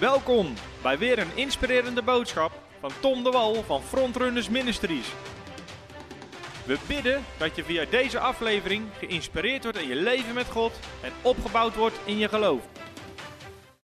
Welkom 0.00 0.54
bij 0.82 0.98
weer 0.98 1.18
een 1.18 1.36
inspirerende 1.36 2.02
boodschap 2.02 2.52
van 2.80 2.90
Tom 3.00 3.22
de 3.22 3.30
Wal 3.30 3.62
van 3.62 3.82
Frontrunners 3.82 4.48
Ministries. 4.48 5.12
We 6.66 6.84
bidden 6.88 7.24
dat 7.38 7.56
je 7.56 7.64
via 7.64 7.84
deze 7.84 8.18
aflevering 8.18 8.88
geïnspireerd 8.92 9.62
wordt 9.62 9.78
in 9.78 9.88
je 9.88 9.94
leven 9.94 10.34
met 10.34 10.46
God 10.46 10.80
en 11.02 11.12
opgebouwd 11.22 11.74
wordt 11.74 12.00
in 12.06 12.18
je 12.18 12.28
geloof. 12.28 12.68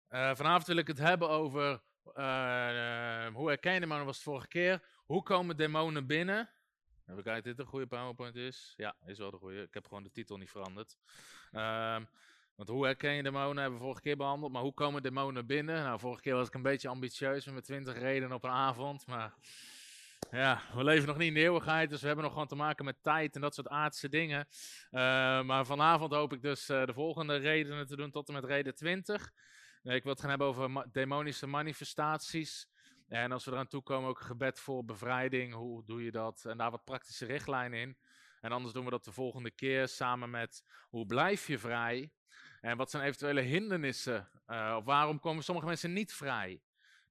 Uh, 0.09 0.35
vanavond 0.35 0.67
wil 0.67 0.77
ik 0.77 0.87
het 0.87 0.97
hebben 0.97 1.29
over 1.29 1.81
uh, 2.15 3.27
hoe 3.33 3.47
herken 3.47 3.73
je 3.73 3.79
demonen 3.79 4.05
was 4.05 4.15
het 4.15 4.25
vorige 4.25 4.47
keer. 4.47 4.83
Hoe 5.05 5.23
komen 5.23 5.57
demonen 5.57 6.07
binnen? 6.07 6.49
Even 7.07 7.23
kijken, 7.23 7.43
dit 7.43 7.59
een 7.59 7.65
goede 7.65 7.87
PowerPoint 7.87 8.35
is. 8.35 8.73
Ja, 8.77 8.95
is 9.05 9.17
wel 9.17 9.31
de 9.31 9.37
goede. 9.37 9.61
Ik 9.61 9.73
heb 9.73 9.87
gewoon 9.87 10.03
de 10.03 10.11
titel 10.11 10.37
niet 10.37 10.49
veranderd. 10.49 10.97
Ehm, 11.51 12.03
want 12.61 12.73
hoe 12.73 12.85
herken 12.85 13.13
je 13.13 13.23
demonen 13.23 13.61
hebben 13.61 13.79
we 13.79 13.85
vorige 13.85 14.01
keer 14.01 14.17
behandeld. 14.17 14.51
Maar 14.51 14.61
hoe 14.61 14.73
komen 14.73 15.03
demonen 15.03 15.45
binnen? 15.45 15.83
Nou, 15.83 15.99
vorige 15.99 16.21
keer 16.21 16.35
was 16.35 16.47
ik 16.47 16.53
een 16.53 16.61
beetje 16.61 16.87
ambitieus 16.87 17.45
met 17.45 17.63
20 17.63 17.97
redenen 17.97 18.35
op 18.35 18.43
een 18.43 18.49
avond. 18.49 19.07
Maar 19.07 19.33
ja, 20.31 20.61
we 20.73 20.83
leven 20.83 21.07
nog 21.07 21.17
niet 21.17 21.27
in 21.27 21.33
de 21.33 21.39
eeuwigheid. 21.39 21.89
Dus 21.89 22.01
we 22.01 22.07
hebben 22.07 22.23
nog 22.23 22.33
gewoon 22.33 22.47
te 22.47 22.55
maken 22.55 22.85
met 22.85 23.03
tijd 23.03 23.35
en 23.35 23.41
dat 23.41 23.55
soort 23.55 23.67
aardse 23.67 24.09
dingen. 24.09 24.47
Uh, 24.91 25.01
maar 25.41 25.65
vanavond 25.65 26.13
hoop 26.13 26.33
ik 26.33 26.41
dus 26.41 26.69
uh, 26.69 26.85
de 26.85 26.93
volgende 26.93 27.35
redenen 27.35 27.87
te 27.87 27.95
doen 27.95 28.11
tot 28.11 28.27
en 28.27 28.33
met 28.33 28.45
reden 28.45 28.75
20. 28.75 29.31
ik 29.83 30.03
wil 30.03 30.11
het 30.11 30.21
gaan 30.21 30.29
hebben 30.29 30.47
over 30.47 30.85
demonische 30.91 31.47
manifestaties. 31.47 32.67
En 33.07 33.31
als 33.31 33.45
we 33.45 33.51
eraan 33.51 33.67
toe 33.67 33.83
komen, 33.83 34.09
ook 34.09 34.21
gebed 34.21 34.59
voor 34.59 34.85
bevrijding. 34.85 35.53
Hoe 35.53 35.85
doe 35.85 36.03
je 36.03 36.11
dat? 36.11 36.45
En 36.45 36.57
daar 36.57 36.71
wat 36.71 36.83
praktische 36.83 37.25
richtlijnen 37.25 37.79
in. 37.79 37.97
En 38.41 38.51
anders 38.51 38.73
doen 38.73 38.85
we 38.85 38.91
dat 38.91 39.03
de 39.03 39.11
volgende 39.11 39.51
keer 39.51 39.87
samen 39.87 40.29
met 40.29 40.63
hoe 40.89 41.05
blijf 41.05 41.47
je 41.47 41.59
vrij? 41.59 42.11
En 42.61 42.77
wat 42.77 42.89
zijn 42.89 43.03
eventuele 43.03 43.41
hindernissen? 43.41 44.29
Uh, 44.47 44.75
of 44.77 44.85
waarom 44.85 45.19
komen 45.19 45.43
sommige 45.43 45.67
mensen 45.67 45.93
niet 45.93 46.13
vrij? 46.13 46.61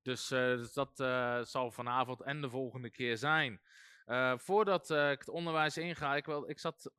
Dus, 0.02 0.30
uh, 0.30 0.38
dus 0.38 0.72
dat 0.72 1.00
uh, 1.00 1.40
zal 1.42 1.70
vanavond 1.70 2.20
en 2.20 2.40
de 2.40 2.50
volgende 2.50 2.90
keer 2.90 3.16
zijn. 3.16 3.60
voordat 4.36 4.90
ik 4.90 5.18
het 5.18 5.28
onderwijs 5.28 5.76
inga, 5.76 6.16
ik, 6.16 6.26
wel, 6.26 6.50
ik 6.50 6.58
zat 6.58 6.90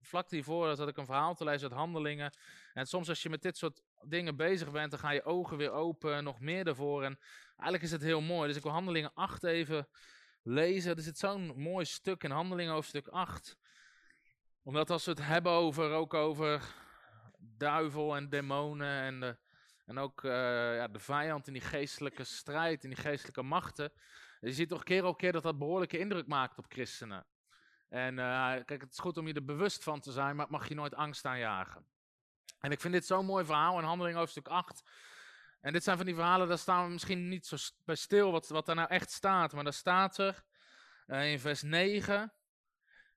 vlak 0.00 0.30
hiervoor 0.30 0.76
dat 0.76 0.88
ik 0.88 0.96
een 0.96 1.04
verhaal 1.04 1.34
te 1.34 1.44
lezen 1.44 1.68
uit 1.68 1.78
handelingen. 1.78 2.32
En 2.72 2.86
soms 2.86 3.08
als 3.08 3.22
je 3.22 3.30
met 3.30 3.42
dit 3.42 3.56
soort 3.56 3.82
dingen 4.02 4.36
bezig 4.36 4.70
bent, 4.70 4.90
dan 4.90 5.00
gaan 5.00 5.14
je 5.14 5.24
ogen 5.24 5.56
weer 5.56 5.70
open, 5.70 6.24
nog 6.24 6.40
meer 6.40 6.66
ervoor. 6.66 7.04
En 7.04 7.18
eigenlijk 7.48 7.82
is 7.82 7.90
het 7.90 8.02
heel 8.02 8.20
mooi. 8.20 8.48
Dus 8.48 8.56
ik 8.56 8.62
wil 8.62 8.72
handelingen 8.72 9.14
8 9.14 9.44
even 9.44 9.88
lezen. 10.42 10.96
Er 10.96 11.02
zit 11.02 11.18
zo'n 11.18 11.52
mooi 11.56 11.84
stuk 11.84 12.22
in 12.22 12.30
handelingen 12.30 12.72
hoofdstuk 12.72 13.08
8. 13.08 13.58
Omdat 14.62 14.90
als 14.90 15.04
we 15.04 15.10
het 15.10 15.26
hebben 15.26 15.52
over, 15.52 15.92
ook 15.92 16.14
over 16.14 16.74
duivel 17.40 18.16
en 18.16 18.28
demonen 18.28 19.22
en, 19.22 19.38
en 19.86 19.98
ook 19.98 20.22
uh, 20.22 20.32
ja, 20.76 20.88
de 20.88 20.98
vijand 20.98 21.46
in 21.46 21.52
die 21.52 21.62
geestelijke 21.62 22.24
strijd, 22.24 22.84
in 22.84 22.90
die 22.90 22.98
geestelijke 22.98 23.42
machten. 23.42 23.92
Je 24.40 24.52
ziet 24.52 24.68
toch 24.68 24.82
keer 24.82 25.04
op 25.04 25.18
keer 25.18 25.32
dat 25.32 25.42
dat 25.42 25.58
behoorlijke 25.58 25.98
indruk 25.98 26.26
maakt 26.26 26.58
op 26.58 26.64
christenen. 26.68 27.26
En 27.88 28.18
uh, 28.18 28.52
kijk, 28.64 28.80
het 28.80 28.92
is 28.92 28.98
goed 28.98 29.16
om 29.16 29.26
je 29.26 29.34
er 29.34 29.44
bewust 29.44 29.82
van 29.82 30.00
te 30.00 30.12
zijn, 30.12 30.36
maar 30.36 30.44
het 30.44 30.54
mag 30.54 30.68
je 30.68 30.74
nooit 30.74 30.94
angst 30.94 31.24
aanjagen. 31.24 31.86
En 32.60 32.70
ik 32.70 32.80
vind 32.80 32.92
dit 32.92 33.06
zo'n 33.06 33.24
mooi 33.24 33.44
verhaal 33.44 33.78
in 33.78 33.84
Handeling 33.84 34.16
hoofdstuk 34.16 34.48
8. 34.48 34.82
En 35.60 35.72
dit 35.72 35.84
zijn 35.84 35.96
van 35.96 36.06
die 36.06 36.14
verhalen, 36.14 36.48
daar 36.48 36.58
staan 36.58 36.84
we 36.84 36.92
misschien 36.92 37.28
niet 37.28 37.46
zo 37.46 37.56
bij 37.84 37.94
stil 37.94 38.32
wat, 38.32 38.48
wat 38.48 38.68
er 38.68 38.74
nou 38.74 38.88
echt 38.88 39.10
staat. 39.10 39.52
Maar 39.52 39.64
daar 39.64 39.72
staat 39.72 40.18
er 40.18 40.44
uh, 41.06 41.32
in 41.32 41.40
vers 41.40 41.62
9. 41.62 42.32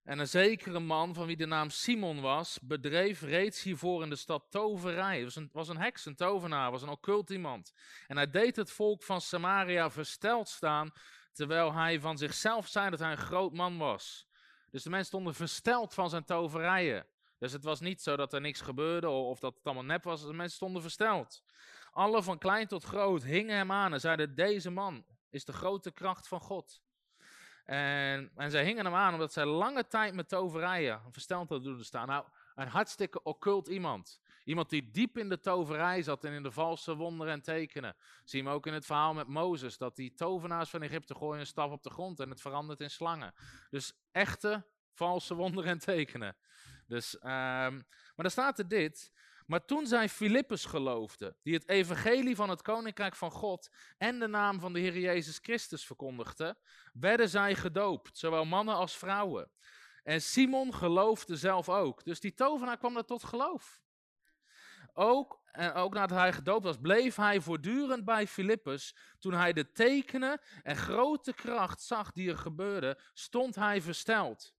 En 0.04 0.20
een 0.20 0.28
zekere 0.28 0.80
man, 0.80 1.14
van 1.14 1.26
wie 1.26 1.38
de 1.38 1.46
naam 1.46 1.70
Simon 1.70 2.22
was, 2.22 2.60
bedreef 2.62 3.22
reeds 3.22 3.64
hiervoor 3.64 4.04
in 4.04 4.10
de 4.10 4.16
stad 4.16 4.46
toverij. 4.50 5.16
Het 5.16 5.24
was 5.24 5.36
een, 5.36 5.50
was 5.54 5.68
een 5.68 5.78
heks, 5.78 6.06
een 6.06 6.16
tovenaar, 6.16 6.72
was 6.72 6.82
een 6.82 6.90
occult 6.90 7.30
iemand. 7.30 7.74
En 8.08 8.16
hij 8.16 8.30
deed 8.30 8.56
het 8.56 8.72
volk 8.72 9.04
van 9.04 9.22
Samaria 9.22 9.90
versteld 9.90 10.50
staan, 10.50 10.92
terwijl 11.32 11.74
hij 11.74 12.00
van 12.00 12.18
zichzelf 12.18 12.68
zei 12.68 12.90
dat 12.90 13.00
hij 13.00 13.12
een 13.12 13.18
groot 13.18 13.54
man 13.54 13.78
was. 13.78 14.28
Dus 14.72 14.84
de 14.84 14.90
mensen 14.90 15.08
stonden 15.08 15.36
versteld 15.36 15.94
van 15.94 16.10
zijn 16.10 16.26
toverijen. 16.26 17.06
Dus 17.38 17.52
het 17.52 17.64
was 17.64 17.80
niet 17.80 18.02
zo 18.02 18.16
dat 18.16 18.34
er 18.34 18.42
niks 18.42 18.62
gebeurde 18.62 19.10
of 19.10 19.40
dat 19.40 19.56
het 19.56 19.66
allemaal 19.66 19.84
nep 19.84 20.04
was. 20.04 20.22
De 20.22 20.34
mensen 20.34 20.56
stonden 20.56 20.82
versteld. 20.82 21.44
Alle 21.92 22.24
van 22.24 22.38
klein 22.38 22.68
tot 22.68 22.84
groot 22.84 23.24
hingen 23.24 23.56
hem 23.56 23.72
aan 23.72 23.94
en 23.94 24.00
zeiden: 24.00 24.36
Deze 24.36 24.70
man 24.70 25.06
is 25.30 25.46
de 25.46 25.54
grote 25.54 25.92
kracht 25.92 26.28
van 26.28 26.40
God. 26.40 26.82
En, 27.66 28.32
en 28.36 28.52
zij 28.52 28.66
hingen 28.66 28.86
hem 28.86 28.96
aan 28.96 29.14
omdat 29.14 29.34
zij 29.34 29.46
lange 29.46 29.88
tijd 29.88 30.14
met 30.14 30.30
toverijen 30.30 31.02
versteld 31.12 31.50
hadden 31.50 31.74
doen 31.76 31.84
staan. 31.84 32.08
Nou, 32.08 32.26
een 32.56 32.68
hartstikke 32.68 33.24
occult 33.24 33.68
iemand. 33.68 34.22
Iemand 34.44 34.70
die 34.70 34.92
diep 34.92 35.18
in 35.18 35.30
de 35.30 35.40
toverij 35.40 36.02
zat 36.02 36.24
en 36.24 36.34
in 36.34 36.44
de 36.44 36.52
valse 36.52 36.96
wonderen 36.96 37.34
en 37.34 37.42
tekenen. 37.42 37.96
Zien 38.24 38.46
we 38.46 38.52
ook 38.52 38.68
in 38.68 38.74
het 38.74 38.86
verhaal 38.86 39.14
met 39.14 39.28
Mozes, 39.28 39.78
dat 39.78 39.96
die 39.96 40.14
tovenaars 40.14 40.70
van 40.70 40.82
Egypte 40.82 41.16
gooien 41.16 41.40
een 41.40 41.46
staf 41.46 41.72
op 41.72 41.84
de 41.84 41.90
grond 41.90 42.20
en 42.20 42.30
het 42.30 42.42
verandert 42.42 42.80
in 42.80 42.90
slangen. 42.90 43.34
Dus 43.70 43.94
echte 44.12 44.66
valse 44.94 45.36
wonderen 45.36 45.70
en 45.70 45.80
tekenen. 45.80 46.36
Dus, 46.88 47.16
um, 47.16 47.22
maar 47.30 48.14
dan 48.16 48.32
staat 48.32 48.60
er 48.60 48.68
dit. 48.68 49.12
Maar 49.54 49.66
toen 49.66 49.88
zij 49.88 50.10
Filippus 50.10 50.66
geloofde, 50.66 51.36
die 51.42 51.54
het 51.54 51.70
evangelie 51.70 52.36
van 52.36 52.50
het 52.50 52.62
koninkrijk 52.62 53.16
van 53.16 53.32
God 53.32 53.70
en 53.98 54.20
de 54.20 54.28
naam 54.28 54.60
van 54.60 54.74
de 54.74 54.80
Heer 54.80 54.98
Jezus 54.98 55.40
Christus 55.42 55.86
verkondigde, 55.86 56.58
werden 56.94 57.30
zij 57.30 57.56
gedoopt, 57.56 58.18
zowel 58.18 58.46
mannen 58.46 58.76
als 58.76 58.98
vrouwen. 58.98 59.52
En 60.04 60.22
Simon 60.22 60.74
geloofde 60.74 61.36
zelf 61.36 61.70
ook. 61.70 62.04
Dus 62.04 62.20
die 62.20 62.34
tovenaar 62.34 62.78
kwam 62.78 62.98
er 62.98 63.06
tot 63.06 63.24
geloof. 63.24 63.82
Ook, 64.94 65.42
en 65.52 65.74
ook 65.74 65.94
nadat 65.94 66.18
hij 66.18 66.34
gedoopt 66.34 66.64
was, 66.64 66.78
bleef 66.78 67.16
hij 67.16 67.42
voortdurend 67.42 68.06
bij 68.06 68.28
Filippus. 68.28 68.96
Toen 69.20 69.34
hij 69.34 69.54
de 69.54 69.72
tekenen 69.72 70.42
en 70.64 70.76
grote 70.76 71.34
kracht 71.34 71.82
zag 71.82 72.12
die 72.12 72.30
er 72.30 72.38
gebeurde, 72.38 73.00
stond 73.14 73.56
hij 73.56 73.82
versteld. 73.82 74.54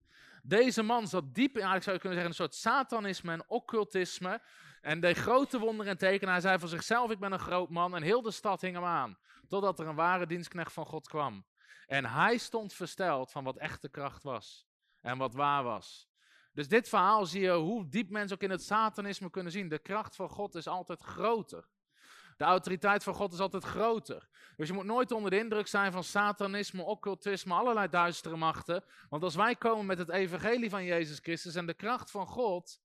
Deze 0.46 0.82
man 0.82 1.08
zat 1.08 1.34
diep 1.34 1.56
in, 1.56 1.62
eigenlijk 1.62 1.82
zou 1.82 1.96
je 1.96 2.00
kunnen 2.02 2.18
zeggen, 2.18 2.30
een 2.30 2.48
soort 2.48 2.54
satanisme 2.54 3.32
en 3.32 3.44
occultisme. 3.48 4.42
En 4.84 5.00
deed 5.00 5.16
grote 5.16 5.58
wonderen 5.58 5.92
en 5.92 5.98
tekenen. 5.98 6.32
Hij 6.32 6.42
zei 6.42 6.58
van 6.58 6.68
zichzelf, 6.68 7.10
ik 7.10 7.18
ben 7.18 7.32
een 7.32 7.38
groot 7.38 7.70
man. 7.70 7.94
En 7.96 8.02
heel 8.02 8.22
de 8.22 8.30
stad 8.30 8.60
hing 8.60 8.74
hem 8.74 8.84
aan. 8.84 9.18
Totdat 9.48 9.78
er 9.78 9.86
een 9.86 9.94
ware 9.94 10.26
dienstknecht 10.26 10.72
van 10.72 10.86
God 10.86 11.08
kwam. 11.08 11.44
En 11.86 12.04
hij 12.04 12.36
stond 12.36 12.72
versteld 12.72 13.30
van 13.30 13.44
wat 13.44 13.56
echte 13.56 13.88
kracht 13.88 14.22
was. 14.22 14.66
En 15.00 15.18
wat 15.18 15.34
waar 15.34 15.62
was. 15.62 16.08
Dus 16.52 16.68
dit 16.68 16.88
verhaal 16.88 17.26
zie 17.26 17.40
je 17.40 17.52
hoe 17.52 17.88
diep 17.88 18.10
mensen 18.10 18.36
ook 18.36 18.42
in 18.42 18.50
het 18.50 18.62
satanisme 18.62 19.30
kunnen 19.30 19.52
zien. 19.52 19.68
De 19.68 19.78
kracht 19.78 20.16
van 20.16 20.28
God 20.28 20.54
is 20.54 20.66
altijd 20.66 21.02
groter. 21.02 21.68
De 22.36 22.44
autoriteit 22.44 23.02
van 23.02 23.14
God 23.14 23.32
is 23.32 23.40
altijd 23.40 23.64
groter. 23.64 24.28
Dus 24.56 24.68
je 24.68 24.74
moet 24.74 24.84
nooit 24.84 25.12
onder 25.12 25.30
de 25.30 25.38
indruk 25.38 25.66
zijn 25.66 25.92
van 25.92 26.04
satanisme, 26.04 26.82
occultisme, 26.82 27.54
allerlei 27.54 27.88
duistere 27.88 28.36
machten. 28.36 28.84
Want 29.08 29.22
als 29.22 29.34
wij 29.34 29.56
komen 29.56 29.86
met 29.86 29.98
het 29.98 30.10
evangelie 30.10 30.70
van 30.70 30.84
Jezus 30.84 31.18
Christus 31.18 31.54
en 31.54 31.66
de 31.66 31.74
kracht 31.74 32.10
van 32.10 32.26
God, 32.26 32.82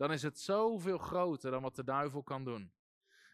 dan 0.00 0.12
is 0.12 0.22
het 0.22 0.40
zoveel 0.40 0.98
groter 0.98 1.50
dan 1.50 1.62
wat 1.62 1.76
de 1.76 1.84
duivel 1.84 2.22
kan 2.22 2.44
doen. 2.44 2.72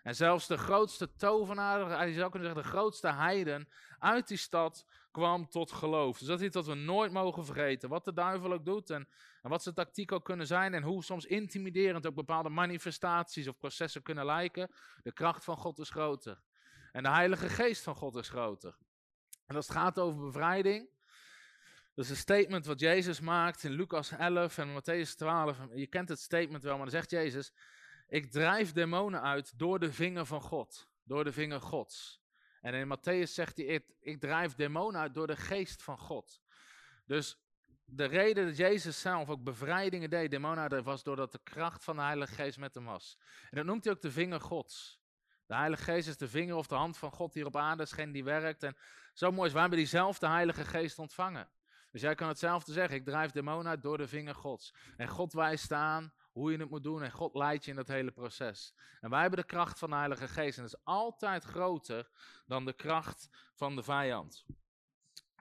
En 0.03 0.15
zelfs 0.15 0.47
de 0.47 0.57
grootste 0.57 1.17
tovenaar, 1.17 2.09
je 2.09 2.15
zou 2.15 2.31
kunnen 2.31 2.49
zeggen 2.49 2.71
de 2.71 2.77
grootste 2.77 3.13
heiden 3.13 3.69
uit 3.99 4.29
die 4.29 4.37
stad 4.37 4.87
kwam 5.11 5.49
tot 5.49 5.73
geloof. 5.73 6.19
Dus 6.19 6.29
dat 6.29 6.41
is 6.41 6.47
iets 6.47 6.55
wat 6.55 6.67
we 6.67 6.75
nooit 6.75 7.13
mogen 7.13 7.45
vergeten. 7.45 7.89
Wat 7.89 8.05
de 8.05 8.13
duivel 8.13 8.53
ook 8.53 8.65
doet 8.65 8.91
en, 8.91 9.09
en 9.43 9.51
wat 9.51 9.63
zijn 9.63 9.75
tactiek 9.75 10.13
ook 10.13 10.25
kunnen 10.25 10.47
zijn 10.47 10.75
en 10.75 10.83
hoe 10.83 11.05
soms 11.05 11.25
intimiderend 11.25 12.07
ook 12.07 12.15
bepaalde 12.15 12.49
manifestaties 12.49 13.49
of 13.49 13.57
processen 13.57 14.03
kunnen 14.03 14.25
lijken. 14.25 14.71
De 15.03 15.13
kracht 15.13 15.45
van 15.45 15.57
God 15.57 15.79
is 15.79 15.91
groter. 15.91 16.41
En 16.93 17.03
de 17.03 17.11
Heilige 17.11 17.49
Geest 17.49 17.83
van 17.83 17.95
God 17.95 18.17
is 18.17 18.29
groter. 18.29 18.77
En 19.47 19.57
als 19.57 19.69
het 19.69 19.77
gaat 19.77 19.99
over 19.99 20.21
bevrijding, 20.21 20.89
dat 21.97 22.05
is 22.05 22.11
een 22.11 22.17
statement 22.17 22.67
wat 22.67 22.81
Jezus 22.81 23.21
maakt 23.21 23.65
in 23.65 23.71
Lucas 23.71 24.11
11 24.11 24.59
en 24.59 24.81
Matthäus 24.81 25.15
12. 25.17 25.59
Je 25.75 25.87
kent 25.87 26.09
het 26.09 26.21
statement 26.21 26.63
wel, 26.63 26.73
maar 26.73 26.83
dan 26.83 26.95
zegt 26.95 27.11
Jezus: 27.11 27.53
Ik 28.09 28.31
drijf 28.31 28.73
demonen 28.73 29.23
uit 29.23 29.59
door 29.59 29.79
de 29.79 29.93
vinger 29.93 30.27
van 30.27 30.41
God, 30.41 30.89
door 31.03 31.25
de 31.25 31.33
vinger 31.33 31.61
Gods. 31.61 32.21
En 32.61 32.75
in 32.75 32.99
Matthäus 32.99 33.33
zegt 33.33 33.57
hij: 33.57 33.85
ik, 34.01 34.21
drijf 34.21 34.55
demonen 34.55 35.01
uit 35.01 35.15
door 35.15 35.27
de 35.27 35.37
geest 35.37 35.83
van 35.83 35.99
God. 35.99 36.41
Dus 37.07 37.39
de 37.85 38.05
reden 38.05 38.47
dat 38.47 38.57
Jezus 38.57 39.01
zelf 39.01 39.29
ook 39.29 39.43
bevrijdingen 39.43 40.11
deed, 40.11 40.31
demonen 40.31 40.59
uitdreef, 40.59 40.85
was 40.85 41.03
doordat 41.03 41.33
de 41.33 41.41
kracht 41.43 41.85
van 41.85 41.97
de 41.97 42.03
Heilige 42.03 42.35
Geest 42.35 42.59
met 42.59 42.75
hem 42.75 42.85
was. 42.85 43.19
En 43.51 43.57
dat 43.57 43.65
noemt 43.67 43.85
hij 43.85 43.93
ook 43.93 44.01
de 44.01 44.11
vinger 44.11 44.41
Gods. 44.41 45.01
De 45.47 45.55
Heilige 45.55 45.83
Geest 45.83 46.09
is 46.09 46.17
de 46.17 46.29
vinger 46.29 46.57
of 46.57 46.67
de 46.67 46.75
hand 46.75 46.99
van 46.99 47.13
God 47.13 47.35
hier 47.35 47.47
op 47.47 47.57
aarde, 47.57 47.83
is 47.83 47.93
geen 47.93 48.13
die 48.13 48.25
werkt. 48.25 48.63
En 48.63 48.77
zo 49.13 49.31
mooi 49.33 49.47
is, 49.47 49.53
we 49.53 49.61
hebben 49.61 49.79
diezelfde 49.79 50.29
Heilige 50.29 50.65
Geest 50.65 50.99
ontvangen. 50.99 51.49
Dus 51.97 52.05
jij 52.05 52.15
kan 52.15 52.29
hetzelfde 52.29 52.73
zeggen. 52.73 52.97
Ik 52.97 53.05
drijf 53.05 53.31
demonen 53.31 53.67
uit 53.67 53.83
door 53.83 53.99
de 53.99 54.09
vinger 54.09 54.35
Gods. 54.35 54.75
En 54.97 55.09
God 55.09 55.33
wijst 55.33 55.73
aan 55.73 56.13
hoe 56.33 56.53
je 56.53 56.59
het 56.59 56.71
moet 56.71 56.83
doen. 56.83 57.03
En 57.03 57.11
God 57.11 57.35
leidt 57.35 57.65
je 57.65 57.71
in 57.71 57.77
dat 57.77 57.89
hele 57.89 58.11
proces. 58.11 58.75
En 59.01 59.11
wij 59.11 59.21
hebben 59.21 59.39
de 59.39 59.47
kracht 59.47 59.79
van 59.79 59.91
de 59.91 59.97
Heilige 59.97 60.29
Geest. 60.29 60.57
En 60.57 60.63
dat 60.63 60.73
is 60.73 60.85
altijd 60.85 61.45
groter 61.45 62.11
dan 62.47 62.65
de 62.65 62.73
kracht 62.73 63.29
van 63.55 63.77
de 63.77 63.83
vijand. 63.83 64.45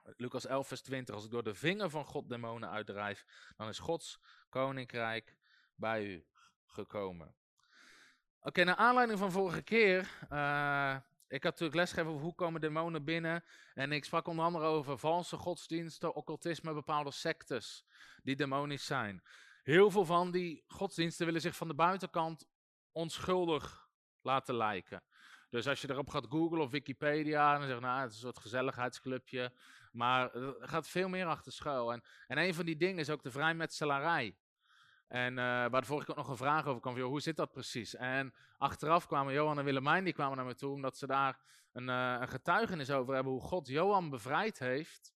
Lucas 0.03 0.45
11, 0.45 0.67
vers 0.67 0.81
20. 0.81 1.15
Als 1.15 1.25
ik 1.25 1.31
door 1.31 1.43
de 1.43 1.55
vinger 1.55 1.89
van 1.89 2.05
God 2.05 2.29
demonen 2.29 2.69
uitdrijf, 2.69 3.25
dan 3.55 3.67
is 3.67 3.79
Gods 3.79 4.19
koninkrijk 4.49 5.35
bij 5.75 6.05
u 6.05 6.25
gekomen. 6.65 7.35
Oké, 8.41 8.63
naar 8.63 8.75
aanleiding 8.75 9.19
van 9.19 9.31
vorige 9.31 9.61
keer 9.61 10.09
uh, 10.31 10.95
ik 11.27 11.43
had 11.43 11.51
natuurlijk 11.51 11.75
lesgegeven 11.75 12.11
over 12.11 12.23
hoe 12.23 12.35
komen 12.35 12.61
demonen 12.61 13.03
binnen. 13.03 13.43
En 13.73 13.91
ik 13.91 14.05
sprak 14.05 14.27
onder 14.27 14.45
andere 14.45 14.65
over 14.65 14.97
valse 14.97 15.37
godsdiensten, 15.37 16.15
occultisme, 16.15 16.73
bepaalde 16.73 17.11
sectes 17.11 17.85
die 18.23 18.35
demonisch 18.35 18.85
zijn. 18.85 19.23
Heel 19.63 19.91
veel 19.91 20.05
van 20.05 20.31
die 20.31 20.63
godsdiensten 20.67 21.25
willen 21.25 21.41
zich 21.41 21.55
van 21.55 21.67
de 21.67 21.73
buitenkant 21.73 22.47
onschuldig 22.91 23.89
laten 24.21 24.55
lijken. 24.55 25.03
Dus 25.49 25.67
als 25.67 25.81
je 25.81 25.89
erop 25.89 26.09
gaat 26.09 26.25
googlen 26.29 26.61
of 26.61 26.71
Wikipedia, 26.71 27.57
dan 27.57 27.67
zeg 27.67 27.75
je, 27.75 27.81
nou, 27.81 28.01
het 28.01 28.09
is 28.09 28.15
een 28.15 28.21
soort 28.21 28.39
gezelligheidsclubje. 28.39 29.53
Maar 29.91 30.35
er 30.35 30.55
gaat 30.59 30.87
veel 30.87 31.09
meer 31.09 31.25
achter 31.25 31.51
schuil. 31.51 31.93
En, 31.93 32.03
en 32.27 32.37
een 32.37 32.53
van 32.53 32.65
die 32.65 32.77
dingen 32.77 32.99
is 32.99 33.09
ook 33.09 33.23
de 33.23 33.31
vrijmetselarij. 33.31 34.37
En 35.07 35.31
uh, 35.31 35.37
waar 35.37 35.81
de 35.81 35.87
vorige 35.87 36.05
keer 36.05 36.15
ook 36.15 36.21
nog 36.21 36.29
een 36.29 36.45
vraag 36.45 36.65
over 36.65 36.81
kwam, 36.81 36.99
hoe 36.99 37.21
zit 37.21 37.35
dat 37.35 37.51
precies? 37.51 37.95
En 37.95 38.33
achteraf 38.57 39.07
kwamen 39.07 39.33
Johan 39.33 39.59
en 39.59 39.65
Willemijn, 39.65 40.03
die 40.03 40.13
kwamen 40.13 40.37
naar 40.37 40.45
me 40.45 40.55
toe, 40.55 40.73
omdat 40.73 40.97
ze 40.97 41.07
daar 41.07 41.39
een, 41.71 41.87
uh, 41.87 42.17
een 42.19 42.27
getuigenis 42.27 42.91
over 42.91 43.13
hebben, 43.13 43.33
hoe 43.33 43.41
God 43.41 43.67
Johan 43.67 44.09
bevrijd 44.09 44.59
heeft. 44.59 45.13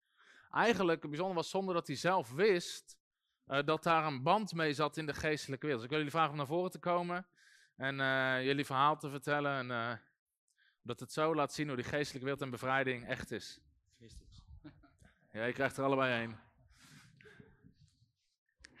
Eigenlijk, 0.50 1.00
het 1.00 1.10
bijzonder 1.10 1.36
was, 1.36 1.50
zonder 1.50 1.74
dat 1.74 1.86
hij 1.86 1.96
zelf 1.96 2.32
wist, 2.32 2.98
uh, 3.46 3.62
dat 3.64 3.82
daar 3.82 4.06
een 4.06 4.22
band 4.22 4.52
mee 4.52 4.72
zat 4.72 4.96
in 4.96 5.06
de 5.06 5.14
geestelijke 5.14 5.66
wereld. 5.66 5.82
Dus 5.82 5.90
ik 5.90 5.96
wil 5.96 5.98
jullie 5.98 6.16
vragen 6.16 6.30
om 6.30 6.36
naar 6.36 6.46
voren 6.46 6.70
te 6.70 6.78
komen 6.78 7.26
en 7.76 7.96
jullie 8.44 8.64
verhaal 8.64 8.96
te 8.96 9.10
vertellen. 9.10 9.70
En 9.70 10.00
dat 10.82 11.00
het 11.00 11.12
zo 11.12 11.34
laat 11.34 11.52
zien 11.52 11.66
hoe 11.66 11.76
die 11.76 11.84
geestelijke 11.84 12.24
wereld 12.24 12.42
en 12.42 12.50
bevrijding 12.50 13.06
echt 13.06 13.30
is. 13.30 13.60
Ja, 15.32 15.44
je 15.44 15.52
krijgt 15.52 15.76
er 15.76 15.84
allebei 15.84 16.12
één. 16.12 16.40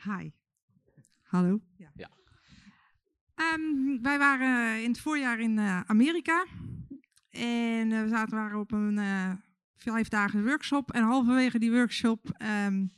Hi. 0.02 0.30
Hallo. 1.36 1.60
Ja. 1.76 1.92
ja. 1.96 2.10
Um, 3.54 4.02
wij 4.02 4.18
waren 4.18 4.82
in 4.82 4.90
het 4.90 5.00
voorjaar 5.00 5.40
in 5.40 5.58
uh, 5.58 5.80
Amerika. 5.80 6.46
En 7.30 7.90
uh, 7.90 8.02
we 8.02 8.08
zaten, 8.08 8.36
waren 8.36 8.60
op 8.60 8.72
een 8.72 8.96
uh, 8.96 9.32
vijf 9.76 10.08
dagen 10.08 10.44
workshop. 10.44 10.92
En 10.92 11.02
halverwege 11.02 11.58
die 11.58 11.70
workshop 11.70 12.42
um, 12.66 12.92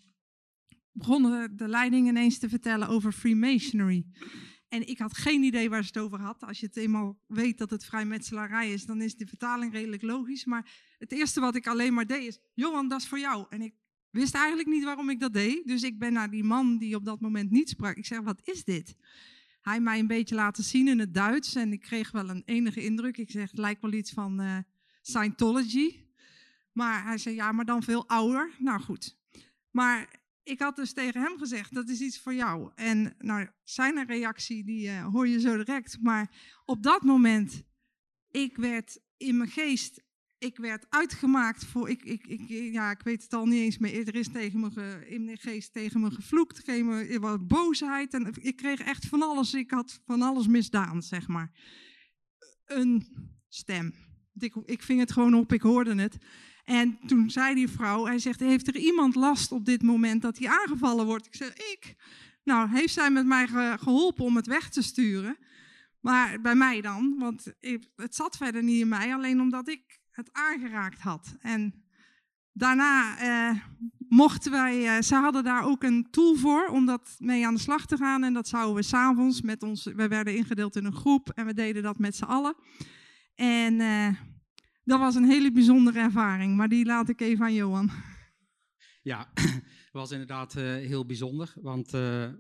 begonnen 0.93 1.57
de 1.57 1.69
leiding 1.69 2.09
ineens 2.09 2.39
te 2.39 2.49
vertellen 2.49 2.89
over 2.89 3.13
Freemasonry. 3.13 4.07
En 4.69 4.89
ik 4.89 4.99
had 4.99 5.17
geen 5.17 5.43
idee 5.43 5.71
waar 5.71 5.83
ze 5.83 5.89
het 5.93 5.99
over 5.99 6.21
had. 6.21 6.43
Als 6.43 6.61
je 6.61 6.67
het 6.67 6.77
eenmaal 6.77 7.19
weet 7.27 7.59
dat 7.59 7.71
het 7.71 7.85
vrijmetselarij 7.85 8.73
is, 8.73 8.85
dan 8.85 9.03
is 9.03 9.17
de 9.17 9.27
vertaling 9.27 9.73
redelijk 9.73 10.03
logisch. 10.03 10.45
Maar 10.45 10.71
het 10.99 11.13
eerste 11.13 11.41
wat 11.41 11.55
ik 11.55 11.67
alleen 11.67 11.95
maar 11.95 12.07
deed 12.07 12.27
is, 12.27 12.41
Johan, 12.55 12.89
dat 12.89 13.01
is 13.01 13.09
voor 13.09 13.19
jou. 13.19 13.47
En 13.49 13.63
ik 13.63 13.75
wist 14.11 14.35
eigenlijk 14.35 14.69
niet 14.69 14.85
waarom 14.85 15.11
ik 15.11 15.21
dat 15.21 15.33
deed. 15.33 15.67
Dus 15.67 15.83
ik 15.83 15.99
ben 15.99 16.13
naar 16.13 16.31
die 16.31 16.45
man 16.45 16.79
die 16.79 16.95
op 16.95 17.05
dat 17.05 17.21
moment 17.21 17.51
niet 17.51 17.69
sprak. 17.69 17.97
Ik 17.97 18.07
zeg, 18.07 18.21
wat 18.21 18.41
is 18.45 18.65
dit? 18.65 18.97
Hij 19.61 19.81
mij 19.81 19.99
een 19.99 20.07
beetje 20.07 20.35
laten 20.35 20.65
zien 20.65 20.89
in 20.89 20.99
het 20.99 21.15
Duits. 21.15 21.55
En 21.55 21.73
ik 21.73 21.81
kreeg 21.81 22.11
wel 22.11 22.29
een 22.29 22.43
enige 22.45 22.85
indruk. 22.85 23.17
Ik 23.17 23.31
zeg, 23.31 23.53
lijkt 23.53 23.83
wel 23.83 23.93
iets 23.93 24.13
van 24.13 24.41
uh, 24.41 24.59
Scientology. 25.03 26.05
Maar 26.73 27.05
hij 27.05 27.19
zei, 27.19 27.35
ja, 27.35 27.53
maar 27.53 27.65
dan 27.65 27.83
veel 27.83 28.09
ouder. 28.09 28.51
Nou 28.59 28.81
goed. 28.81 29.17
Maar 29.71 30.21
ik 30.43 30.61
had 30.61 30.77
dus 30.77 30.93
tegen 30.93 31.21
hem 31.21 31.39
gezegd, 31.39 31.75
dat 31.75 31.89
is 31.89 32.01
iets 32.01 32.21
voor 32.21 32.35
jou. 32.35 32.71
En 32.75 33.15
nou, 33.19 33.49
zijn 33.63 34.07
reactie, 34.07 34.65
die 34.65 34.89
uh, 34.89 35.07
hoor 35.07 35.29
je 35.29 35.41
zo 35.41 35.57
direct. 35.57 35.99
Maar 36.01 36.31
op 36.65 36.83
dat 36.83 37.03
moment, 37.03 37.63
ik 38.31 38.57
werd 38.57 39.01
in 39.17 39.37
mijn 39.37 39.51
geest, 39.51 40.03
ik 40.39 40.57
werd 40.57 40.87
uitgemaakt 40.89 41.65
voor, 41.65 41.89
ik, 41.89 42.05
ik, 42.05 42.27
ik, 42.27 42.49
ja, 42.49 42.91
ik 42.91 43.03
weet 43.03 43.23
het 43.23 43.33
al 43.33 43.47
niet 43.47 43.61
eens 43.61 43.79
meer. 43.79 44.09
Er 44.09 44.15
is 44.15 44.29
tegen 44.29 44.61
me 44.61 45.07
in 45.07 45.25
mijn 45.25 45.39
geest 45.39 45.73
tegen 45.73 46.01
me 46.01 46.11
gevloekt, 46.11 46.69
er 46.69 47.21
was 47.21 47.37
boosheid. 47.47 48.15
En 48.15 48.35
ik 48.41 48.57
kreeg 48.57 48.81
echt 48.81 49.07
van 49.07 49.23
alles, 49.23 49.55
ik 49.55 49.71
had 49.71 50.01
van 50.07 50.23
alles 50.23 50.47
misdaan, 50.47 51.03
zeg 51.03 51.29
maar. 51.29 51.51
Een 52.65 53.07
stem. 53.49 53.95
Ik, 54.39 54.55
ik 54.65 54.83
ving 54.83 55.01
het 55.01 55.13
gewoon 55.13 55.35
op, 55.35 55.53
ik 55.53 55.63
hoorde 55.63 55.95
het. 55.95 56.17
En 56.65 56.99
toen 57.07 57.31
zei 57.31 57.55
die 57.55 57.69
vrouw, 57.69 58.05
hij 58.05 58.19
zegt, 58.19 58.41
heeft 58.41 58.69
er 58.69 58.77
iemand 58.77 59.15
last 59.15 59.53
op 59.53 59.65
dit 59.65 59.83
moment 59.83 60.23
dat 60.23 60.39
hij 60.39 60.49
aangevallen 60.49 61.07
wordt? 61.07 61.27
Ik 61.27 61.35
zeg, 61.35 61.53
ik. 61.53 61.95
Nou, 62.45 62.71
heeft 62.71 62.93
zij 62.93 63.11
met 63.11 63.27
mij 63.27 63.47
geholpen 63.79 64.25
om 64.25 64.37
het 64.37 64.47
weg 64.47 64.69
te 64.69 64.83
sturen. 64.83 65.39
Maar 66.01 66.41
bij 66.41 66.55
mij 66.55 66.81
dan, 66.81 67.15
want 67.19 67.53
het 67.97 68.15
zat 68.15 68.37
verder 68.37 68.63
niet 68.63 68.81
in 68.81 68.89
mij, 68.89 69.15
alleen 69.15 69.41
omdat 69.41 69.69
ik 69.69 69.99
het 70.19 70.33
aangeraakt 70.33 71.01
had. 71.01 71.37
En 71.41 71.75
daarna 72.53 73.19
eh, 73.19 73.63
mochten 74.09 74.51
wij, 74.51 74.97
eh, 74.97 75.03
ze 75.03 75.15
hadden 75.15 75.45
daar 75.45 75.65
ook 75.65 75.83
een 75.83 76.11
tool 76.11 76.35
voor 76.35 76.67
om 76.67 76.87
dat 76.87 77.17
mee 77.19 77.47
aan 77.47 77.55
de 77.55 77.61
slag 77.61 77.87
te 77.87 77.97
gaan. 77.97 78.25
En 78.25 78.33
dat 78.33 78.49
zouden 78.49 78.75
we 78.75 78.83
s'avonds 78.83 79.43
met 79.43 79.63
ons, 79.63 79.85
we 79.85 80.09
werden 80.09 80.37
ingedeeld 80.37 80.77
in 80.77 80.85
een 80.85 80.95
groep 80.95 81.31
en 81.31 81.47
we 81.47 81.55
deden 81.55 81.83
dat 81.83 81.99
met 81.99 82.17
z'n 82.17 82.25
allen. 82.25 82.55
En... 83.35 83.81
Eh, 83.81 84.09
dat 84.85 84.99
was 84.99 85.15
een 85.15 85.31
hele 85.31 85.53
bijzondere 85.53 85.99
ervaring, 85.99 86.57
maar 86.57 86.69
die 86.69 86.85
laat 86.85 87.09
ik 87.09 87.21
even 87.21 87.45
aan 87.45 87.55
Johan. 87.55 87.91
Ja, 89.03 89.33
was 89.93 90.11
inderdaad 90.11 90.53
heel 90.53 91.07
bijzonder, 91.07 91.53
want 91.61 91.91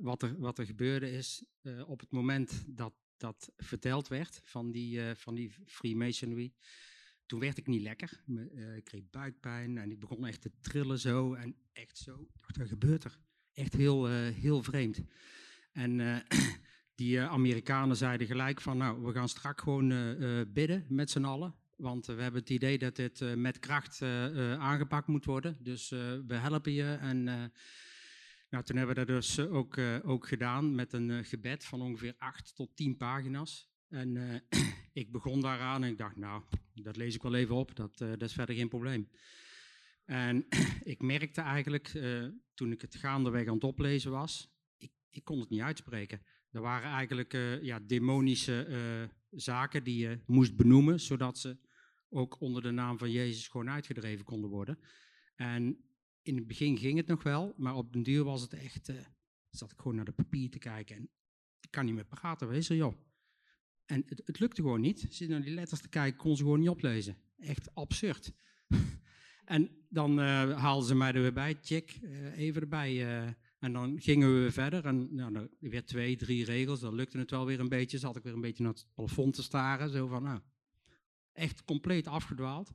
wat, 0.00 0.22
er, 0.22 0.38
wat 0.38 0.58
er 0.58 0.66
gebeurde 0.66 1.10
is, 1.10 1.44
op 1.86 2.00
het 2.00 2.10
moment 2.10 2.64
dat 2.66 2.92
dat 3.16 3.52
verteld 3.56 4.08
werd 4.08 4.40
van 4.44 4.70
die, 4.70 5.00
van 5.14 5.34
die 5.34 5.52
Freemasonry, 5.66 6.52
toen 7.28 7.40
werd 7.40 7.58
ik 7.58 7.66
niet 7.66 7.82
lekker. 7.82 8.22
Me, 8.24 8.74
ik 8.76 8.84
kreeg 8.84 9.10
buikpijn 9.10 9.78
en 9.78 9.90
ik 9.90 10.00
begon 10.00 10.26
echt 10.26 10.40
te 10.40 10.50
trillen 10.60 10.98
zo 10.98 11.34
en 11.34 11.54
echt 11.72 11.98
zo. 11.98 12.28
Dacht, 12.40 12.56
wat 12.56 12.68
gebeurt 12.68 13.04
er? 13.04 13.18
Echt 13.52 13.72
heel, 13.72 14.06
heel 14.30 14.62
vreemd. 14.62 15.02
En 15.72 16.22
die 16.94 17.20
Amerikanen 17.20 17.96
zeiden 17.96 18.26
gelijk 18.26 18.60
van, 18.60 18.76
nou, 18.76 19.04
we 19.04 19.12
gaan 19.12 19.28
straks 19.28 19.62
gewoon 19.62 19.88
bidden 20.52 20.86
met 20.88 21.10
z'n 21.10 21.24
allen. 21.24 21.54
Want 21.76 22.06
we 22.06 22.22
hebben 22.22 22.40
het 22.40 22.50
idee 22.50 22.78
dat 22.78 22.96
dit 22.96 23.36
met 23.36 23.58
kracht 23.58 24.02
aangepakt 24.58 25.06
moet 25.06 25.24
worden. 25.24 25.56
Dus 25.60 25.88
we 25.88 26.34
helpen 26.34 26.72
je. 26.72 26.96
En 27.00 27.24
nou, 28.50 28.64
toen 28.64 28.76
hebben 28.76 28.94
we 28.94 29.04
dat 29.04 29.06
dus 29.06 29.38
ook, 29.38 29.78
ook 30.02 30.28
gedaan 30.28 30.74
met 30.74 30.92
een 30.92 31.24
gebed 31.24 31.64
van 31.64 31.80
ongeveer 31.80 32.14
8 32.18 32.54
tot 32.54 32.76
10 32.76 32.96
pagina's. 32.96 33.67
En 33.88 34.42
ik 34.92 35.12
begon 35.12 35.40
daaraan 35.40 35.84
en 35.84 35.90
ik 35.90 35.98
dacht, 35.98 36.16
nou, 36.16 36.42
dat 36.74 36.96
lees 36.96 37.14
ik 37.14 37.22
wel 37.22 37.34
even 37.34 37.54
op. 37.54 37.76
Dat, 37.76 37.98
dat 37.98 38.22
is 38.22 38.32
verder 38.32 38.54
geen 38.54 38.68
probleem. 38.68 39.08
En 40.04 40.46
ik 40.92 41.02
merkte 41.02 41.40
eigenlijk, 41.40 41.88
toen 42.54 42.72
ik 42.72 42.80
het 42.80 42.94
gaandeweg 42.94 43.46
aan 43.46 43.54
het 43.54 43.64
oplezen 43.64 44.10
was, 44.10 44.50
ik, 44.76 44.92
ik 45.10 45.24
kon 45.24 45.40
het 45.40 45.50
niet 45.50 45.60
uitspreken. 45.60 46.22
Er 46.50 46.60
waren 46.60 46.90
eigenlijk 46.90 47.32
ja, 47.62 47.78
demonische 47.80 48.66
zaken 49.30 49.84
die 49.84 49.98
je 49.98 50.20
moest 50.26 50.56
benoemen, 50.56 51.00
zodat 51.00 51.38
ze 51.38 51.58
ook 52.08 52.40
onder 52.40 52.62
de 52.62 52.70
naam 52.70 52.98
van 52.98 53.10
Jezus 53.10 53.48
gewoon 53.48 53.70
uitgedreven 53.70 54.24
konden 54.24 54.50
worden. 54.50 54.78
En 55.34 55.88
in 56.22 56.36
het 56.36 56.46
begin 56.46 56.78
ging 56.78 56.96
het 56.96 57.06
nog 57.06 57.22
wel, 57.22 57.54
maar 57.56 57.74
op 57.74 57.92
den 57.92 58.02
duur 58.02 58.24
was 58.24 58.42
het 58.42 58.52
echt, 58.52 58.92
zat 59.50 59.72
ik 59.72 59.78
gewoon 59.78 59.96
naar 59.96 60.04
de 60.04 60.12
papier 60.12 60.50
te 60.50 60.58
kijken 60.58 60.96
en 60.96 61.10
ik 61.60 61.70
kan 61.70 61.84
niet 61.84 61.94
meer 61.94 62.04
praten, 62.04 62.48
wees 62.48 62.68
er 62.68 62.76
joh. 62.76 63.07
En 63.88 64.04
het, 64.24 64.38
lukte 64.38 64.62
gewoon 64.62 64.80
niet. 64.80 65.06
Zit 65.10 65.28
naar 65.28 65.42
die 65.42 65.54
letters 65.54 65.80
te 65.80 65.88
kijken, 65.88 66.18
kon 66.18 66.36
ze 66.36 66.42
gewoon 66.42 66.60
niet 66.60 66.68
oplezen. 66.68 67.16
Echt 67.38 67.74
absurd. 67.74 68.32
en 69.44 69.70
dan 69.88 70.18
uh, 70.18 70.58
haalden 70.58 70.88
ze 70.88 70.94
mij 70.94 71.12
er 71.12 71.20
weer 71.20 71.32
bij, 71.32 71.58
check, 71.62 71.98
uh, 72.02 72.38
even 72.38 72.60
erbij. 72.62 73.06
en 73.58 73.72
dan 73.72 74.00
gingen 74.00 74.34
we 74.34 74.40
weer 74.40 74.52
verder 74.52 74.86
en 74.86 75.14
nou, 75.14 75.34
er 75.34 75.48
weer 75.60 75.84
twee, 75.84 76.16
drie 76.16 76.44
regels, 76.44 76.80
dan 76.80 76.94
lukte 76.94 77.18
het 77.18 77.30
wel 77.30 77.46
weer 77.46 77.60
een 77.60 77.68
beetje. 77.68 77.98
Zat 77.98 78.16
ik 78.16 78.22
weer 78.22 78.32
een 78.32 78.40
beetje 78.40 78.62
naar 78.62 78.72
het 78.72 78.86
plafond 78.94 79.34
te 79.34 79.42
staren, 79.42 79.90
zo 79.90 80.06
van, 80.06 80.22
nou, 80.22 80.40
echt 81.32 81.64
compleet 81.64 82.06
afgedwaald. 82.06 82.70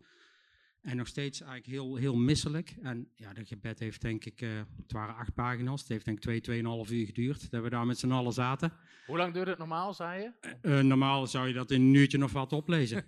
En 0.84 0.98
nog 0.98 1.08
steeds 1.08 1.42
eigenlijk 1.42 1.72
heel, 1.72 1.96
heel 1.96 2.16
misselijk. 2.16 2.76
En 2.82 3.08
ja, 3.16 3.34
dat 3.34 3.48
gebed 3.48 3.80
heeft 3.80 4.02
denk 4.02 4.26
ik, 4.26 4.42
uh, 4.42 4.50
het 4.82 4.92
waren 4.92 5.16
acht 5.16 5.34
pagina's. 5.34 5.80
Het 5.80 5.90
heeft 5.90 6.06
denk 6.06 6.18
ik 6.18 6.24
twee, 6.24 6.42
tweeënhalf 6.42 6.92
uur 6.92 7.06
geduurd. 7.06 7.52
Dat 7.52 7.64
we 7.64 7.70
daar 7.70 7.86
met 7.86 7.98
z'n 7.98 8.12
allen 8.12 8.34
zaten. 8.34 8.74
Hoe 9.06 9.18
lang 9.18 9.34
duurde 9.34 9.50
het 9.50 9.60
normaal, 9.60 9.94
zei 9.94 10.22
je? 10.22 10.58
Uh, 10.62 10.80
normaal 10.80 11.28
zou 11.28 11.48
je 11.48 11.54
dat 11.54 11.72
in 11.72 11.82
een 11.82 11.94
uurtje 11.94 12.18
nog 12.18 12.32
wat 12.32 12.54
oplezen. 12.54 13.06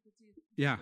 ja. 0.54 0.78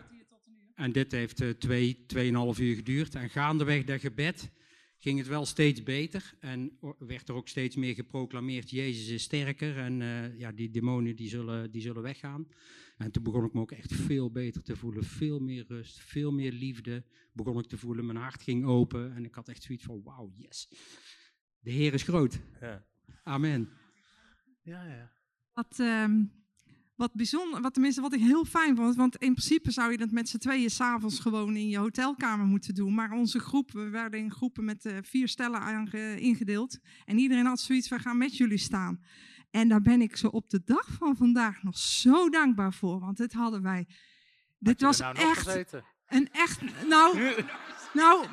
En 0.75 0.93
dit 0.93 1.13
heeft 1.13 1.61
twee, 1.61 2.05
tweeënhalf 2.07 2.59
uur 2.59 2.75
geduurd. 2.75 3.15
En 3.15 3.31
gaandeweg 3.31 3.85
dat 3.85 4.01
gebed 4.01 4.51
ging 4.99 5.19
het 5.19 5.29
wel 5.29 5.47
steeds 5.47 5.83
beter. 5.83 6.35
En 6.41 6.79
werd 6.99 7.29
er 7.29 7.35
ook 7.35 7.49
steeds 7.49 7.77
meer 7.77 7.95
geproclameerd, 7.95 8.71
Jezus 8.71 9.09
is 9.09 9.23
sterker. 9.23 9.79
En 9.79 10.03
ja, 10.39 10.53
die 10.53 10.71
demonen 10.71 11.17
die 11.17 11.29
zullen, 11.29 11.71
die 11.71 11.83
zullen 11.83 12.03
weggaan. 12.03 12.47
En 13.03 13.11
toen 13.11 13.23
begon 13.23 13.45
ik 13.45 13.53
me 13.53 13.61
ook 13.61 13.73
echt 13.73 13.93
veel 13.95 14.31
beter 14.31 14.63
te 14.63 14.77
voelen. 14.77 15.05
Veel 15.05 15.39
meer 15.39 15.65
rust, 15.69 16.01
veel 16.01 16.33
meer 16.33 16.53
liefde 16.53 17.05
begon 17.33 17.59
ik 17.59 17.67
te 17.67 17.79
voelen. 17.79 18.07
Mijn 18.07 18.19
hart 18.19 18.43
ging 18.43 18.65
open 18.65 19.15
en 19.15 19.25
ik 19.25 19.35
had 19.35 19.49
echt 19.49 19.63
zoiets 19.63 19.85
van, 19.85 20.03
wauw, 20.03 20.33
yes. 20.37 20.69
De 21.59 21.71
Heer 21.71 21.95
is 21.95 22.03
groot. 22.03 22.41
Ja. 22.61 22.87
Amen. 23.23 23.69
Ja, 24.63 24.85
ja. 24.85 25.13
Wat, 25.53 25.79
um, 25.79 26.33
wat 26.95 27.15
bijzonder, 27.15 27.61
wat 27.61 27.73
tenminste 27.73 28.01
wat 28.01 28.13
ik 28.13 28.21
heel 28.21 28.45
fijn 28.45 28.77
vond, 28.77 28.97
want 28.97 29.17
in 29.17 29.35
principe 29.35 29.71
zou 29.71 29.91
je 29.91 29.99
dat 29.99 30.11
met 30.11 30.29
z'n 30.29 30.39
tweeën 30.39 30.71
s'avonds 30.71 31.19
gewoon 31.19 31.57
in 31.57 31.69
je 31.69 31.79
hotelkamer 31.79 32.47
moeten 32.47 32.75
doen. 32.75 32.95
Maar 32.95 33.13
onze 33.13 33.39
groep, 33.39 33.71
we 33.73 33.89
werden 33.89 34.21
in 34.21 34.31
groepen 34.31 34.65
met 34.65 34.85
uh, 34.85 34.99
vier 35.03 35.29
stellen 35.29 35.91
ingedeeld. 36.19 36.79
En 37.05 37.19
iedereen 37.19 37.47
had 37.47 37.61
zoiets, 37.61 37.89
we 37.89 37.99
gaan 37.99 38.19
met 38.19 38.37
jullie 38.37 38.59
staan. 38.59 39.01
En 39.53 39.69
daar 39.69 39.83
ben 39.83 40.01
ik 40.01 40.17
zo 40.17 40.27
op 40.27 40.51
de 40.51 40.63
dag 40.65 40.87
van 40.99 41.17
vandaag 41.17 41.63
nog 41.63 41.79
zo 41.79 42.29
dankbaar 42.29 42.73
voor. 42.73 43.01
Want 43.01 43.17
dit 43.17 43.33
hadden 43.33 43.63
wij 43.63 43.87
Dit 44.59 44.81
was 44.81 44.99
nou 44.99 45.17
echt 45.17 45.73
een 46.07 46.29
echt. 46.33 46.61
Nou, 46.87 47.19
nou. 47.93 48.27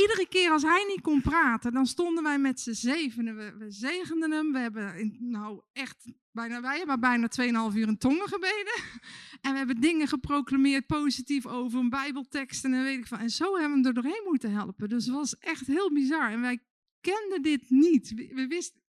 Iedere 0.00 0.26
keer 0.28 0.50
als 0.50 0.62
hij 0.62 0.84
niet 0.88 1.00
kon 1.00 1.20
praten, 1.20 1.72
dan 1.72 1.86
stonden 1.86 2.22
wij 2.24 2.38
met 2.38 2.60
z'n 2.60 2.72
zevenen. 2.72 3.36
We, 3.36 3.54
we 3.58 3.70
zegenden 3.70 4.30
hem. 4.30 4.52
We 4.52 4.58
hebben 4.58 4.98
in- 4.98 5.16
nou 5.20 5.60
echt 5.72 6.12
bijna, 6.30 6.60
wij 6.60 6.76
hebben 6.78 7.00
bijna 7.00 7.28
2,5 7.70 7.76
uur 7.76 7.88
in 7.88 7.98
tongen 7.98 8.28
gebeden. 8.28 8.72
En 9.40 9.52
we 9.52 9.58
hebben 9.58 9.80
dingen 9.80 10.08
geproclameerd 10.08 10.86
positief 10.86 11.46
over 11.46 11.78
een 11.80 11.88
bijbeltekst 11.88 12.64
en 12.64 12.82
weet 12.82 12.98
ik 12.98 13.06
van. 13.06 13.18
En 13.18 13.30
zo 13.30 13.44
hebben 13.44 13.62
we 13.70 13.76
hem 13.76 13.86
er 13.86 14.02
doorheen 14.02 14.22
moeten 14.24 14.52
helpen. 14.52 14.88
Dus 14.88 15.04
het 15.04 15.14
was 15.14 15.38
echt 15.38 15.66
heel 15.66 15.92
bizar. 15.92 16.30
En 16.30 16.40
wij 16.40 16.58
kenden 17.00 17.42
dit 17.42 17.70
niet. 17.70 18.14
We, 18.14 18.30
we 18.34 18.46
wisten, 18.46 18.81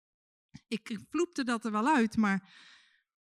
ik 0.69 0.99
vloepte 1.11 1.45
dat 1.45 1.65
er 1.65 1.73
wel 1.73 1.87
uit, 1.95 2.17
maar 2.17 2.51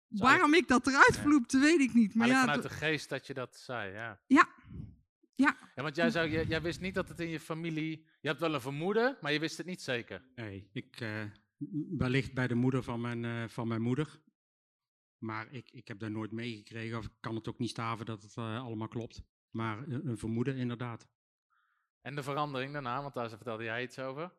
Zou 0.09 0.31
waarom 0.31 0.55
ik 0.55 0.69
dat 0.69 0.87
eruit 0.87 1.15
Ja. 1.15 1.21
vloepte, 1.23 1.59
weet 1.59 1.81
ik 1.81 1.95
niet. 1.95 2.15
Maar 2.15 2.27
ja, 2.29 2.41
vanuit 2.41 2.63
de 2.63 2.71
geest 2.71 3.09
dat 3.09 3.27
je 3.27 3.35
dat 3.35 3.57
zei, 3.57 3.93
ja. 3.93 4.21
Ja. 4.27 4.49
Ja. 5.35 5.57
Ja, 5.75 5.83
want 5.83 5.97
jij, 5.97 6.11
zou, 6.11 6.29
jij, 6.31 6.45
jij 6.45 6.63
wist 6.63 6.81
niet 6.81 6.95
dat 6.95 7.09
het 7.09 7.21
in 7.21 7.29
je 7.29 7.41
familie... 7.41 8.07
Je 8.21 8.29
hebt 8.29 8.41
wel 8.41 8.55
een 8.55 8.61
vermoeden, 8.61 9.17
maar 9.21 9.33
je 9.33 9.39
wist 9.41 9.57
het 9.57 9.67
niet 9.67 9.83
zeker. 9.83 10.23
Nee, 10.35 10.69
ik, 10.73 11.01
eh, 11.01 11.23
m- 11.57 11.97
wellicht 11.99 12.35
bij 12.35 12.47
de 12.49 12.55
moeder 12.55 12.83
van 12.83 13.01
mijn, 13.01 13.25
eh, 13.25 13.49
van 13.49 13.69
mijn 13.69 13.83
moeder. 13.83 14.21
Maar 15.19 15.53
ik, 15.53 15.71
ik 15.71 15.89
heb 15.89 15.99
daar 15.99 16.11
nooit 16.11 16.33
meegekregen, 16.33 16.99
of 16.99 17.05
ik 17.05 17.13
kan 17.21 17.35
het 17.35 17.49
ook 17.49 17.59
niet 17.59 17.71
staven 17.71 18.07
dat 18.07 18.23
het 18.23 18.37
eh, 18.37 18.65
allemaal 18.65 18.89
klopt. 18.89 19.23
Maar 19.51 19.79
een, 19.79 20.07
een 20.09 20.19
vermoeden 20.19 20.57
inderdaad. 20.57 21.09
En 22.01 22.15
de 22.15 22.23
verandering 22.23 22.73
daarna, 22.73 23.03
want 23.03 23.15
daar 23.15 23.29
vertelde 23.29 23.65
jij 23.65 23.83
iets 23.83 23.99
over. 23.99 24.33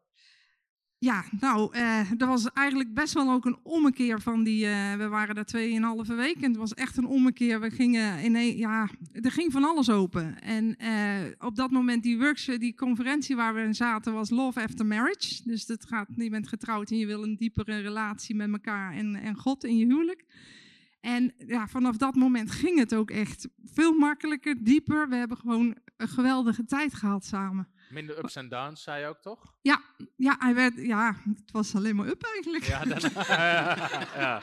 Ja, 1.02 1.24
nou, 1.40 1.74
eh 1.74 2.12
er 2.18 2.28
was 2.28 2.52
eigenlijk 2.52 2.94
best 2.94 3.14
wel 3.14 3.32
ook 3.32 3.46
een 3.46 3.58
ommekeer 3.64 4.22
van 4.22 4.44
die. 4.44 4.66
eh, 4.66 4.96
we 4.96 5.08
waren 5.08 5.36
daar 5.36 5.46
tweeënhalve 5.46 6.14
week 6.16 6.36
en 6.36 6.50
het 6.50 6.58
was 6.58 6.74
echt 6.74 6.98
een 6.98 7.06
ommekeer. 7.06 7.60
We 7.60 7.70
gingen 7.70 8.20
in 8.20 8.58
ja, 8.58 8.90
er 9.12 9.32
ging 9.32 9.52
van 9.52 9.64
alles 9.64 9.90
open. 9.90 10.42
En 10.42 10.78
eh, 10.78 11.16
op 11.38 11.56
dat 11.56 11.72
moment 11.72 12.04
die 12.04 12.18
workshop, 12.18 12.60
die 12.60 12.76
conferentie 12.76 13.36
waar 13.36 13.54
we 13.54 13.62
in 13.62 13.76
zaten, 13.76 14.14
was 14.14 14.30
Love 14.30 14.62
After 14.62 14.86
Marriage. 14.86 15.42
Dus 15.44 15.66
dat 15.66 15.86
gaat, 15.86 16.08
je 16.16 16.30
bent 16.30 16.48
getrouwd 16.48 16.92
en 16.92 16.98
je 16.98 17.06
wil 17.06 17.24
een 17.24 17.36
diepere 17.36 17.80
relatie 17.80 18.36
met 18.36 18.52
elkaar 18.52 18.94
en, 18.94 19.16
en 19.16 19.36
God 19.36 19.64
in 19.64 19.78
je 19.78 19.86
huwelijk. 19.86 20.26
En 21.02 21.34
ja, 21.48 21.68
vanaf 21.68 21.98
dat 21.98 22.16
moment 22.16 22.52
ging 22.52 22.80
het 22.80 22.96
ook 22.96 23.12
echt 23.12 23.48
veel 23.64 23.94
makkelijker, 23.94 24.64
dieper. 24.64 25.10
We 25.10 25.16
hebben 25.16 25.38
gewoon 25.38 25.76
een 25.98 26.08
geweldige 26.08 26.66
tijd 26.66 26.94
gehad 26.94 27.26
samen. 27.26 27.68
Minder 27.90 28.18
ups 28.18 28.36
en 28.36 28.50
downs, 28.50 28.84
zei 28.84 29.02
je 29.02 29.08
ook, 29.08 29.22
toch? 29.22 29.54
Ja, 29.62 30.36
hij 30.40 30.56
werd, 30.56 30.76
ja, 30.76 31.16
het 31.36 31.52
was 31.52 31.76
alleen 31.76 31.96
maar 31.96 32.08
up 32.08 32.24
eigenlijk. 32.24 32.64
Ja, 32.64 32.84
daarna, 32.86 33.24
ja. 34.24 34.42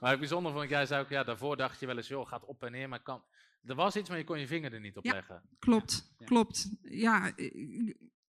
Maar 0.00 0.10
het 0.10 0.18
bijzonder 0.18 0.52
vond 0.52 0.64
ik, 0.64 0.70
jij 0.70 0.86
zei 0.86 1.02
ook, 1.02 1.08
ja, 1.08 1.24
daarvoor 1.24 1.56
dacht 1.56 1.80
je 1.80 1.86
wel 1.86 1.96
eens, 1.96 2.08
joh, 2.08 2.28
gaat 2.28 2.44
op 2.44 2.62
en 2.62 2.72
neer, 2.72 2.88
maar 2.88 3.02
kan... 3.02 3.22
Er 3.64 3.74
was 3.74 3.96
iets, 3.96 4.08
maar 4.08 4.18
je 4.18 4.24
kon 4.24 4.40
je 4.40 4.46
vinger 4.46 4.72
er 4.72 4.80
niet 4.80 4.96
op 4.96 5.04
Ja. 5.04 5.12
leggen. 5.12 5.42
Klopt, 5.58 6.14
Ja. 6.18 6.26
klopt. 6.26 6.68
Ja, 6.82 7.32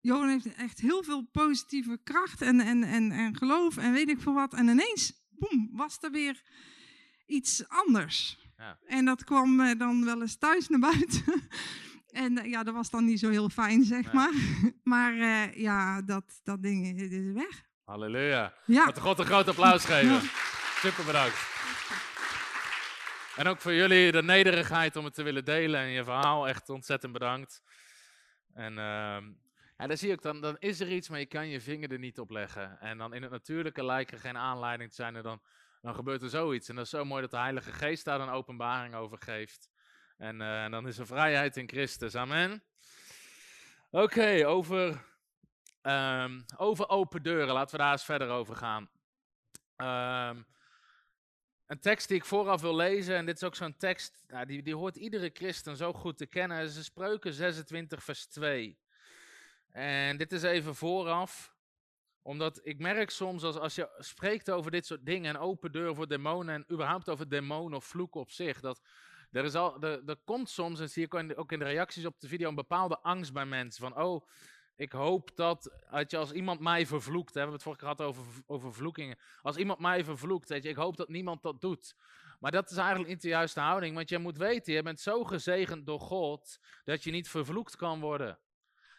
Johan 0.01 0.29
heeft 0.29 0.55
echt 0.55 0.81
heel 0.81 1.03
veel 1.03 1.23
positieve 1.33 2.01
kracht 2.05 2.43
en, 2.43 2.61
en, 2.61 2.83
en, 2.85 3.11
en 3.11 3.37
geloof 3.37 3.77
en 3.77 3.93
weet 3.93 4.09
ik 4.09 4.21
veel 4.21 4.35
wat. 4.35 4.55
En 4.55 4.69
ineens, 4.69 5.13
boem, 5.31 5.69
was 5.73 5.99
er 6.01 6.11
weer 6.11 6.43
iets 7.27 7.69
anders. 7.69 8.39
Ja. 8.57 8.79
En 8.87 9.05
dat 9.05 9.25
kwam 9.25 9.61
eh, 9.61 9.79
dan 9.79 10.05
wel 10.05 10.21
eens 10.21 10.39
thuis 10.39 10.69
naar 10.69 10.81
buiten. 10.81 11.25
en 12.13 12.39
eh, 12.39 12.51
ja, 12.51 12.63
dat 12.63 12.75
was 12.75 12.91
dan 12.91 13.05
niet 13.05 13.19
zo 13.19 13.31
heel 13.31 13.49
fijn, 13.49 13.85
zeg 13.85 14.05
Ja. 14.05 14.13
maar. 14.13 14.33
maar 14.95 15.13
eh, 15.19 15.55
ja, 15.55 16.03
dat, 16.03 16.41
dat 16.43 16.63
ding 16.63 17.01
is 17.01 17.33
weg. 17.33 17.67
Halleluja. 17.85 18.55
Ja, 18.65 18.85
Laten 18.85 19.03
God 19.03 19.19
een 19.19 19.25
groot 19.27 19.49
applaus 19.49 19.85
geven. 19.95 20.21
Super 20.81 21.05
bedankt. 21.05 21.47
En 23.37 23.47
ook 23.47 23.61
voor 23.61 23.75
jullie 23.75 24.13
de 24.13 24.23
nederigheid 24.23 24.97
om 24.97 25.05
het 25.05 25.15
te 25.15 25.23
willen 25.23 25.45
delen 25.45 25.81
en 25.81 25.89
je 25.89 26.05
verhaal. 26.05 26.49
Echt 26.49 26.69
ontzettend 26.69 27.13
bedankt. 27.13 27.63
En 28.55 28.79
ehm, 28.79 29.25
ja, 29.77 29.87
dan 29.87 29.97
zie 29.97 30.13
ik 30.13 30.23
dan, 30.23 30.41
dan 30.41 30.57
is 30.59 30.81
er 30.81 30.91
iets, 30.93 31.09
maar 31.09 31.19
je 31.19 31.27
kan 31.27 31.49
je 31.49 31.61
vinger 31.61 31.93
er 31.93 31.99
niet 31.99 32.19
op 32.19 32.31
leggen. 32.31 32.81
En 32.81 32.99
dan 32.99 33.15
in 33.15 33.23
het 33.23 33.31
natuurlijke 33.31 33.85
lijkt 33.85 34.13
er 34.13 34.19
geen 34.19 34.37
aanleiding 34.37 34.89
te 34.91 34.95
zijn 34.95 35.17
en 35.17 35.23
dan, 35.23 35.41
dan 35.81 35.95
gebeurt 35.95 36.23
er 36.23 36.29
zoiets. 36.29 36.69
En 36.69 36.75
dat 36.75 36.85
is 36.85 36.91
zo 36.91 37.05
mooi 37.05 37.21
dat 37.21 37.31
de 37.31 37.37
Heilige 37.37 37.73
Geest 37.73 38.05
daar 38.05 38.21
een 38.21 38.29
openbaring 38.29 38.95
over 38.95 39.19
geeft. 39.19 39.69
En, 40.19 40.41
eh, 40.41 40.65
en 40.65 40.71
dan 40.71 40.87
is 40.87 40.99
er 40.99 41.07
vrijheid 41.07 41.57
in 41.57 41.69
Christus. 41.69 42.15
Amen. 42.15 42.63
Oké, 43.91 44.47
over, 44.47 45.05
ehm, 45.83 46.41
over 46.57 46.89
open 46.89 47.23
deuren. 47.23 47.55
Laten 47.55 47.77
we 47.77 47.83
daar 47.83 47.93
eens 47.93 48.05
verder 48.05 48.29
over 48.29 48.57
gaan. 48.57 48.91
Ehm, 49.77 50.43
een 51.67 51.81
tekst 51.81 52.09
die 52.09 52.17
ik 52.17 52.25
vooraf 52.25 52.61
wil 52.61 52.77
lezen, 52.77 53.17
en 53.17 53.27
dit 53.27 53.37
is 53.37 53.43
ook 53.43 53.55
zo'n 53.55 53.77
tekst, 53.77 54.25
die, 54.47 54.63
die 54.63 54.75
hoort 54.75 54.97
iedere 54.97 55.31
christen 55.33 55.77
zo 55.77 55.93
goed 55.93 56.17
te 56.19 56.27
kennen, 56.27 56.63
is 56.63 56.85
Spreuken 56.85 57.33
26, 57.33 58.03
vers 58.03 58.27
2. 58.27 58.79
En 59.71 60.17
dit 60.17 60.33
is 60.33 60.43
even 60.43 60.75
vooraf, 60.75 61.55
omdat 62.23 62.61
ik 62.63 62.79
merk 62.79 63.11
soms 63.11 63.43
als, 63.43 63.57
als 63.57 63.75
je 63.75 63.89
spreekt 63.99 64.51
over 64.51 64.71
dit 64.71 64.87
soort 64.87 65.07
dingen, 65.07 65.35
en 65.35 65.41
open 65.41 65.73
deuren 65.73 65.95
voor 65.95 66.09
demonen, 66.09 66.55
en 66.55 66.73
überhaupt 66.73 67.09
over 67.09 67.29
demonen 67.29 67.77
of 67.77 67.85
vloeken 67.85 68.21
op 68.21 68.31
zich, 68.31 68.61
dat 68.61 68.83
er, 69.31 69.45
is 69.45 69.55
al, 69.55 69.79
komt 70.25 70.51
soms, 70.51 70.81
en 70.81 70.91
zie 70.91 71.05
ik 71.05 71.15
ook 71.15 71.53
in 71.53 71.59
de- 71.59 71.65
reacties 71.65 72.05
op 72.07 72.21
de 72.21 72.29
video, 72.29 72.49
een 72.49 72.55
bepaalde 72.55 72.99
angst 72.99 73.33
bij 73.33 73.47
mensen. 73.47 73.83
Van, 73.83 74.03
oh, 74.03 74.27
ik 74.77 74.93
hoop 74.93 75.31
dat, 75.35 75.71
je, 76.07 76.17
als 76.17 76.33
iemand 76.33 76.61
mij 76.61 76.87
vervloekt, 76.87 77.35
hè, 77.35 77.47
we 77.47 77.53
het 77.53 77.63
vorige 77.63 77.81
keer 77.85 77.95
gehad 77.95 78.09
over, 78.09 78.25
over 78.47 78.75
vloekingen. 78.75 79.19
Als 79.43 79.57
iemand 79.57 79.79
mij 79.79 80.05
vervloekt, 80.05 80.49
je, 80.49 80.61
ik 80.61 80.77
hoop 80.77 80.97
dat 80.97 81.09
niemand 81.09 81.43
dat 81.43 81.61
doet. 81.61 81.95
Maar 82.41 82.51
dat 82.51 82.71
is 82.71 82.77
eigenlijk 82.77 83.09
niet 83.09 83.23
de 83.23 83.29
juiste 83.29 83.61
houding, 83.61 83.95
want 83.95 84.09
je 84.09 84.19
moet 84.19 84.37
weten, 84.37 84.73
je 84.73 84.83
bent 84.83 85.01
zo 85.01 85.25
gezegend 85.25 85.87
door 85.87 86.01
God, 86.01 86.59
dat 86.85 87.05
je 87.05 87.11
niet 87.11 87.29
vervloekt 87.29 87.77
kan 87.77 88.01
worden. 88.01 88.39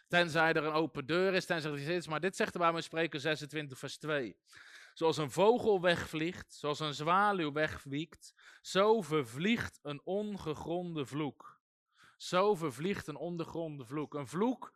Tenzij 0.08 0.52
er 0.52 0.64
een 0.64 0.72
open 0.72 1.06
deur 1.06 1.34
is, 1.34 1.46
tenzij 1.46 1.70
er 1.70 1.78
iets 1.78 1.88
is. 1.88 2.06
Maar 2.06 2.20
dit 2.20 2.36
zegt 2.36 2.52
de 2.52 2.58
Bijbel 2.58 2.76
in 2.76 2.82
Spreuken 2.82 3.20
26 3.20 3.78
vers 3.78 3.98
2. 3.98 4.36
Zoals 5.00 5.16
een 5.16 5.30
vogel 5.30 5.80
wegvliegt, 5.80 6.54
zoals 6.54 6.80
een 6.80 6.94
zwaluw 6.94 7.52
wegwiekt, 7.52 8.34
zo 8.60 9.02
vervliegt 9.02 9.78
een 9.82 10.00
ongegronde 10.04 11.06
vloek. 11.06 11.60
Zo 12.16 12.54
vervliegt 12.54 13.06
een 13.06 13.16
ondergronde 13.16 13.84
vloek. 13.84 14.14
Een 14.14 14.26
vloek 14.26 14.72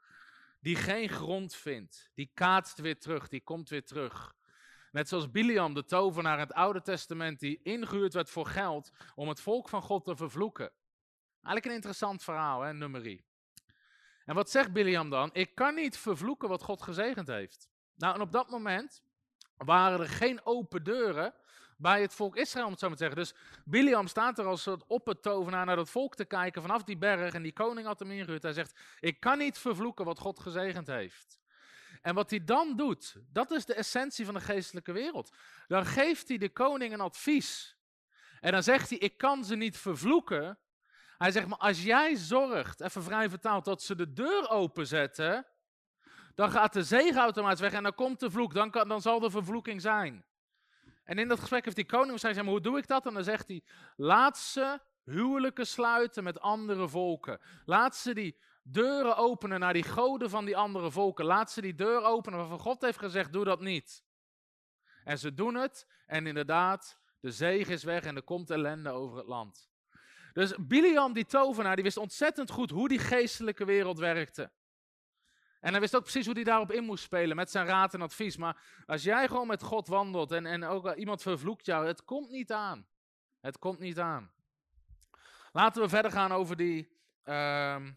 die 0.60 0.76
geen 0.76 1.08
grond 1.08 1.54
vindt. 1.54 2.10
Die 2.14 2.30
kaatst 2.34 2.78
weer 2.78 2.98
terug, 2.98 3.28
die 3.28 3.40
komt 3.42 3.68
weer 3.68 3.84
terug. 3.84 4.34
Net 4.92 5.08
zoals 5.08 5.30
Biliam, 5.30 5.74
de 5.74 5.84
tovenaar 5.84 6.34
in 6.34 6.40
het 6.40 6.52
Oude 6.52 6.82
Testament, 6.82 7.40
die 7.40 7.60
ingehuurd 7.62 8.14
werd 8.14 8.30
voor 8.30 8.46
geld 8.46 8.90
om 9.14 9.28
het 9.28 9.40
volk 9.40 9.68
van 9.68 9.82
God 9.82 10.04
te 10.04 10.16
vervloeken. 10.16 10.72
Eigenlijk 11.34 11.66
een 11.66 11.74
interessant 11.74 12.22
verhaal, 12.22 12.60
hè, 12.60 12.72
nummerie. 12.72 13.24
En 14.24 14.34
wat 14.34 14.50
zegt 14.50 14.72
Biliam 14.72 15.10
dan? 15.10 15.30
Ik 15.32 15.54
kan 15.54 15.74
niet 15.74 15.96
vervloeken 15.96 16.48
wat 16.48 16.62
God 16.62 16.82
gezegend 16.82 17.28
heeft. 17.28 17.68
Nou, 17.94 18.14
en 18.14 18.20
op 18.20 18.32
dat 18.32 18.50
moment 18.50 19.03
waren 19.56 20.00
er 20.00 20.08
geen 20.08 20.40
open 20.44 20.84
deuren 20.84 21.34
bij 21.76 22.00
het 22.00 22.14
volk 22.14 22.36
Israël, 22.36 22.64
om 22.64 22.70
het 22.70 22.80
zo 22.80 22.88
maar 22.88 22.96
te 22.96 23.02
zeggen. 23.02 23.22
Dus 23.22 23.34
Biliam 23.64 24.06
staat 24.06 24.38
er 24.38 24.44
als 24.44 24.62
soort 24.62 24.86
oppertovenaar 24.86 25.66
naar 25.66 25.76
dat 25.76 25.90
volk 25.90 26.14
te 26.14 26.24
kijken 26.24 26.62
vanaf 26.62 26.82
die 26.82 26.96
berg. 26.96 27.34
En 27.34 27.42
die 27.42 27.52
koning 27.52 27.86
had 27.86 27.98
hem 27.98 28.10
ingehuurd. 28.10 28.42
Hij 28.42 28.52
zegt, 28.52 28.78
ik 29.00 29.20
kan 29.20 29.38
niet 29.38 29.58
vervloeken 29.58 30.04
wat 30.04 30.18
God 30.18 30.40
gezegend 30.40 30.86
heeft. 30.86 31.42
En 32.02 32.14
wat 32.14 32.30
hij 32.30 32.44
dan 32.44 32.76
doet, 32.76 33.16
dat 33.32 33.50
is 33.50 33.64
de 33.64 33.74
essentie 33.74 34.24
van 34.24 34.34
de 34.34 34.40
geestelijke 34.40 34.92
wereld. 34.92 35.36
Dan 35.66 35.86
geeft 35.86 36.28
hij 36.28 36.38
de 36.38 36.48
koning 36.48 36.92
een 36.92 37.00
advies. 37.00 37.76
En 38.40 38.52
dan 38.52 38.62
zegt 38.62 38.88
hij, 38.90 38.98
ik 38.98 39.18
kan 39.18 39.44
ze 39.44 39.56
niet 39.56 39.78
vervloeken. 39.78 40.58
Hij 41.18 41.30
zegt, 41.30 41.46
maar 41.46 41.58
als 41.58 41.82
jij 41.82 42.16
zorgt, 42.16 42.80
even 42.80 43.02
vrij 43.02 43.28
vertaald, 43.28 43.64
dat 43.64 43.82
ze 43.82 43.94
de 43.94 44.12
deur 44.12 44.48
openzetten, 44.48 45.46
dan 46.34 46.50
gaat 46.50 46.72
de 46.72 46.82
zegen 46.82 47.20
automatisch 47.20 47.60
weg 47.60 47.72
en 47.72 47.82
dan 47.82 47.94
komt 47.94 48.20
de 48.20 48.30
vloek. 48.30 48.54
Dan, 48.54 48.70
kan, 48.70 48.88
dan 48.88 49.02
zal 49.02 49.20
de 49.20 49.30
vervloeking 49.30 49.80
zijn. 49.80 50.24
En 51.04 51.18
in 51.18 51.28
dat 51.28 51.40
gesprek 51.40 51.64
heeft 51.64 51.76
die 51.76 51.86
koning 51.86 52.12
gezegd, 52.12 52.36
maar 52.36 52.44
hoe 52.44 52.60
doe 52.60 52.78
ik 52.78 52.86
dat? 52.86 53.06
En 53.06 53.14
dan 53.14 53.24
zegt 53.24 53.48
hij, 53.48 53.62
laat 53.96 54.38
ze 54.38 54.80
huwelijken 55.04 55.66
sluiten 55.66 56.24
met 56.24 56.40
andere 56.40 56.88
volken. 56.88 57.40
Laat 57.64 57.96
ze 57.96 58.14
die 58.14 58.38
deuren 58.62 59.16
openen 59.16 59.60
naar 59.60 59.72
die 59.72 59.82
goden 59.82 60.30
van 60.30 60.44
die 60.44 60.56
andere 60.56 60.90
volken. 60.90 61.24
Laat 61.24 61.50
ze 61.50 61.60
die 61.60 61.74
deur 61.74 62.02
openen 62.02 62.38
waarvan 62.38 62.58
God 62.58 62.82
heeft 62.82 62.98
gezegd, 62.98 63.32
doe 63.32 63.44
dat 63.44 63.60
niet. 63.60 64.04
En 65.04 65.18
ze 65.18 65.34
doen 65.34 65.54
het 65.54 65.86
en 66.06 66.26
inderdaad, 66.26 66.98
de 67.20 67.30
zegen 67.30 67.72
is 67.72 67.84
weg 67.84 68.04
en 68.04 68.16
er 68.16 68.22
komt 68.22 68.50
ellende 68.50 68.90
over 68.90 69.16
het 69.16 69.26
land. 69.26 69.70
Dus 70.32 70.54
Biliam, 70.58 71.12
die 71.12 71.26
tovenaar, 71.26 71.74
die 71.74 71.84
wist 71.84 71.96
ontzettend 71.96 72.50
goed 72.50 72.70
hoe 72.70 72.88
die 72.88 72.98
geestelijke 72.98 73.64
wereld 73.64 73.98
werkte. 73.98 74.50
En 75.64 75.70
hij 75.70 75.80
wist 75.80 75.96
ook 75.96 76.02
precies 76.02 76.26
hoe 76.26 76.34
hij 76.34 76.44
daarop 76.44 76.72
in 76.72 76.84
moest 76.84 77.04
spelen 77.04 77.36
met 77.36 77.50
zijn 77.50 77.66
raad 77.66 77.94
en 77.94 78.02
advies. 78.02 78.36
Maar 78.36 78.56
als 78.86 79.02
jij 79.02 79.28
gewoon 79.28 79.46
met 79.46 79.62
God 79.62 79.88
wandelt 79.88 80.32
en, 80.32 80.46
en 80.46 80.64
ook 80.64 80.94
iemand 80.94 81.22
vervloekt 81.22 81.66
jou, 81.66 81.86
het 81.86 82.04
komt 82.04 82.30
niet 82.30 82.52
aan. 82.52 82.86
Het 83.40 83.58
komt 83.58 83.78
niet 83.78 83.98
aan. 83.98 84.32
Laten 85.52 85.82
we 85.82 85.88
verder 85.88 86.10
gaan 86.10 86.32
over 86.32 86.56
die. 86.56 86.88
ehm, 87.22 87.92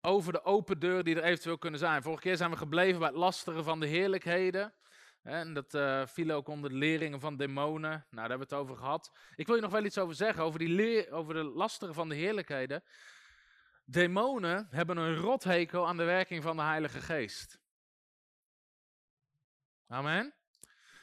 over 0.00 0.32
de 0.32 0.44
open 0.44 0.78
deur 0.78 1.04
die 1.04 1.16
er 1.16 1.24
eventueel 1.24 1.58
kunnen 1.58 1.80
zijn. 1.80 2.02
Vorige 2.02 2.22
keer 2.22 2.36
zijn 2.36 2.50
we 2.50 2.56
gebleven 2.56 2.98
bij 2.98 3.08
het 3.08 3.16
lasteren 3.16 3.64
van 3.64 3.80
de 3.80 3.86
heerlijkheden. 3.86 4.74
En 5.22 5.54
dat 5.54 5.74
uh, 5.74 6.06
viel 6.06 6.30
ook 6.30 6.48
onder 6.48 6.70
de 6.70 6.76
leringen 6.76 7.20
van 7.20 7.36
demonen. 7.36 7.90
Nou, 7.90 8.06
daar 8.10 8.28
hebben 8.28 8.48
we 8.48 8.54
het 8.54 8.62
over 8.62 8.76
gehad. 8.76 9.12
Ik 9.36 9.46
wil 9.46 9.56
je 9.56 9.62
nog 9.62 9.72
wel 9.72 9.84
iets 9.84 9.98
over 9.98 10.14
zeggen, 10.14 10.42
over, 10.42 10.58
die 10.58 10.68
leer, 10.68 11.12
over 11.12 11.34
de 11.34 11.44
lasteren 11.44 11.94
van 11.94 12.08
de 12.08 12.14
heerlijkheden. 12.14 12.82
Demonen 13.90 14.66
hebben 14.70 14.96
een 14.96 15.16
rothekel 15.16 15.86
aan 15.86 15.96
de 15.96 16.04
werking 16.04 16.42
van 16.42 16.56
de 16.56 16.62
Heilige 16.62 17.00
Geest. 17.00 17.60
Amen. 19.86 20.34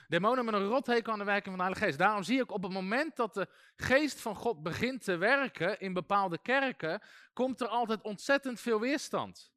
Demonen 0.08 0.44
hebben 0.44 0.62
een 0.62 0.68
rothekel 0.68 1.12
aan 1.12 1.20
de 1.20 1.26
werking 1.26 1.56
van 1.56 1.58
de 1.58 1.62
Heilige 1.62 1.86
Geest. 1.86 1.98
Daarom 1.98 2.24
zie 2.24 2.42
ik 2.42 2.52
op 2.52 2.64
het 2.64 2.72
moment 2.72 3.16
dat 3.16 3.34
de 3.34 3.48
geest 3.76 4.22
van 4.22 4.36
God 4.36 4.64
begint 4.64 5.04
te 5.04 5.18
werken 5.18 5.80
in 5.80 5.94
bepaalde 5.94 6.42
kerken, 6.42 7.02
komt 7.34 7.62
er 7.62 7.68
altijd 7.68 8.02
ontzettend 8.02 8.60
veel 8.60 8.80
weerstand. 8.80 9.54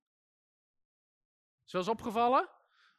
Zoals 1.65 1.89
opgevallen? 1.89 2.49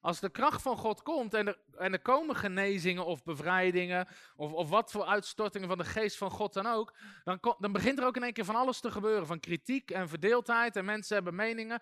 Als 0.01 0.19
de 0.19 0.29
kracht 0.29 0.61
van 0.61 0.77
God 0.77 1.01
komt 1.01 1.33
en 1.33 1.47
er, 1.47 1.57
en 1.77 1.93
er 1.93 2.01
komen 2.01 2.35
genezingen 2.35 3.05
of 3.05 3.23
bevrijdingen 3.23 4.07
of, 4.35 4.51
of 4.51 4.69
wat 4.69 4.91
voor 4.91 5.05
uitstortingen 5.05 5.67
van 5.67 5.77
de 5.77 5.85
geest 5.85 6.17
van 6.17 6.31
God 6.31 6.53
dan 6.53 6.67
ook, 6.67 6.93
dan, 7.23 7.55
dan 7.59 7.71
begint 7.71 7.99
er 7.99 8.05
ook 8.05 8.15
in 8.15 8.23
één 8.23 8.33
keer 8.33 8.45
van 8.45 8.55
alles 8.55 8.79
te 8.79 8.91
gebeuren. 8.91 9.27
Van 9.27 9.39
kritiek 9.39 9.91
en 9.91 10.09
verdeeldheid 10.09 10.75
en 10.75 10.85
mensen 10.85 11.15
hebben 11.15 11.35
meningen. 11.35 11.81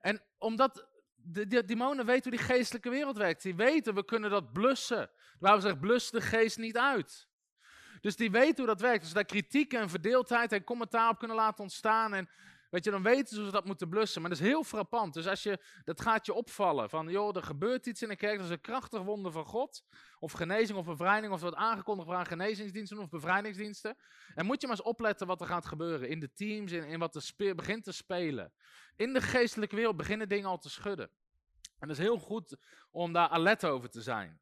En 0.00 0.22
omdat 0.38 0.88
de, 1.14 1.46
de 1.46 1.64
demonen 1.64 2.06
weten 2.06 2.30
hoe 2.30 2.38
die 2.38 2.48
geestelijke 2.48 2.90
wereld 2.90 3.16
werkt. 3.16 3.42
Die 3.42 3.54
weten, 3.54 3.94
we 3.94 4.04
kunnen 4.04 4.30
dat 4.30 4.52
blussen. 4.52 5.10
Waarom 5.38 5.60
zegt 5.60 5.80
blus 5.80 6.10
de 6.10 6.20
geest 6.20 6.58
niet 6.58 6.78
uit? 6.78 7.28
Dus 8.00 8.16
die 8.16 8.30
weten 8.30 8.56
hoe 8.56 8.66
dat 8.66 8.80
werkt. 8.80 9.02
Dus 9.02 9.12
daar 9.12 9.24
kritiek 9.24 9.72
en 9.72 9.90
verdeeldheid 9.90 10.52
en 10.52 10.64
commentaar 10.64 11.10
op 11.10 11.18
kunnen 11.18 11.36
laten 11.36 11.62
ontstaan. 11.62 12.14
En 12.14 12.28
Weet 12.72 12.84
je, 12.84 12.90
dan 12.90 13.02
weten 13.02 13.28
ze 13.28 13.36
hoe 13.36 13.44
ze 13.44 13.52
dat 13.52 13.64
moeten 13.64 13.88
blussen. 13.88 14.20
Maar 14.20 14.30
dat 14.30 14.40
is 14.40 14.46
heel 14.46 14.64
frappant. 14.64 15.14
Dus 15.14 15.26
als 15.26 15.42
je, 15.42 15.58
dat 15.84 16.00
gaat 16.00 16.26
je 16.26 16.34
opvallen. 16.34 16.90
Van, 16.90 17.08
joh, 17.08 17.36
er 17.36 17.42
gebeurt 17.42 17.86
iets 17.86 18.02
in 18.02 18.08
de 18.08 18.16
kerk. 18.16 18.36
Dat 18.36 18.44
is 18.46 18.52
een 18.52 18.60
krachtig 18.60 19.02
wonder 19.02 19.32
van 19.32 19.44
God. 19.44 19.84
Of 20.18 20.32
genezing 20.32 20.78
of 20.78 20.86
bevrijding. 20.86 21.32
Of 21.32 21.38
er 21.38 21.44
wordt 21.44 21.60
aangekondigd 21.60 22.08
voor 22.08 22.26
genezingsdiensten 22.26 22.98
of 22.98 23.08
bevrijdingsdiensten. 23.08 23.96
En 24.34 24.46
moet 24.46 24.60
je 24.60 24.66
maar 24.66 24.76
eens 24.76 24.86
opletten 24.86 25.26
wat 25.26 25.40
er 25.40 25.46
gaat 25.46 25.66
gebeuren. 25.66 26.08
In 26.08 26.20
de 26.20 26.32
teams, 26.32 26.72
in, 26.72 26.98
wat 26.98 27.14
er 27.14 27.54
begint 27.54 27.84
te 27.84 27.92
spelen. 27.92 28.52
In 28.96 29.12
de 29.12 29.20
geestelijke 29.20 29.76
wereld 29.76 29.96
beginnen 29.96 30.28
dingen 30.28 30.48
al 30.48 30.58
te 30.58 30.70
schudden. 30.70 31.10
En 31.78 31.88
dat 31.88 31.96
is 31.96 32.02
heel 32.02 32.18
goed 32.18 32.56
om 32.90 33.12
daar 33.12 33.28
alert 33.28 33.64
over 33.64 33.90
te 33.90 34.02
zijn. 34.02 34.40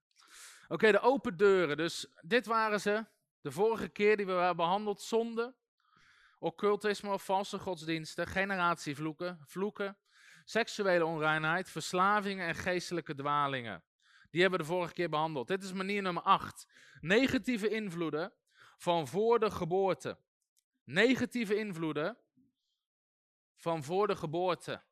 Oké, 0.68 0.92
de 0.92 1.00
open 1.00 1.36
deuren. 1.36 1.76
Dus 1.76 2.06
dit 2.20 2.46
waren 2.46 2.80
ze. 2.80 3.06
De 3.40 3.50
vorige 3.50 3.88
keer 3.88 4.16
die 4.16 4.26
we 4.26 4.32
hebben 4.32 4.56
behandeld. 4.56 5.02
Zonde 5.02 5.54
occultisme 6.40 7.18
valse 7.18 7.58
godsdiensten, 7.58 8.26
generatievloeken, 8.26 9.38
vloeken, 9.44 9.98
seksuele 10.44 11.04
onreinheid, 11.04 11.70
verslavingen 11.70 12.46
en 12.46 12.54
geestelijke 12.54 13.14
dwalingen. 13.14 13.84
Die 14.30 14.40
hebben 14.40 14.60
we 14.60 14.66
de 14.66 14.72
vorige 14.72 14.92
keer 14.92 15.08
behandeld. 15.08 15.48
Dit 15.48 15.62
is 15.62 15.72
manier 15.72 16.02
nummer 16.02 16.22
8. 16.22 16.66
Negatieve 17.00 17.68
invloeden 17.68 18.32
van 18.76 19.08
voor 19.08 19.38
de 19.38 19.50
geboorte. 19.50 20.18
Negatieve 20.84 21.56
invloeden 21.56 22.18
van 23.56 23.84
voor 23.84 24.06
de 24.06 24.16
geboorte. 24.16 24.82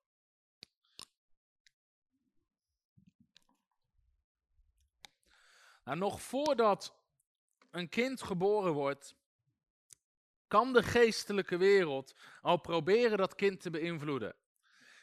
Nou, 5.84 5.98
nog 5.98 6.22
voordat 6.22 6.96
een 7.70 7.88
kind 7.88 8.22
geboren 8.22 8.72
wordt, 8.72 9.16
kan 10.48 10.72
de 10.72 10.82
geestelijke 10.82 11.56
wereld 11.56 12.14
al 12.40 12.56
proberen 12.56 13.18
dat 13.18 13.34
kind 13.34 13.60
te 13.60 13.70
beïnvloeden. 13.70 14.34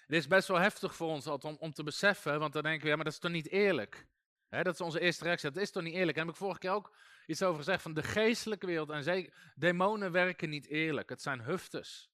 Het 0.05 0.15
is 0.15 0.27
best 0.27 0.47
wel 0.47 0.59
heftig 0.59 0.95
voor 0.95 1.07
ons 1.07 1.27
om, 1.27 1.57
om 1.59 1.73
te 1.73 1.83
beseffen, 1.83 2.39
want 2.39 2.53
dan 2.53 2.63
denken 2.63 2.81
we, 2.81 2.87
ja, 2.89 2.95
maar 2.95 3.03
dat 3.03 3.13
is 3.13 3.19
toch 3.19 3.31
niet 3.31 3.49
eerlijk? 3.49 4.07
dat 4.49 4.73
is 4.73 4.81
onze 4.81 4.99
eerste 4.99 5.23
reactie, 5.23 5.51
dat 5.51 5.61
is 5.61 5.71
toch 5.71 5.83
niet 5.83 5.93
eerlijk? 5.93 6.17
Daar 6.17 6.25
heb 6.25 6.33
ik 6.33 6.39
vorige 6.39 6.59
keer 6.59 6.71
ook 6.71 6.95
iets 7.25 7.43
over 7.43 7.57
gezegd, 7.57 7.81
van 7.81 7.93
de 7.93 8.03
geestelijke 8.03 8.65
wereld 8.65 8.89
en 8.89 9.03
zeker, 9.03 9.33
demonen 9.55 10.11
werken 10.11 10.49
niet 10.49 10.67
eerlijk, 10.67 11.09
het 11.09 11.21
zijn 11.21 11.41
huftes. 11.41 12.09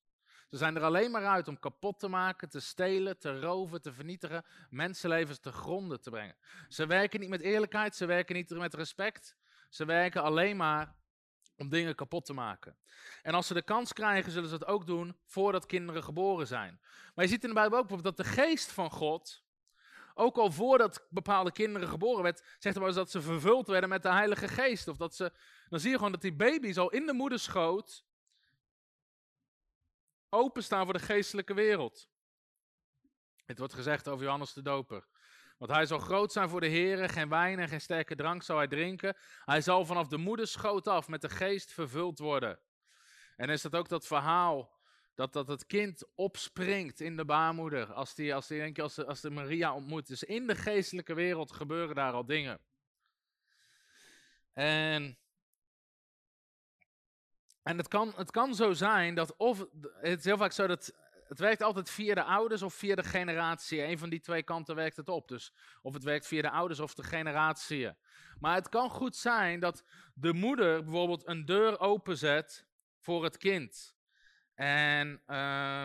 Ze 0.49 0.57
zijn 0.57 0.75
er 0.75 0.83
alleen 0.83 1.11
maar 1.11 1.25
uit 1.25 1.47
om 1.47 1.59
kapot 1.59 1.99
te 1.99 2.07
maken, 2.07 2.49
te 2.49 2.59
stelen, 2.59 3.19
te 3.19 3.39
roven, 3.39 3.81
te 3.81 3.93
vernietigen, 3.93 4.45
mensenlevens 4.69 5.39
te 5.39 5.51
gronden 5.51 6.01
te 6.01 6.09
brengen. 6.09 6.35
Ze 6.67 6.85
werken 6.85 7.19
niet 7.19 7.29
met 7.29 7.41
eerlijkheid, 7.41 7.95
ze 7.95 8.05
werken 8.05 8.35
niet 8.35 8.49
met 8.49 8.73
respect, 8.73 9.35
ze 9.69 9.85
werken 9.85 10.21
alleen 10.23 10.57
maar 10.57 10.95
om 11.61 11.69
dingen 11.69 11.95
kapot 11.95 12.25
te 12.25 12.33
maken. 12.33 12.77
En 13.21 13.33
als 13.33 13.47
ze 13.47 13.53
de 13.53 13.61
kans 13.61 13.93
krijgen, 13.93 14.31
zullen 14.31 14.49
ze 14.49 14.55
het 14.55 14.65
ook 14.65 14.85
doen 14.85 15.17
voordat 15.25 15.65
kinderen 15.65 16.03
geboren 16.03 16.47
zijn. 16.47 16.79
Maar 17.15 17.25
je 17.25 17.31
ziet 17.31 17.43
in 17.43 17.49
de 17.49 17.55
Bijbel 17.55 17.77
ook 17.79 18.03
dat 18.03 18.17
de 18.17 18.23
geest 18.23 18.71
van 18.71 18.91
God, 18.91 19.43
ook 20.13 20.37
al 20.37 20.51
voordat 20.51 21.05
bepaalde 21.09 21.51
kinderen 21.51 21.87
geboren 21.87 22.23
werd, 22.23 22.43
zegt 22.59 22.75
er 22.75 22.81
maar 22.81 22.89
eens 22.89 22.99
dat 22.99 23.11
ze 23.11 23.21
vervuld 23.21 23.67
werden 23.67 23.89
met 23.89 24.03
de 24.03 24.11
Heilige 24.11 24.47
Geest. 24.47 24.87
Of 24.87 24.97
dat 24.97 25.15
ze, 25.15 25.31
dan 25.69 25.79
zie 25.79 25.89
je 25.89 25.95
gewoon 25.95 26.11
dat 26.11 26.21
die 26.21 26.35
baby's 26.35 26.77
al 26.77 26.89
in 26.89 27.05
de 27.05 27.13
moederschoot 27.13 28.05
openstaan 30.29 30.83
voor 30.83 30.93
de 30.93 30.99
geestelijke 30.99 31.53
wereld. 31.53 32.09
Het 33.45 33.57
wordt 33.57 33.73
gezegd 33.73 34.07
over 34.07 34.23
Johannes 34.23 34.53
de 34.53 34.61
Doper. 34.61 35.07
Want 35.61 35.73
hij 35.73 35.85
zal 35.85 35.99
groot 35.99 36.31
zijn 36.31 36.49
voor 36.49 36.61
de 36.61 36.67
Heer, 36.67 37.09
geen 37.09 37.29
wijn 37.29 37.59
en 37.59 37.67
geen 37.67 37.81
sterke 37.81 38.15
drank 38.15 38.43
zal 38.43 38.57
hij 38.57 38.67
drinken. 38.67 39.17
Hij 39.45 39.61
zal 39.61 39.85
vanaf 39.85 40.07
de 40.07 40.17
moederschoot 40.17 40.87
af 40.87 41.07
met 41.07 41.21
de 41.21 41.29
geest 41.29 41.73
vervuld 41.73 42.19
worden. 42.19 42.59
En 43.35 43.49
is 43.49 43.61
dat 43.61 43.75
ook 43.75 43.89
dat 43.89 44.07
verhaal 44.07 44.79
dat, 45.15 45.33
dat 45.33 45.47
het 45.47 45.65
kind 45.65 46.03
opspringt 46.15 46.99
in 46.99 47.15
de 47.15 47.25
baarmoeder 47.25 47.93
als 47.93 48.15
die, 48.15 48.35
als 48.35 48.47
die, 48.47 48.59
denk 48.59 48.75
je, 48.75 48.81
als 48.81 48.95
de, 48.95 49.05
als 49.05 49.21
de 49.21 49.29
Maria 49.29 49.73
ontmoet. 49.73 50.07
Dus 50.07 50.23
in 50.23 50.47
de 50.47 50.55
geestelijke 50.55 51.13
wereld 51.13 51.51
gebeuren 51.51 51.95
daar 51.95 52.13
al 52.13 52.25
dingen. 52.25 52.59
En, 54.53 55.17
en 57.63 57.77
het, 57.77 57.87
kan, 57.87 58.13
het 58.15 58.31
kan 58.31 58.55
zo 58.55 58.73
zijn 58.73 59.15
dat, 59.15 59.35
of 59.37 59.65
het 59.81 60.19
is 60.19 60.25
heel 60.25 60.37
vaak 60.37 60.51
zo 60.51 60.67
dat 60.67 60.93
het 61.31 61.39
werkt 61.39 61.61
altijd 61.61 61.89
via 61.89 62.13
de 62.13 62.23
ouders 62.23 62.61
of 62.61 62.73
via 62.73 62.95
de 62.95 63.03
generatie. 63.03 63.83
Een 63.83 63.97
van 63.97 64.09
die 64.09 64.19
twee 64.19 64.43
kanten 64.43 64.75
werkt 64.75 64.97
het 64.97 65.09
op. 65.09 65.27
Dus 65.27 65.53
of 65.81 65.93
het 65.93 66.03
werkt 66.03 66.27
via 66.27 66.41
de 66.41 66.49
ouders 66.49 66.79
of 66.79 66.93
de 66.93 67.03
generatie. 67.03 67.89
Maar 68.39 68.55
het 68.55 68.69
kan 68.69 68.89
goed 68.89 69.15
zijn 69.15 69.59
dat 69.59 69.83
de 70.13 70.33
moeder 70.33 70.83
bijvoorbeeld 70.83 71.27
een 71.27 71.45
deur 71.45 71.79
openzet 71.79 72.65
voor 72.99 73.23
het 73.23 73.37
kind. 73.37 73.95
En 74.55 75.21
uh, 75.27 75.83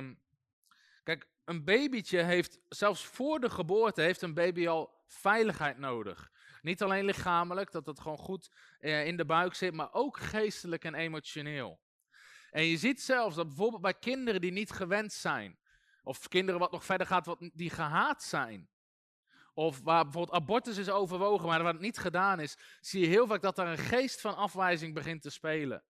kijk, 1.03 1.29
een 1.45 1.65
babytje 1.65 2.23
heeft, 2.23 2.59
zelfs 2.69 3.05
voor 3.05 3.41
de 3.41 3.51
geboorte, 3.51 4.03
heeft 4.03 4.23
een 4.23 4.35
baby 4.35 4.69
al 4.69 5.05
veiligheid 5.07 5.79
nodig. 5.79 6.31
Niet 6.63 6.83
alleen 6.83 7.05
lichamelijk, 7.05 7.73
dat 7.73 7.87
het 7.87 8.01
gewoon 8.01 8.19
goed 8.19 8.51
eh, 8.79 9.07
in 9.07 9.17
de 9.17 9.25
buik 9.25 9.55
zit, 9.55 9.75
maar 9.75 9.93
ook 9.93 10.19
geestelijk 10.19 10.85
en 10.85 10.95
emotioneel. 10.95 11.81
En 12.57 12.65
je 12.65 12.77
ziet 12.77 13.03
zelfs 13.03 13.37
dat 13.37 13.47
bijvoorbeeld 13.47 13.83
bij 13.83 13.95
kinderen 13.95 14.41
die 14.41 14.53
niet 14.53 14.71
gewend 14.71 15.13
zijn, 15.13 15.59
of 16.03 16.29
kinderen 16.29 16.61
wat 16.61 16.73
nog 16.73 16.85
verder 16.85 17.07
gaat, 17.07 17.27
wat, 17.27 17.51
die 17.53 17.71
gehaat 17.71 18.23
zijn, 18.23 18.69
of 19.55 19.81
waar 19.83 20.03
bijvoorbeeld 20.05 20.37
abortus 20.37 20.77
is 20.77 20.91
overwogen, 20.91 21.47
maar 21.47 21.63
wat 21.63 21.81
niet 21.81 21.99
gedaan 21.99 22.41
is, 22.41 22.57
zie 22.81 23.01
je 23.01 23.07
heel 23.07 23.27
vaak 23.27 23.43
dat 23.43 23.57
daar 23.57 23.67
een 23.67 23.79
geest 23.79 24.21
van 24.21 24.37
afwijzing 24.37 24.95
begint 24.95 25.23
te 25.23 25.31
spelen. 25.31 25.85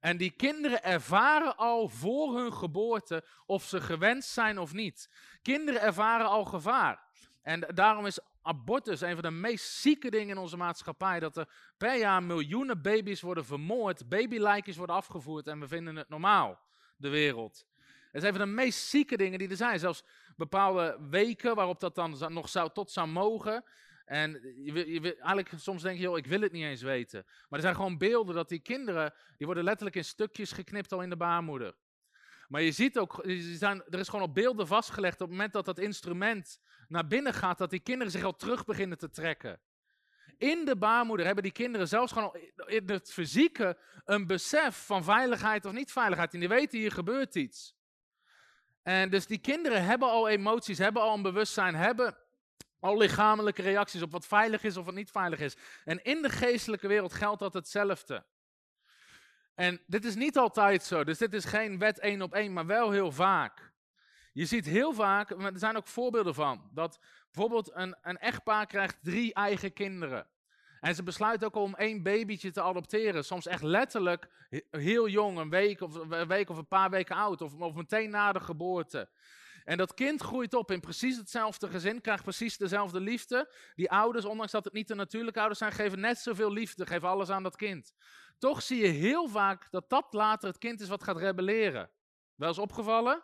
En 0.00 0.16
die 0.16 0.30
kinderen 0.30 0.82
ervaren 0.82 1.56
al 1.56 1.88
voor 1.88 2.38
hun 2.38 2.52
geboorte 2.52 3.24
of 3.46 3.64
ze 3.64 3.80
gewenst 3.80 4.28
zijn 4.28 4.58
of 4.58 4.72
niet. 4.72 5.10
Kinderen 5.42 5.80
ervaren 5.80 6.26
al 6.26 6.44
gevaar. 6.44 7.08
En 7.42 7.60
daarom 7.74 8.06
is 8.06 8.18
abortus 8.42 9.00
een 9.00 9.14
van 9.14 9.22
de 9.22 9.30
meest 9.30 9.64
zieke 9.64 10.10
dingen 10.10 10.28
in 10.28 10.42
onze 10.42 10.56
maatschappij. 10.56 11.20
Dat 11.20 11.36
er 11.36 11.48
per 11.76 11.98
jaar 11.98 12.22
miljoenen 12.22 12.82
baby's 12.82 13.20
worden 13.20 13.44
vermoord, 13.44 14.08
babylijkjes 14.08 14.76
worden 14.76 14.96
afgevoerd 14.96 15.46
en 15.46 15.60
we 15.60 15.68
vinden 15.68 15.96
het 15.96 16.08
normaal, 16.08 16.60
de 16.96 17.08
wereld. 17.08 17.66
Het 18.12 18.22
is 18.22 18.28
een 18.28 18.36
van 18.36 18.46
de 18.46 18.54
meest 18.54 18.88
zieke 18.88 19.16
dingen 19.16 19.38
die 19.38 19.48
er 19.48 19.56
zijn. 19.56 19.78
Zelfs 19.78 20.04
bepaalde 20.36 20.98
weken 21.10 21.54
waarop 21.54 21.80
dat 21.80 21.94
dan 21.94 22.32
nog 22.32 22.48
zou, 22.48 22.70
tot 22.72 22.90
zou 22.90 23.08
mogen. 23.08 23.64
En 24.04 24.30
je, 24.64 24.92
je, 24.92 25.14
eigenlijk 25.14 25.52
soms 25.56 25.82
denk 25.82 25.96
je, 25.96 26.02
joh, 26.02 26.18
ik 26.18 26.26
wil 26.26 26.40
het 26.40 26.52
niet 26.52 26.64
eens 26.64 26.82
weten. 26.82 27.22
Maar 27.24 27.58
er 27.58 27.60
zijn 27.60 27.74
gewoon 27.74 27.98
beelden 27.98 28.34
dat 28.34 28.48
die 28.48 28.60
kinderen, 28.60 29.14
die 29.36 29.46
worden 29.46 29.64
letterlijk 29.64 29.96
in 29.96 30.04
stukjes 30.04 30.52
geknipt 30.52 30.92
al 30.92 31.02
in 31.02 31.10
de 31.10 31.16
baarmoeder. 31.16 31.74
Maar 32.50 32.62
je 32.62 32.72
ziet 32.72 32.98
ook, 32.98 33.24
er 33.24 33.98
is 33.98 34.08
gewoon 34.08 34.24
op 34.24 34.34
beelden 34.34 34.66
vastgelegd 34.66 35.20
op 35.20 35.20
het 35.20 35.30
moment 35.30 35.52
dat 35.52 35.64
dat 35.64 35.78
instrument 35.78 36.60
naar 36.88 37.06
binnen 37.06 37.34
gaat, 37.34 37.58
dat 37.58 37.70
die 37.70 37.80
kinderen 37.80 38.12
zich 38.12 38.24
al 38.24 38.36
terug 38.36 38.64
beginnen 38.64 38.98
te 38.98 39.10
trekken. 39.10 39.60
In 40.38 40.64
de 40.64 40.76
baarmoeder 40.76 41.26
hebben 41.26 41.44
die 41.44 41.52
kinderen 41.52 41.88
zelfs 41.88 42.12
gewoon 42.12 42.36
in 42.66 42.90
het 42.90 43.12
fysieke 43.12 43.78
een 44.04 44.26
besef 44.26 44.86
van 44.86 45.04
veiligheid 45.04 45.64
of 45.64 45.72
niet 45.72 45.92
veiligheid. 45.92 46.34
En 46.34 46.40
die 46.40 46.48
weten 46.48 46.78
hier 46.78 46.92
gebeurt 46.92 47.34
iets. 47.34 47.76
En 48.82 49.10
dus 49.10 49.26
die 49.26 49.38
kinderen 49.38 49.84
hebben 49.84 50.08
al 50.08 50.28
emoties, 50.28 50.78
hebben 50.78 51.02
al 51.02 51.14
een 51.14 51.22
bewustzijn, 51.22 51.74
hebben 51.74 52.16
al 52.80 52.96
lichamelijke 52.96 53.62
reacties 53.62 54.02
op 54.02 54.12
wat 54.12 54.26
veilig 54.26 54.62
is 54.62 54.76
of 54.76 54.84
wat 54.84 54.94
niet 54.94 55.10
veilig 55.10 55.40
is. 55.40 55.56
En 55.84 56.02
in 56.02 56.22
de 56.22 56.30
geestelijke 56.30 56.88
wereld 56.88 57.12
geldt 57.12 57.40
dat 57.40 57.54
hetzelfde. 57.54 58.24
En 59.60 59.80
dit 59.86 60.04
is 60.04 60.14
niet 60.14 60.36
altijd 60.36 60.82
zo, 60.82 61.04
dus 61.04 61.18
dit 61.18 61.34
is 61.34 61.44
geen 61.44 61.78
wet 61.78 61.98
één 61.98 62.22
op 62.22 62.34
één, 62.34 62.52
maar 62.52 62.66
wel 62.66 62.90
heel 62.90 63.12
vaak. 63.12 63.72
Je 64.32 64.44
ziet 64.44 64.66
heel 64.66 64.92
vaak, 64.92 65.30
er 65.30 65.52
zijn 65.54 65.76
ook 65.76 65.86
voorbeelden 65.86 66.34
van, 66.34 66.70
dat 66.74 67.00
bijvoorbeeld 67.32 67.70
een, 67.74 67.96
een 68.02 68.18
echtpaar 68.18 68.66
krijgt 68.66 68.98
drie 69.02 69.34
eigen 69.34 69.72
kinderen. 69.72 70.26
En 70.80 70.94
ze 70.94 71.02
besluiten 71.02 71.46
ook 71.46 71.54
om 71.54 71.74
één 71.74 72.02
babytje 72.02 72.50
te 72.50 72.62
adopteren. 72.62 73.24
Soms 73.24 73.46
echt 73.46 73.62
letterlijk 73.62 74.28
heel 74.70 75.08
jong, 75.08 75.38
een 75.38 75.50
week 75.50 75.80
of 75.80 75.94
een, 75.94 76.28
week 76.28 76.50
of 76.50 76.56
een 76.56 76.68
paar 76.68 76.90
weken 76.90 77.16
oud, 77.16 77.40
of, 77.40 77.54
of 77.54 77.74
meteen 77.74 78.10
na 78.10 78.32
de 78.32 78.40
geboorte. 78.40 79.08
En 79.64 79.76
dat 79.76 79.94
kind 79.94 80.22
groeit 80.22 80.54
op 80.54 80.70
in 80.70 80.80
precies 80.80 81.16
hetzelfde 81.16 81.68
gezin, 81.68 82.00
krijgt 82.00 82.22
precies 82.22 82.56
dezelfde 82.56 83.00
liefde. 83.00 83.54
Die 83.74 83.90
ouders, 83.90 84.24
ondanks 84.24 84.52
dat 84.52 84.64
het 84.64 84.72
niet 84.72 84.88
de 84.88 84.94
natuurlijke 84.94 85.38
ouders 85.38 85.58
zijn, 85.58 85.72
geven 85.72 86.00
net 86.00 86.18
zoveel 86.18 86.52
liefde, 86.52 86.86
geven 86.86 87.08
alles 87.08 87.30
aan 87.30 87.42
dat 87.42 87.56
kind. 87.56 87.94
Toch 88.40 88.62
zie 88.62 88.80
je 88.82 88.88
heel 88.88 89.28
vaak 89.28 89.70
dat 89.70 89.90
dat 89.90 90.06
later 90.10 90.48
het 90.48 90.58
kind 90.58 90.80
is 90.80 90.88
wat 90.88 91.02
gaat 91.02 91.16
rebelleren. 91.16 91.90
Wel 92.34 92.48
eens 92.48 92.58
opgevallen? 92.58 93.22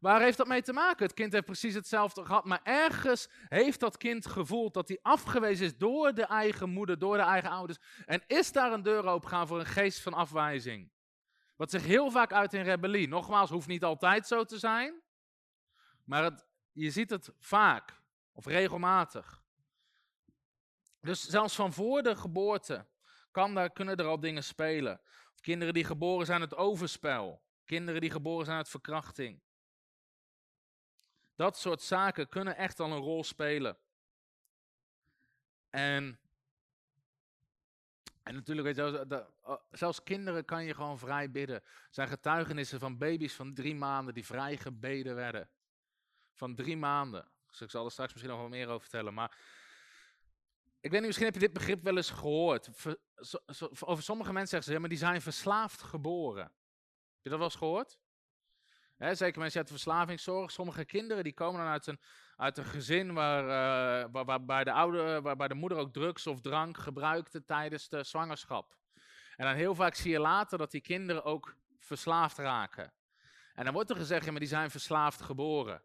Waar 0.00 0.20
heeft 0.20 0.36
dat 0.36 0.46
mee 0.46 0.62
te 0.62 0.72
maken? 0.72 1.06
Het 1.06 1.14
kind 1.14 1.32
heeft 1.32 1.44
precies 1.44 1.74
hetzelfde 1.74 2.24
gehad, 2.24 2.44
maar 2.44 2.60
ergens 2.62 3.28
heeft 3.48 3.80
dat 3.80 3.96
kind 3.96 4.26
gevoeld 4.26 4.74
dat 4.74 4.88
hij 4.88 4.98
afgewezen 5.02 5.66
is 5.66 5.76
door 5.76 6.14
de 6.14 6.24
eigen 6.24 6.70
moeder, 6.70 6.98
door 6.98 7.16
de 7.16 7.22
eigen 7.22 7.50
ouders. 7.50 7.78
En 8.06 8.22
is 8.26 8.52
daar 8.52 8.72
een 8.72 8.82
deur 8.82 9.06
opengaan 9.06 9.46
voor 9.46 9.58
een 9.58 9.66
geest 9.66 10.00
van 10.00 10.14
afwijzing? 10.14 10.90
Wat 11.56 11.70
zich 11.70 11.84
heel 11.84 12.10
vaak 12.10 12.32
uit 12.32 12.52
in 12.52 12.62
rebellie. 12.62 13.08
Nogmaals, 13.08 13.50
hoeft 13.50 13.68
niet 13.68 13.84
altijd 13.84 14.26
zo 14.26 14.44
te 14.44 14.58
zijn, 14.58 15.02
maar 16.04 16.24
het, 16.24 16.46
je 16.72 16.90
ziet 16.90 17.10
het 17.10 17.30
vaak 17.38 18.00
of 18.32 18.46
regelmatig. 18.46 19.42
Dus 21.00 21.28
zelfs 21.28 21.54
van 21.54 21.72
voor 21.72 22.02
de 22.02 22.16
geboorte 22.16 22.86
kan 23.36 23.54
daar, 23.54 23.70
kunnen 23.70 23.96
er 23.96 24.06
al 24.06 24.20
dingen 24.20 24.44
spelen. 24.44 25.00
Of 25.34 25.40
kinderen 25.40 25.74
die 25.74 25.84
geboren 25.84 26.26
zijn 26.26 26.40
uit 26.40 26.54
overspel. 26.54 27.42
Kinderen 27.64 28.00
die 28.00 28.10
geboren 28.10 28.44
zijn 28.44 28.56
uit 28.56 28.68
verkrachting. 28.68 29.40
Dat 31.34 31.56
soort 31.56 31.82
zaken 31.82 32.28
kunnen 32.28 32.56
echt 32.56 32.80
al 32.80 32.92
een 32.92 32.98
rol 32.98 33.24
spelen. 33.24 33.78
En, 35.70 36.18
en 38.22 38.34
natuurlijk, 38.34 38.66
weet 38.66 38.76
je, 38.76 39.26
oh, 39.42 39.60
zelfs 39.70 40.02
kinderen 40.02 40.44
kan 40.44 40.64
je 40.64 40.74
gewoon 40.74 40.98
vrij 40.98 41.30
bidden. 41.30 41.56
Er 41.56 41.88
zijn 41.90 42.08
getuigenissen 42.08 42.80
van 42.80 42.98
baby's 42.98 43.34
van 43.34 43.54
drie 43.54 43.74
maanden 43.74 44.14
die 44.14 44.26
vrij 44.26 44.56
gebeden 44.56 45.14
werden. 45.14 45.48
Van 46.32 46.54
drie 46.54 46.76
maanden. 46.76 47.28
Dus 47.46 47.60
ik 47.60 47.70
zal 47.70 47.84
er 47.84 47.90
straks 47.90 48.12
misschien 48.12 48.32
nog 48.32 48.40
wel 48.40 48.50
meer 48.50 48.68
over 48.68 48.80
vertellen. 48.80 49.14
Maar 49.14 49.38
ik 50.80 50.90
weet 50.90 50.92
niet, 50.92 51.06
misschien 51.06 51.26
heb 51.26 51.34
je 51.34 51.40
dit 51.40 51.52
begrip 51.52 51.82
wel 51.82 51.96
eens 51.96 52.10
gehoord. 52.10 52.68
over 53.80 54.02
sommige 54.02 54.32
mensen 54.32 54.48
zeggen 54.48 54.64
ze, 54.64 54.72
ja, 54.72 54.78
maar 54.78 54.88
die 54.88 54.98
zijn 54.98 55.22
verslaafd 55.22 55.82
geboren. 55.82 56.42
Heb 56.42 57.22
je 57.22 57.30
dat 57.30 57.38
wel 57.38 57.48
eens 57.48 57.56
gehoord? 57.56 57.98
zeker 58.96 59.40
mensen 59.40 59.58
uit 59.58 59.68
de 59.68 59.74
verslavingszorg. 59.74 60.50
Sommige 60.50 60.84
kinderen 60.84 61.24
die 61.24 61.34
komen 61.34 61.60
dan 61.60 61.70
uit 61.70 61.86
een, 61.86 62.00
uit 62.36 62.58
een 62.58 62.64
gezin 62.64 63.14
waar, 63.14 63.42
uh, 63.42 64.24
waar, 64.46 64.64
de 64.64 65.20
waarbij 65.22 65.48
de 65.48 65.54
moeder 65.54 65.78
ook 65.78 65.92
drugs 65.92 66.26
of 66.26 66.40
drank 66.40 66.78
gebruikte 66.78 67.44
tijdens 67.44 67.88
de 67.88 68.04
zwangerschap. 68.04 68.76
En 69.36 69.46
dan 69.46 69.54
heel 69.54 69.74
vaak 69.74 69.94
zie 69.94 70.10
je 70.10 70.20
later 70.20 70.58
dat 70.58 70.70
die 70.70 70.80
kinderen 70.80 71.24
ook 71.24 71.56
verslaafd 71.78 72.38
raken. 72.38 72.92
En 73.54 73.64
dan 73.64 73.72
wordt 73.72 73.90
er 73.90 73.96
gezegd, 73.96 74.30
maar 74.30 74.40
die 74.40 74.48
zijn 74.48 74.70
verslaafd 74.70 75.20
geboren. 75.20 75.82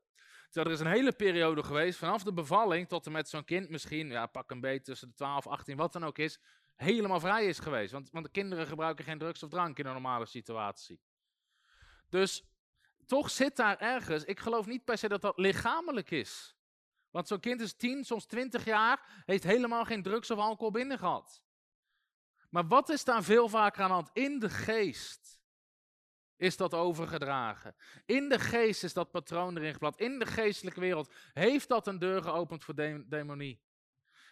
Er 0.52 0.72
is 0.72 0.80
een 0.80 0.88
hele 0.88 1.12
periode 1.12 1.64
geweest, 1.64 2.00
vanaf 2.00 2.24
de 2.24 2.34
bevalling 2.34 2.88
tot 2.88 3.06
en 3.06 3.12
met 3.12 3.30
zo'n 3.30 3.46
kind 3.46 3.70
misschien, 3.70 4.10
ja, 4.10 4.26
pak 4.26 4.52
een 4.52 4.62
beetje 4.62 4.82
tussen 4.82 5.08
de 5.08 5.14
12, 5.14 5.48
18, 5.48 5.78
wat 5.78 5.94
dan 5.94 6.06
ook 6.06 6.18
is, 6.18 6.40
helemaal 6.76 7.20
vrij 7.20 7.46
is 7.46 7.60
geweest. 7.60 7.92
Want, 7.92 8.10
want 8.12 8.26
de 8.26 8.32
kinderen 8.32 8.68
gebruiken 8.68 9.06
geen 9.06 9.18
drugs 9.18 9.44
of 9.44 9.50
drank 9.50 9.80
in 9.80 9.86
een 9.86 9.94
normale 9.94 10.26
situatie. 10.26 11.02
Dus 12.10 12.44
toch 13.06 13.30
zit 13.30 13.56
daar 13.56 13.78
ergens, 13.78 14.24
ik 14.24 14.40
geloof 14.40 14.66
niet 14.66 14.86
per 14.86 14.98
se 14.98 15.08
dat 15.08 15.22
dat 15.22 15.38
lichamelijk 15.38 16.12
is. 16.12 16.56
Want 17.10 17.28
zo'n 17.28 17.40
kind 17.40 17.62
is 17.62 17.74
10, 17.74 18.04
soms 18.04 18.26
20 18.26 18.66
jaar, 18.66 19.24
heeft 19.26 19.44
helemaal 19.44 19.86
geen 19.86 20.04
drugs 20.04 20.32
of 20.32 20.38
alcohol 20.38 20.72
binnen 20.72 20.98
gehad. 20.98 21.44
Maar 22.50 22.68
wat 22.68 22.90
is 22.90 23.04
daar 23.04 23.24
veel 23.24 23.50
vaker 23.50 23.82
aan 23.82 23.88
de 23.88 23.94
hand? 23.94 24.10
In 24.14 24.40
de 24.40 24.50
geest 24.50 25.41
is 26.42 26.58
dat 26.58 26.74
overgedragen. 26.74 27.76
In 28.06 28.30
de 28.30 28.40
geest 28.40 28.84
is 28.84 28.94
dat 28.94 29.12
patroon 29.12 29.58
erin 29.58 29.74
geplat. 29.74 30.00
In 30.00 30.20
de 30.20 30.26
geestelijke 30.26 30.80
wereld 30.80 31.14
heeft 31.34 31.68
dat 31.68 31.88
een 31.88 32.00
deur 32.00 32.24
geopend 32.24 32.64
voor 32.64 32.76
demonie. 33.08 33.62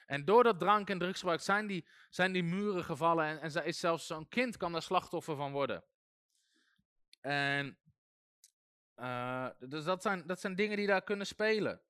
En 0.06 0.26
door 0.26 0.44
dat 0.44 0.60
drank- 0.60 0.90
en 0.90 1.00
drugsgebruik 1.00 1.42
zijn 1.42 1.68
die, 1.68 1.88
zijn 2.10 2.32
die 2.32 2.44
muren 2.44 2.84
gevallen 2.84 3.42
en, 3.42 3.66
is 3.66 3.80
zelfs 3.80 4.08
zo'n 4.08 4.28
kind 4.28 4.58
kan 4.58 4.72
daar 4.72 4.82
slachtoffer 4.82 5.36
van 5.36 5.52
worden. 5.52 5.84
En 7.22 7.78
uh, 8.96 9.50
dus 9.60 9.84
dat 9.84 10.02
zijn, 10.02 10.28
dat 10.28 10.40
zijn 10.40 10.56
dingen 10.56 10.78
die 10.78 10.88
daar 10.88 11.04
kunnen 11.04 11.28
spelen. 11.28 11.82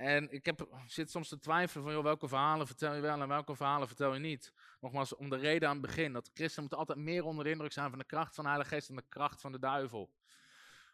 En 0.00 0.32
ik 0.32 0.46
heb, 0.46 0.68
zit 0.86 1.10
soms 1.10 1.28
te 1.28 1.38
twijfelen 1.38 1.84
van, 1.84 1.92
joh, 1.92 2.02
welke 2.02 2.28
verhalen 2.28 2.66
vertel 2.66 2.94
je 2.94 3.00
wel 3.00 3.20
en 3.20 3.28
welke 3.28 3.56
verhalen 3.56 3.86
vertel 3.86 4.14
je 4.14 4.20
niet. 4.20 4.52
Nogmaals, 4.80 5.14
om 5.14 5.30
de 5.30 5.36
reden 5.36 5.68
aan 5.68 5.76
het 5.76 5.86
begin, 5.86 6.12
dat 6.12 6.30
christenen 6.34 6.60
moeten 6.60 6.78
altijd 6.78 6.98
meer 6.98 7.24
onder 7.24 7.44
de 7.44 7.50
indruk 7.50 7.72
zijn 7.72 7.90
van 7.90 7.98
de 7.98 8.04
kracht 8.04 8.34
van 8.34 8.44
de 8.44 8.50
Heilige 8.50 8.74
Geest 8.74 8.86
dan 8.86 8.96
de 8.96 9.04
kracht 9.08 9.40
van 9.40 9.52
de 9.52 9.58
duivel. 9.58 10.10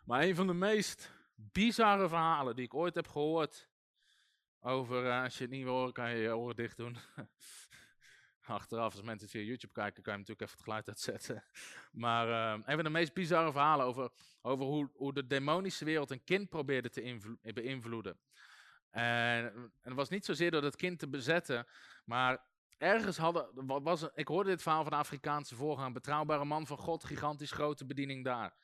Maar 0.04 0.22
een 0.22 0.34
van 0.34 0.46
de 0.46 0.54
meest 0.54 1.10
bizarre 1.34 2.08
verhalen 2.08 2.56
die 2.56 2.64
ik 2.64 2.74
ooit 2.74 2.94
heb 2.94 3.08
gehoord 3.08 3.68
over, 4.60 5.04
uh, 5.04 5.22
als 5.22 5.38
je 5.38 5.42
het 5.42 5.52
niet 5.52 5.64
wil 5.64 5.72
horen, 5.72 5.92
kan 5.92 6.10
je 6.10 6.16
je 6.16 6.36
oren 6.36 6.56
dicht 6.56 6.76
doen. 6.76 6.96
Achteraf, 8.40 8.92
als 8.92 9.02
mensen 9.02 9.28
via 9.28 9.40
YouTube 9.40 9.72
kijken, 9.72 10.02
kan 10.02 10.12
je 10.12 10.18
natuurlijk 10.18 10.46
even 10.46 10.56
het 10.56 10.64
geluid 10.64 10.88
uitzetten. 10.88 11.44
Maar 12.06 12.28
uh, 12.28 12.62
een 12.66 12.74
van 12.74 12.84
de 12.84 12.90
meest 12.90 13.14
bizarre 13.14 13.52
verhalen 13.52 13.86
over, 13.86 14.10
over 14.42 14.64
hoe, 14.64 14.90
hoe 14.94 15.12
de 15.12 15.26
demonische 15.26 15.84
wereld 15.84 16.10
een 16.10 16.24
kind 16.24 16.48
probeerde 16.48 16.90
te 16.90 17.38
beïnvloeden. 17.54 18.18
En, 18.96 19.44
en 19.44 19.70
het 19.82 19.94
was 19.94 20.08
niet 20.08 20.24
zozeer 20.24 20.50
door 20.50 20.62
het 20.62 20.76
kind 20.76 20.98
te 20.98 21.08
bezetten, 21.08 21.66
maar 22.04 22.38
ergens 22.78 23.16
hadden, 23.16 23.48
was, 23.82 24.08
ik 24.14 24.28
hoorde 24.28 24.50
dit 24.50 24.62
verhaal 24.62 24.82
van 24.82 24.92
de 24.92 24.98
Afrikaanse 24.98 25.54
voorganger, 25.54 25.92
betrouwbare 25.92 26.44
man 26.44 26.66
van 26.66 26.78
God, 26.78 27.04
gigantisch 27.04 27.50
grote 27.50 27.84
bediening 27.84 28.24
daar. 28.24 28.54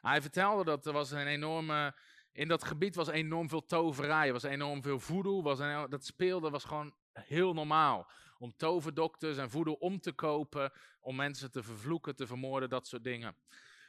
Hij 0.00 0.20
vertelde 0.20 0.64
dat 0.64 0.86
er 0.86 0.92
was 0.92 1.10
een 1.10 1.26
enorme, 1.26 1.94
in 2.32 2.48
dat 2.48 2.64
gebied 2.64 2.94
was 2.94 3.08
enorm 3.08 3.48
veel 3.48 3.64
toverij, 3.64 4.32
was 4.32 4.42
enorm 4.42 4.82
veel 4.82 5.00
voodoo, 5.00 5.42
was 5.42 5.58
dat 5.88 6.04
speelde, 6.04 6.50
was 6.50 6.64
gewoon 6.64 6.94
heel 7.12 7.54
normaal 7.54 8.10
om 8.38 8.56
toverdokters 8.56 9.36
en 9.36 9.50
voodoo 9.50 9.74
om 9.74 10.00
te 10.00 10.12
kopen, 10.12 10.72
om 11.00 11.16
mensen 11.16 11.50
te 11.50 11.62
vervloeken, 11.62 12.16
te 12.16 12.26
vermoorden, 12.26 12.68
dat 12.68 12.86
soort 12.86 13.04
dingen. 13.04 13.36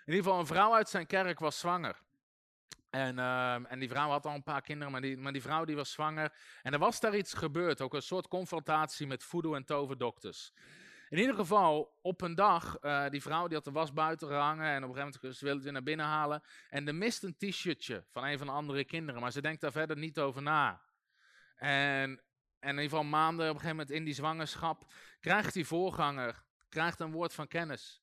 In 0.05 0.13
ieder 0.13 0.23
geval, 0.23 0.39
een 0.39 0.45
vrouw 0.45 0.73
uit 0.73 0.89
zijn 0.89 1.05
kerk 1.05 1.39
was 1.39 1.59
zwanger. 1.59 2.03
En, 2.95 3.17
uh, 3.17 3.71
en 3.71 3.79
die 3.79 3.89
vrouw 3.89 4.09
had 4.09 4.25
al 4.25 4.33
een 4.33 4.43
paar 4.43 4.61
kinderen, 4.61 4.91
maar 4.91 5.01
die, 5.01 5.17
maar 5.17 5.31
die 5.31 5.41
vrouw 5.41 5.65
die 5.65 5.75
was 5.75 5.91
zwanger. 5.91 6.33
En 6.63 6.73
er 6.73 6.79
was 6.79 6.99
daar 6.99 7.15
iets 7.15 7.33
gebeurd, 7.33 7.81
ook 7.81 7.93
een 7.93 8.01
soort 8.01 8.27
confrontatie 8.27 9.07
met 9.07 9.23
voodoo 9.23 9.55
en 9.55 9.65
toverdokters. 9.65 10.53
In 11.09 11.17
ieder 11.17 11.35
geval, 11.35 11.99
op 12.01 12.21
een 12.21 12.35
dag, 12.35 12.77
uh, 12.81 13.09
die 13.09 13.21
vrouw 13.21 13.47
die 13.47 13.55
had 13.55 13.63
de 13.63 13.71
was 13.71 13.93
buiten 13.93 14.27
gehangen 14.27 14.65
en 14.65 14.83
op 14.83 14.89
een 14.89 14.95
gegeven 14.95 15.19
moment 15.21 15.39
wilde 15.39 15.61
ze 15.61 15.71
naar 15.71 15.83
binnen 15.83 16.05
halen. 16.05 16.43
En 16.69 16.87
er 16.87 16.95
mist 16.95 17.23
een 17.23 17.35
t-shirtje 17.37 18.05
van 18.09 18.23
een 18.23 18.37
van 18.37 18.47
de 18.47 18.53
andere 18.53 18.85
kinderen, 18.85 19.21
maar 19.21 19.31
ze 19.31 19.41
denkt 19.41 19.61
daar 19.61 19.71
verder 19.71 19.97
niet 19.97 20.19
over 20.19 20.41
na. 20.41 20.81
En 21.55 22.21
en 22.59 22.71
in 22.71 22.83
ieder 22.83 22.97
geval 22.97 23.03
maanden 23.03 23.49
op 23.49 23.53
een 23.53 23.59
gegeven 23.61 23.77
moment 23.77 23.95
in 23.95 24.03
die 24.03 24.13
zwangerschap, 24.13 24.91
krijgt 25.19 25.53
die 25.53 25.65
voorganger, 25.65 26.43
krijgt 26.69 26.99
een 26.99 27.11
woord 27.11 27.33
van 27.33 27.47
kennis. 27.47 28.01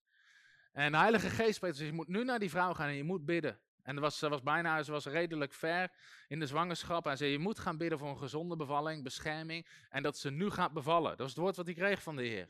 En 0.73 0.93
de 0.93 0.99
Heilige 0.99 1.31
Geest 1.31 1.55
spreekt, 1.55 1.79
dus 1.79 1.87
je 1.87 1.93
moet 1.93 2.09
nu 2.09 2.25
naar 2.25 2.39
die 2.39 2.51
vrouw 2.51 2.75
gaan 2.75 2.89
en 2.89 2.95
je 2.95 3.05
moet 3.05 3.25
bidden. 3.25 3.61
En 3.83 4.01
was, 4.01 4.19
ze 4.19 4.29
was 4.29 4.43
bijna, 4.43 4.83
ze 4.83 4.91
was 4.91 5.07
redelijk 5.07 5.53
ver 5.53 5.91
in 6.29 6.39
de 6.39 6.47
zwangerschap. 6.47 7.07
En 7.07 7.17
zei, 7.17 7.31
je 7.31 7.39
moet 7.39 7.59
gaan 7.59 7.77
bidden 7.77 7.99
voor 7.99 8.09
een 8.09 8.19
gezonde 8.19 8.57
bevalling, 8.57 9.03
bescherming. 9.03 9.67
En 9.91 10.03
dat 10.03 10.19
ze 10.19 10.31
nu 10.31 10.51
gaat 10.51 10.73
bevallen. 10.73 11.17
Dat 11.17 11.27
is 11.27 11.33
het 11.33 11.43
woord 11.43 11.57
wat 11.57 11.67
hij 11.67 11.75
kreeg 11.75 12.03
van 12.03 12.17
de 12.17 12.23
Heer. 12.23 12.49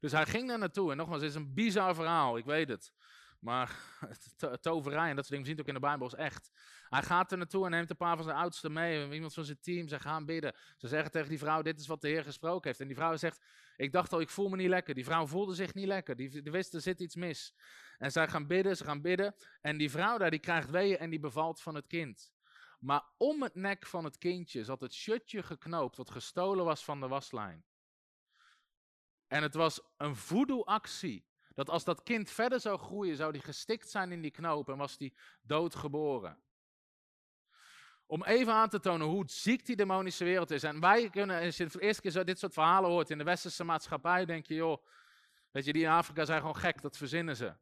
Dus 0.00 0.12
hij 0.12 0.26
ging 0.26 0.48
daar 0.48 0.58
naartoe. 0.58 0.90
En 0.90 0.96
nogmaals, 0.96 1.20
het 1.20 1.30
is 1.30 1.36
een 1.36 1.54
bizar 1.54 1.94
verhaal, 1.94 2.36
ik 2.36 2.44
weet 2.44 2.68
het. 2.68 2.92
Maar 3.40 3.98
toverij 4.60 5.08
en 5.10 5.16
dat 5.16 5.26
soort 5.26 5.28
dingen, 5.28 5.42
we 5.42 5.48
zien 5.48 5.56
het 5.56 5.60
ook 5.60 5.74
in 5.74 5.74
de 5.74 5.80
Bijbel, 5.80 6.06
is 6.06 6.14
echt. 6.14 6.50
Hij 6.88 7.02
gaat 7.02 7.32
er 7.32 7.38
naartoe 7.38 7.64
en 7.64 7.70
neemt 7.70 7.90
een 7.90 7.96
paar 7.96 8.16
van 8.16 8.24
zijn 8.24 8.36
oudsten 8.36 8.72
mee, 8.72 9.12
iemand 9.12 9.34
van 9.34 9.44
zijn 9.44 9.60
team. 9.60 9.88
Ze 9.88 10.00
gaan 10.00 10.24
bidden. 10.24 10.54
Ze 10.76 10.88
zeggen 10.88 11.10
tegen 11.10 11.28
die 11.28 11.38
vrouw, 11.38 11.62
dit 11.62 11.80
is 11.80 11.86
wat 11.86 12.00
de 12.00 12.08
Heer 12.08 12.24
gesproken 12.24 12.68
heeft. 12.68 12.80
En 12.80 12.86
die 12.86 12.96
vrouw 12.96 13.16
zegt, 13.16 13.40
ik 13.76 13.92
dacht 13.92 14.12
al, 14.12 14.20
ik 14.20 14.30
voel 14.30 14.48
me 14.48 14.56
niet 14.56 14.68
lekker. 14.68 14.94
Die 14.94 15.04
vrouw 15.04 15.26
voelde 15.26 15.54
zich 15.54 15.74
niet 15.74 15.86
lekker. 15.86 16.16
Die, 16.16 16.42
die 16.42 16.52
wist, 16.52 16.74
er 16.74 16.80
zit 16.80 17.00
iets 17.00 17.14
mis. 17.14 17.54
En 17.98 18.12
zij 18.12 18.28
gaan 18.28 18.46
bidden, 18.46 18.76
ze 18.76 18.84
gaan 18.84 19.00
bidden. 19.00 19.34
En 19.60 19.76
die 19.76 19.90
vrouw 19.90 20.18
daar, 20.18 20.30
die 20.30 20.40
krijgt 20.40 20.70
weeën 20.70 20.98
en 20.98 21.10
die 21.10 21.20
bevalt 21.20 21.60
van 21.60 21.74
het 21.74 21.86
kind. 21.86 22.34
Maar 22.78 23.04
om 23.16 23.42
het 23.42 23.54
nek 23.54 23.86
van 23.86 24.04
het 24.04 24.18
kindje 24.18 24.64
zat 24.64 24.80
het 24.80 24.94
shirtje 24.94 25.42
geknoopt, 25.42 25.96
wat 25.96 26.10
gestolen 26.10 26.64
was 26.64 26.84
van 26.84 27.00
de 27.00 27.08
waslijn. 27.08 27.64
En 29.26 29.42
het 29.42 29.54
was 29.54 29.80
een 29.96 30.16
voodoo-actie. 30.16 31.26
Dat 31.56 31.70
als 31.70 31.84
dat 31.84 32.02
kind 32.02 32.30
verder 32.30 32.60
zou 32.60 32.78
groeien, 32.78 33.16
zou 33.16 33.32
die 33.32 33.42
gestikt 33.42 33.90
zijn 33.90 34.12
in 34.12 34.20
die 34.20 34.30
knoop 34.30 34.68
en 34.68 34.76
was 34.76 34.96
die 34.96 35.16
doodgeboren. 35.42 36.38
Om 38.06 38.24
even 38.24 38.52
aan 38.52 38.68
te 38.68 38.80
tonen 38.80 39.06
hoe 39.06 39.24
ziek 39.26 39.66
die 39.66 39.76
demonische 39.76 40.24
wereld 40.24 40.50
is. 40.50 40.62
En 40.62 40.80
wij 40.80 41.10
kunnen, 41.10 41.44
als 41.44 41.56
je 41.56 41.66
de 41.66 41.80
eerste 41.80 42.02
keer 42.02 42.10
zo 42.10 42.24
dit 42.24 42.38
soort 42.38 42.52
verhalen 42.52 42.90
hoort 42.90 43.10
in 43.10 43.18
de 43.18 43.24
westerse 43.24 43.64
maatschappij, 43.64 44.24
denk 44.24 44.46
je, 44.46 44.54
joh, 44.54 44.86
weet 45.50 45.64
je, 45.64 45.72
die 45.72 45.82
in 45.82 45.88
Afrika 45.88 46.24
zijn 46.24 46.40
gewoon 46.40 46.56
gek, 46.56 46.82
dat 46.82 46.96
verzinnen 46.96 47.36
ze. 47.36 47.54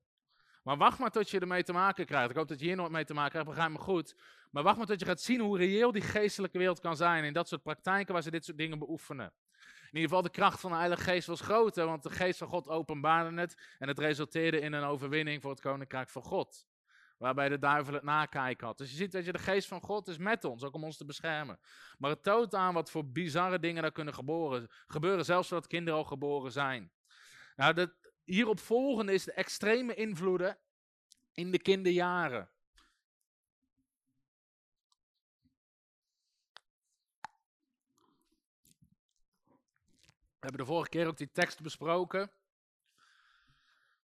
Maar 0.63 0.77
wacht 0.77 0.99
maar 0.99 1.11
tot 1.11 1.31
je 1.31 1.41
ermee 1.41 1.63
te 1.63 1.73
maken 1.73 2.07
krijgt. 2.07 2.31
Ik 2.31 2.37
hoop 2.37 2.49
dat 2.49 2.59
je 2.61 2.67
hier 2.67 2.77
nooit 2.77 2.93
mee 2.93 3.05
te 3.05 3.15
maken 3.15 3.31
krijgt, 3.31 3.49
begrijp 3.49 3.71
me 3.71 3.79
goed. 3.79 4.15
Maar 4.51 4.63
wacht 4.63 4.77
maar 4.77 4.87
tot 4.87 5.01
je 5.01 5.07
gaat 5.07 5.21
zien 5.21 5.41
hoe 5.41 5.59
reëel 5.59 5.93
die 5.93 6.03
geestelijke 6.03 6.59
wereld 6.59 6.81
kan 6.81 6.97
zijn. 6.97 7.25
In 7.25 7.33
dat 7.33 7.49
soort 7.49 7.63
praktijken 7.63 8.13
waar 8.13 8.23
ze 8.23 8.31
dit 8.31 8.45
soort 8.45 8.59
dingen 8.59 8.79
beoefenen. 8.79 9.33
Ieder 9.95 10.09
geval, 10.09 10.23
de 10.23 10.31
kracht 10.31 10.61
van 10.61 10.71
de 10.71 10.77
Heilige 10.77 11.03
Geest 11.03 11.27
was 11.27 11.41
groter, 11.41 11.87
want 11.87 12.03
de 12.03 12.11
Geest 12.11 12.39
van 12.39 12.49
God 12.49 12.69
openbaarde 12.69 13.41
het. 13.41 13.77
En 13.79 13.89
het 13.89 13.99
resulteerde 13.99 14.61
in 14.61 14.73
een 14.73 14.85
overwinning 14.85 15.43
voor 15.43 15.51
het 15.51 15.61
Koninkrijk 15.61 16.09
van 16.09 16.23
God. 16.23 16.67
Waarbij 17.19 17.49
de 17.49 17.59
duivel 17.59 17.95
het 17.95 18.03
nakijken 18.03 18.67
had. 18.67 18.79
Dus 18.79 18.91
je 18.91 18.97
ziet, 18.97 19.13
dat 19.13 19.25
je, 19.25 19.33
de 19.33 19.39
geest 19.39 19.69
van 19.69 19.81
God 19.81 20.09
is 20.09 20.19
met 20.19 20.45
ons, 20.45 20.65
ook 20.65 20.75
om 20.75 20.85
ons 20.85 20.97
te 20.97 21.05
beschermen. 21.05 21.59
Maar 21.99 22.11
het 22.11 22.23
toont 22.23 22.55
aan 22.55 22.75
wat 22.75 22.91
voor 22.91 23.07
bizarre 23.07 23.59
dingen 23.59 23.83
daar 23.83 23.93
kunnen 23.93 24.15
geboren, 24.15 24.69
gebeuren, 24.87 25.25
zelfs 25.25 25.49
zodat 25.49 25.67
kinderen 25.67 25.99
al 25.99 26.05
geboren 26.05 26.53
zijn. 26.53 26.93
Nou, 27.57 27.75
de, 27.75 27.95
hierop 28.25 28.61
volgende 28.61 29.13
is 29.13 29.25
de 29.25 29.33
extreme 29.33 29.95
invloeden 29.95 30.59
in 31.33 31.51
de 31.51 31.59
kinderjaren. 31.59 32.51
We 40.45 40.51
hebben 40.51 40.67
de 40.67 40.73
vorige 40.73 40.91
keer 40.91 41.07
ook 41.07 41.17
die 41.17 41.31
tekst 41.33 41.61
besproken. 41.61 42.31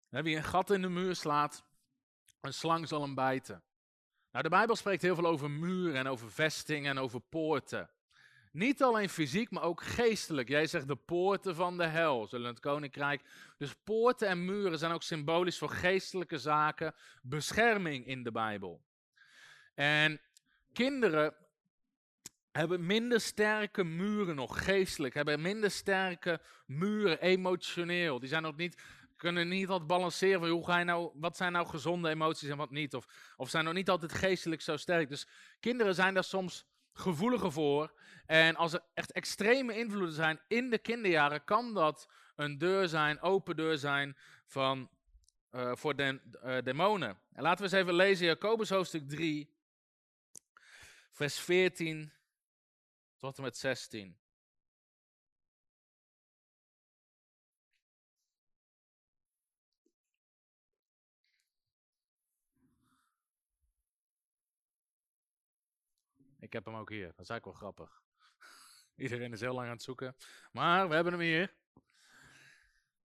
Wie 0.09 0.37
een 0.37 0.45
gat 0.45 0.71
in 0.71 0.83
de 0.83 0.89
muur 0.89 1.17
slaat, 1.17 1.65
een 2.41 2.55
slang 2.55 2.89
zal 2.89 3.03
hem 3.03 3.15
bijten. 3.15 3.63
Nou, 4.31 4.45
de 4.45 4.51
Bijbel 4.51 4.77
spreekt 4.77 5.03
heel 5.03 5.15
veel 5.15 5.27
over 5.27 5.51
muren 5.51 5.95
en 5.95 6.07
over 6.07 6.31
vestingen 6.31 6.91
en 6.91 6.99
over 6.99 7.21
poorten. 7.21 7.91
Niet 8.53 8.83
alleen 8.83 9.09
fysiek, 9.09 9.51
maar 9.51 9.63
ook 9.63 9.83
geestelijk. 9.83 10.49
Jij 10.49 10.67
zegt 10.67 10.89
de 10.89 10.97
poorten 10.97 11.55
van 11.55 11.77
de 11.77 11.87
hel, 11.87 12.27
zullen 12.27 12.47
het 12.47 12.61
koninkrijk. 12.61 13.23
Dus 13.59 13.75
poorten 13.85 14.29
en 14.29 14.45
muren 14.45 14.79
zijn 14.79 14.93
ook 14.93 15.03
symbolisch 15.03 15.59
voor 15.59 15.71
geestelijke 15.71 16.39
zaken, 16.39 16.95
bescherming 17.23 18.07
in 18.07 18.23
de 18.23 18.33
Bijbel. 18.33 18.85
En 19.75 20.21
kinderen 20.73 21.44
hebben 22.57 22.87
minder 22.87 23.21
sterke 23.21 23.85
muren 23.85 24.35
nog 24.35 24.65
geestelijk, 24.65 25.15
hebben 25.15 25.41
minder 25.41 25.71
sterke 25.71 26.41
muren 26.67 27.21
emotioneel. 27.21 28.19
Die 28.19 28.29
zijn 28.29 28.43
nog 28.43 28.57
niet 28.57 28.83
kunnen 29.17 29.49
niet 29.49 29.69
altijd 29.69 29.89
balanceren 29.89 30.41
van 30.41 30.49
hoe 30.49 30.65
ga 30.65 30.79
je 30.79 30.85
nou, 30.85 31.11
wat 31.15 31.37
zijn 31.37 31.53
nou 31.53 31.67
gezonde 31.67 32.09
emoties 32.09 32.49
en 32.49 32.57
wat 32.57 32.71
niet. 32.71 32.95
Of, 32.95 33.07
of 33.37 33.51
zijn 33.51 33.65
nog 33.65 33.75
niet 33.75 33.91
altijd 33.91 34.13
geestelijk 34.13 34.63
zo 34.63 34.77
sterk. 34.77 35.09
Dus 35.09 35.27
kinderen 35.61 35.95
zijn 35.95 36.15
daar 36.15 36.25
soms 36.25 36.67
gevoeliger 36.93 37.53
voor. 37.53 37.93
En 38.27 38.57
als 38.57 38.73
er 38.73 38.83
echt 38.95 39.13
extreme 39.13 39.77
invloeden 39.77 40.15
zijn 40.15 40.41
in 40.49 40.71
de 40.71 40.79
kinderjaren, 40.79 41.45
kan 41.45 41.75
dat 41.75 42.09
een 42.37 42.59
deur 42.59 42.89
zijn, 42.89 43.21
open 43.21 43.57
deur 43.57 43.79
zijn 43.79 44.17
van, 44.47 44.89
uh, 45.53 45.73
voor 45.75 45.97
de, 45.97 46.21
uh, 46.45 46.57
demonen. 46.63 47.19
En 47.33 47.43
laten 47.43 47.65
we 47.65 47.71
eens 47.73 47.83
even 47.83 47.95
lezen, 47.95 48.27
Jacobus 48.27 48.71
hoofdstuk 48.71 49.09
3, 49.09 49.55
vers 51.11 51.41
14 51.41 52.13
tot 53.25 53.37
en 53.37 53.43
met 53.43 53.57
16. 53.57 54.19
Ik 66.39 66.53
heb 66.53 66.65
hem 66.65 66.75
ook 66.75 66.91
hier. 66.91 67.07
Dat 67.07 67.19
is 67.19 67.29
eigenlijk 67.29 67.45
wel 67.45 67.53
grappig. 67.53 68.03
Iedereen 69.05 69.33
is 69.33 69.41
heel 69.41 69.55
lang 69.55 69.67
aan 69.67 69.73
het 69.73 69.83
zoeken. 69.83 70.17
Maar 70.53 70.89
we 70.89 70.95
hebben 70.95 71.13
hem 71.13 71.23
hier. 71.23 71.55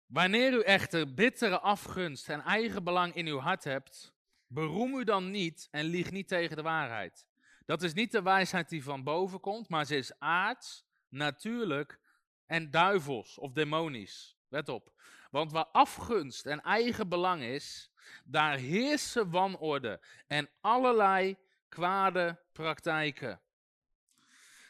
Wanneer 0.07 0.53
u 0.53 0.63
echter 0.63 1.15
bittere 1.15 1.61
afgunst 1.61 2.29
en 2.29 2.41
eigen 2.41 2.85
belang 2.85 3.15
in 3.15 3.27
uw 3.27 3.39
hart 3.39 3.65
hebt, 3.65 4.15
beroem 4.47 4.95
u 4.95 5.05
dan 5.05 5.31
niet 5.31 5.69
en 5.71 5.85
lieg 5.85 6.11
niet 6.11 6.29
tegen 6.29 6.57
de 6.57 6.63
waarheid. 6.63 7.27
Dat 7.73 7.83
is 7.83 7.93
niet 7.93 8.13
de 8.13 8.23
wijsheid 8.23 8.69
die 8.69 8.83
van 8.83 9.03
boven 9.03 9.41
komt, 9.41 9.69
maar 9.69 9.85
ze 9.85 9.97
is 9.97 10.19
aards, 10.19 10.85
natuurlijk 11.09 11.99
en 12.47 12.71
duivels 12.71 13.39
of 13.39 13.53
demonisch. 13.53 14.37
Let 14.49 14.69
op. 14.69 14.93
Want 15.31 15.53
waar 15.53 15.65
afgunst 15.65 16.47
en 16.47 16.61
eigen 16.61 17.09
belang 17.09 17.43
is, 17.43 17.91
daar 18.25 18.57
heersen 18.57 19.31
wanorde 19.31 20.01
en 20.27 20.49
allerlei 20.61 21.37
kwade 21.69 22.41
praktijken. 22.53 23.41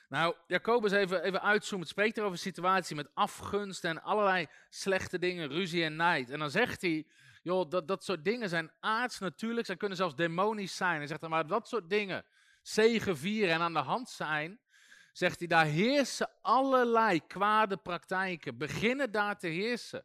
Nou, 0.09 0.35
Jacobus 0.47 0.93
even, 0.93 1.23
even 1.23 1.43
uitzoomen. 1.43 1.87
Het 1.87 1.97
spreekt 1.97 2.17
er 2.17 2.23
over 2.23 2.35
een 2.35 2.43
situatie 2.43 2.97
met 2.97 3.11
afgunst 3.15 3.85
en 3.85 4.03
allerlei 4.03 4.47
slechte 4.69 5.19
dingen, 5.19 5.49
ruzie 5.49 5.85
en 5.85 5.97
nijd. 5.97 6.31
En 6.31 6.39
dan 6.39 6.51
zegt 6.51 6.83
hij, 6.83 7.07
joh, 7.43 7.71
dat, 7.71 7.89
dat 7.89 8.05
soort 8.05 8.25
dingen 8.25 8.49
zijn 8.49 8.71
aards 8.81 9.19
natuurlijk, 9.19 9.67
ze 9.67 9.77
kunnen 9.77 9.97
zelfs 9.97 10.15
demonisch 10.15 10.77
zijn. 10.77 10.97
Hij 10.97 11.07
zegt 11.07 11.21
dan, 11.21 11.31
maar 11.31 11.47
dat 11.47 11.69
soort 11.69 11.91
dingen 11.91 12.25
vieren 12.63 13.55
en 13.55 13.61
aan 13.61 13.73
de 13.73 13.79
hand 13.79 14.11
zijn, 14.11 14.61
zegt 15.13 15.39
hij, 15.39 15.49
daar 15.49 15.67
heersen 15.67 16.31
allerlei 16.41 17.27
kwade 17.27 17.77
praktijken, 17.77 18.59
beginnen 18.59 19.13
daar 19.13 19.39
te 19.39 19.49
heersen. 19.49 20.05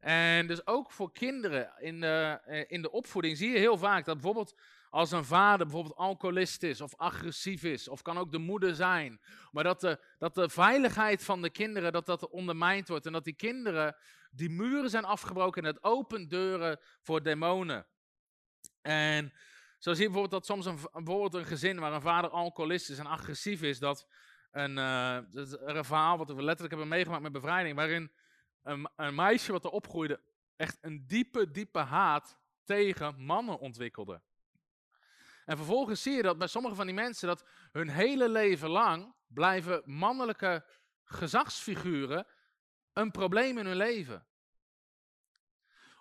En 0.00 0.46
dus 0.46 0.66
ook 0.66 0.90
voor 0.90 1.12
kinderen 1.12 1.72
in 1.78 2.00
de, 2.00 2.40
eh, 2.44 2.64
in 2.66 2.82
de 2.82 2.90
opvoeding 2.90 3.36
zie 3.36 3.50
je 3.50 3.58
heel 3.58 3.78
vaak 3.78 4.04
dat 4.04 4.14
bijvoorbeeld 4.14 4.54
als 4.90 5.10
een 5.10 5.24
vader 5.24 5.66
bijvoorbeeld 5.66 5.96
alcoholist 5.96 6.62
is 6.62 6.80
of 6.80 6.96
agressief 6.96 7.62
is, 7.62 7.88
of 7.88 8.02
kan 8.02 8.18
ook 8.18 8.32
de 8.32 8.38
moeder 8.38 8.74
zijn, 8.74 9.20
maar 9.50 9.64
dat 9.64 9.80
de, 9.80 10.04
dat 10.18 10.34
de 10.34 10.48
veiligheid 10.48 11.24
van 11.24 11.42
de 11.42 11.50
kinderen, 11.50 11.92
dat 11.92 12.06
dat 12.06 12.28
ondermijnd 12.28 12.88
wordt 12.88 13.06
en 13.06 13.12
dat 13.12 13.24
die 13.24 13.34
kinderen, 13.34 13.96
die 14.30 14.50
muren 14.50 14.90
zijn 14.90 15.04
afgebroken 15.04 15.62
en 15.62 15.68
het 15.68 15.84
opent 15.84 16.30
deuren 16.30 16.80
voor 17.02 17.22
demonen. 17.22 17.86
En 18.82 19.32
zo 19.78 19.92
zie 19.92 20.02
je 20.02 20.10
bijvoorbeeld 20.10 20.30
dat 20.30 20.46
soms 20.46 20.66
een, 20.66 21.04
bijvoorbeeld 21.04 21.34
een 21.34 21.44
gezin 21.44 21.78
waar 21.78 21.92
een 21.92 22.00
vader 22.00 22.30
alcoholist 22.30 22.90
is 22.90 22.98
en 22.98 23.06
agressief 23.06 23.62
is, 23.62 23.78
dat 23.78 24.08
een, 24.50 24.76
uh, 24.76 25.18
een 25.64 25.84
verhaal 25.84 26.18
wat 26.18 26.28
we 26.28 26.42
letterlijk 26.42 26.70
hebben 26.70 26.88
meegemaakt 26.88 27.22
met 27.22 27.32
bevrijding, 27.32 27.76
waarin 27.76 28.12
een, 28.62 28.90
een 28.96 29.14
meisje 29.14 29.52
wat 29.52 29.64
er 29.64 29.70
opgroeide 29.70 30.20
echt 30.56 30.78
een 30.80 31.06
diepe, 31.06 31.50
diepe 31.50 31.78
haat 31.78 32.38
tegen 32.64 33.24
mannen 33.24 33.58
ontwikkelde. 33.58 34.22
En 35.44 35.56
vervolgens 35.56 36.02
zie 36.02 36.12
je 36.12 36.22
dat 36.22 36.38
bij 36.38 36.46
sommige 36.46 36.74
van 36.74 36.86
die 36.86 36.94
mensen 36.94 37.28
dat 37.28 37.48
hun 37.72 37.88
hele 37.88 38.28
leven 38.28 38.68
lang 38.68 39.14
blijven 39.26 39.82
mannelijke 39.84 40.64
gezagsfiguren 41.04 42.26
een 42.92 43.10
probleem 43.10 43.58
in 43.58 43.66
hun 43.66 43.76
leven. 43.76 44.26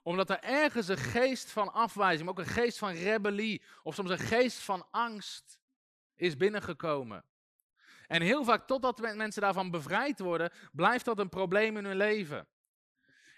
Omdat 0.05 0.29
er 0.29 0.39
ergens 0.39 0.87
een 0.87 0.97
geest 0.97 1.51
van 1.51 1.73
afwijzing, 1.73 2.21
maar 2.21 2.33
ook 2.33 2.39
een 2.39 2.53
geest 2.53 2.77
van 2.77 2.91
rebellie 2.91 3.61
of 3.83 3.95
soms 3.95 4.09
een 4.09 4.17
geest 4.17 4.57
van 4.57 4.87
angst 4.91 5.59
is 6.15 6.37
binnengekomen. 6.37 7.23
En 8.07 8.21
heel 8.21 8.43
vaak, 8.43 8.67
totdat 8.67 9.15
mensen 9.15 9.41
daarvan 9.41 9.71
bevrijd 9.71 10.19
worden, 10.19 10.51
blijft 10.71 11.05
dat 11.05 11.19
een 11.19 11.29
probleem 11.29 11.77
in 11.77 11.85
hun 11.85 11.95
leven. 11.95 12.47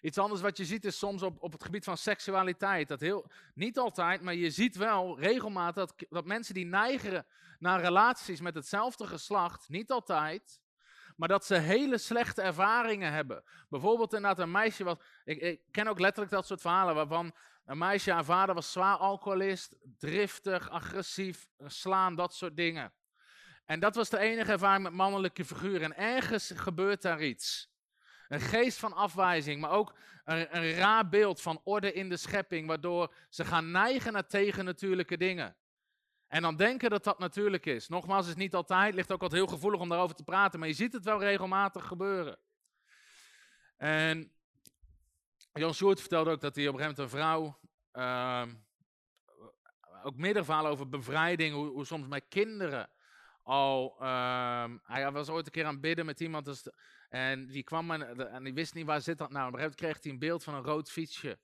Iets 0.02 0.18
anders 0.18 0.42
wat 0.42 0.58
je 0.58 0.66
ziet 0.66 0.86
is 0.86 0.98
soms 0.98 1.22
op, 1.22 1.44
op 1.44 1.52
het 1.52 1.64
gebied 1.64 1.84
van 1.84 1.98
seksualiteit. 1.98 2.88
Dat 2.88 3.00
heel, 3.00 3.30
niet 3.54 3.78
altijd, 3.78 4.22
maar 4.22 4.36
je 4.36 4.50
ziet 4.50 4.76
wel 4.76 5.20
regelmatig 5.20 5.86
dat, 5.86 6.06
dat 6.10 6.26
mensen 6.26 6.54
die 6.54 6.66
neigen 6.66 7.26
naar 7.60 7.82
relaties 7.82 8.42
met 8.42 8.56
hetzelfde 8.56 9.08
geslacht, 9.08 9.70
niet 9.70 9.92
altijd, 9.92 10.60
maar 11.18 11.28
dat 11.28 11.46
ze 11.46 11.56
hele 11.56 11.98
slechte 11.98 12.42
ervaringen 12.42 13.12
hebben. 13.12 13.44
Bijvoorbeeld 13.70 14.14
inderdaad 14.14 14.40
een 14.40 14.52
meisje 14.52 14.84
wat, 14.84 15.04
ik, 15.24 15.42
ik 15.42 15.62
ken 15.72 15.88
ook 15.88 16.00
letterlijk 16.00 16.32
dat 16.32 16.46
soort 16.46 16.62
verhalen 16.62 16.96
waarvan 16.96 17.34
een 17.66 17.78
meisje, 17.78 18.12
haar 18.12 18.26
vader 18.26 18.56
was 18.56 18.72
zwaar 18.72 18.96
alcoholist, 18.98 19.76
driftig, 19.98 20.70
agressief, 20.70 21.48
slaan, 21.66 22.16
dat 22.16 22.34
soort 22.34 22.56
dingen. 22.56 22.94
En 23.66 23.80
dat 23.80 23.96
was 23.96 24.10
de 24.10 24.18
enige 24.18 24.52
ervaring 24.52 24.84
met 24.84 24.94
mannelijke 24.94 25.46
figuren. 25.46 25.82
En 25.82 25.98
ergens 25.98 26.52
gebeurt 26.56 27.02
daar 27.02 27.22
iets. 27.22 27.70
Een 28.28 28.40
geest 28.40 28.80
van 28.80 28.94
afwijzing, 28.94 29.62
maar 29.62 29.72
ook 29.72 29.96
een, 30.26 30.58
een 30.58 30.72
raar 30.72 31.10
beeld 31.10 31.42
van 31.42 31.62
orde 31.64 31.94
in 31.94 32.10
de 32.10 32.18
schepping, 32.18 32.68
waardoor 32.68 33.14
ze 33.30 33.46
gaan 33.46 33.72
neigen 33.72 34.14
naar 34.14 34.28
tegennatuurlijke 34.28 35.18
dingen. 35.18 35.56
En 36.28 36.42
dan 36.42 36.56
denken 36.56 36.90
dat 36.90 37.04
dat 37.04 37.20
natuurlijk 37.20 37.66
is. 37.66 37.88
Nogmaals, 37.88 38.28
is 38.28 38.36
niet 38.36 38.56
altijd, 38.56 38.94
ligt 38.94 39.12
ook 39.12 39.22
altijd 39.22 39.42
heel 39.42 39.56
gevoelig 39.56 39.80
om 39.80 39.90
daarover 39.90 40.16
te 40.16 40.24
praten, 40.24 40.60
maar 40.60 40.68
je 40.68 40.74
ziet 40.74 40.94
het 40.94 41.04
wel 41.04 41.20
regelmatig 41.20 41.88
gebeuren. 41.88 42.38
En 43.78 44.32
Jan 45.54 45.74
Sjoerd 45.74 46.00
vertelde 46.00 46.32
ook 46.32 46.42
dat 46.42 46.56
hij 46.56 46.68
op 46.68 46.74
een 46.74 46.80
gegeven 46.80 47.04
moment 47.04 47.14
een 47.14 47.20
vrouw, 47.20 47.60
uh, 47.94 48.44
ook 50.04 50.16
middenverhaal 50.16 50.68
over 50.68 50.90
bevrijding, 50.90 51.56
hoe, 51.56 51.86
soms 51.86 52.08
met 52.08 52.26
kinderen 52.30 52.90
al, 53.44 53.98
uh, 54.02 54.66
hij 54.84 55.12
was 55.12 55.30
ooit 55.30 55.46
een 55.46 55.52
keer 55.52 55.66
aan 55.66 55.72
het 55.72 55.82
bidden 55.82 56.06
met 56.06 56.20
iemand, 56.20 56.46
dus 56.46 56.70
en 57.10 57.48
die 57.48 57.64
kwam 57.64 57.92
en, 57.92 58.32
en 58.32 58.44
die 58.44 58.54
wist 58.54 58.74
niet 58.74 58.86
waar 58.86 59.02
zit 59.02 59.18
dat 59.18 59.30
nou. 59.30 59.48
Op 59.48 59.54
een 59.54 59.60
gegeven 59.60 59.78
moment 59.82 60.00
kreeg 60.00 60.04
hij 60.04 60.12
een 60.12 60.30
beeld 60.30 60.44
van 60.44 60.54
een 60.54 60.64
rood 60.64 60.92
fietsje. 60.92 61.40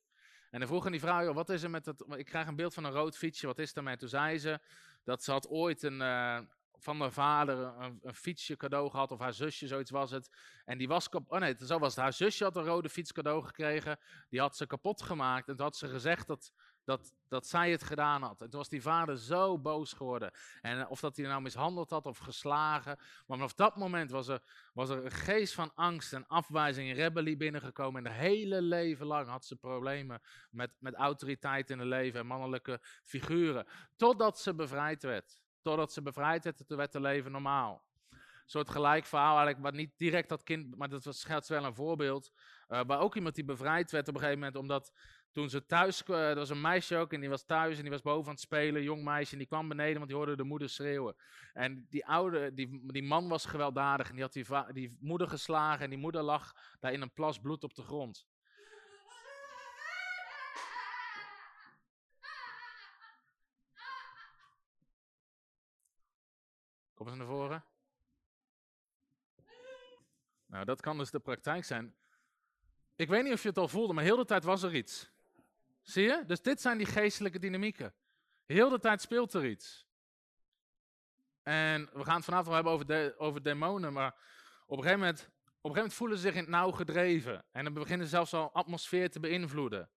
En 0.53 0.59
dan 0.59 0.67
vroeg 0.67 0.85
aan 0.85 0.91
die 0.91 1.01
vrouw, 1.01 1.33
wat 1.33 1.49
is 1.49 1.63
er 1.63 1.69
met 1.69 1.83
dat, 1.83 2.05
ik 2.17 2.25
krijg 2.25 2.47
een 2.47 2.55
beeld 2.55 2.73
van 2.73 2.83
een 2.83 2.91
rood 2.91 3.17
fietsje, 3.17 3.47
wat 3.47 3.59
is 3.59 3.75
er 3.75 3.83
met? 3.83 3.99
Toen 3.99 4.09
zei 4.09 4.37
ze, 4.37 4.59
dat 5.03 5.23
ze 5.23 5.31
had 5.31 5.47
ooit 5.49 5.83
een, 5.83 6.01
uh, 6.01 6.39
van 6.73 6.99
haar 6.99 7.11
vader 7.11 7.57
een, 7.57 7.99
een, 8.03 8.13
fietsje 8.13 8.57
cadeau 8.57 8.89
gehad, 8.89 9.11
of 9.11 9.19
haar 9.19 9.33
zusje, 9.33 9.67
zoiets 9.67 9.91
was 9.91 10.11
het. 10.11 10.29
En 10.65 10.77
die 10.77 10.87
was 10.87 11.09
kapot, 11.09 11.31
oh 11.31 11.39
nee, 11.39 11.55
zo 11.59 11.79
was 11.79 11.95
het. 11.95 12.03
Haar 12.03 12.13
zusje 12.13 12.43
had 12.43 12.55
een 12.55 12.63
rode 12.63 12.89
fiets 12.89 13.11
cadeau 13.11 13.43
gekregen, 13.43 13.99
die 14.29 14.39
had 14.39 14.57
ze 14.57 14.67
kapot 14.67 15.01
gemaakt. 15.01 15.47
En 15.47 15.55
toen 15.55 15.65
had 15.65 15.77
ze 15.77 15.87
gezegd 15.87 16.27
dat 16.27 16.53
dat, 16.83 17.13
dat 17.27 17.47
zij 17.47 17.71
het 17.71 17.83
gedaan 17.83 18.21
had. 18.21 18.41
En 18.41 18.49
toen 18.49 18.59
was 18.59 18.69
die 18.69 18.81
vader 18.81 19.17
zo 19.17 19.59
boos 19.59 19.93
geworden. 19.93 20.31
En 20.61 20.79
eh, 20.79 20.91
of 20.91 20.99
dat 20.99 21.17
hij 21.17 21.25
nou 21.25 21.41
mishandeld 21.41 21.89
had 21.89 22.05
of 22.05 22.17
geslagen. 22.17 22.95
Maar 22.97 23.37
vanaf 23.37 23.53
dat 23.53 23.75
moment 23.75 24.11
was 24.11 24.27
er, 24.27 24.41
was 24.73 24.89
er 24.89 25.05
een 25.05 25.11
geest 25.11 25.53
van 25.53 25.71
angst 25.75 26.13
en 26.13 26.27
afwijzing 26.27 26.89
en 26.89 26.95
rebellie 26.95 27.37
binnengekomen. 27.37 28.05
En 28.05 28.11
het 28.11 28.21
hele 28.21 28.61
leven 28.61 29.05
lang 29.05 29.27
had 29.27 29.45
ze 29.45 29.55
problemen 29.55 30.21
met, 30.49 30.71
met 30.79 30.93
autoriteit 30.93 31.69
in 31.69 31.79
het 31.79 31.87
leven 31.87 32.19
en 32.19 32.25
mannelijke 32.25 32.79
figuren. 33.03 33.67
Totdat 33.95 34.39
ze 34.39 34.53
bevrijd 34.53 35.03
werd. 35.03 35.41
Totdat 35.61 35.93
ze 35.93 36.01
bevrijd 36.01 36.43
werd, 36.43 36.67
toen 36.67 36.77
werd 36.77 36.93
het 36.93 37.01
leven 37.01 37.31
normaal. 37.31 37.83
Een 38.43 38.49
soort 38.49 38.69
gelijk 38.69 39.05
verhaal 39.05 39.35
eigenlijk, 39.35 39.63
wat 39.63 39.73
niet 39.73 39.97
direct 39.97 40.29
dat 40.29 40.43
kind, 40.43 40.77
maar 40.77 40.89
dat 40.89 41.03
was, 41.03 41.47
wel 41.47 41.65
een 41.65 41.75
voorbeeld. 41.75 42.31
Uh, 42.67 42.81
waar 42.87 42.99
ook 42.99 43.15
iemand 43.15 43.35
die 43.35 43.43
bevrijd 43.43 43.91
werd 43.91 44.07
op 44.07 44.13
een 44.13 44.19
gegeven 44.19 44.39
moment, 44.39 44.57
omdat 44.57 44.93
toen 45.33 45.49
ze 45.49 45.65
thuis, 45.65 46.07
er 46.07 46.35
was 46.35 46.49
een 46.49 46.61
meisje 46.61 46.97
ook 46.97 47.13
en 47.13 47.19
die 47.19 47.29
was 47.29 47.43
thuis 47.43 47.75
en 47.75 47.81
die 47.81 47.91
was 47.91 48.01
boven 48.01 48.25
aan 48.25 48.31
het 48.31 48.39
spelen, 48.39 48.75
een 48.75 48.83
jong 48.83 49.03
meisje, 49.03 49.31
en 49.31 49.37
die 49.37 49.47
kwam 49.47 49.67
beneden, 49.67 49.95
want 49.95 50.07
die 50.07 50.15
hoorde 50.15 50.35
de 50.35 50.43
moeder 50.43 50.69
schreeuwen. 50.69 51.15
En 51.53 51.85
die 51.89 52.05
oude, 52.05 52.53
die, 52.53 52.91
die 52.91 53.03
man 53.03 53.27
was 53.27 53.45
gewelddadig 53.45 54.09
en 54.09 54.13
die 54.13 54.23
had 54.23 54.33
die, 54.33 54.45
die 54.73 54.97
moeder 54.99 55.27
geslagen 55.27 55.83
en 55.83 55.89
die 55.89 55.99
moeder 55.99 56.21
lag 56.21 56.53
daar 56.79 56.93
in 56.93 57.01
een 57.01 57.13
plas 57.13 57.39
bloed 57.39 57.63
op 57.63 57.73
de 57.73 57.81
grond. 57.81 58.27
Kom 66.93 67.07
eens 67.07 67.17
naar 67.17 67.27
voren. 67.27 67.65
Nou, 70.45 70.65
dat 70.65 70.81
kan 70.81 70.97
dus 70.97 71.11
de 71.11 71.19
praktijk 71.19 71.63
zijn. 71.63 71.95
Ik 72.95 73.09
weet 73.09 73.23
niet 73.23 73.33
of 73.33 73.41
je 73.41 73.47
het 73.47 73.57
al 73.57 73.67
voelde, 73.67 73.93
maar 73.93 74.03
heel 74.03 74.15
de 74.15 74.25
tijd 74.25 74.43
was 74.43 74.63
er 74.63 74.75
iets. 74.75 75.12
Zie 75.83 76.03
je? 76.03 76.23
Dus 76.25 76.41
dit 76.41 76.61
zijn 76.61 76.77
die 76.77 76.87
geestelijke 76.87 77.39
dynamieken. 77.39 77.93
Heel 78.45 78.69
de 78.69 78.79
tijd 78.79 79.01
speelt 79.01 79.33
er 79.33 79.45
iets. 79.45 79.85
En 81.41 81.89
we 81.93 82.03
gaan 82.03 82.15
het 82.15 82.25
vanavond 82.25 82.45
wel 82.47 82.55
hebben 82.55 82.73
over, 82.73 82.85
de, 82.85 83.15
over 83.17 83.43
demonen, 83.43 83.93
maar 83.93 84.15
op 84.65 84.77
een, 84.77 84.83
gegeven 84.83 84.99
moment, 84.99 85.19
op 85.19 85.29
een 85.29 85.51
gegeven 85.53 85.75
moment 85.75 85.93
voelen 85.93 86.17
ze 86.17 86.23
zich 86.23 86.33
in 86.33 86.41
het 86.41 86.49
nauw 86.49 86.71
gedreven. 86.71 87.45
En 87.51 87.63
dan 87.63 87.73
beginnen 87.73 88.05
ze 88.07 88.11
zelfs 88.15 88.33
al 88.33 88.53
atmosfeer 88.53 89.11
te 89.11 89.19
beïnvloeden. 89.19 89.89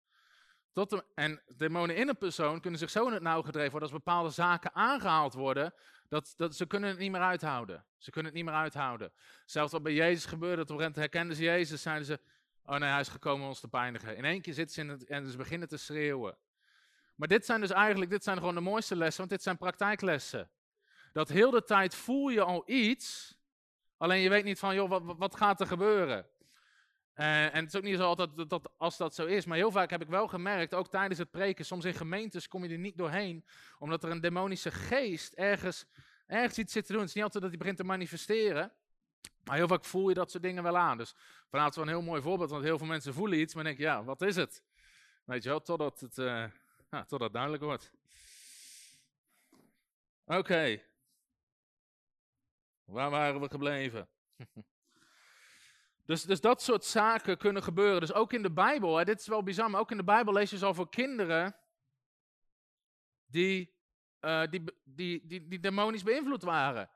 Tot 0.73 1.05
en 1.15 1.43
demonen 1.47 1.97
in 1.97 2.09
een 2.09 2.19
persoon 2.19 2.61
kunnen 2.61 2.79
zich 2.79 2.91
zo 2.91 3.07
in 3.07 3.13
het 3.13 3.23
nauw 3.23 3.43
gedreven 3.43 3.71
worden 3.71 3.89
als 3.89 3.99
bepaalde 3.99 4.31
zaken 4.31 4.75
aangehaald 4.75 5.35
worden, 5.35 5.75
dat, 6.09 6.33
dat, 6.37 6.57
ze 6.57 6.67
kunnen 6.67 6.89
het 6.89 6.99
niet 6.99 7.11
meer 7.11 7.21
uithouden. 7.21 7.85
Ze 7.99 8.11
kunnen 8.11 8.33
het 8.33 8.41
niet 8.41 8.51
meer 8.51 8.61
uithouden. 8.61 9.13
Zelfs 9.45 9.73
wat 9.73 9.83
bij 9.83 9.93
Jezus 9.93 10.25
gebeurde, 10.25 10.75
op 10.75 10.81
een 10.81 10.93
herkenden 10.95 11.37
ze 11.37 11.43
Jezus, 11.43 11.83
zeiden 11.83 12.07
ze, 12.07 12.21
oh 12.67 12.77
nee, 12.77 12.91
hij 12.91 13.01
is 13.01 13.09
gekomen 13.09 13.43
om 13.43 13.49
ons 13.49 13.61
te 13.61 13.69
pijnigen. 13.69 14.17
In 14.17 14.25
één 14.25 14.41
keer 14.41 14.55
zitten 14.55 14.75
ze 14.75 14.81
in 14.81 14.89
het, 14.89 15.05
en 15.05 15.31
ze 15.31 15.37
beginnen 15.37 15.69
te 15.69 15.77
schreeuwen. 15.77 16.37
Maar 17.15 17.29
dit 17.29 17.47
zijn 17.47 17.61
dus 17.61 17.71
eigenlijk, 17.71 18.11
dit 18.11 18.25
zijn 18.25 18.37
gewoon 18.39 18.55
de 18.55 18.61
mooiste 18.61 18.97
lessen, 18.97 19.19
want 19.19 19.31
dit 19.31 19.43
zijn 19.43 19.57
praktijklessen. 19.57 20.51
Dat 21.13 21.29
heel 21.29 21.51
de 21.51 21.65
tijd 21.65 21.95
voel 21.95 22.29
je 22.29 22.43
al 22.43 22.63
iets, 22.67 23.37
alleen 23.97 24.21
je 24.21 24.29
weet 24.29 24.45
niet 24.45 24.59
van, 24.59 24.75
joh, 24.75 24.89
wat, 24.89 25.03
wat 25.17 25.37
gaat 25.37 25.61
er 25.61 25.67
gebeuren? 25.67 26.27
Uh, 27.15 27.55
en 27.55 27.65
het 27.65 27.69
is 27.69 27.77
ook 27.77 27.83
niet 27.83 27.97
zo 27.97 28.05
altijd 28.05 28.37
dat, 28.37 28.51
dat, 28.51 28.73
als 28.77 28.97
dat 28.97 29.15
zo 29.15 29.27
is, 29.27 29.45
maar 29.45 29.57
heel 29.57 29.71
vaak 29.71 29.91
heb 29.91 30.03
ik 30.03 30.09
wel 30.09 30.29
gemerkt, 30.29 30.75
ook 30.75 30.89
tijdens 30.89 31.19
het 31.19 31.31
preken, 31.31 31.65
soms 31.65 31.85
in 31.85 31.95
gemeentes 31.95 32.49
kom 32.49 32.65
je 32.65 32.71
er 32.71 32.79
niet 32.79 32.97
doorheen, 32.97 33.45
omdat 33.79 34.05
er 34.05 34.11
een 34.11 34.21
demonische 34.21 34.71
geest 34.71 35.33
ergens, 35.33 35.85
ergens 36.27 36.59
iets 36.59 36.73
zit 36.73 36.87
te 36.87 36.93
doen. 36.93 37.01
Het 37.01 37.09
is 37.09 37.15
niet 37.15 37.25
altijd 37.25 37.43
dat 37.43 37.53
hij 37.53 37.61
begint 37.61 37.79
te 37.79 37.85
manifesteren, 37.85 38.73
maar 39.45 39.57
heel 39.57 39.69
vaak 39.69 39.85
voel 39.85 40.09
je 40.09 40.15
dat 40.15 40.31
soort 40.31 40.43
dingen 40.43 40.63
wel 40.63 40.77
aan. 40.77 40.99
Dus 40.99 41.15
vanavond 41.49 41.77
is 41.77 41.77
wel 41.77 41.85
een 41.85 41.99
heel 41.99 42.11
mooi 42.11 42.23
voorbeeld, 42.23 42.51
want 42.51 42.65
heel 42.65 42.79
veel 42.79 42.87
mensen 42.87 43.15
voelen 43.15 43.39
iets, 43.39 43.55
maar 43.55 43.65
denken, 43.65 43.85
ja, 43.85 44.05
wat 44.05 44.23
is 44.23 44.37
het? 44.37 44.63
Weet 45.25 45.43
je 45.43 45.49
wel, 45.49 45.63
totdat 45.63 46.01
het, 46.01 46.19
uh, 46.19 46.45
ja, 46.91 47.05
totdat 47.05 47.33
duidelijk 47.33 47.63
wordt. 47.63 47.93
Oké. 50.25 50.83
Waar 52.85 53.11
waren 53.11 53.41
we 53.41 53.49
gebleven? 53.49 54.09
Dus, 56.07 56.23
dus 56.23 56.41
dat 56.41 56.63
soort 56.63 56.85
zaken 56.85 57.39
kunnen 57.39 57.63
gebeuren. 57.63 58.01
Dus 58.01 58.13
ook 58.13 58.33
in 58.33 58.43
de 58.43 58.53
Bijbel, 58.53 58.97
hè, 58.97 59.05
dit 59.05 59.21
is 59.21 59.27
wel 59.27 59.43
bizar, 59.43 59.71
maar 59.71 59.81
ook 59.81 59.91
in 59.91 59.97
de 59.97 60.05
Bijbel 60.05 60.33
lees 60.33 60.51
je 60.51 60.59
zo 60.59 60.69
over 60.69 60.89
kinderen 60.89 61.57
die, 63.27 63.75
uh, 64.21 64.47
die, 64.51 64.65
die, 64.85 65.27
die, 65.27 65.49
die 65.49 65.61
demonisch 65.61 66.03
beïnvloed 66.03 66.43
waren. 66.43 66.91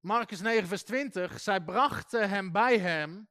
Marcus 0.00 0.40
9, 0.40 0.68
vers 0.68 0.82
20. 0.82 1.40
Zij 1.40 1.60
brachten 1.60 2.28
hem 2.28 2.52
bij 2.52 2.78
hem. 2.78 3.28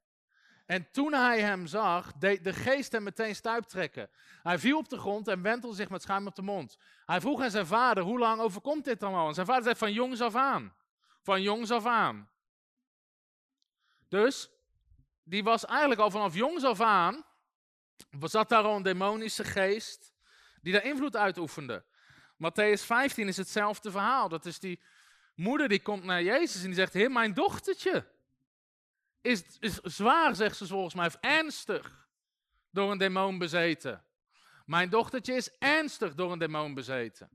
En 0.66 0.90
toen 0.90 1.12
hij 1.12 1.40
hem 1.40 1.66
zag, 1.66 2.12
deed 2.12 2.44
de 2.44 2.52
geest 2.52 2.92
hem 2.92 3.02
meteen 3.02 3.34
stuiptrekken. 3.34 4.10
Hij 4.42 4.58
viel 4.58 4.78
op 4.78 4.88
de 4.88 4.98
grond 4.98 5.28
en 5.28 5.42
wentelde 5.42 5.76
zich 5.76 5.88
met 5.88 6.02
schuim 6.02 6.26
op 6.26 6.34
de 6.34 6.42
mond. 6.42 6.78
Hij 7.06 7.20
vroeg 7.20 7.42
aan 7.42 7.50
zijn 7.50 7.66
vader, 7.66 8.02
hoe 8.02 8.18
lang 8.18 8.40
overkomt 8.40 8.84
dit 8.84 9.02
allemaal? 9.02 9.28
En 9.28 9.34
zijn 9.34 9.46
vader 9.46 9.62
zei, 9.62 9.76
van 9.76 9.92
jongs 9.92 10.20
af 10.20 10.34
aan. 10.34 10.74
Van 11.22 11.42
jongs 11.42 11.70
af 11.70 11.86
aan. 11.86 12.30
Dus, 14.08 14.50
die 15.22 15.42
was 15.42 15.66
eigenlijk 15.66 16.00
al 16.00 16.10
vanaf 16.10 16.34
jongs 16.34 16.64
af 16.64 16.80
aan, 16.80 17.24
zat 18.20 18.48
daar 18.48 18.64
al 18.64 18.76
een 18.76 18.82
demonische 18.82 19.44
geest, 19.44 20.12
die 20.62 20.72
daar 20.72 20.84
invloed 20.84 21.16
uitoefende. 21.16 21.84
Matthäus 22.40 22.84
15 22.84 23.28
is 23.28 23.36
hetzelfde 23.36 23.90
verhaal. 23.90 24.28
Dat 24.28 24.46
is 24.46 24.58
die 24.58 24.80
moeder 25.40 25.68
die 25.68 25.82
komt 25.82 26.04
naar 26.04 26.22
Jezus 26.22 26.60
en 26.60 26.66
die 26.66 26.74
zegt, 26.74 26.92
heer, 26.92 27.10
mijn 27.10 27.34
dochtertje 27.34 28.06
is, 29.20 29.58
is 29.58 29.74
zwaar, 29.74 30.34
zegt 30.34 30.56
ze 30.56 30.66
volgens 30.66 30.94
mij, 30.94 31.10
ernstig 31.20 32.08
door 32.70 32.90
een 32.90 32.98
demon 32.98 33.38
bezeten. 33.38 34.04
Mijn 34.66 34.88
dochtertje 34.88 35.34
is 35.34 35.50
ernstig 35.58 36.14
door 36.14 36.32
een 36.32 36.38
demon 36.38 36.74
bezeten. 36.74 37.30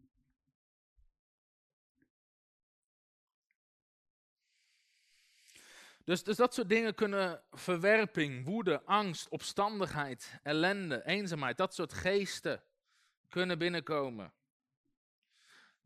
Dus, 6.04 6.24
dus 6.24 6.36
dat 6.36 6.54
soort 6.54 6.70
dingen 6.70 6.96
kunnen 6.96 7.44
verwerping, 7.52 8.46
woede, 8.46 8.82
angst, 8.84 9.30
opstandigheid, 9.30 10.39
ellende, 10.44 11.06
eenzaamheid, 11.06 11.58
dat 11.58 11.74
soort 11.74 11.94
geesten 11.94 12.63
kunnen 13.30 13.58
binnenkomen. 13.58 14.34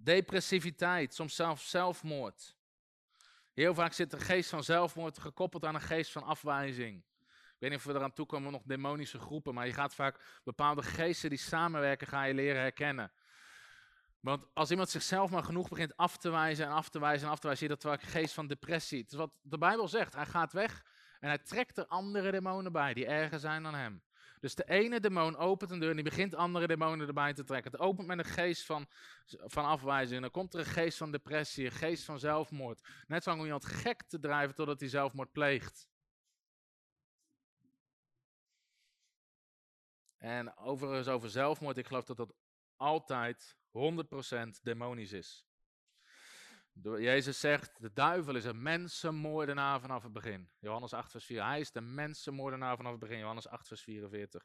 Depressiviteit, 0.01 1.13
soms 1.13 1.35
zelfs 1.35 1.69
zelfmoord. 1.69 2.57
Heel 3.53 3.73
vaak 3.73 3.93
zit 3.93 4.11
de 4.11 4.19
geest 4.19 4.49
van 4.49 4.63
zelfmoord 4.63 5.19
gekoppeld 5.19 5.65
aan 5.65 5.75
een 5.75 5.81
geest 5.81 6.11
van 6.11 6.23
afwijzing. 6.23 7.03
Ik 7.27 7.55
weet 7.59 7.69
niet 7.69 7.79
of 7.79 7.85
we 7.85 7.93
eraan 7.93 8.13
toe 8.13 8.25
komen, 8.25 8.51
nog 8.51 8.61
demonische 8.65 9.19
groepen, 9.19 9.53
maar 9.53 9.65
je 9.65 9.73
gaat 9.73 9.95
vaak 9.95 10.41
bepaalde 10.43 10.83
geesten 10.83 11.29
die 11.29 11.39
samenwerken, 11.39 12.07
ga 12.07 12.23
je 12.23 12.33
leren 12.33 12.61
herkennen. 12.61 13.11
Want 14.19 14.45
als 14.53 14.71
iemand 14.71 14.89
zichzelf 14.89 15.31
maar 15.31 15.43
genoeg 15.43 15.69
begint 15.69 15.97
af 15.97 16.17
te 16.17 16.29
wijzen 16.29 16.65
en 16.65 16.71
af 16.71 16.89
te 16.89 16.99
wijzen 16.99 17.27
en 17.27 17.33
af 17.33 17.39
te 17.39 17.47
wijzen, 17.47 17.67
zie 17.67 17.75
je 17.75 17.81
dat 17.81 17.91
vaak 17.91 18.09
geest 18.09 18.33
van 18.33 18.47
depressie. 18.47 19.01
Het 19.01 19.11
is 19.11 19.17
wat 19.17 19.31
de 19.41 19.57
Bijbel 19.57 19.87
zegt. 19.87 20.13
Hij 20.13 20.25
gaat 20.25 20.53
weg 20.53 20.85
en 21.19 21.27
hij 21.27 21.37
trekt 21.37 21.77
er 21.77 21.87
andere 21.87 22.31
demonen 22.31 22.71
bij 22.71 22.93
die 22.93 23.05
erger 23.05 23.39
zijn 23.39 23.63
dan 23.63 23.75
hem. 23.75 24.03
Dus 24.39 24.55
de 24.55 24.69
ene 24.69 24.99
demon 24.99 25.37
opent 25.37 25.71
een 25.71 25.79
deur 25.79 25.89
en 25.89 25.95
die 25.95 26.03
begint 26.03 26.35
andere 26.35 26.67
demonen 26.67 27.07
erbij 27.07 27.33
te 27.33 27.43
trekken. 27.43 27.71
Het 27.71 27.81
opent 27.81 28.07
met 28.07 28.17
een 28.17 28.25
geest 28.25 28.65
van, 28.65 28.87
van 29.27 29.65
afwijzing. 29.65 30.21
Dan 30.21 30.31
komt 30.31 30.53
er 30.53 30.59
een 30.59 30.65
geest 30.65 30.97
van 30.97 31.11
depressie, 31.11 31.65
een 31.65 31.71
geest 31.71 32.03
van 32.03 32.19
zelfmoord. 32.19 32.87
Net 33.07 33.23
zo 33.23 33.31
om 33.31 33.43
iemand 33.43 33.65
gek 33.65 34.03
te 34.03 34.19
drijven 34.19 34.55
totdat 34.55 34.79
hij 34.79 34.89
zelfmoord 34.89 35.31
pleegt. 35.31 35.87
En 40.17 40.57
overigens 40.57 41.07
over 41.07 41.29
zelfmoord, 41.29 41.77
ik 41.77 41.87
geloof 41.87 42.05
dat 42.05 42.17
dat 42.17 42.33
altijd 42.75 43.57
100% 43.71 44.61
demonisch 44.61 45.11
is. 45.11 45.48
Jezus 46.81 47.39
zegt, 47.39 47.81
de 47.81 47.93
duivel 47.93 48.35
is 48.35 48.45
een 48.45 48.61
mensenmoordenaar 48.61 49.81
vanaf 49.81 50.03
het 50.03 50.13
begin. 50.13 50.49
Johannes 50.59 50.93
8 50.93 51.11
vers 51.11 51.25
4. 51.25 51.45
Hij 51.45 51.59
is 51.59 51.71
de 51.71 51.81
mensenmoordenaar 51.81 52.75
vanaf 52.75 52.91
het 52.91 52.99
begin. 52.99 53.17
Johannes 53.17 53.47
8 53.47 53.67
vers 53.67 53.81
44. 53.81 54.43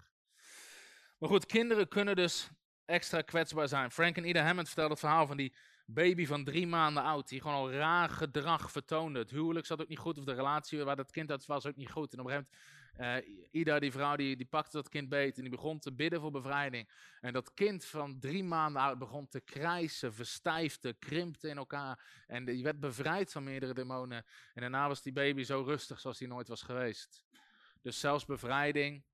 Maar 1.19 1.29
goed, 1.29 1.47
kinderen 1.47 1.89
kunnen 1.89 2.17
dus 2.17 2.49
extra 2.85 3.21
kwetsbaar 3.21 3.69
zijn. 3.69 3.91
Frank 3.91 4.17
en 4.17 4.29
Ida 4.29 4.43
Hammond 4.43 4.67
vertelde 4.67 4.91
het 4.91 5.01
verhaal 5.01 5.27
van 5.27 5.37
die 5.37 5.55
baby 5.85 6.27
van 6.27 6.45
drie 6.45 6.67
maanden 6.67 7.03
oud, 7.03 7.29
die 7.29 7.41
gewoon 7.41 7.57
al 7.57 7.73
raar 7.73 8.09
gedrag 8.09 8.71
vertoonde. 8.71 9.19
Het 9.19 9.31
huwelijk 9.31 9.67
zat 9.67 9.81
ook 9.81 9.89
niet 9.89 9.99
goed, 9.99 10.19
of 10.19 10.25
de 10.25 10.35
relatie 10.35 10.85
waar 10.85 10.97
dat 10.97 11.11
kind 11.11 11.31
uit 11.31 11.47
was 11.47 11.67
ook 11.67 11.77
niet 11.77 11.91
goed. 11.91 12.13
En 12.13 12.21
op 12.21 12.27
een 12.27 12.33
gegeven 12.33 12.53
moment 12.53 13.25
uh, 13.27 13.61
Ida, 13.61 13.79
die 13.79 13.93
vrouw, 13.93 14.17
die, 14.17 14.37
die 14.37 14.47
pakte 14.47 14.77
dat 14.77 14.89
kind 14.89 15.09
beet 15.09 15.37
en 15.37 15.43
die 15.43 15.51
begon 15.51 15.79
te 15.79 15.93
bidden 15.93 16.21
voor 16.21 16.31
bevrijding. 16.31 16.89
En 17.21 17.33
dat 17.33 17.55
kind 17.55 17.85
van 17.85 18.19
drie 18.19 18.45
maanden 18.45 18.83
oud 18.83 18.99
begon 18.99 19.29
te 19.29 19.41
krijsen, 19.41 20.15
verstijfde, 20.15 20.93
krimpte 20.93 21.49
in 21.49 21.57
elkaar. 21.57 22.25
En 22.27 22.45
die 22.45 22.63
werd 22.63 22.81
bevrijd 22.81 23.33
van 23.33 23.45
meerdere 23.45 23.75
demonen. 23.75 24.25
En 24.55 24.61
daarna 24.61 24.89
was 24.89 25.03
die 25.03 25.13
baby 25.13 25.43
zo 25.43 25.63
rustig 25.63 26.01
zoals 26.01 26.19
hij 26.19 26.29
nooit 26.29 26.49
was 26.49 26.63
geweest. 26.63 27.25
Dus 27.83 28.01
zelfs 28.01 28.25
bevrijding 28.25 29.05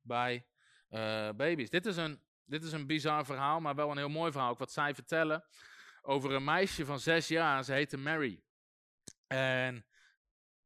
bij 0.00 0.46
uh, 0.90 1.30
baby's. 1.30 1.70
Dit 1.70 1.86
is, 1.86 1.96
een, 1.96 2.20
dit 2.44 2.64
is 2.64 2.72
een 2.72 2.86
bizar 2.86 3.24
verhaal, 3.24 3.60
maar 3.60 3.74
wel 3.74 3.90
een 3.90 3.96
heel 3.96 4.08
mooi 4.08 4.32
verhaal. 4.32 4.50
Ook 4.50 4.58
wat 4.58 4.72
zij 4.72 4.94
vertellen 4.94 5.44
over 6.06 6.32
een 6.32 6.44
meisje 6.44 6.84
van 6.84 7.00
zes 7.00 7.28
jaar. 7.28 7.64
Ze 7.64 7.72
heette 7.72 7.96
Mary. 7.96 8.42
En 9.26 9.86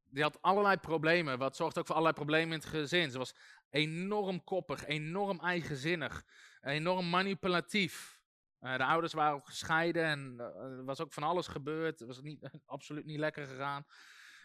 die 0.04 0.22
had 0.22 0.42
allerlei 0.42 0.76
problemen. 0.76 1.38
Wat 1.38 1.56
zorgde 1.56 1.80
ook 1.80 1.86
voor 1.86 1.94
allerlei 1.94 2.24
problemen 2.24 2.52
in 2.52 2.60
het 2.60 2.68
gezin. 2.68 3.10
Ze 3.10 3.18
was 3.18 3.34
enorm 3.70 4.44
koppig, 4.44 4.86
enorm 4.86 5.40
eigenzinnig, 5.40 6.24
enorm 6.60 7.10
manipulatief. 7.10 8.18
Uh, 8.60 8.76
de 8.76 8.84
ouders 8.84 9.12
waren 9.12 9.34
ook 9.34 9.46
gescheiden 9.46 10.04
en 10.04 10.34
uh, 10.38 10.78
er 10.78 10.84
was 10.84 11.00
ook 11.00 11.12
van 11.12 11.22
alles 11.22 11.46
gebeurd. 11.46 11.98
Het 11.98 12.08
was 12.08 12.20
niet, 12.20 12.50
absoluut 12.66 13.04
niet 13.04 13.18
lekker 13.18 13.46
gegaan. 13.46 13.86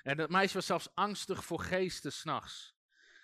En 0.01 0.17
dat 0.17 0.29
meisje 0.29 0.53
was 0.53 0.65
zelfs 0.65 0.89
angstig 0.93 1.43
voor 1.45 1.59
geesten 1.59 2.11
s'nachts. 2.11 2.75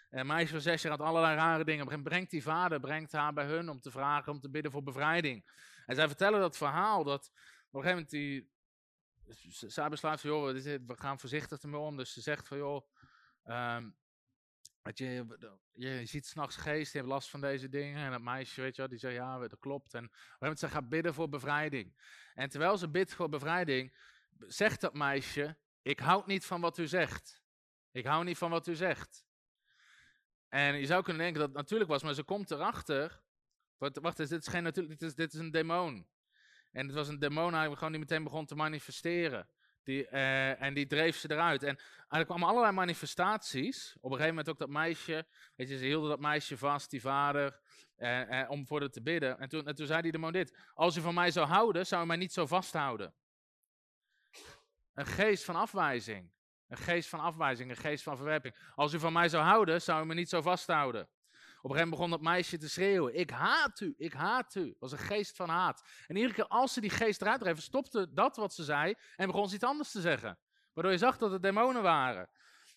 En 0.10 0.28
meisje 0.28 0.52
van 0.52 0.62
zes 0.62 0.82
jaar 0.82 0.92
had 0.92 1.08
allerlei 1.08 1.36
rare 1.36 1.64
dingen. 1.64 2.04
Brengt 2.04 2.32
die 2.32 2.44
vader, 2.44 2.80
brengt 2.80 3.12
haar 3.12 3.34
bij 3.34 3.46
hun 3.46 3.70
om 3.70 3.80
te 3.80 3.92
vragen, 3.92 4.32
om 4.32 4.40
te 4.40 4.50
bidden 4.50 4.72
voor 4.72 4.84
bevrijding. 4.84 5.50
En 5.86 5.96
zij 5.96 6.08
vertellen 6.08 6.40
dat 6.40 6.58
verhaal 6.58 7.04
dat 7.04 7.32
op 7.72 7.76
een 7.76 7.82
gegeven 7.82 7.90
moment 7.90 8.10
die, 8.10 8.50
zij 9.70 9.90
besluit 9.90 10.22
van, 10.22 10.30
joh, 10.30 10.54
we 10.64 10.96
gaan 10.98 11.20
voorzichtig 11.20 11.62
ermee 11.62 11.80
om. 11.80 11.98
Dus 11.98 12.14
ze 12.14 12.22
zegt 12.22 12.48
van, 12.48 12.58
joh, 12.58 12.86
um, 13.46 13.98
je, 14.94 15.26
je 15.74 16.06
ziet 16.06 16.26
s'nachts 16.26 16.56
geest, 16.56 16.92
je 16.92 16.98
hebt 16.98 17.10
last 17.10 17.30
van 17.30 17.42
deze 17.42 17.70
dingen. 17.70 18.06
En 18.06 18.12
dat 18.12 18.22
meisje, 18.22 18.62
weet 18.62 18.76
je 18.76 18.82
wel, 18.82 18.90
die 18.90 19.00
zegt, 19.00 19.16
ja, 19.16 19.40
dat 19.40 19.60
klopt. 19.60 19.94
En 19.94 20.06
op 20.06 20.12
een 20.12 20.16
gegeven 20.16 20.38
moment 20.40 20.60
ze 20.60 20.70
gaat 20.70 20.90
bidden 20.90 21.14
voor 21.14 21.30
bevrijding. 21.30 21.96
En 22.34 22.50
terwijl 22.50 22.78
ze 22.78 22.90
bidt 22.90 23.14
voor 23.14 23.30
bevrijding, 23.30 23.96
zegt 24.38 24.82
dat 24.82 24.94
meisje, 24.94 25.58
ik 25.82 26.00
hou 26.00 26.24
niet 26.26 26.46
van 26.46 26.62
wat 26.62 26.78
u 26.78 26.88
zegt. 26.88 27.42
Ik 27.92 28.06
hou 28.06 28.24
niet 28.24 28.38
van 28.38 28.50
wat 28.50 28.68
u 28.68 28.76
zegt. 28.76 29.26
En 30.48 30.80
je 30.80 30.86
zou 30.86 31.04
kunnen 31.04 31.22
denken 31.22 31.40
dat 31.40 31.50
het 31.50 31.58
natuurlijk 31.58 31.90
was, 31.90 32.04
maar 32.04 32.14
ze 32.14 32.24
komt 32.24 32.52
erachter. 32.52 33.22
Wacht, 33.78 34.00
wacht 34.00 34.18
dit 34.18 34.32
is 34.32 34.48
geen 34.48 34.64
natuurlijk, 34.64 35.00
dit 35.00 35.10
is, 35.10 35.16
dit 35.16 35.34
is 35.34 35.40
een 35.40 35.52
demon. 35.52 36.08
En 36.72 36.86
het 36.86 36.96
was 36.96 37.08
een 37.08 37.20
demon 37.20 37.54
gewoon 37.54 37.92
die 37.92 38.00
meteen 38.00 38.24
begon 38.24 38.46
te 38.46 38.56
manifesteren. 38.56 39.48
Die, 39.84 40.08
uh, 40.12 40.62
en 40.62 40.74
die 40.74 40.88
dreef 40.88 41.18
ze 41.18 41.32
eruit. 41.32 41.64
En 41.64 41.80
er 42.10 42.26
kwamen 42.26 42.48
allerlei 42.48 42.74
manifestaties. 42.74 43.96
Op 43.96 44.04
een 44.04 44.18
gegeven 44.18 44.30
moment 44.30 44.50
ook 44.50 44.58
dat 44.58 44.70
meisje. 44.70 45.26
Weet 45.56 45.70
je, 45.70 45.78
ze 45.78 45.86
hielden 45.86 46.10
dat 46.10 46.20
meisje 46.20 46.58
vast, 46.58 46.90
die 46.90 47.02
vader. 47.02 47.60
Uh, 47.98 48.30
uh, 48.30 48.50
om 48.50 48.68
voor 48.68 48.80
haar 48.80 48.90
te 48.90 49.02
bidden. 49.02 49.40
En 49.40 49.50
toen, 49.50 49.68
en 49.68 49.76
toen 49.76 49.88
zei 49.88 50.02
die 50.02 50.12
demon 50.12 50.32
dit. 50.32 50.58
Als 50.74 50.98
u 50.98 51.02
van 51.02 51.14
mij 51.14 51.32
zou 51.32 51.48
houden, 51.48 51.88
zou 51.88 52.04
u 52.04 52.06
mij 52.06 52.18
niet 52.18 52.34
zo 52.34 52.46
vasthouden. 52.46 53.14
Een 54.94 55.06
geest 55.06 55.44
van 55.44 55.56
afwijzing. 55.56 56.32
Een 56.70 56.78
geest 56.78 57.10
van 57.10 57.20
afwijzing, 57.20 57.70
een 57.70 57.76
geest 57.78 58.04
van 58.04 58.16
verwerping. 58.16 58.56
Als 58.76 58.94
u 58.94 59.00
van 59.00 59.14
mij 59.14 59.30
zou 59.30 59.44
houden, 59.44 59.82
zou 59.82 60.04
u 60.04 60.06
me 60.06 60.14
niet 60.14 60.30
zo 60.30 60.42
vasthouden. 60.42 61.10
Op 61.62 61.70
een 61.70 61.76
gegeven 61.76 61.90
moment 61.90 61.90
begon 61.90 62.10
dat 62.10 62.34
meisje 62.34 62.58
te 62.58 62.70
schreeuwen: 62.70 63.16
Ik 63.16 63.30
haat 63.30 63.80
u, 63.80 63.94
ik 63.98 64.14
haat 64.14 64.56
u. 64.56 64.66
Dat 64.66 64.80
was 64.80 64.92
een 64.92 64.98
geest 64.98 65.36
van 65.36 65.50
haat. 65.50 65.84
En 66.08 66.16
iedere 66.16 66.34
keer 66.34 66.48
als 66.48 66.74
ze 66.74 66.82
die 66.82 66.90
geest 66.90 67.22
eruit 67.22 67.40
dreven, 67.40 67.64
stopte 67.64 68.14
dat 68.14 68.36
wat 68.36 68.54
ze 68.54 68.64
zei 68.64 68.96
en 69.16 69.28
begon 69.28 69.50
ze 69.50 69.56
iets 69.56 69.64
anders 69.64 69.92
te 69.92 70.02
zeggen. 70.02 70.40
Waardoor 70.74 70.94
je 70.94 71.00
zag 71.00 71.18
dat 71.18 71.32
het 71.32 71.42
demonen 71.42 71.82
waren. 71.82 72.30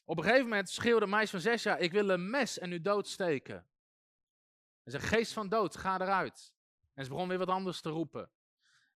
Op 0.04 0.16
een 0.16 0.24
gegeven 0.24 0.44
moment 0.44 0.70
schreeuwde 0.70 1.04
een 1.04 1.10
meisje 1.10 1.30
van 1.30 1.40
zes 1.40 1.62
jaar: 1.62 1.80
Ik 1.80 1.92
wil 1.92 2.08
een 2.08 2.30
mes 2.30 2.58
en 2.58 2.72
u 2.72 2.80
doodsteken. 2.80 3.66
En 4.84 4.90
ze 4.90 5.00
geest 5.00 5.32
van 5.32 5.48
dood, 5.48 5.76
ga 5.76 6.00
eruit. 6.00 6.54
En 6.94 7.04
ze 7.04 7.10
begon 7.10 7.28
weer 7.28 7.38
wat 7.38 7.48
anders 7.48 7.80
te 7.80 7.88
roepen. 7.88 8.30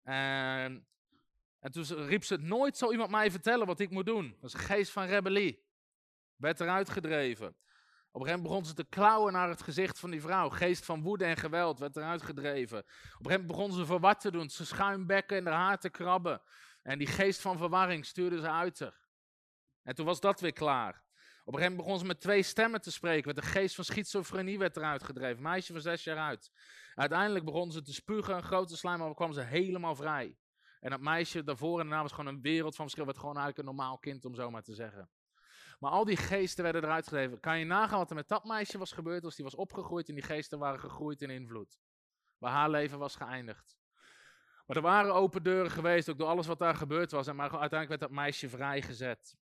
En 0.04 0.88
en 1.64 1.72
toen 1.72 1.84
riep 2.06 2.24
ze 2.24 2.38
nooit 2.38 2.78
zal 2.78 2.92
iemand 2.92 3.12
mij 3.12 3.32
vertellen 3.32 3.68
wat 3.68 3.80
ik 3.80 3.90
moet 3.90 4.06
doen. 4.06 4.36
Dat 4.40 4.50
is 4.50 4.54
een 4.54 4.66
geest 4.66 4.92
van 4.92 5.06
rebellie. 5.06 5.66
Werd 6.36 6.60
eruit 6.60 6.90
gedreven. 6.90 7.56
Op 8.14 8.22
een 8.22 8.26
gegeven 8.28 8.44
moment 8.44 8.64
begon 8.64 8.66
ze 8.66 8.84
te 8.84 8.96
klauwen 8.96 9.34
naar 9.34 9.50
het 9.50 9.62
gezicht 9.62 10.00
van 10.00 10.12
die 10.12 10.22
vrouw. 10.22 10.50
Geest 10.50 10.86
van 10.86 11.02
woede 11.02 11.26
en 11.26 11.38
geweld 11.38 11.80
werd 11.80 11.96
eruit 11.96 12.22
gedreven. 12.22 12.78
Op 12.78 12.86
een 12.86 12.92
gegeven 12.92 13.30
moment 13.30 13.48
begon 13.48 13.72
ze 13.72 13.86
verward 13.86 14.20
te 14.20 14.32
doen. 14.32 14.50
Ze 14.50 14.66
schuimbekken 14.66 15.38
en 15.38 15.46
haar 15.46 15.56
haar 15.56 15.80
te 15.80 15.90
krabben. 15.90 16.42
En 16.82 16.98
die 16.98 17.08
geest 17.08 17.42
van 17.42 17.58
verwarring 17.58 18.06
stuurde 18.06 18.40
ze 18.40 18.50
uit. 18.50 18.92
En 19.84 19.96
toen 19.96 20.06
was 20.06 20.20
dat 20.20 20.40
weer 20.40 20.54
klaar. 20.54 21.04
Op 21.46 21.54
een 21.54 21.60
gegeven 21.60 21.62
moment 21.62 21.76
begon 21.76 22.00
ze 22.00 22.06
met 22.06 22.20
twee 22.20 22.44
stemmen 22.44 22.82
te 22.82 22.92
spreken. 22.92 23.28
Met 23.28 23.44
de 23.44 23.50
geest 23.50 23.76
van 23.76 23.84
schizofrenie 23.84 24.60
werd 24.60 24.78
eruit 24.78 25.04
gedreven. 25.04 25.42
Meisje 25.42 25.72
van 25.72 25.82
zes 25.82 26.04
jaar 26.04 26.18
uit. 26.18 26.52
Uiteindelijk 26.96 27.46
begon 27.46 27.72
ze 27.72 27.82
te 27.82 27.94
spugen, 27.94 28.36
een 28.36 28.44
grote 28.44 28.78
slijm, 28.78 29.00
maar 29.00 29.14
kwam 29.14 29.34
ze 29.34 29.42
helemaal 29.42 29.96
vrij. 29.96 30.38
En 30.80 30.90
dat 30.90 31.02
meisje 31.02 31.44
daarvoor 31.44 31.80
en 31.80 31.86
daarna 31.86 32.02
was 32.02 32.12
gewoon 32.12 32.34
een 32.36 32.42
wereld 32.42 32.76
van 32.76 32.86
verschil. 32.86 33.06
Werd 33.06 33.18
gewoon 33.18 33.38
eigenlijk 33.38 33.68
een 33.68 33.76
normaal 33.76 33.98
kind, 33.98 34.26
om 34.26 34.36
zo 34.36 34.52
maar 34.52 34.64
te 34.64 34.74
zeggen. 34.74 35.10
Maar 35.84 35.92
al 35.92 36.06
die 36.06 36.18
geesten 36.18 36.64
werden 36.64 36.84
eruit 36.84 37.08
gedreven. 37.08 37.40
Kan 37.40 37.60
je 37.60 37.66
nagaan 37.66 37.98
wat 37.98 38.10
er 38.10 38.16
met 38.16 38.28
dat 38.28 38.46
meisje 38.46 38.78
was 38.78 38.92
gebeurd 38.92 39.24
als 39.24 39.36
die 39.36 39.44
was 39.44 39.56
opgegroeid 39.56 40.10
en 40.10 40.14
die 40.14 40.24
geesten 40.24 40.60
waren 40.60 40.80
gegroeid 40.80 41.22
in 41.22 41.30
invloed. 41.30 41.80
Waar 42.38 42.52
haar 42.52 42.70
leven 42.70 43.00
was 43.00 43.16
geëindigd. 43.16 43.78
Maar 44.66 44.76
er 44.76 44.82
waren 44.82 45.14
open 45.14 45.44
deuren 45.44 45.72
geweest, 45.72 46.10
ook 46.10 46.18
door 46.18 46.28
alles 46.28 46.48
wat 46.48 46.60
daar 46.60 46.76
gebeurd 46.76 47.12
was. 47.12 47.28
En 47.28 47.36
maar 47.36 47.50
uiteindelijk 47.50 47.90
werd 47.90 48.02
dat 48.02 48.12
meisje 48.12 48.50
vrijgezet. 48.50 49.36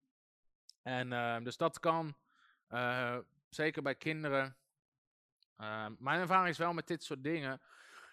En 0.82 1.12
uh, 1.12 1.38
dus 1.42 1.56
dat 1.56 1.80
kan, 1.80 2.16
uh, 2.70 3.18
zeker 3.48 3.82
bij 3.82 3.94
kinderen. 3.94 4.56
Uh, 5.58 5.86
mijn 5.98 6.20
ervaring 6.20 6.48
is 6.48 6.58
wel 6.58 6.72
met 6.72 6.86
dit 6.86 7.02
soort 7.02 7.22
dingen. 7.22 7.60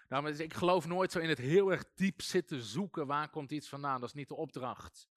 Nou, 0.09 0.29
ik 0.29 0.53
geloof 0.53 0.87
nooit 0.87 1.11
zo 1.11 1.19
in 1.19 1.29
het 1.29 1.37
heel 1.37 1.71
erg 1.71 1.83
diep 1.95 2.21
zitten 2.21 2.61
zoeken. 2.61 3.07
Waar 3.07 3.29
komt 3.29 3.51
iets 3.51 3.69
vandaan? 3.69 3.99
Dat 3.99 4.09
is 4.09 4.15
niet 4.15 4.27
de 4.27 4.35
opdracht. 4.35 5.07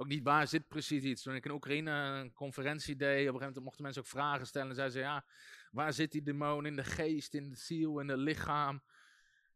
Ook 0.00 0.06
niet 0.06 0.22
waar 0.22 0.48
zit 0.48 0.68
precies 0.68 1.02
iets. 1.02 1.22
Toen 1.22 1.34
ik 1.34 1.44
in 1.44 1.50
Oekraïne 1.50 1.90
een 1.90 2.32
conferentie 2.32 2.96
deed, 2.96 3.10
op 3.10 3.14
een 3.18 3.24
gegeven 3.24 3.46
moment 3.46 3.64
mochten 3.64 3.82
mensen 3.82 4.02
ook 4.02 4.08
vragen 4.08 4.46
stellen. 4.46 4.68
En 4.68 4.74
zeiden 4.74 4.96
ze, 4.96 5.02
ja, 5.02 5.24
waar 5.70 5.92
zit 5.92 6.12
die 6.12 6.22
demon 6.22 6.66
in 6.66 6.76
de 6.76 6.84
geest, 6.84 7.34
in 7.34 7.48
de 7.48 7.56
ziel, 7.56 7.98
in 7.98 8.08
het 8.08 8.18
lichaam? 8.18 8.82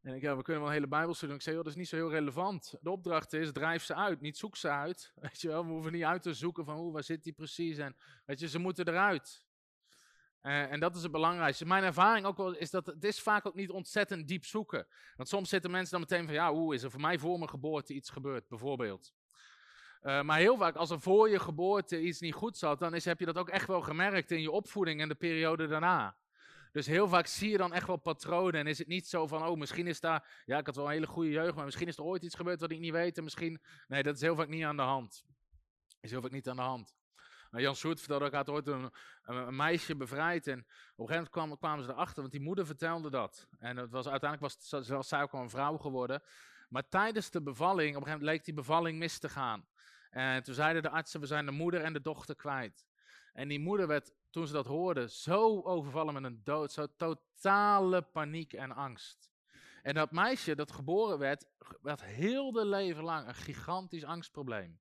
En 0.03 0.14
ik, 0.14 0.22
ja, 0.22 0.36
we 0.36 0.43
kunnen 0.43 0.62
wel 0.62 0.70
een 0.70 0.76
hele 0.76 0.88
Bijbel 0.88 1.16
doen. 1.20 1.34
Ik 1.34 1.43
zei, 1.43 1.55
joh, 1.55 1.64
dat 1.64 1.72
is 1.72 1.78
niet 1.78 1.88
zo 1.88 1.97
heel 1.97 2.11
relevant. 2.11 2.74
De 2.80 2.90
opdracht 2.90 3.32
is, 3.32 3.53
drijf 3.53 3.82
ze 3.82 3.95
uit, 3.95 4.20
niet 4.20 4.36
zoek 4.38 4.57
ze 4.57 4.68
uit. 4.68 5.12
Weet 5.20 5.40
je 5.40 5.49
wel, 5.49 5.66
we 5.66 5.70
hoeven 5.70 5.93
niet 5.93 6.05
uit 6.05 6.22
te 6.22 6.34
zoeken 6.34 6.64
van, 6.64 6.76
hoe, 6.76 6.93
waar 6.93 7.05
zit 7.05 7.22
die 7.22 7.32
precies? 7.32 7.78
En 7.78 7.97
weet 8.24 8.40
je, 8.40 8.49
ze 8.49 8.59
moeten 8.59 8.88
eruit. 8.88 9.47
Uh, 10.43 10.72
en 10.72 10.80
dat 10.80 10.97
is 10.97 11.03
het 11.03 11.12
belangrijkste. 11.12 11.66
Mijn 11.66 11.84
ervaring 11.84 12.26
ook 12.26 12.36
wel 12.36 12.57
is 12.57 12.70
dat 12.70 12.86
het 12.86 13.05
is 13.05 13.20
vaak 13.20 13.47
ook 13.47 13.55
niet 13.55 13.70
ontzettend 13.70 14.28
diep 14.28 14.45
zoeken. 14.45 14.86
Want 15.16 15.28
soms 15.28 15.49
zitten 15.49 15.70
mensen 15.70 15.90
dan 15.90 16.01
meteen 16.01 16.24
van, 16.24 16.34
ja, 16.34 16.53
hoe 16.53 16.74
is 16.74 16.82
er 16.82 16.90
voor 16.90 17.01
mij 17.01 17.18
voor 17.18 17.38
mijn 17.38 17.51
geboorte 17.51 17.95
iets 17.95 18.11
gebeurd, 18.11 18.49
bijvoorbeeld. 18.49 19.12
Uh, 20.03 20.22
maar 20.22 20.38
heel 20.38 20.57
vaak, 20.57 20.76
als 20.76 20.90
er 20.90 21.00
voor 21.00 21.28
je 21.28 21.38
geboorte 21.38 22.00
iets 22.00 22.20
niet 22.20 22.34
goed 22.34 22.59
zat, 22.59 22.78
dan 22.78 22.94
is, 22.94 23.05
heb 23.05 23.18
je 23.18 23.24
dat 23.24 23.38
ook 23.38 23.48
echt 23.48 23.66
wel 23.66 23.80
gemerkt 23.80 24.30
in 24.30 24.40
je 24.40 24.50
opvoeding 24.50 25.00
en 25.00 25.09
de 25.09 25.14
periode 25.14 25.66
daarna. 25.66 26.16
Dus 26.72 26.86
heel 26.86 27.09
vaak 27.09 27.26
zie 27.26 27.50
je 27.50 27.57
dan 27.57 27.72
echt 27.72 27.86
wel 27.86 27.96
patronen 27.96 28.61
en 28.61 28.66
is 28.66 28.78
het 28.78 28.86
niet 28.86 29.09
zo 29.09 29.26
van, 29.26 29.46
oh, 29.46 29.59
misschien 29.59 29.86
is 29.86 30.00
daar, 30.00 30.42
ja, 30.44 30.59
ik 30.59 30.66
had 30.66 30.76
wel 30.76 30.84
een 30.84 30.90
hele 30.90 31.07
goede 31.07 31.30
jeugd, 31.30 31.55
maar 31.55 31.64
misschien 31.64 31.88
is 31.88 31.96
er 31.96 32.05
ooit 32.05 32.22
iets 32.22 32.34
gebeurd 32.34 32.61
wat 32.61 32.70
ik 32.70 32.78
niet 32.78 32.92
weet 32.92 33.18
en 33.18 33.24
misschien, 33.24 33.61
nee, 33.88 34.03
dat 34.03 34.14
is 34.14 34.20
heel 34.20 34.36
vaak 34.36 34.48
niet 34.48 34.64
aan 34.64 34.76
de 34.76 34.82
hand. 34.82 35.24
Is 36.00 36.11
heel 36.11 36.20
vaak 36.20 36.30
niet 36.30 36.48
aan 36.48 36.57
de 36.57 36.62
hand. 36.62 36.94
Nou, 37.50 37.64
Jan 37.64 37.76
Soert 37.76 37.98
vertelde 37.98 38.24
ook, 38.24 38.32
had 38.32 38.48
ooit 38.48 38.66
een, 38.66 38.90
een, 39.22 39.57
meisje 39.57 39.96
bevrijd. 39.96 40.46
En 40.46 40.59
op 40.59 40.64
een 40.64 40.66
gegeven 40.66 41.14
moment 41.14 41.28
kwamen, 41.30 41.59
kwamen 41.59 41.84
ze 41.84 41.90
erachter, 41.90 42.20
want 42.20 42.32
die 42.32 42.40
moeder 42.40 42.66
vertelde 42.66 43.11
dat. 43.11 43.48
En 43.59 43.76
het 43.76 43.90
was, 43.90 44.09
uiteindelijk 44.09 44.55
was 44.88 45.09
zij 45.09 45.22
ook 45.22 45.32
al 45.32 45.42
een 45.42 45.50
vrouw 45.50 45.76
geworden. 45.76 46.22
Maar 46.68 46.88
tijdens 46.88 47.30
de 47.30 47.42
bevalling, 47.42 47.96
op 47.96 48.00
een 48.00 48.07
gegeven 48.07 48.18
moment 48.18 48.30
leek 48.30 48.44
die 48.44 48.55
bevalling 48.55 48.98
mis 48.98 49.18
te 49.18 49.28
gaan. 49.28 49.66
En 50.12 50.42
toen 50.42 50.54
zeiden 50.54 50.82
de 50.82 50.90
artsen, 50.90 51.20
we 51.20 51.26
zijn 51.26 51.46
de 51.46 51.52
moeder 51.52 51.80
en 51.80 51.92
de 51.92 52.00
dochter 52.00 52.36
kwijt. 52.36 52.86
En 53.32 53.48
die 53.48 53.60
moeder 53.60 53.86
werd, 53.86 54.12
toen 54.30 54.46
ze 54.46 54.52
dat 54.52 54.66
hoorde, 54.66 55.08
zo 55.08 55.62
overvallen 55.62 56.14
met 56.14 56.24
een 56.24 56.40
dood. 56.44 56.72
Zo 56.72 56.86
totale 56.96 58.02
paniek 58.02 58.52
en 58.52 58.72
angst. 58.72 59.30
En 59.82 59.94
dat 59.94 60.10
meisje 60.10 60.54
dat 60.54 60.72
geboren 60.72 61.18
werd, 61.18 61.46
werd 61.82 62.04
heel 62.04 62.52
de 62.52 62.66
leven 62.66 63.04
lang 63.04 63.28
een 63.28 63.34
gigantisch 63.34 64.04
angstprobleem 64.04 64.80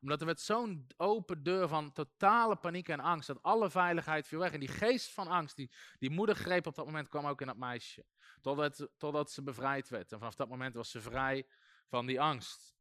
omdat 0.00 0.20
er 0.20 0.26
werd 0.26 0.40
zo'n 0.40 0.86
open 0.96 1.42
deur 1.42 1.68
van 1.68 1.92
totale 1.92 2.56
paniek 2.56 2.88
en 2.88 3.00
angst. 3.00 3.26
Dat 3.26 3.42
alle 3.42 3.70
veiligheid 3.70 4.26
viel 4.26 4.38
weg. 4.38 4.52
En 4.52 4.60
die 4.60 4.68
geest 4.68 5.12
van 5.12 5.28
angst, 5.28 5.56
die, 5.56 5.70
die 5.98 6.10
moeder 6.10 6.34
greep 6.34 6.66
op 6.66 6.74
dat 6.74 6.86
moment, 6.86 7.08
kwam 7.08 7.26
ook 7.26 7.40
in 7.40 7.46
dat 7.46 7.56
meisje. 7.56 8.04
Totdat, 8.40 8.88
totdat 8.96 9.30
ze 9.30 9.42
bevrijd 9.42 9.88
werd. 9.88 10.12
En 10.12 10.18
vanaf 10.18 10.34
dat 10.34 10.48
moment 10.48 10.74
was 10.74 10.90
ze 10.90 11.00
vrij 11.00 11.46
van 11.88 12.06
die 12.06 12.20
angst. 12.20 12.75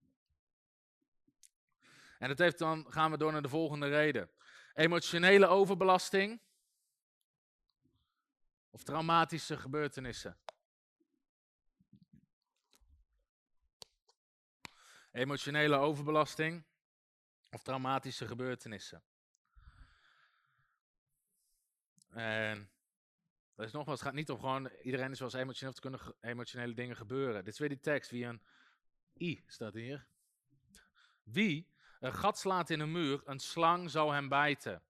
En 2.18 2.28
dat 2.28 2.38
heeft 2.38 2.58
dan, 2.58 2.86
gaan 2.92 3.12
we 3.12 3.18
door 3.18 3.32
naar 3.32 3.42
de 3.42 3.50
volgende 3.50 3.88
reden. 3.88 4.32
Emotionele 4.74 5.48
overbelasting. 5.48 6.42
Of 8.70 8.84
traumatische 8.84 9.58
gebeurtenissen. 9.58 10.38
Emotionele 15.12 15.76
overbelasting 15.76 16.64
of 17.50 17.64
traumatische 17.64 18.28
gebeurtenissen. 18.28 19.04
En 22.10 22.72
dat 23.56 23.66
is 23.66 23.72
nogmaals, 23.72 24.00
het 24.00 24.08
gaat 24.08 24.18
niet 24.18 24.30
om 24.30 24.40
gewoon, 24.40 24.70
iedereen 24.82 25.12
is 25.12 25.20
wel 25.20 25.28
eens 25.28 25.42
emotioneel 25.42 25.74
te 25.74 25.82
kunnen 25.82 26.16
emotionele 26.20 26.74
dingen 26.74 26.96
gebeuren. 26.96 27.44
Dit 27.44 27.54
is 27.54 27.60
weer 27.60 27.70
die 27.70 27.80
tekst, 27.80 28.12
wie 28.12 28.26
een 28.26 28.42
I 29.20 29.44
staat 29.48 29.74
hier. 29.74 30.08
Wie 31.24 31.75
een 32.06 32.14
gat 32.14 32.38
slaat 32.38 32.70
in 32.70 32.80
een 32.80 32.92
muur, 32.92 33.22
een 33.26 33.40
slang 33.40 33.90
zal 33.90 34.12
hem 34.12 34.30
bijten. 34.30 34.82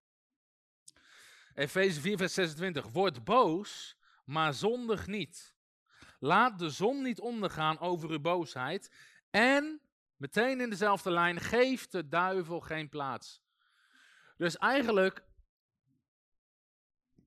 Efeze 1.54 2.02
4, 2.02 2.18
vers 2.18 2.34
26. 2.34 2.88
Word 2.88 3.24
boos, 3.24 3.98
maar 4.26 4.54
zondig 4.54 5.08
niet. 5.08 5.56
Laat 6.20 6.60
de 6.60 6.70
zon 6.70 7.02
niet 7.02 7.20
ondergaan 7.20 7.80
over 7.80 8.10
uw 8.10 8.20
boosheid. 8.20 8.92
En 9.32 9.82
Meteen 10.18 10.62
in 10.62 10.70
dezelfde 10.70 11.12
lijn, 11.12 11.40
geef 11.40 11.88
de 11.88 12.08
duivel 12.08 12.60
geen 12.60 12.90
plaats. 12.90 13.42
Dus 14.38 14.58
eigenlijk 14.58 15.24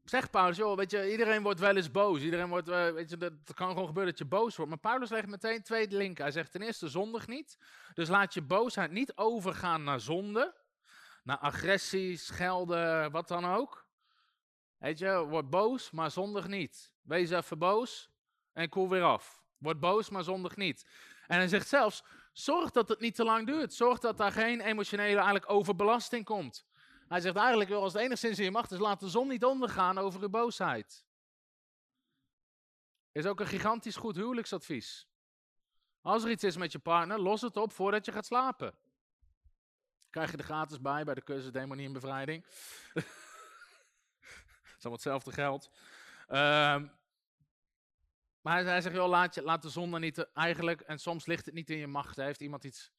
zegt 0.09 0.31
Paulus, 0.31 0.57
joh, 0.57 0.77
weet 0.77 0.91
je, 0.91 1.11
iedereen 1.11 1.43
wordt 1.43 1.61
wel 1.61 1.77
eens 1.77 1.91
boos. 1.91 2.23
Iedereen 2.23 2.49
wordt, 2.49 2.69
uh, 2.69 2.91
weet 2.91 3.11
je, 3.11 3.17
dat, 3.17 3.33
het 3.45 3.55
kan 3.55 3.69
gewoon 3.69 3.87
gebeuren 3.87 4.11
dat 4.11 4.19
je 4.19 4.25
boos 4.25 4.57
wordt. 4.57 4.71
Maar 4.71 4.81
Paulus 4.81 5.11
legt 5.11 5.27
meteen 5.27 5.63
twee 5.63 5.91
linken. 5.91 6.23
Hij 6.23 6.33
zegt 6.33 6.53
ten 6.53 6.63
eerste 6.63 6.89
zondig 6.89 7.27
niet. 7.27 7.59
Dus 7.95 8.09
laat 8.09 8.35
je 8.35 8.43
boosheid 8.43 8.91
niet 8.91 9.17
overgaan 9.17 9.85
naar 9.85 10.01
zonde. 10.01 10.55
Naar 11.23 11.39
agressie, 11.39 12.17
schelden, 12.17 13.11
wat 13.11 13.29
dan 13.29 13.45
ook. 13.45 13.87
Weet 14.79 14.99
je, 14.99 15.25
word 15.27 15.51
boos, 15.51 15.91
maar 15.91 16.11
zondig 16.11 16.47
niet. 16.47 16.93
Wees 17.03 17.31
even 17.31 17.59
boos 17.59 18.11
en 18.53 18.69
koel 18.69 18.89
weer 18.89 19.03
af. 19.03 19.43
Word 19.59 19.81
boos, 19.81 20.11
maar 20.11 20.25
zondig 20.25 20.57
niet. 20.57 20.87
En 21.27 21.37
hij 21.37 21.49
zegt 21.49 21.69
zelfs, 21.69 22.05
zorg 22.33 22.71
dat 22.71 22.89
het 22.89 23.01
niet 23.01 23.15
te 23.15 23.25
lang 23.25 23.47
duurt. 23.47 23.75
Zorg 23.75 23.99
dat 23.99 24.17
daar 24.17 24.33
geen 24.33 24.61
emotionele 24.61 25.15
eigenlijk 25.15 25.51
overbelasting 25.51 26.25
komt. 26.25 26.67
Hij 27.09 27.21
zegt 27.21 27.37
eigenlijk, 27.37 27.71
als 27.71 27.93
het 27.93 28.03
enigszins 28.03 28.39
in 28.39 28.45
je 28.45 28.51
macht 28.51 28.71
is, 28.71 28.79
laat 28.79 29.01
de 29.01 29.09
zon 29.09 29.29
niet 29.29 29.45
ondergaan 29.45 29.99
over 29.99 30.23
uw 30.23 30.29
boosheid. 30.29 31.05
Is 33.13 33.27
ook 33.27 33.41
een 33.41 33.47
gigantisch 33.47 33.97
goed 33.97 34.17
huwelijksadvies. 34.17 35.09
Als 36.01 36.25
er 36.25 36.31
iets 36.31 36.45
is 36.45 36.57
met 36.57 36.73
je 36.73 36.79
partner, 36.79 37.21
los 37.21 37.41
het 37.41 37.57
op 37.57 37.73
voordat 37.73 38.05
je 38.05 38.13
gaat 38.13 38.27
slapen. 38.27 38.75
Krijg 40.11 40.31
je 40.31 40.37
er 40.37 40.45
gratis 40.45 40.81
bij, 40.81 41.05
bij 41.05 41.15
de 41.15 41.23
cursus 41.23 41.53
Demonie 41.53 41.87
en 41.87 41.93
Bevrijding. 41.93 42.47
dat 42.93 43.05
is 44.65 44.85
allemaal 44.85 44.93
hetzelfde 44.93 45.33
geld. 45.33 45.71
Ehm, 46.27 46.87
maar 48.41 48.65
hij, 48.65 48.81
zegt, 48.81 48.95
joh, 48.95 49.09
laat, 49.09 49.35
je, 49.35 49.43
laat 49.43 49.63
de 49.63 49.69
zon 49.69 49.91
dan 49.91 50.01
niet, 50.01 50.33
eigenlijk, 50.33 50.81
en 50.81 50.99
soms 50.99 51.27
ligt 51.27 51.47
het 51.47 51.55
niet 51.55 51.71
in 51.71 51.79
je 51.79 51.87
macht. 51.87 52.17
Heeft 52.17 52.41
iemand 52.41 52.65
iets 52.65 52.91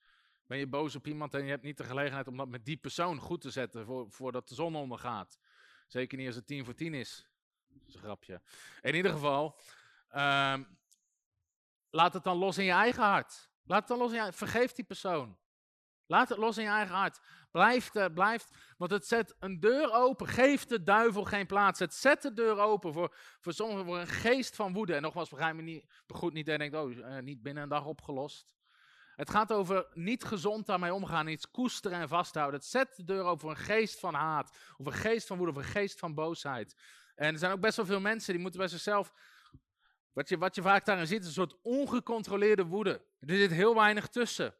ben 0.49 0.57
je 0.57 0.67
boos 0.67 0.95
op 0.95 1.07
iemand 1.07 1.33
en 1.33 1.43
je 1.43 1.49
hebt 1.49 1.63
niet 1.63 1.77
de 1.77 1.83
gelegenheid 1.83 2.27
om 2.27 2.37
dat 2.37 2.47
met 2.47 2.65
die 2.65 2.77
persoon 2.77 3.19
goed 3.19 3.41
te 3.41 3.49
zetten 3.49 3.85
voor, 3.85 4.11
voordat 4.11 4.47
de 4.47 4.55
zon 4.55 4.75
ondergaat. 4.75 5.39
Zeker 5.87 6.17
niet 6.17 6.27
als 6.27 6.35
het 6.35 6.47
tien 6.47 6.65
voor 6.65 6.73
tien 6.73 6.93
is. 6.93 7.29
Dat 7.67 7.87
is 7.87 7.93
een 7.93 8.01
grapje. 8.01 8.41
In 8.81 8.95
ieder 8.95 9.11
geval, 9.11 9.59
um, 10.15 10.77
laat 11.89 12.13
het 12.13 12.23
dan 12.23 12.37
los 12.37 12.57
in 12.57 12.63
je 12.63 12.71
eigen 12.71 13.03
hart. 13.03 13.51
Laat 13.63 13.79
het 13.79 13.87
dan 13.87 13.97
los 13.97 14.11
in 14.11 14.25
je 14.25 14.33
Vergeef 14.33 14.71
die 14.71 14.85
persoon. 14.85 15.37
Laat 16.05 16.29
het 16.29 16.37
los 16.37 16.57
in 16.57 16.63
je 16.63 16.69
eigen 16.69 16.95
hart. 16.95 17.19
Blijf, 17.51 17.95
uh, 17.95 18.05
blijf, 18.13 18.73
want 18.77 18.91
het 18.91 19.07
zet 19.07 19.35
een 19.39 19.59
deur 19.59 19.91
open. 19.93 20.27
Geef 20.27 20.65
de 20.65 20.83
duivel 20.83 21.23
geen 21.23 21.47
plaats. 21.47 21.79
Het 21.79 21.93
zet 21.93 22.21
de 22.21 22.33
deur 22.33 22.57
open 22.57 22.93
voor, 22.93 23.15
voor 23.39 23.53
sommigen 23.53 23.85
voor 23.85 23.99
een 23.99 24.07
geest 24.07 24.55
van 24.55 24.73
woede. 24.73 24.95
En 24.95 25.01
nogmaals, 25.01 25.29
begrijp 25.29 25.55
me 25.55 25.61
niet, 25.61 25.85
goed 26.07 26.33
niet 26.33 26.47
en 26.47 26.59
denkt, 26.59 26.75
oh, 26.75 26.91
uh, 26.91 27.19
niet 27.19 27.41
binnen 27.41 27.63
een 27.63 27.69
dag 27.69 27.85
opgelost. 27.85 28.58
Het 29.19 29.29
gaat 29.29 29.51
over 29.51 29.87
niet 29.93 30.23
gezond 30.23 30.65
daarmee 30.65 30.93
omgaan, 30.93 31.27
iets 31.27 31.51
koesteren 31.51 31.99
en 31.99 32.07
vasthouden. 32.07 32.59
Het 32.59 32.69
zet 32.69 32.95
de 32.95 33.03
deur 33.03 33.23
open 33.23 33.39
voor 33.39 33.49
een 33.49 33.55
geest 33.55 33.99
van 33.99 34.13
haat, 34.13 34.57
of 34.77 34.85
een 34.85 34.93
geest 34.93 35.27
van 35.27 35.37
woede, 35.37 35.51
of 35.51 35.57
een 35.57 35.71
geest 35.71 35.99
van 35.99 36.13
boosheid. 36.13 36.75
En 37.15 37.33
er 37.33 37.39
zijn 37.39 37.51
ook 37.51 37.59
best 37.59 37.77
wel 37.77 37.85
veel 37.85 37.99
mensen 37.99 38.33
die 38.33 38.41
moeten 38.41 38.59
bij 38.59 38.69
zichzelf. 38.69 39.13
Wat 40.13 40.29
je, 40.29 40.37
wat 40.37 40.55
je 40.55 40.61
vaak 40.61 40.85
daarin 40.85 41.07
ziet, 41.07 41.21
is 41.21 41.27
een 41.27 41.33
soort 41.33 41.55
ongecontroleerde 41.61 42.65
woede. 42.65 43.05
Er 43.19 43.35
zit 43.35 43.51
heel 43.51 43.75
weinig 43.75 44.07
tussen. 44.07 44.55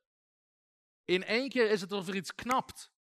In 1.05 1.23
één 1.23 1.49
keer 1.49 1.69
is 1.69 1.81
het 1.81 1.91
alsof 1.91 2.07
er 2.07 2.15
iets 2.15 2.35
knapt. 2.35 2.91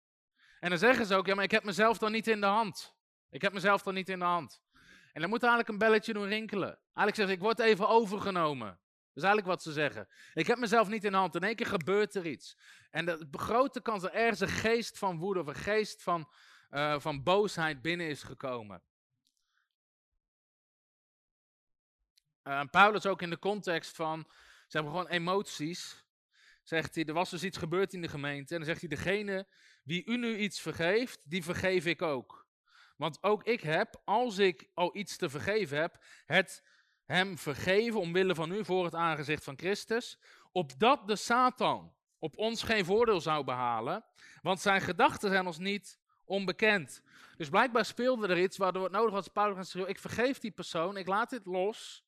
En 0.61 0.69
dan 0.69 0.79
zeggen 0.79 1.07
ze 1.07 1.15
ook, 1.15 1.27
ja, 1.27 1.35
maar 1.35 1.45
ik 1.45 1.51
heb 1.51 1.65
mezelf 1.65 1.99
dan 1.99 2.13
niet 2.13 2.27
in 2.27 2.41
de 2.41 2.47
hand. 2.47 2.95
Ik 3.31 3.43
heb 3.43 3.53
mezelf 3.53 3.83
dan 3.83 3.95
niet 3.95 4.09
in 4.09 4.19
de 4.19 4.25
hand. 4.25 4.63
En 5.13 5.21
dan 5.21 5.31
moet 5.31 5.43
eigenlijk 5.43 5.73
een 5.73 5.79
belletje 5.79 6.13
doen 6.13 6.29
rinkelen. 6.29 6.69
Eigenlijk 6.69 7.17
zeggen 7.17 7.35
ik 7.35 7.41
word 7.41 7.59
even 7.59 7.89
overgenomen. 7.89 8.81
Is 9.19 9.25
eigenlijk 9.25 9.55
wat 9.55 9.63
ze 9.63 9.73
zeggen. 9.73 10.09
Ik 10.35 10.47
heb 10.47 10.59
mezelf 10.59 10.89
niet 10.89 11.05
in 11.05 11.13
hand. 11.13 11.35
In 11.35 11.43
één 11.43 11.57
keer 11.57 11.67
gebeurt 11.67 12.15
er 12.15 12.27
iets. 12.27 12.57
En 12.91 13.05
de 13.05 13.29
grote 13.31 13.81
kans 13.81 14.03
dat 14.03 14.13
ergens 14.13 14.41
een 14.41 14.49
geest 14.49 14.99
van 14.99 15.19
woede 15.19 15.41
of 15.41 15.47
een 15.47 15.55
geest 15.55 16.03
van, 16.03 16.29
uh, 16.71 17.01
van 17.01 17.23
boosheid 17.23 17.83
binnen 17.83 18.09
is 18.09 18.23
gekomen. 18.23 18.83
Uh, 22.45 22.63
Paulus 22.71 23.07
ook 23.07 23.23
in 23.23 23.31
de 23.31 23.39
context 23.39 23.97
van, 23.97 24.29
zeg 24.67 24.83
maar 24.83 24.91
gewoon 24.91 25.09
emoties, 25.09 26.05
zegt 26.63 26.95
hij, 26.95 27.05
er 27.05 27.13
was 27.13 27.31
dus 27.31 27.45
iets 27.45 27.59
gebeurd 27.59 27.93
in 27.93 28.03
de 28.03 28.09
gemeente. 28.09 28.53
En 28.53 28.61
dan 28.61 28.69
zegt 28.69 28.81
hij, 28.81 28.89
degene 28.89 29.47
wie 29.85 30.05
u 30.05 30.17
nu 30.17 30.37
iets 30.37 30.61
vergeeft, 30.61 31.21
die 31.25 31.43
vergeef 31.45 31.87
ik 31.87 32.03
ook. 32.03 32.47
Want 32.97 33.23
ook 33.23 33.45
ik 33.45 33.61
heb, 33.61 34.01
als 34.05 34.39
ik 34.39 34.69
al 34.75 34.97
iets 34.97 35.17
te 35.17 35.31
vergeven 35.31 35.79
heb, 35.79 36.05
het 36.27 36.63
hem 37.09 37.39
vergeven 37.39 38.01
omwille 38.01 38.35
van 38.35 38.53
u 38.53 38.65
voor 38.65 38.85
het 38.85 38.95
aangezicht 38.95 39.45
van 39.45 39.59
Christus, 39.59 40.19
opdat 40.53 41.09
de 41.09 41.17
Satan 41.17 41.95
op 42.19 42.37
ons 42.37 42.63
geen 42.63 42.85
voordeel 42.85 43.21
zou 43.21 43.45
behalen, 43.45 44.05
want 44.43 44.61
zijn 44.61 44.81
gedachten 44.81 45.31
zijn 45.31 45.47
ons 45.47 45.59
niet 45.59 45.99
onbekend. 46.25 47.03
Dus 47.37 47.49
blijkbaar 47.49 47.85
speelde 47.85 48.29
er 48.29 48.43
iets 48.43 48.57
waardoor 48.57 48.83
het 48.83 48.93
nodig 48.93 49.13
was, 49.13 49.29
Paulus 49.29 49.71
zei, 49.71 49.85
ik 49.85 49.99
vergeef 49.99 50.39
die 50.39 50.51
persoon, 50.51 50.97
ik 50.97 51.07
laat 51.07 51.31
dit 51.31 51.47
los. 51.47 52.07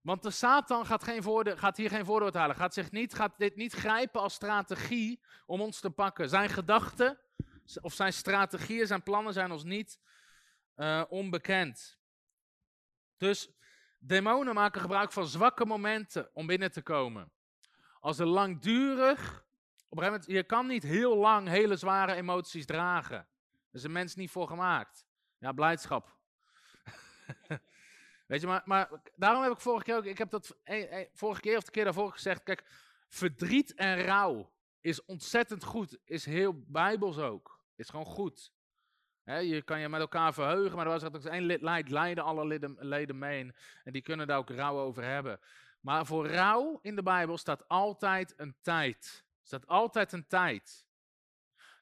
Want 0.00 0.22
de 0.22 0.30
Satan 0.30 0.86
gaat, 0.86 1.02
geen 1.02 1.22
voordeel, 1.22 1.56
gaat 1.56 1.76
hier 1.76 1.90
geen 1.90 2.04
voordeel 2.04 2.32
halen, 2.32 2.56
gaat, 2.56 2.74
zich 2.74 2.90
niet, 2.90 3.14
gaat 3.14 3.38
dit 3.38 3.56
niet 3.56 3.72
grijpen 3.72 4.20
als 4.20 4.34
strategie 4.34 5.22
om 5.46 5.60
ons 5.60 5.80
te 5.80 5.90
pakken. 5.90 6.28
Zijn 6.28 6.48
gedachten 6.48 7.18
of 7.80 7.92
zijn 7.92 8.12
strategieën, 8.12 8.86
zijn 8.86 9.02
plannen 9.02 9.32
zijn 9.32 9.52
ons 9.52 9.64
niet 9.64 10.00
uh, 10.76 11.02
onbekend. 11.08 11.99
Dus 13.20 13.50
demonen 13.98 14.54
maken 14.54 14.80
gebruik 14.80 15.12
van 15.12 15.26
zwakke 15.26 15.66
momenten 15.66 16.30
om 16.32 16.46
binnen 16.46 16.72
te 16.72 16.82
komen. 16.82 17.32
Als 17.98 18.18
er 18.18 18.26
langdurig, 18.26 19.44
op 19.88 19.98
een 19.98 20.04
moment, 20.04 20.26
je 20.26 20.42
kan 20.42 20.66
niet 20.66 20.82
heel 20.82 21.16
lang 21.16 21.48
hele 21.48 21.76
zware 21.76 22.14
emoties 22.14 22.66
dragen. 22.66 23.16
Daar 23.16 23.28
is 23.72 23.82
een 23.82 23.92
mens 23.92 24.14
niet 24.14 24.30
voor 24.30 24.46
gemaakt. 24.46 25.06
Ja, 25.38 25.52
blijdschap. 25.52 26.16
Weet 28.26 28.40
je, 28.40 28.46
maar, 28.46 28.62
maar 28.64 28.90
daarom 29.16 29.42
heb 29.42 29.52
ik 29.52 29.60
vorige 29.60 29.84
keer 29.84 29.96
ook, 29.96 30.04
ik 30.04 30.18
heb 30.18 30.30
dat 30.30 30.56
eh, 30.64 31.00
eh, 31.00 31.08
vorige 31.12 31.40
keer 31.40 31.56
of 31.56 31.64
de 31.64 31.70
keer 31.70 31.84
daarvoor 31.84 32.12
gezegd, 32.12 32.42
kijk, 32.42 32.64
verdriet 33.08 33.74
en 33.74 34.04
rouw 34.04 34.52
is 34.80 35.04
ontzettend 35.04 35.64
goed, 35.64 35.98
is 36.04 36.24
heel 36.24 36.64
bijbels 36.66 37.18
ook, 37.18 37.64
is 37.74 37.88
gewoon 37.88 38.06
goed 38.06 38.52
je 39.38 39.62
kan 39.62 39.80
je 39.80 39.88
met 39.88 40.00
elkaar 40.00 40.34
verheugen, 40.34 40.76
maar 40.76 40.86
er 40.86 40.92
was 40.92 41.04
ook 41.04 41.24
één 41.24 41.42
lid 41.42 41.62
leidt, 41.62 41.90
leiden 41.90 42.24
alle 42.24 42.46
leden, 42.46 42.76
leden 42.78 43.18
mee. 43.18 43.52
En 43.84 43.92
die 43.92 44.02
kunnen 44.02 44.26
daar 44.26 44.38
ook 44.38 44.50
rouw 44.50 44.78
over 44.78 45.04
hebben. 45.04 45.40
Maar 45.80 46.06
voor 46.06 46.28
rouw 46.28 46.78
in 46.82 46.96
de 46.96 47.02
Bijbel 47.02 47.38
staat 47.38 47.68
altijd 47.68 48.34
een 48.36 48.56
tijd. 48.62 49.24
Staat 49.42 49.66
altijd 49.66 50.12
een 50.12 50.26
tijd. 50.26 50.88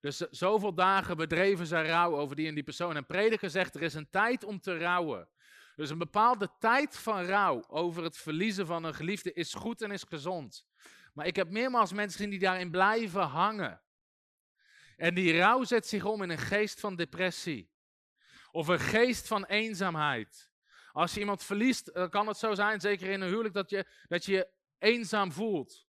Dus 0.00 0.16
zoveel 0.16 0.74
dagen 0.74 1.16
bedreven 1.16 1.66
zij 1.66 1.86
rouw 1.86 2.16
over 2.16 2.36
die 2.36 2.48
en 2.48 2.54
die 2.54 2.64
persoon. 2.64 2.96
En 2.96 3.06
prediker 3.06 3.50
zegt, 3.50 3.74
er 3.74 3.82
is 3.82 3.94
een 3.94 4.10
tijd 4.10 4.44
om 4.44 4.60
te 4.60 4.78
rouwen. 4.78 5.28
Dus 5.76 5.90
een 5.90 5.98
bepaalde 5.98 6.50
tijd 6.58 6.98
van 6.98 7.24
rouw 7.24 7.64
over 7.68 8.02
het 8.02 8.16
verliezen 8.16 8.66
van 8.66 8.84
een 8.84 8.94
geliefde 8.94 9.32
is 9.32 9.54
goed 9.54 9.82
en 9.82 9.90
is 9.90 10.04
gezond. 10.08 10.66
Maar 11.14 11.26
ik 11.26 11.36
heb 11.36 11.50
meermaals 11.50 11.92
mensen 11.92 12.16
gezien 12.16 12.30
die 12.30 12.38
daarin 12.38 12.70
blijven 12.70 13.22
hangen. 13.22 13.80
En 14.98 15.14
die 15.14 15.38
rouw 15.38 15.64
zet 15.64 15.86
zich 15.86 16.04
om 16.04 16.22
in 16.22 16.30
een 16.30 16.38
geest 16.38 16.80
van 16.80 16.96
depressie. 16.96 17.70
Of 18.50 18.68
een 18.68 18.80
geest 18.80 19.26
van 19.26 19.44
eenzaamheid. 19.44 20.50
Als 20.92 21.14
je 21.14 21.20
iemand 21.20 21.42
verliest, 21.42 21.94
dan 21.94 22.10
kan 22.10 22.26
het 22.26 22.36
zo 22.36 22.54
zijn, 22.54 22.80
zeker 22.80 23.08
in 23.08 23.20
een 23.20 23.28
huwelijk, 23.28 23.54
dat 23.54 23.70
je 23.70 23.86
dat 24.08 24.24
je, 24.24 24.48
eenzaam 24.78 25.32
voelt. 25.32 25.86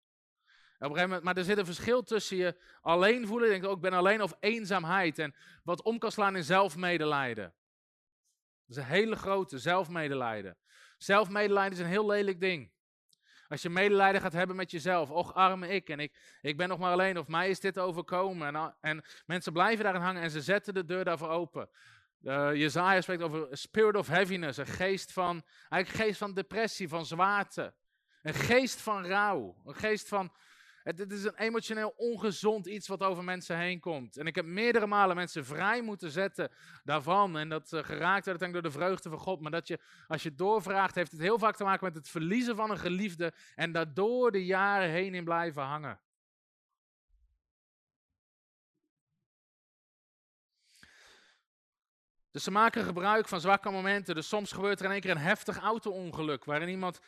Maar 0.77 1.37
er 1.37 1.43
zit 1.43 1.57
een 1.57 1.65
verschil 1.65 2.03
tussen 2.03 2.37
je 2.37 2.61
alleen 2.81 3.27
voelen, 3.27 3.49
denk 3.49 3.65
ook, 3.65 3.75
ik 3.75 3.81
ben 3.81 3.93
alleen, 3.93 4.21
of 4.21 4.33
eenzaamheid. 4.39 5.19
En 5.19 5.35
wat 5.63 5.81
om 5.81 5.97
kan 5.97 6.11
slaan 6.11 6.35
in 6.35 6.43
zelfmedelijden. 6.43 7.53
Dat 8.65 8.77
is 8.77 8.83
een 8.83 8.89
hele 8.89 9.15
grote 9.15 9.59
zelfmedelijden. 9.59 10.57
Zelfmedelijden 10.97 11.73
is 11.73 11.79
een 11.79 11.85
heel 11.85 12.05
lelijk 12.05 12.39
ding. 12.39 12.71
Als 13.49 13.61
je 13.61 13.69
medelijden 13.69 14.21
gaat 14.21 14.33
hebben 14.33 14.55
met 14.55 14.71
jezelf. 14.71 15.09
Och, 15.09 15.33
arme 15.33 15.67
ik. 15.67 15.89
En 15.89 15.99
ik, 15.99 16.13
ik 16.41 16.57
ben 16.57 16.69
nog 16.69 16.79
maar 16.79 16.91
alleen. 16.91 17.17
Of 17.17 17.27
mij 17.27 17.49
is 17.49 17.59
dit 17.59 17.79
overkomen. 17.79 18.55
En, 18.55 18.75
en 18.81 19.03
mensen 19.25 19.53
blijven 19.53 19.83
daarin 19.83 20.01
hangen 20.01 20.21
en 20.21 20.31
ze 20.31 20.41
zetten 20.41 20.73
de 20.73 20.85
deur 20.85 21.03
daarvoor 21.03 21.29
open. 21.29 21.69
Uh, 22.23 22.53
Jezaja 22.53 23.01
spreekt 23.01 23.21
over 23.21 23.47
spirit 23.57 23.95
of 23.95 24.07
heaviness. 24.07 24.57
Een 24.57 24.65
geest 24.65 25.11
van, 25.11 25.43
eigenlijk 25.69 26.03
geest 26.03 26.19
van 26.19 26.33
depressie, 26.33 26.89
van 26.89 27.05
zwaarte. 27.05 27.73
Een 28.21 28.33
geest 28.33 28.81
van 28.81 29.05
rouw. 29.05 29.55
Een 29.65 29.75
geest 29.75 30.07
van 30.07 30.31
het, 30.97 31.11
is 31.11 31.23
een 31.23 31.35
emotioneel 31.35 31.93
ongezond 31.97 32.67
iets 32.67 32.87
wat 32.87 33.03
over 33.03 33.23
mensen 33.23 33.57
heen 33.57 33.79
komt. 33.79 34.17
En 34.17 34.27
ik 34.27 34.35
heb 34.35 34.45
meerdere 34.45 34.87
malen 34.87 35.15
mensen 35.15 35.45
vrij 35.45 35.81
moeten 35.81 36.11
zetten 36.11 36.51
daarvan. 36.83 37.37
En 37.37 37.49
dat 37.49 37.71
uh, 37.71 37.83
geraakt 37.83 38.25
werd 38.25 38.53
door 38.53 38.61
de 38.61 38.71
vreugde 38.71 39.09
van 39.09 39.19
God. 39.19 39.41
Maar 39.41 39.51
dat 39.51 39.67
je, 39.67 39.79
als 40.07 40.23
je 40.23 40.35
doorvraagt, 40.35 40.95
heeft 40.95 41.11
het 41.11 41.21
heel 41.21 41.39
vaak 41.39 41.55
te 41.55 41.63
maken 41.63 41.85
met 41.85 41.95
het 41.95 42.09
verliezen 42.09 42.55
van 42.55 42.69
een 42.69 42.77
geliefde. 42.77 43.33
En 43.55 43.71
daardoor 43.71 44.31
de 44.31 44.45
jaren 44.45 44.89
heen 44.89 45.15
in 45.15 45.23
blijven 45.23 45.63
hangen. 45.63 45.99
Dus 52.31 52.43
ze 52.43 52.51
maken 52.51 52.83
gebruik 52.83 53.27
van 53.27 53.41
zwakke 53.41 53.69
momenten. 53.69 54.15
Dus 54.15 54.27
soms 54.27 54.51
gebeurt 54.51 54.79
er 54.79 54.85
in 54.85 54.91
één 54.91 55.01
keer 55.01 55.11
een 55.11 55.17
heftig 55.17 55.57
auto-ongeluk. 55.57 56.45
Waarin 56.45 56.69
iemand 56.69 56.99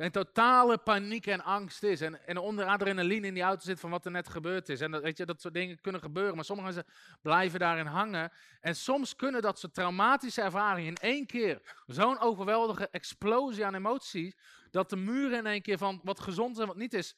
een 0.00 0.10
totale 0.10 0.78
paniek 0.78 1.26
en 1.26 1.44
angst 1.44 1.82
is. 1.82 2.00
En, 2.00 2.26
en 2.26 2.38
onder 2.38 2.66
adrenaline 2.66 3.26
in 3.26 3.34
die 3.34 3.42
auto 3.42 3.64
zit 3.64 3.80
van 3.80 3.90
wat 3.90 4.04
er 4.04 4.10
net 4.10 4.28
gebeurd 4.28 4.68
is. 4.68 4.80
En 4.80 4.90
dat, 4.90 5.02
weet 5.02 5.16
je, 5.16 5.26
dat 5.26 5.40
soort 5.40 5.54
dingen 5.54 5.80
kunnen 5.80 6.00
gebeuren. 6.00 6.34
Maar 6.34 6.44
sommige 6.44 6.72
mensen 6.72 6.92
blijven 7.22 7.58
daarin 7.58 7.86
hangen. 7.86 8.32
En 8.60 8.76
soms 8.76 9.16
kunnen 9.16 9.42
dat 9.42 9.58
soort 9.58 9.74
traumatische 9.74 10.42
ervaringen 10.42 10.88
in 10.88 10.96
één 10.96 11.26
keer 11.26 11.82
zo'n 11.86 12.18
overweldige 12.18 12.88
explosie 12.88 13.66
aan 13.66 13.74
emoties. 13.74 14.36
Dat 14.70 14.90
de 14.90 14.96
muren 14.96 15.38
in 15.38 15.46
één 15.46 15.62
keer 15.62 15.78
van 15.78 16.00
wat 16.04 16.20
gezond 16.20 16.56
is 16.56 16.62
en 16.62 16.66
wat 16.66 16.76
niet 16.76 16.94
is 16.94 17.16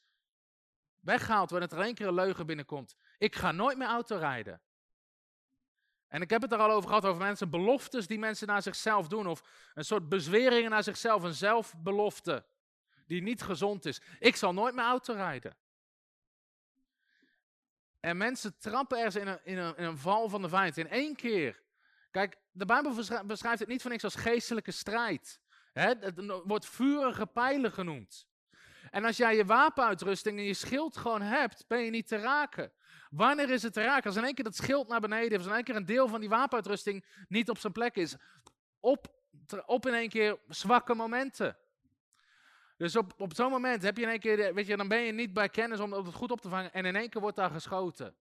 worden. 1.01 1.61
Dat 1.61 1.73
er 1.73 1.81
één 1.81 1.95
keer 1.95 2.07
een 2.07 2.15
leugen 2.15 2.47
binnenkomt. 2.47 2.97
Ik 3.19 3.37
ga 3.37 3.53
nooit 3.53 3.79
meer 3.79 3.89
auto 3.89 4.17
rijden. 4.17 4.61
En 6.09 6.23
ik 6.23 6.31
heb 6.31 6.43
het 6.43 6.53
er 6.53 6.59
al 6.59 6.71
over 6.71 6.89
gehad, 6.89 7.07
over 7.07 7.23
mensen, 7.23 7.51
beloftes 7.51 8.07
die 8.07 8.19
mensen 8.19 8.47
naar 8.47 8.63
zichzelf 8.63 9.09
doen. 9.09 9.27
Of 9.27 9.43
een 9.75 9.85
soort 9.85 10.09
bezweringen 10.09 10.71
naar 10.71 10.83
zichzelf, 10.83 11.23
een 11.23 11.35
zelfbelofte 11.35 12.45
die 13.13 13.23
niet 13.23 13.43
gezond 13.43 13.85
is. 13.85 14.01
Ik 14.19 14.37
zal 14.37 14.53
nooit 14.53 14.75
meer 14.75 14.85
auto 14.85 15.15
rijden. 15.15 15.57
En 18.01 18.17
mensen 18.17 18.59
trappen 18.59 18.99
ergens 18.99 19.17
in 19.17 19.27
een, 19.27 19.41
in 19.45 19.59
een, 19.59 19.83
een 19.83 19.99
val 19.99 20.29
van 20.29 20.43
de 20.43 20.49
vijand 20.49 20.77
in 20.77 20.89
één 20.89 21.17
keer. 21.17 21.63
Kijk, 22.11 22.39
de 22.51 22.65
Bijbel 22.65 22.95
beschrijft 23.27 23.59
het 23.59 23.69
niet 23.69 23.83
voor 23.83 23.91
niks 23.91 24.05
als 24.05 24.15
geestelijke 24.15 24.71
strijd. 24.71 25.41
het 25.73 26.43
wordt 26.45 26.67
vurige 26.67 27.27
pijlen 27.27 27.73
genoemd. 27.73 28.27
En 28.91 29.05
als 29.05 29.17
jij 29.17 29.37
je 29.37 29.45
wapenuitrusting 29.45 30.39
en 30.39 30.45
je 30.45 30.55
schild 30.55 30.97
gewoon 30.97 31.23
hebt, 31.23 31.65
ben 31.69 31.81
je 31.81 31.91
niet 31.91 32.09
te 32.09 32.17
raken. 32.17 32.73
Wanneer 33.11 33.51
is 33.51 33.63
het 33.63 33.73
te 33.73 33.83
raken? 33.83 34.07
Als 34.07 34.17
in 34.17 34.25
één 34.25 34.35
keer 34.35 34.45
dat 34.45 34.57
schild 34.57 34.89
naar 34.89 35.01
beneden 35.01 35.31
is, 35.31 35.37
als 35.37 35.47
in 35.47 35.53
één 35.53 35.65
keer 35.65 35.77
een 35.77 35.85
deel 35.85 36.09
van 36.09 36.21
die 36.21 36.29
wapenuitrusting 36.29 37.05
niet 37.29 37.51
op 37.51 37.59
zijn 37.59 37.73
plek 37.73 37.97
is. 37.97 38.17
Op, 38.81 39.07
op 39.67 39.87
in 39.87 39.95
één 39.95 40.09
keer 40.09 40.39
zwakke 40.49 40.95
momenten. 40.95 41.57
Dus 42.83 42.97
op, 42.97 43.21
op 43.21 43.35
zo'n 43.35 43.51
moment 43.51 43.83
heb 43.83 43.97
je 43.97 44.03
in 44.03 44.09
één 44.09 44.19
keer, 44.19 44.55
weet 44.55 44.67
je, 44.67 44.77
dan 44.77 44.89
ben 44.89 45.01
je 45.01 45.13
niet 45.13 45.33
bij 45.33 45.49
kennis 45.49 45.81
om 45.81 45.93
het 45.93 46.15
goed 46.15 46.31
op 46.31 46.41
te 46.41 46.49
vangen. 46.49 46.73
En 46.73 46.85
in 46.85 46.97
één 46.97 47.11
keer 47.11 47.21
wordt 47.21 47.37
daar 47.37 47.51
geschoten. 47.51 48.17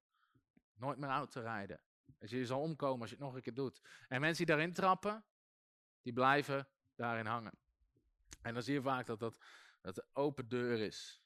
Nooit 0.74 0.98
meer 0.98 1.10
auto 1.10 1.42
rijden. 1.42 1.80
Dus 2.20 2.32
je 2.32 2.46
zal 2.46 2.62
omkomen 2.62 3.02
als 3.02 3.10
je 3.10 3.16
het 3.16 3.26
nog 3.26 3.36
een 3.36 3.42
keer 3.42 3.54
doet. 3.54 3.82
En 4.08 4.22
mensen 4.22 4.46
die 4.46 4.56
daarin 4.56 4.74
trappen, 4.74 5.26
die 6.02 6.14
blijven 6.14 6.68
daarin 6.96 7.26
hangen. 7.26 7.52
En 8.42 8.54
dan 8.54 8.64
zie 8.64 8.74
je 8.74 8.82
vaak 8.82 9.06
dat 9.06 9.20
dat, 9.20 9.38
dat 9.82 9.96
de 9.96 10.06
open 10.14 10.48
deur 10.48 10.80
is. 10.80 11.22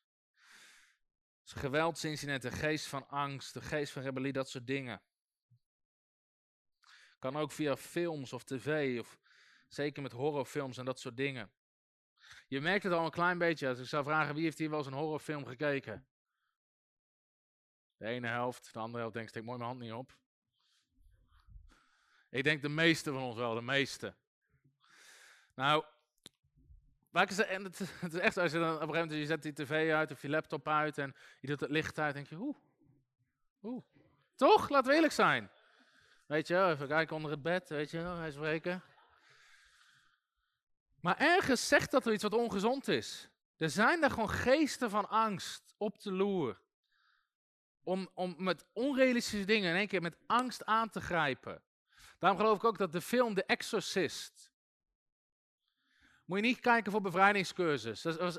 Dus 1.44 1.54
geweldsincidenten, 1.54 2.52
geest 2.52 2.88
van 2.88 3.08
angst, 3.08 3.54
de 3.54 3.62
geest 3.62 3.92
van 3.92 4.02
rebellie, 4.02 4.34
dat 4.34 4.50
soort 4.50 4.68
dingen. 4.68 5.02
Kan 7.20 7.36
ook 7.36 7.52
via 7.52 7.76
films 7.78 8.34
of 8.34 8.44
tv, 8.44 9.00
of 9.00 9.20
zeker 9.68 10.02
met 10.02 10.12
horrorfilms 10.12 10.78
en 10.78 10.86
dat 10.86 11.00
soort 11.00 11.18
dingen. 11.18 11.52
Je 12.48 12.62
merkt 12.62 12.84
het 12.84 12.94
al 12.94 13.06
een 13.06 13.12
klein 13.12 13.38
beetje. 13.38 13.68
Als 13.68 13.80
ik 13.80 13.86
zou 13.86 14.04
vragen 14.04 14.36
wie 14.36 14.44
heeft 14.44 14.58
hier 14.58 14.70
wel 14.70 14.78
eens 14.78 14.88
een 14.88 14.94
horrorfilm 14.94 15.46
gekeken? 15.46 16.06
De 17.98 18.06
ene 18.06 18.28
helft, 18.28 18.74
de 18.74 18.80
andere 18.80 19.00
helft 19.00 19.16
denkt, 19.16 19.30
steek 19.30 19.44
mooi 19.44 19.58
mijn 19.58 19.70
hand 19.70 19.82
niet 19.82 19.94
op. 19.94 20.18
Ik 22.30 22.44
denk 22.44 22.62
de 22.62 22.70
meeste 22.70 23.12
van 23.12 23.22
ons 23.22 23.36
wel, 23.36 23.54
de 23.54 23.62
meeste. 23.62 24.16
Nou, 25.54 25.86
en 27.12 27.64
het, 27.64 27.80
het, 28.00 28.14
is 28.14 28.20
echt, 28.20 28.38
als 28.38 28.52
je 28.52 28.60
dan 28.60 28.68
op 28.68 28.82
een 28.82 28.88
gegeven 28.88 29.08
moment, 29.08 29.20
je 29.20 29.26
zet 29.26 29.44
die 29.44 29.54
tv 29.54 29.94
uit 29.94 30.12
of 30.12 30.22
je 30.22 30.30
laptop 30.30 30.68
uit 30.68 30.98
en 30.98 31.16
je 31.40 31.48
doet 31.48 31.60
het 31.60 31.70
licht 31.70 32.00
uit, 32.00 32.14
denk 32.14 32.28
je, 32.28 32.36
oeh, 32.36 32.58
oeh. 33.64 33.84
Toch? 34.36 34.70
Laten 34.70 34.90
we 34.90 34.96
eerlijk 34.96 35.14
zijn. 35.14 35.50
Weet 36.26 36.48
je, 36.48 36.66
even 36.66 36.88
kijken 36.88 37.16
onder 37.16 37.32
het 37.32 37.42
bed, 37.42 37.70
weet 37.70 37.92
je, 37.92 37.98
hij 37.98 38.32
spreken. 38.32 38.82
Maar 41.06 41.18
ergens 41.18 41.68
zegt 41.68 41.92
dat 41.92 42.06
er 42.06 42.14
iets 42.14 42.24
wat 42.24 42.34
ongezond 42.34 42.88
is. 42.88 43.30
Er 43.58 43.70
zijn 43.70 44.02
daar 44.02 44.10
gewoon 44.10 44.30
geesten 44.30 44.90
van 44.90 45.10
angst 45.10 45.74
op 45.78 45.98
te 45.98 46.12
loer. 46.12 46.62
Om, 47.84 48.10
om 48.14 48.36
met 48.38 48.66
onrealistische 48.74 49.46
dingen 49.46 49.70
in 49.70 49.76
één 49.76 49.88
keer 49.88 50.02
met 50.02 50.18
angst 50.26 50.66
aan 50.66 50.90
te 50.90 51.02
grijpen. 51.02 51.62
Daarom 52.20 52.40
geloof 52.40 52.58
ik 52.58 52.64
ook 52.64 52.78
dat 52.78 52.92
de 52.92 53.02
film 53.02 53.34
The 53.34 53.46
Exorcist. 53.46 54.52
Moet 56.26 56.38
je 56.38 56.46
niet 56.46 56.60
kijken 56.60 56.92
voor 56.92 57.02
bevrijdingscursus. 57.02 58.02
Dat 58.02 58.18
was, 58.18 58.38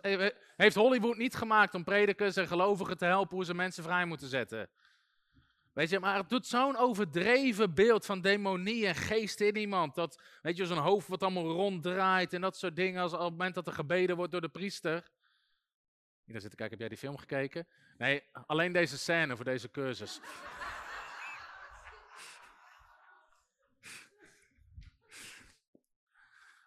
heeft 0.56 0.76
Hollywood 0.76 1.16
niet 1.16 1.34
gemaakt 1.34 1.74
om 1.74 1.84
predikers 1.84 2.36
en 2.36 2.48
gelovigen 2.48 2.96
te 2.96 3.04
helpen 3.04 3.36
hoe 3.36 3.44
ze 3.44 3.54
mensen 3.54 3.82
vrij 3.82 4.04
moeten 4.04 4.28
zetten. 4.28 4.70
Weet 5.76 5.90
je, 5.90 6.00
maar 6.00 6.16
het 6.16 6.28
doet 6.28 6.46
zo'n 6.46 6.76
overdreven 6.76 7.74
beeld 7.74 8.06
van 8.06 8.20
demonie 8.20 8.86
en 8.86 8.94
geest 8.94 9.40
in 9.40 9.56
iemand. 9.56 9.94
Dat, 9.94 10.22
weet 10.42 10.56
je, 10.56 10.66
zo'n 10.66 10.78
hoofd 10.78 11.08
wat 11.08 11.22
allemaal 11.22 11.50
ronddraait 11.50 12.32
en 12.32 12.40
dat 12.40 12.56
soort 12.56 12.76
dingen. 12.76 13.02
Als 13.02 13.12
op 13.12 13.20
het 13.20 13.30
moment 13.30 13.54
dat 13.54 13.66
er 13.66 13.72
gebeden 13.72 14.16
wordt 14.16 14.32
door 14.32 14.40
de 14.40 14.48
priester. 14.48 15.10
Hier 16.24 16.40
zit 16.40 16.50
te 16.50 16.56
kijken, 16.56 16.68
heb 16.68 16.78
jij 16.78 16.88
die 16.88 16.98
film 16.98 17.16
gekeken? 17.16 17.66
Nee, 17.98 18.22
alleen 18.46 18.72
deze 18.72 18.98
scène 18.98 19.36
voor 19.36 19.44
deze 19.44 19.70
cursus. 19.70 20.20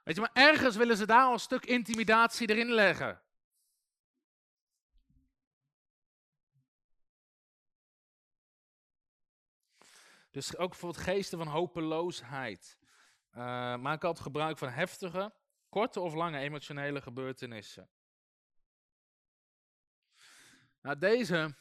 Weet 0.03 0.16
je, 0.16 0.22
maar 0.22 0.45
ergens 0.45 0.76
willen 0.76 0.97
ze 0.97 1.05
daar 1.05 1.24
al 1.24 1.34
een 1.34 1.39
stuk 1.39 1.66
intimidatie 1.66 2.49
erin 2.49 2.72
leggen. 2.72 3.22
Dus 10.39 10.57
ook 10.57 10.75
voor 10.75 10.89
het 10.89 10.97
geesten 10.97 11.37
van 11.37 11.47
hopeloosheid. 11.47 12.77
Uh, 13.31 13.37
maak 13.75 14.03
altijd 14.03 14.25
gebruik 14.25 14.57
van 14.57 14.69
heftige, 14.69 15.33
korte 15.69 15.99
of 15.99 16.13
lange 16.13 16.39
emotionele 16.39 17.01
gebeurtenissen. 17.01 17.89
Nou, 20.81 20.97
deze 20.97 21.55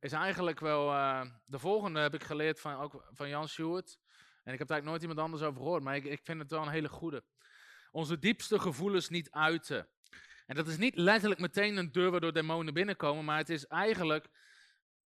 is 0.00 0.12
eigenlijk 0.12 0.60
wel. 0.60 0.92
Uh, 0.92 1.22
de 1.44 1.58
volgende 1.58 2.00
heb 2.00 2.14
ik 2.14 2.22
geleerd 2.24 2.60
van, 2.60 2.74
ook 2.74 3.08
van 3.10 3.28
Jan 3.28 3.48
Stewart. 3.48 3.98
En 4.44 4.52
ik 4.52 4.58
heb 4.58 4.68
daar 4.68 4.82
nooit 4.82 5.00
iemand 5.00 5.20
anders 5.20 5.42
over 5.42 5.60
gehoord, 5.60 5.82
maar 5.82 5.96
ik, 5.96 6.04
ik 6.04 6.20
vind 6.22 6.40
het 6.40 6.50
wel 6.50 6.62
een 6.62 6.68
hele 6.68 6.88
goede. 6.88 7.24
Onze 7.90 8.18
diepste 8.18 8.58
gevoelens 8.58 9.08
niet 9.08 9.30
uiten. 9.30 9.88
En 10.46 10.54
dat 10.54 10.66
is 10.66 10.76
niet 10.76 10.96
letterlijk 10.96 11.40
meteen 11.40 11.76
een 11.76 11.92
deur 11.92 12.10
waardoor 12.10 12.32
demonen 12.32 12.74
binnenkomen, 12.74 13.24
maar 13.24 13.38
het 13.38 13.50
is 13.50 13.66
eigenlijk 13.66 14.28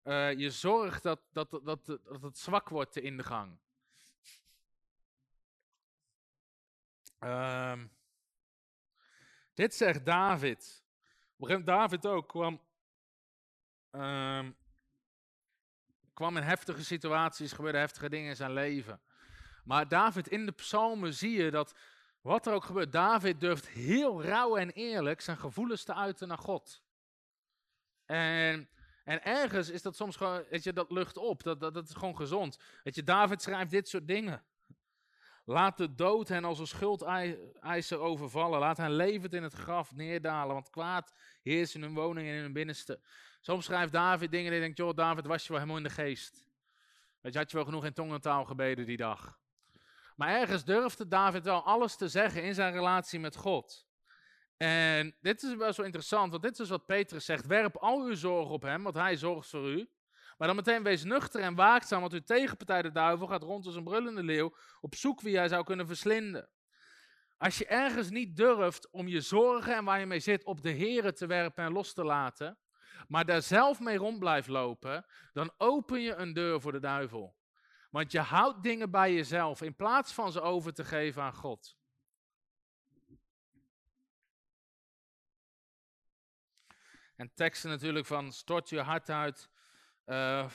uh, 0.08 0.32
je 0.32 0.50
zorgt 0.50 1.02
dat, 1.02 1.20
dat, 1.32 1.50
dat, 1.50 1.86
dat 1.86 2.22
het 2.22 2.38
zwak 2.38 2.68
wordt 2.68 2.96
in 2.96 3.16
de 3.16 3.22
gang. 3.22 3.58
Um, 7.20 7.90
dit 9.54 9.74
zegt 9.74 10.04
David. 10.04 10.84
David 11.64 12.06
ook 12.06 12.28
kwam, 12.28 12.60
um, 13.90 14.56
kwam 16.14 16.36
in 16.36 16.42
heftige 16.42 16.84
situaties, 16.84 17.52
gebeurden 17.52 17.80
heftige 17.80 18.08
dingen 18.08 18.28
in 18.28 18.36
zijn 18.36 18.52
leven. 18.52 19.00
Maar 19.64 19.88
David, 19.88 20.28
in 20.28 20.46
de 20.46 20.52
psalmen 20.52 21.14
zie 21.14 21.42
je 21.42 21.50
dat 21.50 21.74
wat 22.20 22.46
er 22.46 22.52
ook 22.52 22.64
gebeurt, 22.64 22.92
David 22.92 23.40
durft 23.40 23.68
heel 23.68 24.22
rauw 24.22 24.56
en 24.56 24.70
eerlijk 24.70 25.20
zijn 25.20 25.36
gevoelens 25.36 25.84
te 25.84 25.94
uiten 25.94 26.28
naar 26.28 26.38
God. 26.38 26.82
En 28.04 28.68
en 29.08 29.24
ergens 29.24 29.70
is 29.70 29.82
dat 29.82 29.96
soms 29.96 30.16
gewoon, 30.16 30.44
weet 30.50 30.62
je, 30.62 30.72
dat 30.72 30.90
lucht 30.90 31.16
op. 31.16 31.42
Dat, 31.42 31.60
dat, 31.60 31.74
dat 31.74 31.88
is 31.88 31.94
gewoon 31.94 32.16
gezond. 32.16 32.58
Weet 32.82 32.94
je, 32.94 33.02
David 33.02 33.42
schrijft 33.42 33.70
dit 33.70 33.88
soort 33.88 34.06
dingen. 34.06 34.44
Laat 35.44 35.76
de 35.76 35.94
dood 35.94 36.28
hen 36.28 36.44
als 36.44 36.58
een 36.58 36.66
schuldeiser 36.66 37.98
overvallen. 37.98 38.58
Laat 38.58 38.76
hen 38.76 38.92
levend 38.92 39.34
in 39.34 39.42
het 39.42 39.52
graf 39.52 39.94
neerdalen, 39.94 40.54
want 40.54 40.70
kwaad 40.70 41.14
heerst 41.42 41.74
in 41.74 41.82
hun 41.82 41.94
woning 41.94 42.28
en 42.28 42.34
in 42.34 42.42
hun 42.42 42.52
binnenste. 42.52 43.00
Soms 43.40 43.64
schrijft 43.64 43.92
David 43.92 44.30
dingen 44.30 44.48
en 44.48 44.54
je 44.54 44.60
denkt, 44.60 44.78
joh, 44.78 44.94
David 44.94 45.26
was 45.26 45.42
je 45.42 45.48
wel 45.48 45.58
helemaal 45.58 45.80
in 45.80 45.88
de 45.88 45.94
geest. 45.94 46.46
Weet 47.20 47.32
je, 47.32 47.38
had 47.38 47.50
je 47.50 47.56
wel 47.56 47.66
genoeg 47.66 47.84
in 47.84 47.92
tongentaal 47.92 48.44
gebeden 48.44 48.86
die 48.86 48.96
dag. 48.96 49.38
Maar 50.16 50.28
ergens 50.28 50.64
durfde 50.64 51.08
David 51.08 51.44
wel 51.44 51.62
alles 51.62 51.96
te 51.96 52.08
zeggen 52.08 52.42
in 52.42 52.54
zijn 52.54 52.72
relatie 52.72 53.20
met 53.20 53.36
God. 53.36 53.87
En 54.58 55.16
dit 55.20 55.42
is 55.42 55.54
wel 55.54 55.72
zo 55.72 55.82
interessant, 55.82 56.30
want 56.30 56.42
dit 56.42 56.58
is 56.58 56.68
wat 56.68 56.86
Petrus 56.86 57.24
zegt. 57.24 57.46
Werp 57.46 57.76
al 57.76 58.00
uw 58.00 58.14
zorg 58.14 58.48
op 58.48 58.62
hem, 58.62 58.82
want 58.82 58.94
hij 58.94 59.16
zorgt 59.16 59.48
voor 59.48 59.70
u. 59.70 59.90
Maar 60.36 60.46
dan 60.48 60.56
meteen 60.56 60.82
wees 60.82 61.04
nuchter 61.04 61.40
en 61.40 61.54
waakzaam, 61.54 62.00
want 62.00 62.12
uw 62.12 62.22
tegenpartij 62.24 62.82
de 62.82 62.92
duivel 62.92 63.26
gaat 63.26 63.42
rond 63.42 63.66
als 63.66 63.74
een 63.74 63.84
brullende 63.84 64.22
leeuw 64.22 64.54
op 64.80 64.94
zoek 64.94 65.20
wie 65.20 65.36
hij 65.36 65.48
zou 65.48 65.64
kunnen 65.64 65.86
verslinden. 65.86 66.48
Als 67.36 67.58
je 67.58 67.66
ergens 67.66 68.10
niet 68.10 68.36
durft 68.36 68.90
om 68.90 69.08
je 69.08 69.20
zorgen 69.20 69.74
en 69.74 69.84
waar 69.84 70.00
je 70.00 70.06
mee 70.06 70.20
zit 70.20 70.44
op 70.44 70.62
de 70.62 70.70
heren 70.70 71.14
te 71.14 71.26
werpen 71.26 71.64
en 71.64 71.72
los 71.72 71.92
te 71.92 72.04
laten, 72.04 72.58
maar 73.08 73.24
daar 73.24 73.42
zelf 73.42 73.80
mee 73.80 73.96
rond 73.96 74.18
blijft 74.18 74.48
lopen, 74.48 75.06
dan 75.32 75.52
open 75.56 76.00
je 76.00 76.14
een 76.14 76.32
deur 76.32 76.60
voor 76.60 76.72
de 76.72 76.80
duivel. 76.80 77.36
Want 77.90 78.12
je 78.12 78.20
houdt 78.20 78.62
dingen 78.62 78.90
bij 78.90 79.14
jezelf 79.14 79.62
in 79.62 79.76
plaats 79.76 80.12
van 80.12 80.32
ze 80.32 80.40
over 80.40 80.72
te 80.72 80.84
geven 80.84 81.22
aan 81.22 81.34
God. 81.34 81.77
En 87.18 87.34
teksten 87.34 87.70
natuurlijk 87.70 88.06
van 88.06 88.32
stort 88.32 88.68
je 88.68 88.80
hart 88.80 89.10
uit 89.10 89.48
uh, 90.06 90.50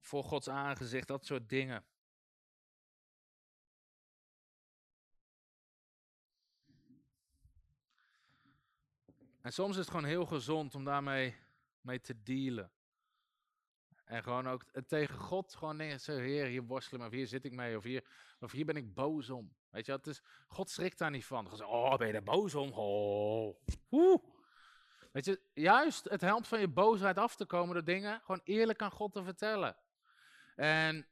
voor 0.00 0.24
Gods 0.24 0.48
aangezicht, 0.48 1.08
dat 1.08 1.24
soort 1.24 1.48
dingen. 1.48 1.84
En 9.40 9.52
soms 9.52 9.70
is 9.70 9.76
het 9.76 9.90
gewoon 9.90 10.04
heel 10.04 10.26
gezond 10.26 10.74
om 10.74 10.84
daarmee 10.84 11.36
mee 11.80 12.00
te 12.00 12.22
dealen. 12.22 12.70
En 14.04 14.22
gewoon 14.22 14.48
ook 14.48 14.62
eh, 14.62 14.82
tegen 14.82 15.18
God 15.18 15.54
gewoon 15.54 15.76
nee, 15.76 15.98
zo, 15.98 16.16
heer, 16.16 16.46
hier 16.46 16.62
worstelen, 16.62 17.06
of 17.06 17.12
hier 17.12 17.26
zit 17.26 17.44
ik 17.44 17.52
mee, 17.52 17.76
of 17.76 17.84
hier, 17.84 18.04
of 18.40 18.52
hier 18.52 18.64
ben 18.64 18.76
ik 18.76 18.94
boos 18.94 19.30
om. 19.30 19.54
Weet 19.70 19.86
je, 19.86 19.92
het 19.92 20.06
is, 20.06 20.22
God 20.48 20.70
schrikt 20.70 20.98
daar 20.98 21.10
niet 21.10 21.26
van. 21.26 21.46
Zeggen 21.48 21.68
oh, 21.68 21.96
ben 21.96 22.06
je 22.06 22.12
er 22.12 22.22
boos 22.22 22.54
om? 22.54 22.72
Oh. 22.72 23.56
Weet 25.10 25.24
je, 25.24 25.40
juist 25.54 26.04
het 26.04 26.20
helpt 26.20 26.48
van 26.48 26.60
je 26.60 26.68
boosheid 26.68 27.18
af 27.18 27.36
te 27.36 27.46
komen 27.46 27.74
door 27.74 27.84
dingen 27.84 28.20
gewoon 28.20 28.40
eerlijk 28.44 28.82
aan 28.82 28.90
God 28.90 29.12
te 29.12 29.22
vertellen. 29.22 29.76
En 30.56 31.06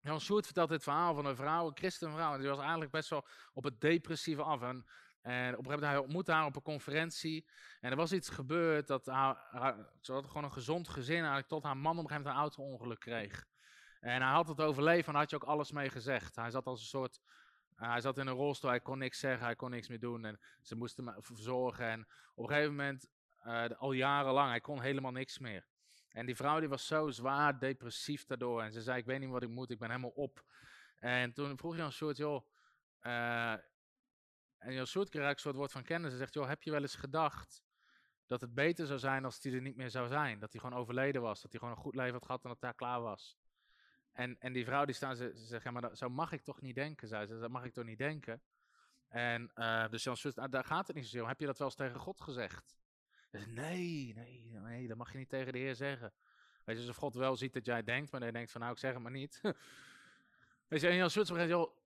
Jan 0.00 0.20
Soert 0.20 0.44
vertelt 0.44 0.68
dit 0.68 0.82
verhaal 0.82 1.14
van 1.14 1.26
een 1.26 1.36
vrouw, 1.36 1.66
een 1.66 1.76
christenvrouw, 1.76 2.32
en 2.32 2.40
die 2.40 2.48
was 2.48 2.58
eigenlijk 2.58 2.90
best 2.90 3.10
wel 3.10 3.26
op 3.52 3.64
het 3.64 3.80
depressieve 3.80 4.42
af. 4.42 4.62
En, 4.62 4.68
en 4.68 4.72
op 4.72 4.84
een 5.22 5.46
gegeven 5.46 5.62
moment, 5.64 5.82
hij 5.82 5.98
ontmoette 5.98 6.32
haar 6.32 6.44
op 6.44 6.56
een 6.56 6.62
conferentie. 6.62 7.48
En 7.80 7.90
er 7.90 7.96
was 7.96 8.12
iets 8.12 8.28
gebeurd, 8.28 8.86
dat 8.86 9.06
haar, 9.06 9.88
ze 10.00 10.12
had 10.12 10.26
gewoon 10.26 10.44
een 10.44 10.52
gezond 10.52 10.88
gezin, 10.88 11.16
eigenlijk 11.16 11.48
tot 11.48 11.62
haar 11.62 11.76
man 11.76 11.98
op 11.98 12.04
een 12.04 12.10
gegeven 12.10 12.32
moment 12.32 12.36
een 12.36 12.42
auto-ongeluk 12.42 13.00
kreeg. 13.00 13.46
En 14.00 14.22
hij 14.22 14.32
had 14.32 14.48
het 14.48 14.60
overleefd 14.60 15.08
en 15.08 15.14
had 15.14 15.30
je 15.30 15.36
ook 15.36 15.44
alles 15.44 15.72
mee 15.72 15.90
gezegd. 15.90 16.36
Hij 16.36 16.50
zat 16.50 16.66
als 16.66 16.80
een 16.80 16.86
soort, 16.86 17.20
hij 17.76 18.00
zat 18.00 18.18
in 18.18 18.26
een 18.26 18.34
rolstoel, 18.34 18.70
hij 18.70 18.80
kon 18.80 18.98
niks 18.98 19.18
zeggen, 19.18 19.44
hij 19.44 19.56
kon 19.56 19.70
niks 19.70 19.88
meer 19.88 20.00
doen. 20.00 20.24
En 20.24 20.40
ze 20.62 20.76
moesten 20.76 21.06
hem 21.06 21.22
verzorgen. 21.22 21.86
En 21.86 22.06
op 22.34 22.44
een 22.44 22.48
gegeven 22.48 22.70
moment, 22.70 23.08
eh, 23.38 23.64
al 23.78 23.92
jarenlang, 23.92 24.50
hij 24.50 24.60
kon 24.60 24.80
helemaal 24.80 25.12
niks 25.12 25.38
meer. 25.38 25.66
En 26.08 26.26
die 26.26 26.36
vrouw 26.36 26.60
die 26.60 26.68
was 26.68 26.86
zo 26.86 27.10
zwaar 27.10 27.58
depressief 27.58 28.24
daardoor. 28.24 28.62
En 28.62 28.72
ze 28.72 28.82
zei, 28.82 28.98
ik 28.98 29.04
weet 29.04 29.20
niet 29.20 29.30
wat 29.30 29.42
ik 29.42 29.48
moet, 29.48 29.70
ik 29.70 29.78
ben 29.78 29.88
helemaal 29.88 30.10
op. 30.10 30.44
En 30.96 31.32
toen 31.32 31.58
vroeg 31.58 31.76
Jan 31.76 31.92
Soort, 31.92 32.16
joh... 32.16 32.46
eh, 33.00 33.52
en 34.58 34.72
Jan 34.72 34.84
kreeg 34.84 34.94
eigenlijk 34.94 35.30
een 35.30 35.38
soort 35.38 35.56
woord 35.56 35.72
van 35.72 35.82
kennis. 35.82 36.10
Hij 36.10 36.18
zegt, 36.18 36.34
joh, 36.34 36.48
heb 36.48 36.62
je 36.62 36.70
wel 36.70 36.82
eens 36.82 36.94
gedacht 36.94 37.62
dat 38.26 38.40
het 38.40 38.54
beter 38.54 38.86
zou 38.86 38.98
zijn 38.98 39.24
als 39.24 39.38
hij 39.42 39.52
er 39.52 39.60
niet 39.60 39.76
meer 39.76 39.90
zou 39.90 40.08
zijn? 40.08 40.38
Dat 40.38 40.52
hij 40.52 40.60
gewoon 40.60 40.78
overleden 40.78 41.22
was, 41.22 41.42
dat 41.42 41.50
hij 41.50 41.60
gewoon 41.60 41.76
een 41.76 41.82
goed 41.82 41.94
leven 41.94 42.12
had 42.12 42.24
gehad 42.24 42.42
en 42.42 42.48
dat 42.48 42.60
daar 42.60 42.74
klaar 42.74 43.00
was. 43.00 43.36
En, 44.16 44.36
en 44.38 44.52
die 44.52 44.64
vrouw 44.64 44.84
die 44.84 44.94
staan, 44.94 45.16
ze, 45.16 45.32
ze 45.34 45.44
zegt, 45.44 45.64
ja, 45.64 45.70
maar 45.70 45.82
dat, 45.82 45.98
zo 45.98 46.08
mag 46.08 46.32
ik 46.32 46.42
toch 46.42 46.60
niet 46.60 46.74
denken, 46.74 47.08
zei 47.08 47.26
ze. 47.26 47.38
Dat 47.38 47.50
mag 47.50 47.64
ik 47.64 47.72
toch 47.72 47.84
niet 47.84 47.98
denken? 47.98 48.42
En 49.08 49.50
eh, 49.54 49.88
dus 49.88 50.04
Jan 50.04 50.16
Soort, 50.16 50.38
ah, 50.38 50.50
daar 50.50 50.64
gaat 50.64 50.86
het 50.86 50.96
niet 50.96 51.04
zozeer 51.04 51.22
om. 51.22 51.28
Heb 51.28 51.40
je 51.40 51.46
dat 51.46 51.58
wel 51.58 51.66
eens 51.66 51.76
tegen 51.76 52.00
God 52.00 52.20
gezegd? 52.20 52.78
Nee, 53.30 54.12
nee, 54.14 54.50
nee, 54.52 54.88
dat 54.88 54.96
mag 54.96 55.12
je 55.12 55.18
niet 55.18 55.28
tegen 55.28 55.52
de 55.52 55.58
Heer 55.58 55.74
zeggen. 55.74 56.12
Weet 56.64 56.76
je, 56.76 56.82
alsof 56.82 56.96
God 56.96 57.14
wel 57.14 57.36
ziet 57.36 57.52
dat 57.52 57.66
jij 57.66 57.82
denkt, 57.82 58.10
maar 58.10 58.20
dan 58.20 58.32
denkt 58.32 58.50
van, 58.50 58.60
nou, 58.60 58.72
ik 58.72 58.78
zeg 58.78 58.92
het 58.92 59.02
maar 59.02 59.12
niet. 59.12 59.40
Weet 60.68 60.80
je, 60.80 60.88
en 60.88 60.96
Jan 60.96 61.10
Soort 61.10 61.26
zegt, 61.26 61.48
joh, 61.48 61.76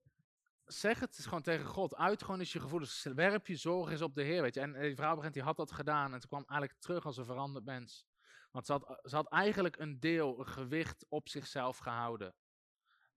zeg 0.65 0.99
het 0.99 1.17
gewoon 1.21 1.41
tegen 1.41 1.65
God. 1.65 1.95
Uit 1.95 2.23
gewoon 2.23 2.39
eens 2.39 2.53
je 2.53 2.59
gevoelens. 2.59 3.03
Werp 3.03 3.47
je 3.47 3.55
zorgen 3.55 3.91
eens 3.91 4.01
op 4.01 4.15
de 4.15 4.23
Heer, 4.23 4.41
weet 4.41 4.53
je. 4.53 4.59
En 4.59 4.81
die 4.81 4.95
vrouw 4.95 5.15
begint, 5.15 5.33
die 5.33 5.43
had 5.43 5.57
dat 5.57 5.71
gedaan. 5.71 6.13
En 6.13 6.21
ze 6.21 6.27
kwam 6.27 6.43
eigenlijk 6.47 6.79
terug 6.79 7.05
als 7.05 7.17
een 7.17 7.25
veranderd 7.25 7.65
mens. 7.65 8.05
Want 8.51 8.65
ze 8.65 8.71
had, 8.71 8.99
ze 9.03 9.15
had 9.15 9.27
eigenlijk 9.27 9.77
een 9.77 9.99
deel, 9.99 10.39
een 10.39 10.47
gewicht 10.47 11.05
op 11.09 11.29
zichzelf 11.29 11.77
gehouden. 11.77 12.35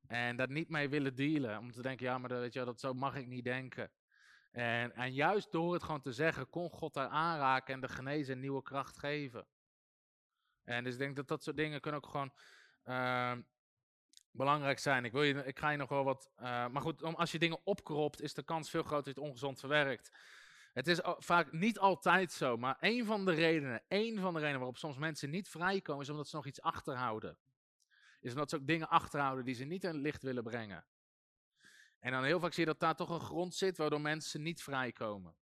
En 0.07 0.37
daar 0.37 0.51
niet 0.51 0.69
mee 0.69 0.89
willen 0.89 1.15
dealen. 1.15 1.59
Om 1.59 1.73
te 1.73 1.83
denken, 1.83 2.07
ja, 2.07 2.19
maar 2.19 2.29
dat, 2.29 2.41
weet 2.41 2.53
je, 2.53 2.65
dat 2.65 2.81
zo 2.81 2.95
mag 2.95 3.15
ik 3.17 3.27
niet 3.27 3.45
denken. 3.45 3.93
En, 4.51 4.95
en 4.95 5.13
juist 5.13 5.53
door 5.53 5.73
het 5.73 5.83
gewoon 5.83 6.01
te 6.01 6.13
zeggen, 6.13 6.51
kon 6.51 6.71
God 6.71 6.95
daar 6.95 7.09
aanraken 7.09 7.75
en 7.75 7.81
de 7.81 7.89
genezen 7.89 8.41
nieuwe 8.41 8.63
kracht 8.63 8.99
geven. 8.99 9.47
En 10.65 10.85
dus 10.85 10.93
ik 10.93 10.99
denk 10.99 11.17
dat 11.17 11.29
dat 11.29 11.43
soort 11.43 11.57
dingen 11.57 11.81
kunnen 11.81 12.03
ook 12.05 12.11
gewoon 12.11 12.33
ehm, 12.83 13.43
belangrijk 14.31 14.79
zijn. 14.79 15.05
Ik, 15.05 15.13
wil 15.13 15.23
je, 15.23 15.45
ik 15.45 15.59
ga 15.59 15.71
je 15.71 15.77
nog 15.77 15.89
wel 15.89 16.05
wat. 16.05 16.31
eh, 16.37 16.69
maar 16.69 16.83
goed, 16.83 17.03
om, 17.03 17.15
als 17.15 17.33
je 17.33 17.39
dingen 17.39 17.61
opkropt, 17.65 18.21
is 18.21 18.35
de 18.35 18.43
kans 18.43 18.71
veel 18.71 18.83
groter 18.83 19.05
dat 19.05 19.15
je 19.15 19.21
het 19.21 19.31
ongezond 19.31 19.61
verwerkt. 19.61 20.17
Het 20.75 20.87
is 20.87 21.01
vaak 21.03 21.53
niet 21.53 21.79
altijd 21.79 22.33
zo, 22.33 22.57
maar 22.57 22.77
een 22.81 23.05
van 23.05 23.25
de 23.25 23.33
redenen, 23.33 23.83
één 23.89 24.19
van 24.21 24.33
de 24.33 24.39
redenen 24.39 24.59
waarop 24.59 24.79
soms 24.79 24.97
mensen 24.97 25.31
niet 25.31 25.49
vrijkomen, 25.49 26.03
is 26.03 26.11
omdat 26.11 26.29
ze 26.29 26.37
nog 26.37 26.47
iets 26.47 26.61
achterhouden. 26.61 27.39
Is 28.21 28.33
omdat 28.33 28.51
ze 28.51 28.57
ook 28.57 28.67
dingen 28.67 28.89
achterhouden 28.89 29.45
die 29.45 29.55
ze 29.55 29.65
niet 29.65 29.85
in 29.85 29.91
het 29.91 30.01
licht 30.01 30.23
willen 30.23 30.43
brengen. 30.43 30.87
En 31.99 32.13
dan 32.13 32.25
heel 32.25 32.41
vaak 32.41 32.53
zie 32.53 32.65
je 32.65 32.71
dat 32.71 32.81
daar 32.81 32.97
toch 32.97 33.11
een 33.11 33.21
grond 33.21 33.55
zit 33.55 33.77
waardoor 33.77 34.01
mensen 34.01 34.43
niet 34.43 34.63
vrijkomen. 34.63 35.37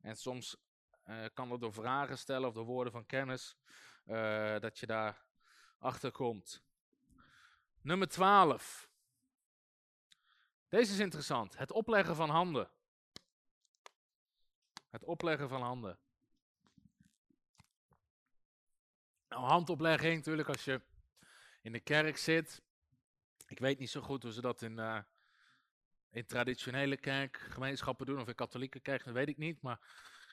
En 0.00 0.16
soms 0.16 0.56
eh, 1.02 1.24
kan 1.34 1.48
dat 1.48 1.60
door 1.60 1.72
vragen 1.72 2.18
stellen 2.18 2.48
of 2.48 2.54
door 2.54 2.64
woorden 2.64 2.92
van 2.92 3.06
kennis, 3.06 3.56
eh, 4.04 4.58
dat 4.58 4.78
je 4.78 4.86
daar 4.86 5.24
achter 5.78 6.10
komt. 6.10 6.62
Nummer 7.80 8.08
12. 8.08 8.90
Deze 10.68 10.92
is 10.92 10.98
interessant. 10.98 11.56
Het 11.56 11.72
opleggen 11.72 12.16
van 12.16 12.30
handen. 12.30 12.70
Het 14.90 15.04
opleggen 15.04 15.48
van 15.48 15.62
handen. 15.62 15.98
Nou, 19.28 19.42
handoplegging 19.42 20.16
natuurlijk 20.16 20.48
als 20.48 20.64
je 20.64 20.80
in 21.62 21.72
de 21.72 21.80
kerk 21.80 22.16
zit. 22.16 22.62
Ik 23.46 23.58
weet 23.58 23.78
niet 23.78 23.90
zo 23.90 24.00
goed 24.00 24.22
hoe 24.22 24.32
ze 24.32 24.40
dat 24.40 24.62
in, 24.62 24.78
eh, 24.78 24.98
in 26.10 26.26
traditionele 26.26 26.96
kerkgemeenschappen 26.96 28.06
doen 28.06 28.20
of 28.20 28.28
in 28.28 28.34
katholieke 28.34 28.80
kerk, 28.80 29.04
dat 29.04 29.14
weet 29.14 29.28
ik 29.28 29.38
niet. 29.38 29.62
Maar 29.62 29.80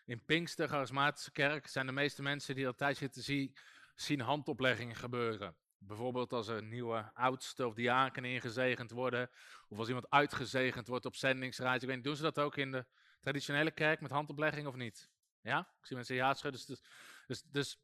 in 0.05 0.25
Pinkster, 0.25 0.67
charismatische 0.67 1.31
kerk, 1.31 1.67
zijn 1.67 1.85
de 1.85 1.91
meeste 1.91 2.21
mensen 2.21 2.55
die 2.55 2.63
dat 2.63 2.77
tijd 2.77 2.97
zitten 2.97 3.23
zien, 3.23 3.55
zien 3.95 4.19
handopleggingen 4.19 4.95
gebeuren. 4.95 5.55
Bijvoorbeeld 5.77 6.33
als 6.33 6.47
er 6.47 6.63
nieuwe 6.63 7.11
oudsten 7.13 7.67
of 7.67 7.73
diaken 7.73 8.25
ingezegend 8.25 8.91
worden, 8.91 9.29
of 9.67 9.77
als 9.77 9.87
iemand 9.87 10.09
uitgezegend 10.09 10.87
wordt 10.87 11.05
op 11.05 11.15
zendingsreis. 11.15 11.81
Ik 11.81 11.87
weet 11.87 11.95
niet, 11.95 12.05
doen 12.05 12.15
ze 12.15 12.21
dat 12.21 12.39
ook 12.39 12.57
in 12.57 12.71
de 12.71 12.85
traditionele 13.25 13.71
kerk 13.71 14.01
met 14.01 14.11
handoplegging 14.11 14.67
of 14.67 14.75
niet? 14.75 15.09
Ja? 15.41 15.59
Ik 15.59 15.85
zie 15.85 15.95
mensen 15.95 16.15
ja 16.15 16.33
schudden. 16.33 16.61
Dus, 16.67 16.81
dus, 17.27 17.43
dus 17.51 17.77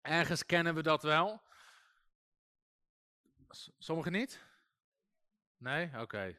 ergens 0.00 0.46
kennen 0.46 0.74
we 0.74 0.82
dat 0.82 1.02
wel. 1.02 1.42
Sommigen 3.78 4.12
niet? 4.12 4.42
Nee? 5.56 5.90
Oké. 6.00 6.36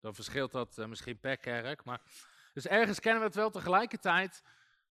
Dan 0.00 0.14
verschilt 0.14 0.52
dat 0.52 0.78
eh, 0.78 0.86
misschien 0.86 1.20
per 1.20 1.36
kerk. 1.36 1.84
Maar... 1.84 2.00
Dus 2.52 2.66
ergens 2.66 3.00
kennen 3.00 3.20
we 3.20 3.26
het 3.26 3.36
wel. 3.36 3.50
Tegelijkertijd 3.50 4.42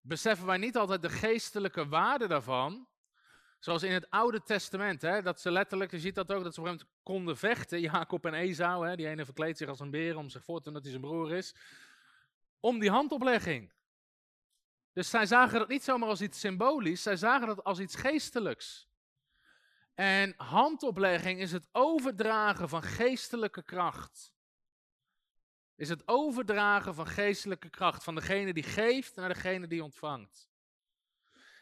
beseffen 0.02 0.46
wij 0.46 0.58
niet 0.58 0.78
altijd 0.78 1.02
de 1.02 1.10
geestelijke 1.10 1.88
waarde 1.88 2.28
daarvan. 2.28 2.88
Zoals 3.60 3.84
in 3.84 3.92
het 3.92 4.10
Oude 4.10 4.44
Testament. 4.44 5.02
Hè, 5.02 5.22
dat 5.22 5.42
ze 5.42 5.52
letterlijk, 5.52 5.92
je 5.92 6.00
ziet 6.00 6.16
dat 6.16 6.32
ook, 6.32 6.44
dat 6.44 6.54
ze 6.54 6.62
op 6.62 6.84
konden 7.04 7.38
vechten. 7.38 7.80
Jacob 7.80 8.26
en 8.26 8.34
Esau. 8.34 8.88
Hè, 8.88 8.96
die 8.96 9.08
ene 9.08 9.26
verkleedt 9.26 9.58
zich 9.58 9.68
als 9.68 9.80
een 9.80 9.92
beer 9.92 10.18
om 10.18 10.30
zich 10.30 10.44
voor 10.44 10.58
te 10.58 10.64
doen 10.64 10.74
dat 10.74 10.82
hij 10.82 10.92
zijn 10.92 11.04
broer 11.04 11.34
is. 11.34 11.56
Om 12.64 12.80
die 12.80 12.90
handoplegging. 12.90 13.74
Dus 14.94 15.10
zij 15.10 15.26
zagen 15.26 15.60
dat 15.60 15.68
niet 15.68 15.84
zomaar 15.84 16.10
als 16.10 16.22
iets 16.22 16.40
symbolisch. 16.40 17.02
Zij 17.02 17.16
zagen 17.16 17.48
dat 17.48 17.64
als 17.64 17.80
iets 17.80 17.96
geestelijks. 17.96 18.88
En 19.94 20.34
handoplegging 20.38 21.40
is 21.40 21.52
het 21.52 21.68
overdragen 21.72 22.70
van 22.70 22.84
geestelijke 22.84 23.64
kracht. 23.64 24.34
Is 25.76 25.90
het 25.90 26.08
overdragen 26.08 26.96
van 26.96 27.08
geestelijke 27.08 27.70
kracht. 27.70 28.04
Van 28.04 28.16
degene 28.16 28.54
die 28.54 28.64
geeft 28.64 29.16
naar 29.16 29.34
degene 29.34 29.68
die 29.68 29.84
ontvangt. 29.84 30.50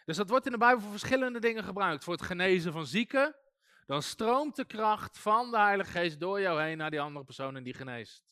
Dus 0.06 0.18
dat 0.18 0.30
wordt 0.30 0.46
in 0.46 0.52
de 0.52 0.58
Bijbel 0.58 0.82
voor 0.82 0.92
verschillende 0.92 1.40
dingen 1.40 1.64
gebruikt. 1.64 2.04
Voor 2.04 2.14
het 2.14 2.24
genezen 2.24 2.72
van 2.72 2.86
zieken. 2.86 3.36
Dan 3.86 4.04
stroomt 4.04 4.56
de 4.56 4.66
kracht 4.66 5.20
van 5.20 5.52
de 5.52 5.58
Heilige 5.58 5.92
Geest 5.92 6.20
door 6.20 6.42
jou 6.42 6.62
heen 6.62 6.78
naar 6.78 6.92
die 6.92 7.02
andere 7.02 7.26
persoon 7.26 7.56
en 7.56 7.64
die 7.64 7.74
geneest. 7.74 8.31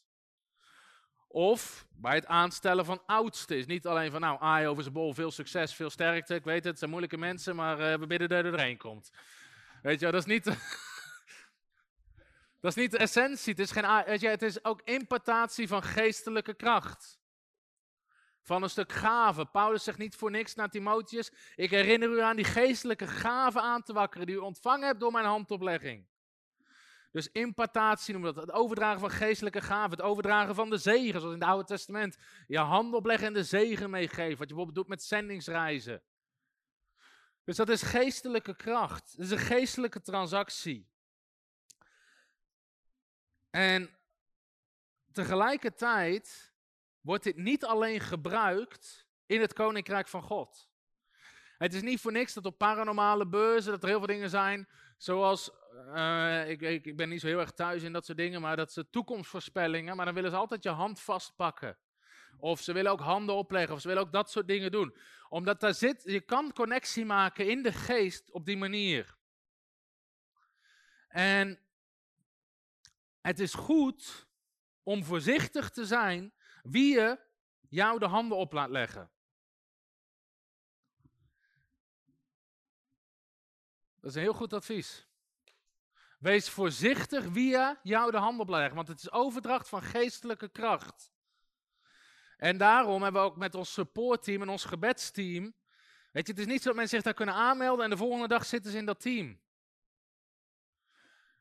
Of 1.32 1.86
bij 1.90 2.16
het 2.16 2.26
aanstellen 2.26 2.86
van 2.86 3.02
oudsten. 3.06 3.58
Is 3.58 3.66
niet 3.66 3.88
alleen 3.88 4.12
van, 4.12 4.22
nou, 4.22 4.42
aai 4.42 4.68
over 4.68 4.84
zijn 4.84 4.94
bol, 4.94 5.14
veel 5.14 5.32
succes, 5.32 5.76
veel 5.76 5.90
sterkte. 5.90 6.36
Ik 6.36 6.44
weet 6.44 6.56
het, 6.56 6.66
het 6.66 6.78
zijn 6.78 6.90
moeilijke 6.90 7.18
mensen, 7.18 7.56
maar 7.56 7.80
eh, 7.80 8.00
we 8.00 8.08
bidden 8.08 8.30
dat 8.30 8.38
er 8.38 8.52
doorheen 8.52 8.78
komt. 8.78 9.12
Weet 9.82 10.00
je, 10.00 10.06
dat 10.06 10.22
is 10.22 10.26
niet. 10.26 10.44
dat 12.62 12.72
is 12.72 12.76
niet 12.76 12.92
de 12.92 12.98
essentie. 12.98 13.52
Het 13.52 13.62
is, 13.62 13.72
geen, 13.72 14.04
weet 14.06 14.22
je, 14.22 14.28
het 14.28 14.42
is 14.42 14.64
ook 14.64 14.82
impartatie 14.82 15.68
van 15.68 15.84
geestelijke 15.84 16.54
kracht. 16.54 17.20
Van 18.42 18.64
een 18.64 18.70
stuk 18.70 18.92
gave. 18.92 19.46
Paulus 19.46 19.84
zegt 19.84 19.98
niet 19.98 20.16
voor 20.16 20.32
niks 20.32 20.56
naar 20.56 20.70
Timotheus. 20.70 21.32
Ik 21.56 21.70
herinner 21.70 22.10
u 22.10 22.22
aan 22.22 22.36
die 22.36 22.46
geestelijke 22.46 23.08
gave 23.08 23.62
aan 23.62 23.84
te 23.84 23.94
wakkeren. 23.94 24.28
die 24.28 24.36
u 24.36 24.40
ontvangen 24.40 24.88
hebt 24.88 25.00
door 25.00 25.12
mijn 25.12 25.26
handoplegging. 25.26 26.08
Dus 27.12 27.28
impartatie 27.32 28.14
noemen 28.14 28.34
we 28.34 28.40
dat. 28.40 28.48
Het 28.48 28.56
overdragen 28.56 29.00
van 29.00 29.12
geestelijke 29.12 29.62
gaven. 29.62 29.92
Het 29.92 30.02
overdragen 30.02 30.56
van 30.56 30.70
de 30.70 30.78
zegen. 30.78 31.20
Zoals 31.20 31.36
in 31.36 31.40
het 31.40 31.50
Oude 31.50 31.66
Testament. 31.66 32.18
Je 32.48 32.60
hand 32.60 32.94
opleggen 32.94 33.28
en 33.28 33.34
de 33.34 33.44
zegen 33.44 33.90
meegeven. 33.90 34.38
Wat 34.38 34.50
je 34.50 34.56
bijvoorbeeld 34.56 34.76
doet 34.76 34.88
met 34.88 35.04
zendingsreizen. 35.04 36.04
Dus 37.44 37.56
dat 37.56 37.70
is 37.70 37.82
geestelijke 37.82 38.56
kracht. 38.56 39.12
Het 39.12 39.20
is 39.20 39.32
een 39.32 39.38
geestelijke 39.38 40.02
transactie. 40.02 40.90
En 43.50 43.90
tegelijkertijd 45.12 46.54
wordt 47.02 47.24
dit 47.24 47.36
niet 47.36 47.66
alleen 47.66 48.00
gebruikt 48.00 49.08
in 49.26 49.42
het 49.42 49.54
koninkrijk 49.54 50.08
van 50.08 50.22
God. 50.22 50.70
Het 51.58 51.74
is 51.74 51.82
niet 51.82 52.02
voor 52.02 52.12
niks 52.12 52.34
dat 52.34 52.46
op 52.46 52.58
paranormale 52.58 53.28
beurzen 53.28 53.72
dat 53.72 53.84
er 53.84 53.90
heel 53.90 53.98
veel 53.98 54.08
dingen 54.08 54.30
zijn, 54.30 54.68
zoals, 54.98 55.52
eh, 55.94 56.50
ik, 56.50 56.62
ik, 56.62 56.86
ik 56.86 56.98
ben 56.98 57.10
niet 57.10 57.22
zo 57.22 57.28
heel 57.28 57.40
erg 57.40 57.52
thuis 57.52 57.84
in 57.84 57.94
dat 57.94 58.06
soort 58.06 58.18
dingen, 58.18 58.42
maar 58.42 58.56
dat 58.56 58.72
ze 58.72 58.90
toekomstvoorspellingen, 58.90 59.96
maar 59.96 60.06
dan 60.06 60.14
willen 60.14 60.32
ze 60.32 60.38
altijd 60.38 60.64
je 60.64 60.70
hand 60.70 61.00
vastpakken. 61.00 61.78
Of 62.38 62.62
ze 62.62 62.74
willen 62.74 62.92
ook 62.92 63.00
handen 63.00 63.36
opleggen, 63.36 63.76
of 63.76 63.82
ze 63.82 63.88
willen 63.88 64.04
ook 64.04 64.12
dat 64.12 64.32
soort 64.32 64.48
dingen 64.48 64.72
doen. 64.72 64.98
Omdat 65.30 65.60
daar 65.60 65.74
zit, 65.74 66.04
je 66.04 66.22
kan 66.22 66.54
connectie 66.54 67.06
maken 67.06 67.50
in 67.50 67.64
de 67.64 67.74
geest 67.74 68.32
op 68.32 68.46
die 68.46 68.58
manier. 68.58 69.18
En 71.08 71.60
het 73.22 73.40
is 73.40 73.54
goed 73.54 74.28
om 74.84 75.04
voorzichtig 75.04 75.70
te 75.70 75.86
zijn 75.86 76.34
wie 76.62 76.94
je 76.94 77.20
jou 77.70 78.00
de 78.00 78.06
handen 78.08 78.38
op 78.38 78.54
laat 78.54 78.70
leggen. 78.70 79.12
Dat 84.00 84.10
is 84.10 84.16
een 84.16 84.22
heel 84.22 84.34
goed 84.34 84.54
advies. 84.54 85.09
Wees 86.20 86.50
voorzichtig 86.50 87.26
wie 87.26 87.50
je 87.50 87.78
jou 87.84 88.12
de 88.12 88.18
handen 88.18 88.76
want 88.76 88.88
het 88.88 89.00
is 89.00 89.12
overdracht 89.12 89.70
van 89.70 89.82
geestelijke 89.82 90.50
kracht. 90.50 91.12
En 92.38 92.58
daarom 92.58 93.04
hebben 93.04 93.22
we 93.22 93.28
ook 93.28 93.38
met 93.38 93.56
ons 93.56 93.74
supportteam 93.74 94.42
en 94.42 94.50
ons 94.50 94.66
gebedsteam. 94.66 95.54
Weet 96.12 96.28
je, 96.28 96.32
het 96.32 96.42
is 96.42 96.48
niet 96.48 96.62
zo 96.62 96.68
dat 96.68 96.76
mensen 96.76 96.96
zich 96.96 97.06
daar 97.06 97.14
kunnen 97.14 97.36
aanmelden 97.36 97.84
en 97.84 97.90
de 97.90 97.98
volgende 97.98 98.28
dag 98.28 98.46
zitten 98.46 98.72
ze 98.72 98.78
in 98.78 98.86
dat 98.86 99.02
team. 99.02 99.40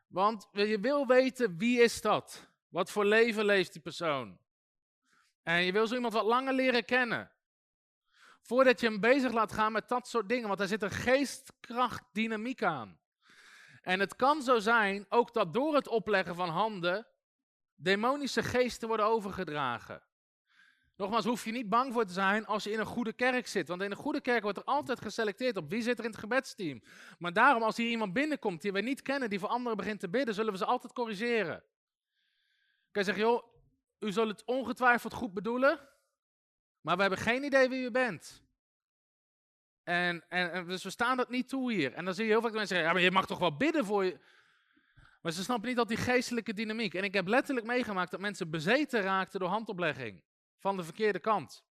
Want 0.06 0.48
je 0.52 0.80
wil 0.80 1.06
weten 1.06 1.58
wie 1.58 1.80
is 1.80 2.00
dat? 2.00 2.48
Wat 2.68 2.90
voor 2.90 3.04
leven 3.04 3.44
leeft 3.44 3.72
die 3.72 3.82
persoon? 3.82 4.38
En 5.42 5.64
je 5.64 5.72
wil 5.72 5.86
zo 5.86 5.94
iemand 5.94 6.12
wat 6.12 6.24
langer 6.24 6.52
leren 6.52 6.84
kennen. 6.84 7.30
Voordat 8.42 8.80
je 8.80 8.86
hem 8.86 9.00
bezig 9.00 9.32
laat 9.32 9.52
gaan 9.52 9.72
met 9.72 9.88
dat 9.88 10.08
soort 10.08 10.28
dingen, 10.28 10.46
want 10.46 10.58
daar 10.58 10.68
zit 10.68 10.82
een 10.82 10.90
geestkracht, 10.90 12.02
dynamiek 12.12 12.62
aan. 12.62 13.00
En 13.88 14.00
het 14.00 14.16
kan 14.16 14.42
zo 14.42 14.58
zijn, 14.58 15.06
ook 15.08 15.32
dat 15.32 15.54
door 15.54 15.74
het 15.74 15.88
opleggen 15.88 16.34
van 16.34 16.48
handen, 16.48 17.06
demonische 17.74 18.42
geesten 18.42 18.88
worden 18.88 19.06
overgedragen. 19.06 20.02
Nogmaals, 20.96 21.24
hoef 21.24 21.44
je 21.44 21.52
niet 21.52 21.68
bang 21.68 21.92
voor 21.92 22.04
te 22.04 22.12
zijn 22.12 22.46
als 22.46 22.64
je 22.64 22.70
in 22.70 22.78
een 22.78 22.86
goede 22.86 23.12
kerk 23.12 23.46
zit. 23.46 23.68
Want 23.68 23.82
in 23.82 23.90
een 23.90 23.96
goede 23.96 24.20
kerk 24.20 24.42
wordt 24.42 24.58
er 24.58 24.64
altijd 24.64 25.00
geselecteerd 25.00 25.56
op 25.56 25.70
wie 25.70 25.82
zit 25.82 25.98
er 25.98 26.04
in 26.04 26.10
het 26.10 26.20
gebedsteam. 26.20 26.82
Maar 27.18 27.32
daarom, 27.32 27.62
als 27.62 27.76
hier 27.76 27.90
iemand 27.90 28.12
binnenkomt 28.12 28.62
die 28.62 28.72
we 28.72 28.80
niet 28.80 29.02
kennen, 29.02 29.30
die 29.30 29.38
voor 29.38 29.48
anderen 29.48 29.76
begint 29.76 30.00
te 30.00 30.08
bidden, 30.08 30.34
zullen 30.34 30.52
we 30.52 30.58
ze 30.58 30.64
altijd 30.64 30.92
corrigeren. 30.92 31.62
Kan 32.90 33.02
je 33.02 33.04
zeggen, 33.04 33.24
joh, 33.24 33.42
u 33.98 34.12
zult 34.12 34.28
het 34.28 34.44
ongetwijfeld 34.44 35.12
goed 35.12 35.34
bedoelen, 35.34 35.88
maar 36.80 36.94
we 36.96 37.00
hebben 37.00 37.20
geen 37.20 37.44
idee 37.44 37.68
wie 37.68 37.84
u 37.84 37.90
bent. 37.90 38.47
En, 39.88 40.24
en, 40.28 40.66
dus 40.66 40.82
we 40.82 40.90
staan 40.90 41.16
dat 41.16 41.28
niet 41.28 41.48
toe 41.48 41.72
hier. 41.72 41.92
En 41.92 42.04
dan 42.04 42.14
zie 42.14 42.24
je 42.24 42.30
heel 42.30 42.40
vaak 42.40 42.52
mensen 42.52 42.68
zeggen, 42.68 42.86
ja, 42.86 42.92
maar 42.92 43.02
je 43.02 43.10
mag 43.10 43.26
toch 43.26 43.38
wel 43.38 43.56
bidden 43.56 43.84
voor 43.84 44.04
je... 44.04 44.18
Maar 45.22 45.32
ze 45.32 45.42
snappen 45.42 45.68
niet 45.68 45.76
dat 45.76 45.88
die 45.88 45.96
geestelijke 45.96 46.54
dynamiek. 46.54 46.94
En 46.94 47.04
ik 47.04 47.14
heb 47.14 47.26
letterlijk 47.26 47.66
meegemaakt 47.66 48.10
dat 48.10 48.20
mensen 48.20 48.50
bezeten 48.50 49.02
raakten 49.02 49.40
door 49.40 49.48
handoplegging. 49.48 50.22
Van 50.58 50.76
de 50.76 50.84
verkeerde 50.84 51.18
kant. 51.18 51.64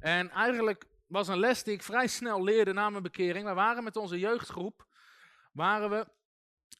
En 0.00 0.30
eigenlijk 0.30 0.84
was 1.06 1.28
een 1.28 1.38
les 1.38 1.62
die 1.62 1.74
ik 1.74 1.82
vrij 1.82 2.06
snel 2.06 2.42
leerde 2.44 2.72
na 2.72 2.90
mijn 2.90 3.02
bekering. 3.02 3.46
We 3.46 3.54
waren 3.54 3.84
met 3.84 3.96
onze 3.96 4.18
jeugdgroep, 4.18 4.86
waren 5.52 5.90
we 5.90 6.06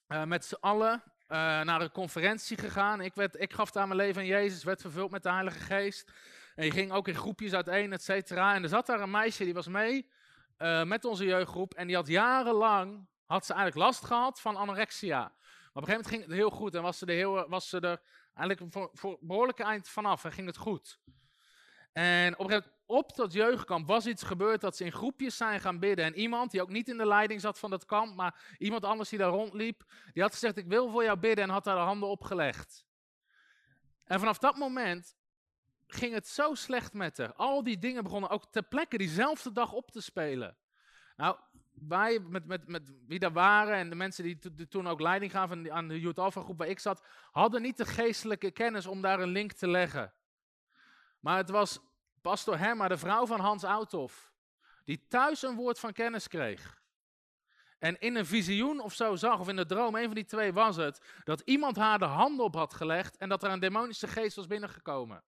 uh, 0.08 0.24
met 0.24 0.44
z'n 0.44 0.56
allen 0.60 1.02
uh, 1.04 1.38
naar 1.60 1.80
een 1.80 1.92
conferentie 1.92 2.56
gegaan. 2.56 3.00
Ik, 3.00 3.14
werd, 3.14 3.40
ik 3.40 3.52
gaf 3.52 3.70
daar 3.70 3.86
mijn 3.86 4.00
leven 4.00 4.20
aan 4.20 4.28
Jezus, 4.28 4.64
werd 4.64 4.80
vervuld 4.80 5.10
met 5.10 5.22
de 5.22 5.30
Heilige 5.30 5.60
Geest. 5.60 6.12
En 6.54 6.64
je 6.64 6.70
ging 6.70 6.92
ook 6.92 7.08
in 7.08 7.14
groepjes 7.14 7.52
uiteen, 7.52 7.92
et 7.92 8.02
cetera. 8.02 8.54
En 8.54 8.62
er 8.62 8.68
zat 8.68 8.86
daar 8.86 9.00
een 9.00 9.10
meisje, 9.10 9.44
die 9.44 9.54
was 9.54 9.68
mee 9.68 10.10
uh, 10.62 10.82
met 10.82 11.04
onze 11.04 11.24
jeugdgroep. 11.24 11.74
En 11.74 11.86
die 11.86 11.96
had 11.96 12.06
jarenlang, 12.06 13.06
had 13.26 13.46
ze 13.46 13.52
eigenlijk 13.52 13.86
last 13.86 14.04
gehad 14.04 14.40
van 14.40 14.56
anorexia. 14.56 15.18
Maar 15.18 15.28
op 15.28 15.34
een 15.74 15.84
gegeven 15.84 15.92
moment 15.92 16.06
ging 16.06 16.22
het 16.22 16.32
heel 16.32 16.50
goed. 16.50 16.74
En 16.74 16.82
was 16.82 16.98
ze 16.98 17.06
er, 17.06 17.14
heel, 17.14 17.48
was 17.48 17.68
ze 17.68 17.80
er 17.80 18.00
eigenlijk 18.34 18.72
voor, 18.72 18.90
voor 18.92 19.10
een 19.10 19.26
behoorlijke 19.26 19.64
eind 19.64 19.88
vanaf. 19.88 20.24
En 20.24 20.32
ging 20.32 20.46
het 20.46 20.56
goed. 20.56 21.00
En 21.92 22.38
op 22.38 22.44
een 22.44 22.50
gegeven 22.50 22.72
op 22.92 23.14
dat 23.14 23.32
jeugdkamp, 23.32 23.86
was 23.86 24.06
iets 24.06 24.22
gebeurd 24.22 24.60
dat 24.60 24.76
ze 24.76 24.84
in 24.84 24.92
groepjes 24.92 25.36
zijn 25.36 25.60
gaan 25.60 25.78
bidden. 25.78 26.04
En 26.04 26.14
iemand 26.14 26.50
die 26.50 26.62
ook 26.62 26.68
niet 26.68 26.88
in 26.88 26.96
de 26.96 27.06
leiding 27.06 27.40
zat 27.40 27.58
van 27.58 27.70
dat 27.70 27.84
kamp, 27.84 28.14
maar 28.14 28.54
iemand 28.58 28.84
anders 28.84 29.08
die 29.08 29.18
daar 29.18 29.30
rondliep, 29.30 29.84
die 30.12 30.22
had 30.22 30.32
gezegd, 30.32 30.56
ik 30.56 30.66
wil 30.66 30.90
voor 30.90 31.04
jou 31.04 31.18
bidden 31.18 31.44
en 31.44 31.50
had 31.50 31.64
daar 31.64 31.76
de 31.76 31.80
handen 31.80 32.08
opgelegd. 32.08 32.84
En 34.04 34.18
vanaf 34.18 34.38
dat 34.38 34.56
moment 34.56 35.16
ging 35.94 36.14
het 36.14 36.28
zo 36.28 36.54
slecht 36.54 36.92
met 36.92 37.18
haar. 37.18 37.32
Al 37.32 37.62
die 37.62 37.78
dingen 37.78 38.02
begonnen 38.02 38.30
ook 38.30 38.44
ter 38.50 38.62
plekke 38.62 38.98
diezelfde 38.98 39.52
dag 39.52 39.72
op 39.72 39.90
te 39.90 40.00
spelen. 40.00 40.56
Nou, 41.16 41.36
wij, 41.72 42.18
met, 42.18 42.46
met, 42.46 42.68
met 42.68 42.90
wie 43.06 43.18
daar 43.18 43.32
waren 43.32 43.74
en 43.74 43.88
de 43.88 43.94
mensen 43.94 44.24
die, 44.24 44.68
toen 44.68 44.88
ook 44.88 45.00
leiding 45.00 45.32
gaven 45.32 45.72
aan 45.72 45.88
de 45.88 46.00
Youth 46.00 46.18
Alpha 46.18 46.40
groep 46.40 46.58
waar 46.58 46.68
ik 46.68 46.78
zat, 46.78 47.02
hadden 47.30 47.62
niet 47.62 47.76
de 47.76 47.84
geestelijke 47.84 48.50
kennis 48.50 48.86
om 48.86 49.02
daar 49.02 49.20
een 49.20 49.28
link 49.28 49.52
te 49.52 49.68
leggen. 49.68 50.12
Maar 51.20 51.36
het 51.36 51.50
was 51.50 51.78
pastor 52.20 52.58
Herma, 52.58 52.88
de 52.88 52.98
vrouw 52.98 53.26
van 53.26 53.40
Hans 53.40 53.64
Outhoff, 53.64 54.32
die 54.84 55.06
thuis 55.08 55.42
een 55.42 55.54
woord 55.54 55.78
van 55.78 55.92
kennis 55.92 56.28
kreeg. 56.28 56.80
En 57.78 58.00
in 58.00 58.16
een 58.16 58.26
visioen 58.26 58.80
of 58.80 58.94
zo 58.94 59.16
zag, 59.16 59.40
of 59.40 59.48
in 59.48 59.56
de 59.56 59.66
droom, 59.66 59.94
een 59.94 60.04
van 60.04 60.14
die 60.14 60.24
twee 60.24 60.52
was 60.52 60.76
het, 60.76 61.00
dat 61.24 61.40
iemand 61.40 61.76
haar 61.76 61.98
de 61.98 62.04
handen 62.04 62.44
op 62.44 62.54
had 62.54 62.74
gelegd 62.74 63.16
en 63.16 63.28
dat 63.28 63.42
er 63.42 63.50
een 63.50 63.60
demonische 63.60 64.08
geest 64.08 64.36
was 64.36 64.46
binnengekomen. 64.46 65.22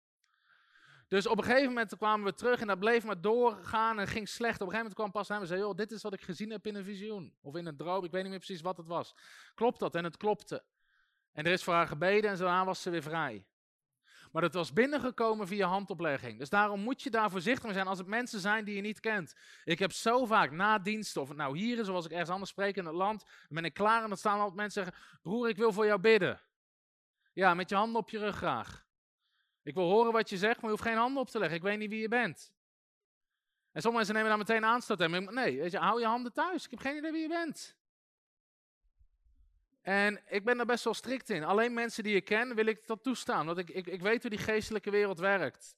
Dus 1.15 1.27
op 1.27 1.39
een 1.39 1.45
gegeven 1.45 1.69
moment 1.69 1.97
kwamen 1.97 2.27
we 2.27 2.35
terug 2.35 2.61
en 2.61 2.67
dat 2.67 2.79
bleef 2.79 3.05
maar 3.05 3.21
doorgaan 3.21 3.99
en 3.99 4.07
ging 4.07 4.29
slecht. 4.29 4.61
Op 4.61 4.67
een 4.67 4.73
gegeven 4.73 4.91
moment 4.95 4.95
kwam 4.95 5.11
pas 5.11 5.41
en 5.41 5.47
zei, 5.47 5.61
joh, 5.61 5.77
dit 5.77 5.93
is 5.93 6.03
wat 6.03 6.13
ik 6.13 6.21
gezien 6.21 6.51
heb 6.51 6.67
in 6.67 6.75
een 6.75 6.85
visioen. 6.85 7.35
Of 7.41 7.57
in 7.57 7.67
een 7.67 7.77
droom, 7.77 8.05
ik 8.05 8.11
weet 8.11 8.23
niet 8.23 8.31
meer 8.31 8.41
precies 8.41 8.61
wat 8.61 8.77
het 8.77 8.87
was. 8.87 9.15
Klopt 9.55 9.79
dat? 9.79 9.95
En 9.95 10.05
het 10.05 10.17
klopte. 10.17 10.65
En 11.33 11.45
er 11.45 11.53
is 11.53 11.63
voor 11.63 11.75
haar 11.75 11.87
gebeden 11.87 12.31
en 12.31 12.37
zo 12.37 12.65
was 12.65 12.83
ze 12.83 12.91
weer 12.91 13.03
vrij. 13.03 13.47
Maar 14.33 14.43
het 14.43 14.55
was 14.55 14.73
binnengekomen 14.73 15.47
via 15.47 15.69
handoplegging. 15.69 16.39
Dus 16.39 16.49
daarom 16.49 16.81
moet 16.81 17.03
je 17.03 17.11
daar 17.11 17.31
voorzichtig 17.31 17.65
mee 17.65 17.73
zijn 17.73 17.87
als 17.87 17.99
het 17.99 18.07
mensen 18.07 18.41
zijn 18.41 18.65
die 18.65 18.75
je 18.75 18.83
niet 18.83 19.01
kent. 19.01 19.35
Ik 19.65 19.79
heb 19.79 19.93
zo 19.93 20.25
vaak 20.25 20.51
na 20.51 20.79
diensten, 20.79 21.23
of 21.23 21.35
nou 21.35 21.59
hier 21.59 21.79
is, 21.79 21.87
zoals 21.87 22.05
ik 22.05 22.11
ergens 22.11 22.31
anders 22.31 22.51
spreek 22.51 22.77
in 22.77 22.87
het 22.87 22.95
land, 22.95 23.25
ben 23.49 23.65
ik 23.65 23.75
klaar 23.75 24.03
en 24.03 24.09
dan 24.09 24.19
staan 24.19 24.39
altijd 24.39 24.57
mensen 24.57 24.85
zeggen, 24.85 25.03
broer, 25.23 25.49
ik 25.49 25.57
wil 25.57 25.73
voor 25.73 25.87
jou 25.87 26.01
bidden. 26.01 26.41
Ja, 27.33 27.55
met 27.55 27.69
je 27.69 27.75
handen 27.75 28.01
op 28.01 28.11
je 28.11 28.19
rug 28.19 28.37
graag. 28.37 28.84
Ik 29.65 29.75
wil 29.75 29.91
horen 29.91 30.13
wat 30.13 30.29
je 30.29 30.37
zegt, 30.37 30.55
maar 30.55 30.71
je 30.71 30.77
hoeft 30.77 30.89
geen 30.89 30.97
handen 30.97 31.23
op 31.23 31.29
te 31.29 31.39
leggen. 31.39 31.57
Ik 31.57 31.63
weet 31.63 31.79
niet 31.79 31.91
wie 31.91 32.01
je 32.01 32.09
bent. 32.09 32.53
En 33.73 33.83
sommige 33.83 34.05
mensen 34.05 34.15
nemen 34.15 34.29
daar 34.29 34.39
meteen 34.39 34.65
aanstoot 34.65 35.01
aan. 35.01 35.35
Nee, 35.35 35.59
weet 35.61 35.71
je, 35.71 35.79
hou 35.79 36.01
je 36.01 36.07
handen 36.07 36.33
thuis. 36.33 36.65
Ik 36.65 36.71
heb 36.71 36.79
geen 36.79 36.97
idee 36.97 37.13
wie 37.13 37.23
je 37.23 37.29
bent. 37.29 37.77
En 39.81 40.23
ik 40.29 40.45
ben 40.45 40.57
daar 40.57 40.67
best 40.67 40.85
wel 40.85 40.95
strikt 40.95 41.31
in. 41.31 41.45
Alleen 41.45 41.75
mensen 41.75 42.03
die 42.03 42.17
ik 42.17 42.25
ken, 42.25 42.55
wil 42.55 42.67
ik 42.67 42.87
dat 42.87 43.03
toestaan. 43.03 43.47
Want 43.47 43.59
ik, 43.59 43.71
ik, 43.71 43.87
ik 43.87 44.01
weet 44.01 44.21
hoe 44.21 44.31
die 44.31 44.39
geestelijke 44.39 44.91
wereld 44.91 45.19
werkt. 45.19 45.77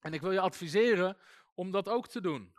En 0.00 0.12
ik 0.14 0.20
wil 0.20 0.32
je 0.32 0.40
adviseren 0.40 1.16
om 1.54 1.70
dat 1.70 1.88
ook 1.88 2.08
te 2.08 2.20
doen. 2.20 2.54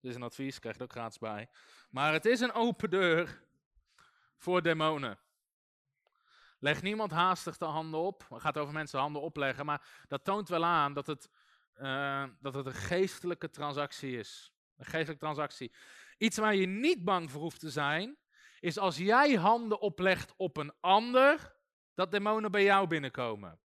Dit 0.00 0.10
is 0.10 0.14
een 0.14 0.22
advies, 0.22 0.58
krijg 0.58 0.74
je 0.74 0.80
er 0.80 0.86
ook 0.86 0.96
gratis 0.96 1.18
bij. 1.18 1.48
Maar 1.90 2.12
het 2.12 2.24
is 2.24 2.40
een 2.40 2.52
open 2.52 2.90
deur 2.90 3.42
voor 4.36 4.62
demonen. 4.62 5.18
Leg 6.58 6.82
niemand 6.82 7.10
haastig 7.10 7.56
de 7.56 7.64
handen 7.64 8.00
op. 8.00 8.26
Het 8.28 8.40
gaat 8.40 8.58
over 8.58 8.72
mensen 8.72 8.98
handen 8.98 9.22
opleggen, 9.22 9.66
maar 9.66 9.82
dat 10.08 10.24
toont 10.24 10.48
wel 10.48 10.64
aan 10.64 10.92
dat 10.92 11.06
het, 11.06 11.30
uh, 11.76 12.24
dat 12.40 12.54
het 12.54 12.66
een 12.66 12.74
geestelijke 12.74 13.50
transactie 13.50 14.18
is. 14.18 14.52
Een 14.76 14.84
geestelijke 14.84 15.24
transactie. 15.24 15.72
Iets 16.18 16.36
waar 16.36 16.54
je 16.54 16.66
niet 16.66 17.04
bang 17.04 17.30
voor 17.30 17.40
hoeft 17.40 17.60
te 17.60 17.70
zijn, 17.70 18.16
is 18.60 18.78
als 18.78 18.96
jij 18.96 19.34
handen 19.34 19.80
oplegt 19.80 20.34
op 20.36 20.56
een 20.56 20.72
ander, 20.80 21.56
dat 21.94 22.10
demonen 22.10 22.50
bij 22.50 22.64
jou 22.64 22.86
binnenkomen. 22.86 23.60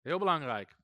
Heel 0.00 0.18
belangrijk. 0.18 0.76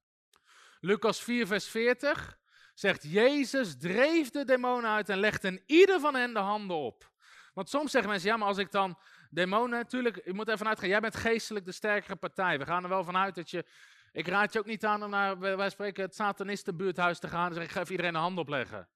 Lucas 0.81 1.23
4, 1.23 1.47
vers 1.47 1.69
40 1.69 2.39
zegt: 2.75 3.03
Jezus 3.03 3.79
dreef 3.79 4.31
de 4.31 4.45
demonen 4.45 4.91
uit 4.91 5.09
en 5.09 5.19
legde 5.19 5.49
in 5.49 5.63
ieder 5.67 6.01
van 6.01 6.15
hen 6.15 6.33
de 6.33 6.39
handen 6.39 6.77
op. 6.77 7.11
Want 7.55 7.69
soms 7.69 7.91
zeggen 7.91 8.11
mensen: 8.11 8.29
ja, 8.31 8.37
maar 8.37 8.49
als 8.49 8.59
ik 8.59 8.71
dan 8.71 8.99
demonen, 9.31 9.79
natuurlijk, 9.79 10.25
je 10.25 10.33
moet 10.33 10.49
ervan 10.49 10.69
uitgaan, 10.69 10.89
jij 10.89 11.01
bent 11.01 11.17
geestelijk 11.17 11.65
de 11.65 11.73
sterkere 11.73 12.17
partij. 12.17 12.59
We 12.59 12.67
gaan 12.67 12.83
er 12.83 12.89
wel 12.89 13.05
vanuit 13.05 13.35
dat 13.35 13.51
je. 13.51 13.65
Ik 14.13 14.29
raad 14.29 14.53
je 14.53 14.59
ook 14.59 14.67
niet 14.67 14.85
aan 14.85 15.03
om 15.03 15.11
naar, 15.11 15.39
wij 15.39 15.71
spreken, 15.71 16.05
het 16.05 16.15
satanistenbuurthuis 16.15 17.19
te 17.19 17.29
gaan 17.29 17.47
en 17.47 17.55
zeggen: 17.55 17.65
ik 17.65 17.71
ga 17.71 17.81
even 17.81 17.91
iedereen 17.91 18.13
de 18.13 18.19
hand 18.19 18.39
opleggen 18.39 18.89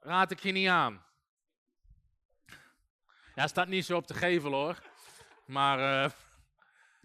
raad 0.00 0.30
ik 0.30 0.40
je 0.40 0.52
niet 0.52 0.68
aan. 0.68 1.04
Ja, 3.34 3.46
staat 3.46 3.68
niet 3.68 3.84
zo 3.84 3.96
op 3.96 4.06
de 4.06 4.14
gevel 4.14 4.52
hoor. 4.52 4.78
Maar 5.44 5.78
uh, 5.78 6.10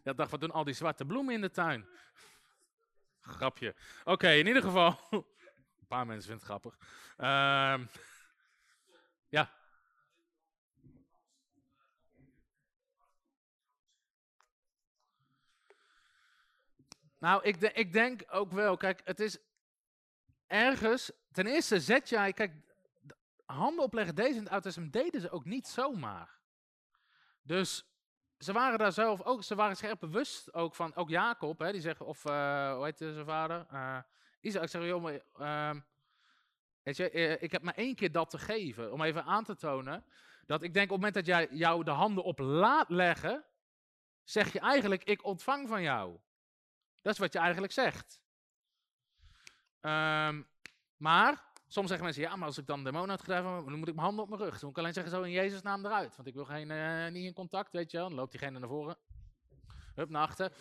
ja, 0.03 0.13
dacht, 0.13 0.31
wat 0.31 0.41
doen 0.41 0.51
al 0.51 0.63
die 0.63 0.73
zwarte 0.73 1.05
bloemen 1.05 1.33
in 1.33 1.41
de 1.41 1.51
tuin? 1.51 1.87
Grapje. 3.21 3.75
Oké, 4.03 4.29
in 4.29 4.47
ieder 4.47 4.61
geval. 4.61 4.99
Een 5.09 5.87
paar 5.87 6.05
mensen 6.05 6.29
vinden 6.29 6.47
het 6.47 6.61
grappig. 6.61 6.77
Uh, 7.17 7.87
ja. 9.29 9.51
Nou, 17.25 17.43
ik, 17.43 17.61
ik 17.61 17.93
denk 17.93 18.23
ook 18.29 18.51
wel, 18.51 18.77
kijk, 18.77 19.01
het 19.03 19.19
is 19.19 19.37
ergens, 20.47 21.11
ten 21.31 21.47
eerste 21.47 21.79
zet 21.79 22.09
jij, 22.09 22.33
kijk, 22.33 22.53
handen 23.45 23.83
opleggen, 23.83 24.15
deze 24.15 24.37
in 24.37 24.47
het 24.49 24.63
Testament 24.63 24.93
deden 24.93 25.21
ze 25.21 25.29
ook 25.29 25.45
niet 25.45 25.67
zomaar. 25.67 26.39
Dus 27.41 27.85
ze 28.37 28.53
waren 28.53 28.77
daar 28.77 28.91
zelf 28.91 29.21
ook, 29.21 29.43
ze 29.43 29.55
waren 29.55 29.77
echt 29.77 29.99
bewust 29.99 30.53
ook 30.53 30.75
van, 30.75 30.95
ook 30.95 31.09
Jacob, 31.09 31.59
hè, 31.59 31.71
die 31.71 31.81
zegt, 31.81 32.01
of 32.01 32.25
uh, 32.25 32.73
hoe 32.73 32.83
heet 32.83 32.97
zijn 32.97 33.25
vader? 33.25 33.65
Uh, 33.73 33.99
Isaac 34.41 34.69
zegt, 34.69 34.85
joh, 34.85 35.03
maar, 35.03 35.21
uh, 35.75 35.81
weet 36.83 36.97
je, 36.97 37.09
eh, 37.09 37.41
ik 37.41 37.51
heb 37.51 37.61
maar 37.61 37.75
één 37.75 37.95
keer 37.95 38.11
dat 38.11 38.29
te 38.29 38.37
geven, 38.37 38.91
om 38.91 39.01
even 39.01 39.23
aan 39.23 39.43
te 39.43 39.55
tonen, 39.55 40.05
dat 40.45 40.63
ik 40.63 40.73
denk 40.73 40.91
op 40.91 41.01
het 41.01 41.05
moment 41.05 41.13
dat 41.13 41.25
jij 41.25 41.47
jou 41.57 41.83
de 41.83 41.91
handen 41.91 42.23
op 42.23 42.39
laat 42.39 42.89
leggen, 42.89 43.45
zeg 44.23 44.53
je 44.53 44.59
eigenlijk, 44.59 45.03
ik 45.03 45.23
ontvang 45.23 45.67
van 45.67 45.81
jou. 45.81 46.19
Dat 47.05 47.13
is 47.13 47.19
wat 47.19 47.33
je 47.33 47.39
eigenlijk 47.39 47.73
zegt. 47.73 48.19
Um, 49.81 50.47
maar, 50.97 51.43
soms 51.67 51.87
zeggen 51.87 52.05
mensen, 52.05 52.23
ja, 52.23 52.35
maar 52.35 52.47
als 52.47 52.57
ik 52.57 52.67
dan 52.67 52.83
demonen 52.83 53.09
uitgedreven 53.09 53.55
heb, 53.55 53.65
dan 53.65 53.79
moet 53.79 53.87
ik 53.87 53.93
mijn 53.93 54.05
handen 54.05 54.23
op 54.23 54.29
mijn 54.29 54.41
rug. 54.41 54.51
Dan 54.51 54.59
moet 54.61 54.71
ik 54.71 54.77
alleen 54.77 54.93
zeggen, 54.93 55.11
zo 55.11 55.21
in 55.21 55.31
Jezus 55.31 55.61
naam 55.61 55.85
eruit. 55.85 56.15
Want 56.15 56.27
ik 56.27 56.33
wil 56.33 56.45
geen, 56.45 56.69
uh, 56.69 57.07
niet 57.07 57.25
in 57.25 57.33
contact, 57.33 57.71
weet 57.71 57.91
je 57.91 57.97
wel. 57.97 58.07
Dan 58.07 58.17
loopt 58.17 58.31
diegene 58.31 58.59
naar 58.59 58.69
voren. 58.69 58.97
Hup, 59.95 60.09
naar 60.09 60.21
achter. 60.21 60.51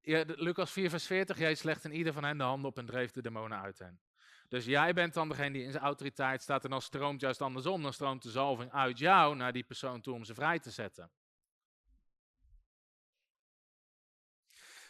Ja, 0.00 0.24
Lucas 0.26 0.70
4 0.70 0.90
vers 0.90 1.06
40, 1.06 1.38
jij 1.38 1.54
slecht 1.54 1.84
in 1.84 1.92
ieder 1.92 2.12
van 2.12 2.24
hen 2.24 2.38
de 2.38 2.44
handen 2.44 2.70
op 2.70 2.78
en 2.78 2.86
dreef 2.86 3.10
de 3.10 3.22
demonen 3.22 3.60
uit 3.60 3.78
hen. 3.78 4.00
Dus 4.48 4.64
jij 4.64 4.92
bent 4.92 5.14
dan 5.14 5.28
degene 5.28 5.52
die 5.52 5.64
in 5.64 5.72
zijn 5.72 5.84
autoriteit 5.84 6.42
staat 6.42 6.64
en 6.64 6.70
dan 6.70 6.82
stroomt 6.82 7.20
juist 7.20 7.40
andersom. 7.40 7.82
Dan 7.82 7.92
stroomt 7.92 8.22
de 8.22 8.30
zalving 8.30 8.72
uit 8.72 8.98
jou 8.98 9.36
naar 9.36 9.52
die 9.52 9.64
persoon 9.64 10.00
toe 10.00 10.14
om 10.14 10.24
ze 10.24 10.34
vrij 10.34 10.58
te 10.58 10.70
zetten. 10.70 11.10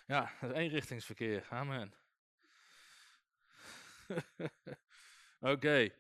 Ja, 0.08 0.30
dat 0.40 0.50
is 0.50 0.56
eenrichtingsverkeer. 0.56 1.46
Amen. 1.50 1.94
Oké. 5.40 5.52
Okay. 5.52 5.94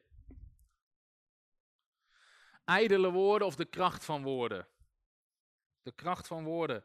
Ijdele 2.64 3.10
woorden 3.10 3.46
of 3.46 3.56
de 3.56 3.64
kracht 3.64 4.04
van 4.04 4.22
woorden? 4.22 4.66
De 5.82 5.92
kracht 5.92 6.26
van 6.26 6.44
woorden. 6.44 6.84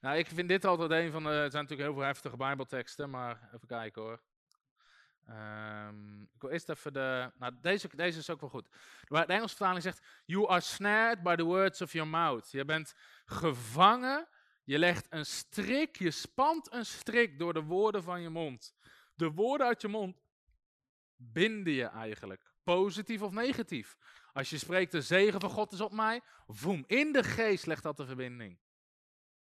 Nou, 0.00 0.16
ik 0.16 0.26
vind 0.26 0.48
dit 0.48 0.64
altijd 0.64 0.90
een 0.90 1.10
van 1.10 1.22
de. 1.22 1.28
Er 1.28 1.50
zijn 1.50 1.62
natuurlijk 1.62 1.88
heel 1.88 1.92
veel 1.92 2.02
heftige 2.02 2.36
Bijbelteksten, 2.36 3.10
maar 3.10 3.50
even 3.54 3.68
kijken 3.68 4.02
hoor. 4.02 4.20
Um, 5.28 6.22
ik 6.22 6.40
wil 6.40 6.50
eerst 6.50 6.68
even 6.68 6.92
de. 6.92 7.32
Nou, 7.38 7.52
deze, 7.60 7.96
deze 7.96 8.18
is 8.18 8.30
ook 8.30 8.40
wel 8.40 8.50
goed. 8.50 8.68
De 9.08 9.16
Engelse 9.16 9.56
vertaling 9.56 9.82
zegt: 9.82 10.06
You 10.24 10.48
are 10.48 10.60
snared 10.60 11.22
by 11.22 11.34
the 11.34 11.44
words 11.44 11.82
of 11.82 11.92
your 11.92 12.08
mouth. 12.08 12.50
Je 12.50 12.64
bent 12.64 12.94
gevangen. 13.24 14.28
Je 14.64 14.78
legt 14.78 15.06
een 15.10 15.26
strik, 15.26 15.98
je 15.98 16.10
spant 16.10 16.72
een 16.72 16.86
strik 16.86 17.38
door 17.38 17.54
de 17.54 17.62
woorden 17.62 18.02
van 18.02 18.22
je 18.22 18.28
mond. 18.28 18.74
De 19.14 19.30
woorden 19.30 19.66
uit 19.66 19.80
je 19.80 19.88
mond 19.88 20.22
binden 21.16 21.72
je 21.72 21.84
eigenlijk. 21.84 22.52
Positief 22.64 23.22
of 23.22 23.32
negatief. 23.32 23.96
Als 24.32 24.50
je 24.50 24.58
spreekt, 24.58 24.92
de 24.92 25.02
zegen 25.02 25.40
van 25.40 25.50
God 25.50 25.72
is 25.72 25.80
op 25.80 25.92
mij. 25.92 26.20
Voem, 26.46 26.84
in 26.86 27.12
de 27.12 27.22
geest 27.22 27.66
legt 27.66 27.82
dat 27.82 27.96
de 27.96 28.06
verbinding. 28.06 28.58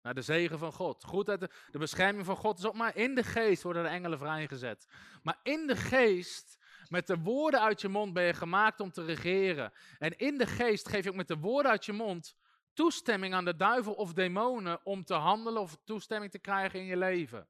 Naar 0.02 0.14
de 0.14 0.22
zegen 0.22 0.58
van 0.58 0.72
God. 0.72 1.04
Goed, 1.04 1.26
de, 1.26 1.50
de 1.70 1.78
bescherming 1.78 2.26
van 2.26 2.36
God 2.36 2.58
is 2.58 2.64
op 2.64 2.76
mij. 2.76 2.92
In 2.94 3.14
de 3.14 3.24
geest 3.24 3.62
worden 3.62 3.82
de 3.82 3.88
engelen 3.88 4.18
vrijgezet. 4.18 4.86
Maar 5.22 5.38
in 5.42 5.66
de 5.66 5.76
geest, 5.76 6.58
met 6.88 7.06
de 7.06 7.18
woorden 7.18 7.60
uit 7.60 7.80
je 7.80 7.88
mond 7.88 8.12
ben 8.12 8.24
je 8.24 8.34
gemaakt 8.34 8.80
om 8.80 8.90
te 8.90 9.04
regeren. 9.04 9.72
En 9.98 10.18
in 10.18 10.38
de 10.38 10.46
geest 10.46 10.88
geef 10.88 11.04
je 11.04 11.10
ook 11.10 11.16
met 11.16 11.28
de 11.28 11.38
woorden 11.38 11.70
uit 11.70 11.84
je 11.84 11.92
mond 11.92 12.36
toestemming 12.76 13.34
aan 13.34 13.44
de 13.44 13.56
duivel 13.56 13.92
of 13.92 14.12
demonen 14.12 14.80
om 14.84 15.04
te 15.04 15.14
handelen 15.14 15.62
of 15.62 15.78
toestemming 15.84 16.30
te 16.30 16.38
krijgen 16.38 16.78
in 16.78 16.84
je 16.84 16.96
leven. 16.96 17.48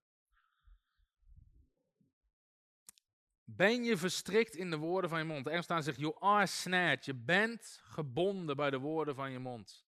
Ben 3.44 3.84
je 3.84 3.96
verstrikt 3.96 4.56
in 4.56 4.70
de 4.70 4.76
woorden 4.76 5.10
van 5.10 5.18
je 5.18 5.24
mond? 5.24 5.46
Er 5.46 5.62
staan 5.62 5.82
zegt, 5.82 5.98
you 5.98 6.16
are 6.18 6.46
snared. 6.46 7.04
Je 7.04 7.14
bent 7.14 7.80
gebonden 7.82 8.56
bij 8.56 8.70
de 8.70 8.78
woorden 8.78 9.14
van 9.14 9.30
je 9.30 9.38
mond. 9.38 9.84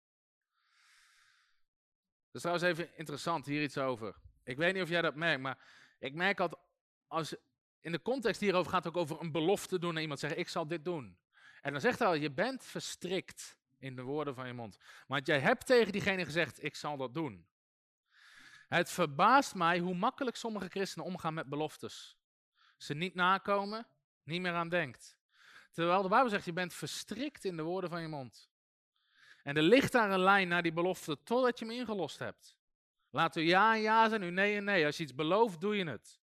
Dat 2.26 2.34
is 2.34 2.40
trouwens 2.40 2.66
even 2.66 2.96
interessant, 2.96 3.46
hier 3.46 3.62
iets 3.62 3.78
over. 3.78 4.16
Ik 4.44 4.56
weet 4.56 4.74
niet 4.74 4.82
of 4.82 4.88
jij 4.88 5.02
dat 5.02 5.14
merkt, 5.14 5.42
maar 5.42 5.58
ik 5.98 6.14
merk 6.14 6.36
dat 6.36 6.58
als 7.06 7.34
in 7.80 7.92
de 7.92 8.02
context 8.02 8.40
hierover 8.40 8.70
gaat 8.70 8.84
het 8.84 8.94
ook 8.94 9.02
over 9.02 9.20
een 9.20 9.32
belofte 9.32 9.78
doen 9.78 9.90
aan 9.96 10.02
iemand. 10.02 10.20
Zeggen, 10.20 10.38
ik 10.38 10.48
zal 10.48 10.66
dit 10.66 10.84
doen. 10.84 11.18
En 11.60 11.72
dan 11.72 11.80
zegt 11.80 11.98
hij 11.98 12.08
al, 12.08 12.14
je 12.14 12.30
bent 12.30 12.64
verstrikt 12.64 13.58
in 13.78 13.96
de 13.96 14.02
woorden 14.02 14.34
van 14.34 14.46
je 14.46 14.52
mond. 14.52 14.78
Want 15.06 15.26
jij 15.26 15.40
hebt 15.40 15.66
tegen 15.66 15.92
diegene 15.92 16.24
gezegd, 16.24 16.64
ik 16.64 16.76
zal 16.76 16.96
dat 16.96 17.14
doen. 17.14 17.46
Het 18.68 18.90
verbaast 18.90 19.54
mij 19.54 19.78
hoe 19.78 19.94
makkelijk 19.94 20.36
sommige 20.36 20.68
christenen 20.68 21.06
omgaan 21.06 21.34
met 21.34 21.48
beloftes 21.48 22.16
ze 22.76 22.94
niet 22.94 23.14
nakomen, 23.14 23.86
niet 24.22 24.40
meer 24.40 24.52
aan 24.52 24.68
denkt. 24.68 25.18
Terwijl 25.72 26.02
de 26.02 26.08
Bijbel 26.08 26.30
zegt, 26.30 26.44
je 26.44 26.52
bent 26.52 26.74
verstrikt 26.74 27.44
in 27.44 27.56
de 27.56 27.62
woorden 27.62 27.90
van 27.90 28.00
je 28.00 28.08
mond. 28.08 28.50
En 29.42 29.56
er 29.56 29.62
ligt 29.62 29.92
daar 29.92 30.10
een 30.10 30.20
lijn 30.20 30.48
naar 30.48 30.62
die 30.62 30.72
belofte 30.72 31.22
totdat 31.22 31.58
je 31.58 31.64
hem 31.64 31.74
ingelost 31.74 32.18
hebt. 32.18 32.56
Laat 33.10 33.36
u 33.36 33.40
ja 33.40 33.74
en 33.74 33.80
ja 33.80 34.08
zijn, 34.08 34.22
u 34.22 34.30
nee 34.30 34.56
en 34.56 34.64
nee. 34.64 34.86
Als 34.86 34.96
je 34.96 35.02
iets 35.02 35.14
belooft, 35.14 35.60
doe 35.60 35.76
je 35.76 35.88
het. 35.88 36.20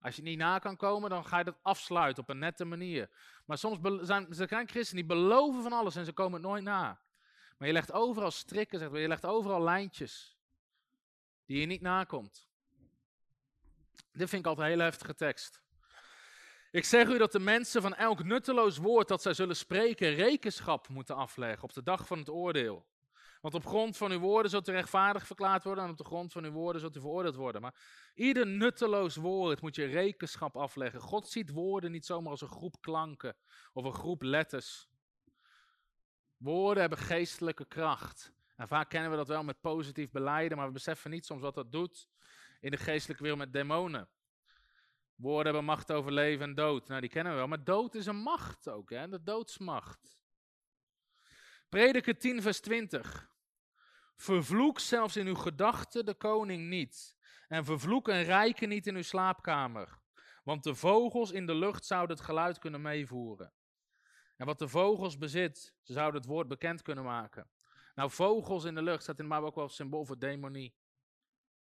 Als 0.00 0.16
je 0.16 0.22
niet 0.22 0.38
na 0.38 0.58
kan 0.58 0.76
komen, 0.76 1.10
dan 1.10 1.26
ga 1.26 1.38
je 1.38 1.44
dat 1.44 1.58
afsluiten 1.62 2.22
op 2.22 2.28
een 2.28 2.38
nette 2.38 2.64
manier. 2.64 3.10
Maar 3.50 3.58
soms 3.58 4.06
zijn, 4.06 4.26
zijn 4.30 4.48
christenen 4.48 5.06
die 5.06 5.16
beloven 5.16 5.62
van 5.62 5.72
alles 5.72 5.96
en 5.96 6.04
ze 6.04 6.12
komen 6.12 6.32
het 6.32 6.42
nooit 6.42 6.62
na. 6.62 7.00
Maar 7.58 7.68
je 7.68 7.74
legt 7.74 7.92
overal 7.92 8.30
strikken, 8.30 8.78
zeg 8.78 8.90
maar. 8.90 9.00
je 9.00 9.08
legt 9.08 9.26
overal 9.26 9.62
lijntjes 9.62 10.38
die 11.44 11.60
je 11.60 11.66
niet 11.66 11.80
nakomt. 11.80 12.48
Dit 14.12 14.28
vind 14.28 14.42
ik 14.42 14.46
altijd 14.46 14.66
een 14.66 14.72
hele 14.72 14.82
heftige 14.82 15.14
tekst. 15.14 15.62
Ik 16.70 16.84
zeg 16.84 17.08
u 17.08 17.18
dat 17.18 17.32
de 17.32 17.38
mensen 17.38 17.82
van 17.82 17.94
elk 17.94 18.24
nutteloos 18.24 18.76
woord 18.76 19.08
dat 19.08 19.22
zij 19.22 19.34
zullen 19.34 19.56
spreken 19.56 20.14
rekenschap 20.14 20.88
moeten 20.88 21.16
afleggen 21.16 21.62
op 21.62 21.72
de 21.72 21.82
dag 21.82 22.06
van 22.06 22.18
het 22.18 22.28
oordeel. 22.28 22.86
Want 23.40 23.54
op 23.54 23.66
grond 23.66 23.96
van 23.96 24.10
uw 24.10 24.18
woorden 24.18 24.50
zult 24.50 24.68
u 24.68 24.72
rechtvaardig 24.72 25.26
verklaard 25.26 25.64
worden 25.64 25.84
en 25.84 25.90
op 25.90 25.96
de 25.96 26.04
grond 26.04 26.32
van 26.32 26.44
uw 26.44 26.50
woorden 26.50 26.80
zult 26.80 26.96
u 26.96 27.00
veroordeeld 27.00 27.34
worden. 27.34 27.60
Maar 27.60 27.74
ieder 28.14 28.46
nutteloos 28.46 29.16
woord 29.16 29.60
moet 29.60 29.76
je 29.76 29.84
rekenschap 29.84 30.56
afleggen. 30.56 31.00
God 31.00 31.28
ziet 31.28 31.50
woorden 31.50 31.90
niet 31.90 32.06
zomaar 32.06 32.30
als 32.30 32.40
een 32.40 32.48
groep 32.48 32.80
klanken 32.80 33.36
of 33.72 33.84
een 33.84 33.94
groep 33.94 34.22
letters. 34.22 34.88
Woorden 36.36 36.80
hebben 36.80 36.98
geestelijke 36.98 37.64
kracht. 37.64 38.32
En 38.56 38.68
vaak 38.68 38.88
kennen 38.88 39.10
we 39.10 39.16
dat 39.16 39.28
wel 39.28 39.44
met 39.44 39.60
positief 39.60 40.10
beleiden, 40.10 40.56
maar 40.56 40.66
we 40.66 40.72
beseffen 40.72 41.10
niet 41.10 41.26
soms 41.26 41.40
wat 41.40 41.54
dat 41.54 41.72
doet 41.72 42.08
in 42.60 42.70
de 42.70 42.76
geestelijke 42.76 43.22
wereld 43.22 43.40
met 43.40 43.52
demonen. 43.52 44.08
Woorden 45.14 45.44
hebben 45.44 45.64
macht 45.64 45.92
over 45.92 46.12
leven 46.12 46.46
en 46.46 46.54
dood. 46.54 46.88
Nou, 46.88 47.00
die 47.00 47.10
kennen 47.10 47.32
we 47.32 47.38
wel. 47.38 47.48
Maar 47.48 47.64
dood 47.64 47.94
is 47.94 48.06
een 48.06 48.16
macht 48.16 48.68
ook, 48.68 48.90
hè? 48.90 49.08
De 49.08 49.22
doodsmacht. 49.22 50.19
Prediker 51.70 52.18
10, 52.18 52.42
vers 52.42 52.60
20. 52.60 53.30
Vervloek 54.16 54.78
zelfs 54.78 55.16
in 55.16 55.26
uw 55.26 55.34
gedachten 55.34 56.04
de 56.04 56.14
koning 56.14 56.68
niet. 56.68 57.16
En 57.48 57.64
vervloek 57.64 58.08
een 58.08 58.22
rijke 58.22 58.66
niet 58.66 58.86
in 58.86 58.96
uw 58.96 59.02
slaapkamer. 59.02 59.98
Want 60.44 60.62
de 60.62 60.74
vogels 60.74 61.30
in 61.30 61.46
de 61.46 61.54
lucht 61.54 61.86
zouden 61.86 62.16
het 62.16 62.24
geluid 62.24 62.58
kunnen 62.58 62.82
meevoeren. 62.82 63.52
En 64.36 64.46
wat 64.46 64.58
de 64.58 64.68
vogels 64.68 65.18
bezit, 65.18 65.74
ze 65.82 65.92
zouden 65.92 66.20
het 66.20 66.30
woord 66.30 66.48
bekend 66.48 66.82
kunnen 66.82 67.04
maken. 67.04 67.50
Nou, 67.94 68.10
vogels 68.10 68.64
in 68.64 68.74
de 68.74 68.82
lucht 68.82 69.02
staat 69.02 69.20
in 69.20 69.28
de 69.28 69.34
ook 69.34 69.54
wel 69.54 69.68
symbool 69.68 70.04
voor 70.04 70.18
demonie. 70.18 70.74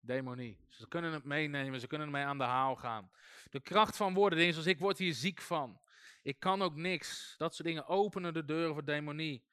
Demonie. 0.00 0.58
Ze 0.68 0.88
kunnen 0.88 1.12
het 1.12 1.24
meenemen, 1.24 1.80
ze 1.80 1.86
kunnen 1.86 2.06
ermee 2.06 2.24
aan 2.24 2.38
de 2.38 2.44
haal 2.44 2.76
gaan. 2.76 3.10
De 3.50 3.60
kracht 3.60 3.96
van 3.96 4.14
woorden, 4.14 4.38
dingen 4.38 4.54
zoals 4.54 4.68
ik 4.68 4.78
word 4.78 4.98
hier 4.98 5.14
ziek 5.14 5.40
van. 5.40 5.80
Ik 6.22 6.40
kan 6.40 6.62
ook 6.62 6.74
niks. 6.74 7.34
Dat 7.38 7.54
soort 7.54 7.68
dingen 7.68 7.86
openen 7.86 8.34
de 8.34 8.44
deuren 8.44 8.74
voor 8.74 8.84
demonie. 8.84 9.44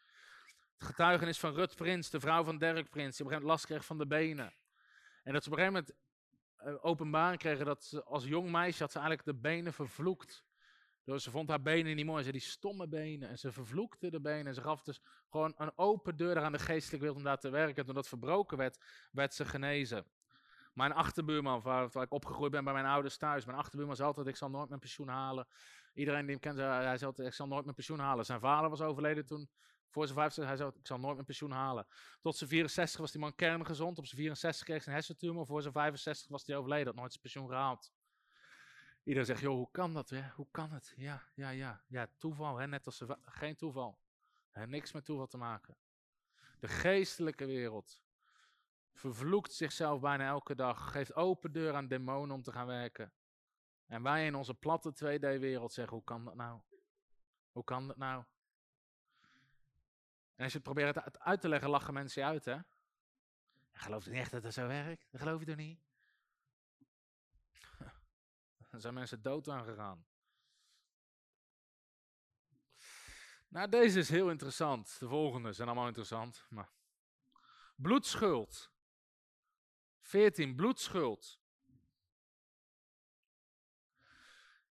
Getuigenis 0.84 1.40
van 1.40 1.54
Rut 1.54 1.76
Prins, 1.76 2.10
de 2.10 2.20
vrouw 2.20 2.44
van 2.44 2.58
Dirk 2.58 2.90
Prins, 2.90 3.18
die 3.18 3.26
op 3.26 3.32
een 3.32 3.38
gegeven 3.38 3.42
moment 3.42 3.44
last 3.44 3.66
kreeg 3.66 3.86
van 3.86 3.98
de 3.98 4.08
benen. 4.08 4.54
En 5.24 5.34
dat 5.34 5.44
ze 5.44 5.50
op 5.50 5.58
een 5.58 5.64
gegeven 5.64 5.86
moment 5.86 5.94
uh, 6.66 6.86
openbaar 6.86 7.38
kregen 7.38 7.66
dat 7.66 7.84
ze 7.84 8.04
als 8.04 8.26
jong 8.26 8.52
meisje 8.52 8.82
had 8.82 8.92
ze 8.92 9.00
eigenlijk 9.00 9.28
de 9.28 9.42
benen 9.42 9.74
vervloekt. 9.74 10.46
Dus 11.04 11.24
ze 11.24 11.32
vond 11.32 11.50
haar 11.50 11.62
benen 11.62 11.96
niet 11.96 12.06
mooi. 12.06 12.24
Ze 12.24 12.32
die 12.32 12.42
stomme 12.42 12.88
benen. 12.88 13.30
En 13.30 13.40
ze 13.40 13.52
vervloekte 13.52 14.10
de 14.10 14.22
benen. 14.22 14.48
En 14.48 14.54
ze 14.54 14.62
gaf 14.62 14.82
dus 14.82 15.02
gewoon 15.30 15.54
een 15.58 15.72
open 15.76 16.18
deur 16.18 16.40
aan 16.40 16.52
de 16.52 16.60
geestelijke 16.60 16.98
wereld 16.98 17.18
om 17.18 17.24
daar 17.24 17.40
te 17.40 17.50
werken. 17.50 17.76
En 17.76 17.86
toen 17.86 17.96
dat 17.96 18.08
verbroken 18.08 18.58
werd, 18.58 18.78
werd 19.12 19.34
ze 19.34 19.46
genezen. 19.46 20.06
Mijn 20.74 20.94
achterbuurman, 20.94 21.62
waar, 21.62 21.90
waar, 21.90 22.04
ik 22.04 22.12
opgegroeid 22.12 22.52
ben 22.52 22.64
bij 22.64 22.74
mijn 22.74 22.86
ouders 22.86 23.18
thuis. 23.18 23.46
Mijn 23.46 23.58
achterbuurman 23.58 23.96
zei 23.96 24.08
altijd, 24.08 24.28
ik 24.28 24.36
zal 24.36 24.50
nooit 24.50 24.68
mijn 24.68 24.80
pensioen 24.80 25.08
halen. 25.08 25.48
Iedereen 25.94 26.22
die 26.22 26.30
hem 26.30 26.40
kent, 26.40 26.58
hij 26.58 26.98
zei 26.98 27.06
altijd, 27.06 27.28
ik 27.28 27.34
zal 27.34 27.48
nooit 27.48 27.64
mijn 27.64 27.76
pensioen 27.76 28.00
halen. 28.00 28.26
Zijn 28.26 28.40
vader 28.40 28.70
was 28.70 28.82
overleden 28.82 29.26
toen, 29.26 29.50
voor 29.94 30.06
zijn 30.08 30.18
65, 30.18 30.46
hij 30.46 30.56
zei, 30.56 30.80
ik 30.80 30.88
zal 30.88 31.00
nooit 31.00 31.14
mijn 31.14 31.26
pensioen 31.26 31.52
halen. 31.52 31.88
Tot 32.22 32.36
zijn 32.36 32.50
64 32.50 33.00
was 33.00 33.12
die 33.12 33.22
man 33.22 33.36
kerngezond. 33.36 33.98
Op 33.98 34.06
zijn 34.06 34.22
64 34.22 34.66
kreeg 34.66 34.78
hij 34.78 34.88
een 34.88 34.94
hersentumor. 34.94 35.46
Voor 35.46 35.62
zijn 35.62 35.74
65 35.74 36.30
was 36.30 36.46
hij 36.46 36.56
overleden, 36.56 36.86
had 36.86 36.96
nooit 36.96 37.12
zijn 37.12 37.22
pensioen 37.22 37.48
gehaald. 37.48 37.94
Iedereen 39.04 39.28
zegt, 39.28 39.42
joh, 39.42 39.56
hoe 39.56 39.72
kan 39.72 39.94
dat? 39.94 40.10
Hè? 40.10 40.30
Hoe 40.30 40.48
kan 40.52 40.72
het? 40.72 40.94
Ja, 40.96 41.24
ja, 41.34 41.50
ja. 41.50 41.84
Ja, 41.88 42.08
toeval, 42.18 42.58
hè? 42.58 42.68
net 42.68 42.86
als 42.86 42.98
ze, 42.98 43.18
geen 43.22 43.56
toeval. 43.56 44.00
Hè, 44.52 44.68
niks 44.68 44.92
met 44.92 45.06
toeval 45.06 45.28
te 45.28 45.38
maken. 45.38 45.78
De 46.60 46.68
geestelijke 46.68 47.46
wereld 47.46 48.02
vervloekt 48.94 49.54
zichzelf 49.54 50.00
bijna 50.00 50.28
elke 50.28 50.56
dag, 50.56 50.92
geeft 50.92 51.16
open 51.16 51.52
deur 51.52 51.74
aan 51.74 51.88
demonen 51.88 52.36
om 52.36 52.44
te 52.44 52.52
gaan 52.52 52.68
werken. 52.68 53.14
En 53.86 54.04
wij 54.04 54.26
in 54.26 54.36
onze 54.36 54.54
platte 54.54 54.94
2D-wereld 54.94 55.74
zeggen, 55.74 55.94
hoe 55.94 56.04
kan 56.04 56.26
dat 56.26 56.36
nou? 56.36 56.62
Hoe 57.52 57.64
kan 57.64 57.88
dat 57.88 57.98
nou? 57.98 58.24
En 60.44 60.50
als 60.50 60.58
je 60.58 60.64
het 60.68 60.74
probeert 60.74 61.04
uit- 61.04 61.20
uit 61.20 61.42
te 61.42 61.48
leggen, 61.48 61.70
lachen 61.70 61.94
mensen 61.94 62.22
je 62.22 62.28
uit, 62.28 62.46
hè? 62.46 62.54
Je 63.72 63.80
gelooft 63.80 64.08
niet 64.08 64.16
echt 64.16 64.32
dat 64.32 64.44
dat 64.44 64.54
zo 64.54 64.68
werkt? 64.68 65.12
Dat 65.12 65.22
geloof 65.22 65.40
je 65.40 65.46
toch 65.46 65.56
niet? 65.56 65.80
Dan 68.72 68.82
zijn 68.82 68.94
mensen 68.94 69.22
dood 69.22 69.50
aan 69.50 69.64
gegaan. 69.64 70.06
Nou, 73.48 73.70
deze 73.70 74.00
is 74.00 74.10
heel 74.10 74.30
interessant. 74.30 75.00
De 75.00 75.08
volgende 75.08 75.54
zijn 75.54 75.68
allemaal 75.68 75.88
interessant. 75.88 76.46
Maar... 76.50 76.70
Bloedschuld. 77.76 78.72
14. 80.00 80.56
Bloedschuld. 80.56 81.40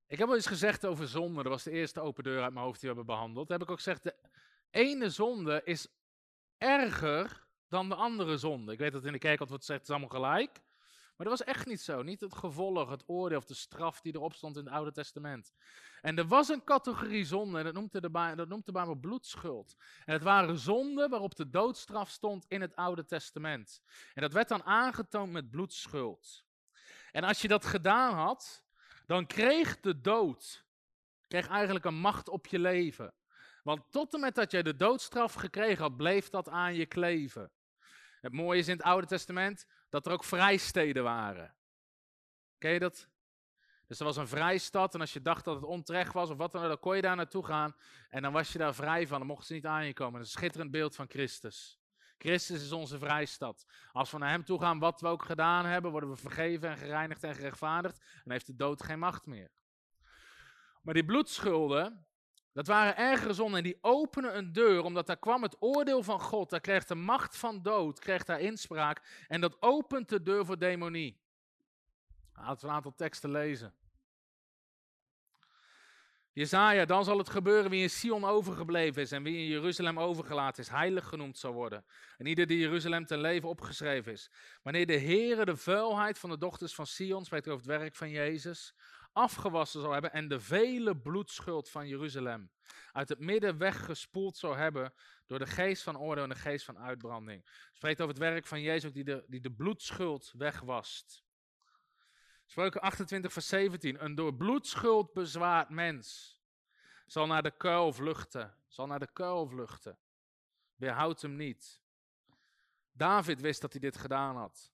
Ik 0.07 0.19
heb 0.19 0.29
al 0.29 0.35
eens 0.35 0.47
gezegd 0.47 0.87
over 0.87 1.09
zonde. 1.09 1.43
Dat 1.43 1.53
was 1.53 1.63
de 1.63 1.71
eerste 1.71 2.01
open 2.01 2.25
deur 2.25 2.43
uit 2.43 2.53
mijn 2.53 2.65
hoofd 2.65 2.81
die 2.81 2.91
we 2.91 2.97
hebben 2.97 3.15
behandeld. 3.15 3.49
Daar 3.49 3.59
heb 3.59 3.67
ik 3.67 3.73
ook 3.73 3.81
gezegd, 3.83 4.03
de 4.03 4.31
ene 4.73 5.11
zonde 5.11 5.61
is 5.65 5.87
erger 6.59 7.47
dan 7.69 7.89
de 7.89 7.95
andere 7.95 8.37
zonde. 8.37 8.73
Ik 8.73 8.79
weet 8.79 8.93
dat 8.93 9.05
in 9.05 9.13
de 9.13 9.19
kerk 9.19 9.41
altijd 9.41 9.49
wordt 9.49 9.65
gezegd, 9.65 9.81
het 9.81 9.89
is 9.89 9.95
allemaal 9.97 10.21
gelijk. 10.21 10.61
Maar 11.17 11.27
dat 11.27 11.39
was 11.39 11.55
echt 11.55 11.67
niet 11.67 11.81
zo. 11.81 12.03
Niet 12.03 12.21
het 12.21 12.35
gevolg, 12.35 12.91
het 12.91 13.03
oordeel 13.07 13.39
of 13.39 13.45
de 13.45 13.55
straf 13.55 14.01
die 14.01 14.15
erop 14.15 14.35
stond 14.35 14.57
in 14.57 14.65
het 14.65 14.75
Oude 14.75 14.93
Testament. 14.93 15.53
En 16.01 16.19
er 16.19 16.27
was 16.27 16.49
een 16.49 16.65
categorie 16.65 17.25
zonde, 17.25 17.59
en 17.59 17.65
dat 17.65 17.75
noemde 17.75 18.01
de, 18.01 18.33
dat 18.37 18.49
noemt 18.49 18.67
de 18.67 18.73
Bijbel 18.73 18.95
bloedschuld. 18.95 19.77
En 20.05 20.13
het 20.13 20.23
waren 20.23 20.59
zonden 20.59 21.11
waarop 21.11 21.35
de 21.35 21.51
doodstraf 21.51 22.11
stond 22.11 22.45
in 22.49 22.61
het 22.61 22.77
Oude 22.77 23.05
Testament. 23.05 23.83
En 24.15 24.23
dat 24.23 24.33
werd 24.33 24.49
dan 24.49 24.63
aangetoond 24.63 25.33
met 25.33 25.51
bloedschuld. 25.51 26.45
En 27.11 27.25
als 27.25 27.43
je 27.43 27.49
dat 27.49 27.65
gedaan 27.65 28.15
had, 28.15 28.65
dan 29.07 29.27
kreeg 29.27 29.81
de 29.81 30.01
dood 30.01 30.65
kreeg 31.33 31.49
eigenlijk 31.49 31.85
een 31.85 31.95
macht 31.95 32.29
op 32.29 32.47
je 32.47 32.59
leven. 32.59 33.15
Want 33.63 33.91
tot 33.91 34.15
en 34.15 34.21
met 34.21 34.35
dat 34.35 34.51
jij 34.51 34.63
de 34.63 34.77
doodstraf 34.77 35.35
gekregen 35.35 35.83
had, 35.83 35.97
bleef 35.97 36.29
dat 36.29 36.49
aan 36.49 36.75
je 36.75 36.87
kleven. 36.87 37.53
Het 38.21 38.33
mooie 38.33 38.59
is 38.59 38.69
in 38.69 38.77
het 38.77 38.87
Oude 38.87 39.07
Testament 39.07 39.67
dat 39.89 40.07
er 40.07 40.13
ook 40.13 40.25
vrijsteden 40.25 41.03
waren. 41.03 41.55
Ken 42.59 42.73
je 42.73 42.79
dat? 42.79 43.09
Dus 43.87 43.99
er 43.99 44.07
was 44.07 44.17
een 44.17 44.29
vrijstad 44.29 44.95
en 44.95 45.01
als 45.01 45.13
je 45.13 45.23
dacht 45.23 45.45
dat 45.45 45.55
het 45.55 45.65
onterecht 45.65 46.13
was 46.13 46.31
of 46.31 46.37
wat 46.37 46.53
dan 46.53 46.63
ook, 46.63 46.69
dan 46.69 46.79
kon 46.79 46.97
je 46.97 47.03
daar 47.03 47.17
naartoe 47.17 47.45
gaan 47.45 47.77
en 48.09 48.23
dan 48.23 48.33
was 48.33 48.53
je 48.53 48.59
daar 48.59 48.75
vrij 48.75 49.07
van. 49.07 49.19
Dan 49.19 49.27
mochten 49.27 49.47
ze 49.47 49.53
niet 49.53 49.67
aan 49.67 49.87
je 49.87 49.93
komen. 49.93 50.13
Dat 50.13 50.23
is 50.29 50.33
een 50.33 50.39
schitterend 50.39 50.71
beeld 50.71 50.95
van 50.95 51.07
Christus. 51.09 51.81
Christus 52.19 52.63
is 52.63 52.73
onze 52.73 52.99
vrijstad. 52.99 53.67
Als 53.93 54.11
we 54.11 54.19
naar 54.19 54.31
hem 54.31 54.45
toe 54.45 54.61
gaan, 54.61 54.79
wat 54.79 55.01
we 55.01 55.09
ook 55.09 55.25
gedaan 55.25 55.65
hebben, 55.65 55.91
worden 55.91 56.11
we 56.11 56.17
vergeven 56.17 56.69
en 56.69 56.77
gereinigd 56.77 57.25
en 57.25 57.35
gerechtvaardigd. 57.35 58.05
En 58.25 58.31
heeft 58.31 58.47
de 58.47 58.55
dood 58.55 58.83
geen 58.83 58.99
macht 58.99 59.27
meer. 59.27 59.51
Maar 60.83 60.95
die 60.95 61.05
bloedschulden, 61.05 62.07
dat 62.53 62.67
waren 62.67 62.97
ergere 62.97 63.33
zonden 63.33 63.57
en 63.57 63.65
die 63.65 63.79
openen 63.81 64.37
een 64.37 64.53
deur, 64.53 64.83
omdat 64.83 65.07
daar 65.07 65.19
kwam 65.19 65.43
het 65.43 65.57
oordeel 65.59 66.03
van 66.03 66.21
God. 66.21 66.51
Daar 66.51 66.61
kreeg 66.61 66.85
de 66.85 66.95
macht 66.95 67.37
van 67.37 67.63
dood, 67.63 67.99
kreeg 67.99 68.25
daar 68.25 68.41
inspraak. 68.41 69.25
En 69.29 69.41
dat 69.41 69.63
opent 69.63 70.09
de 70.09 70.23
deur 70.23 70.45
voor 70.45 70.59
demonie. 70.59 71.21
Laten 72.35 72.61
we 72.61 72.67
een 72.67 72.75
aantal 72.75 72.95
teksten 72.95 73.31
lezen. 73.31 73.75
Jezaja, 76.35 76.85
dan 76.85 77.05
zal 77.05 77.19
het 77.19 77.31
gebeuren 77.31 77.71
wie 77.71 77.83
in 77.83 77.91
Sion 77.91 78.25
overgebleven 78.25 79.03
is 79.03 79.13
en 79.13 79.23
wie 79.23 79.37
in 79.37 79.47
Jeruzalem 79.47 79.99
overgelaten 79.99 80.63
is, 80.63 80.69
heilig 80.69 81.09
genoemd 81.09 81.39
zal 81.39 81.53
worden. 81.53 81.85
En 82.19 82.27
ieder 82.27 82.47
die 82.47 82.59
Jeruzalem 82.59 83.07
ten 83.07 83.21
leven 83.21 83.49
opgeschreven 83.49 84.13
is. 84.13 84.31
Wanneer 84.63 84.87
de 84.87 84.99
Heere 84.99 85.45
de 85.45 85.57
vuilheid 85.57 86.19
van 86.19 86.31
de 86.31 86.39
dochters 86.39 86.75
van 86.75 86.87
Sion, 86.87 87.25
spreekt 87.25 87.49
over 87.49 87.69
het 87.69 87.81
werk 87.81 87.95
van 87.97 88.11
Jezus, 88.11 88.75
afgewassen 89.13 89.81
zal 89.81 89.93
hebben 89.93 90.13
en 90.13 90.29
de 90.29 90.41
vele 90.41 90.97
bloedschuld 90.97 91.71
van 91.71 91.89
Jeruzalem 91.89 92.51
uit 92.93 93.09
het 93.09 93.19
midden 93.19 93.59
weggespoeld 93.59 94.37
zal 94.37 94.55
hebben 94.55 94.95
door 95.27 95.39
de 95.39 95.47
geest 95.47 95.83
van 95.83 95.99
oordeel 95.99 96.25
en 96.25 96.29
de 96.29 96.35
geest 96.35 96.65
van 96.65 96.79
uitbranding. 96.79 97.69
Spreekt 97.73 98.01
over 98.01 98.15
het 98.15 98.23
werk 98.23 98.47
van 98.47 98.61
Jezus 98.61 98.93
die 98.93 99.05
de, 99.05 99.25
die 99.27 99.41
de 99.41 99.53
bloedschuld 99.53 100.33
wegwast. 100.37 101.25
Spreuken 102.47 102.81
28 102.81 103.33
vers 103.33 103.49
17. 103.49 104.05
Een 104.05 104.15
door 104.15 104.35
bloedschuld 104.35 105.13
bezwaard 105.13 105.69
mens 105.69 106.41
zal 107.07 107.27
naar 107.27 107.43
de 107.43 107.57
kuil 107.57 107.93
vluchten. 107.93 108.57
Zal 108.69 108.87
naar 108.87 108.99
de 108.99 109.13
kuil 109.13 109.47
vluchten. 109.47 109.99
Weerhoud 110.75 111.23
hem 111.23 111.37
niet. 111.37 111.83
David 112.93 113.41
wist 113.41 113.61
dat 113.61 113.73
hij 113.73 113.81
dit 113.81 113.97
gedaan 113.97 114.37
had. 114.37 114.73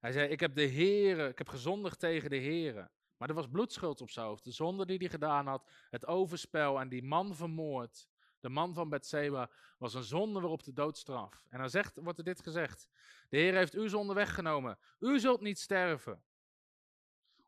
Hij 0.00 0.12
zei, 0.12 0.28
ik 0.28 0.40
heb 0.40 0.54
de 0.54 0.68
Heere, 0.68 1.28
ik 1.28 1.38
heb 1.38 1.48
gezondigd 1.48 1.98
tegen 1.98 2.30
de 2.30 2.40
Heere. 2.40 2.90
Maar 3.20 3.28
er 3.28 3.34
was 3.34 3.48
bloedschuld 3.48 4.00
op 4.00 4.10
zijn 4.10 4.26
hoofd. 4.26 4.44
De 4.44 4.50
zonde 4.50 4.86
die 4.86 4.98
hij 4.98 5.08
gedaan 5.08 5.46
had, 5.46 5.70
het 5.90 6.06
overspel 6.06 6.80
en 6.80 6.88
die 6.88 7.02
man 7.02 7.34
vermoord. 7.34 8.08
De 8.40 8.48
man 8.48 8.74
van 8.74 8.88
Bethseba 8.88 9.50
was 9.78 9.94
een 9.94 10.02
zonde 10.02 10.40
waarop 10.40 10.64
de 10.64 10.72
doodstraf. 10.72 11.44
En 11.48 11.58
dan 11.58 11.70
zegt, 11.70 11.96
wordt 11.96 12.18
er 12.18 12.24
dit 12.24 12.42
gezegd. 12.42 12.88
De 13.28 13.36
Heer 13.36 13.54
heeft 13.54 13.74
uw 13.74 13.88
zonde 13.88 14.14
weggenomen. 14.14 14.78
U 14.98 15.18
zult 15.18 15.40
niet 15.40 15.58
sterven 15.58 16.22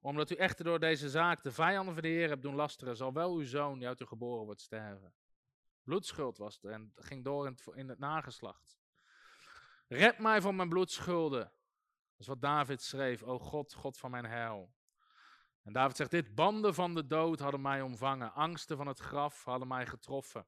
omdat 0.01 0.31
u 0.31 0.35
echter 0.35 0.65
door 0.65 0.81
deze 0.81 1.11
zaak 1.11 1.43
de 1.43 1.53
vijanden 1.53 1.95
van 1.95 2.03
de 2.03 2.09
Heer 2.09 2.29
hebt 2.29 2.43
doen 2.43 2.55
lasteren, 2.55 2.97
zal 2.97 3.13
wel 3.13 3.35
uw 3.35 3.45
zoon, 3.45 3.79
die 3.79 3.89
uit 3.89 4.01
u 4.01 4.07
geboren 4.07 4.45
wordt, 4.45 4.61
sterven. 4.61 5.15
Bloedschuld 5.83 6.39
was 6.39 6.55
het 6.55 6.65
en 6.65 6.93
ging 6.95 7.25
door 7.25 7.47
in 7.47 7.53
het, 7.53 7.77
in 7.77 7.89
het 7.89 7.99
nageslacht. 7.99 8.79
Red 9.89 10.19
mij 10.19 10.41
van 10.41 10.57
mijn 10.57 10.69
bloedschulden. 10.69 11.41
Dat 11.41 12.19
is 12.19 12.27
wat 12.27 12.41
David 12.41 12.83
schreef. 12.83 13.23
O 13.23 13.39
God, 13.39 13.75
God 13.75 13.99
van 13.99 14.11
mijn 14.11 14.25
heil. 14.25 14.73
En 15.63 15.73
David 15.73 15.97
zegt 15.97 16.11
dit, 16.11 16.35
banden 16.35 16.75
van 16.75 16.95
de 16.95 17.07
dood 17.07 17.41
hadden 17.41 17.61
mij 17.61 17.81
omvangen. 17.81 18.33
Angsten 18.33 18.77
van 18.77 18.87
het 18.87 18.99
graf 18.99 19.45
hadden 19.45 19.69
mij 19.69 19.87
getroffen. 19.87 20.47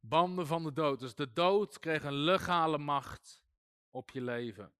Banden 0.00 0.46
van 0.46 0.62
de 0.62 0.72
dood. 0.72 0.98
Dus 1.00 1.14
de 1.14 1.32
dood 1.32 1.78
kreeg 1.78 2.04
een 2.04 2.12
legale 2.12 2.78
macht 2.78 3.42
op 3.90 4.10
je 4.10 4.20
leven. 4.20 4.72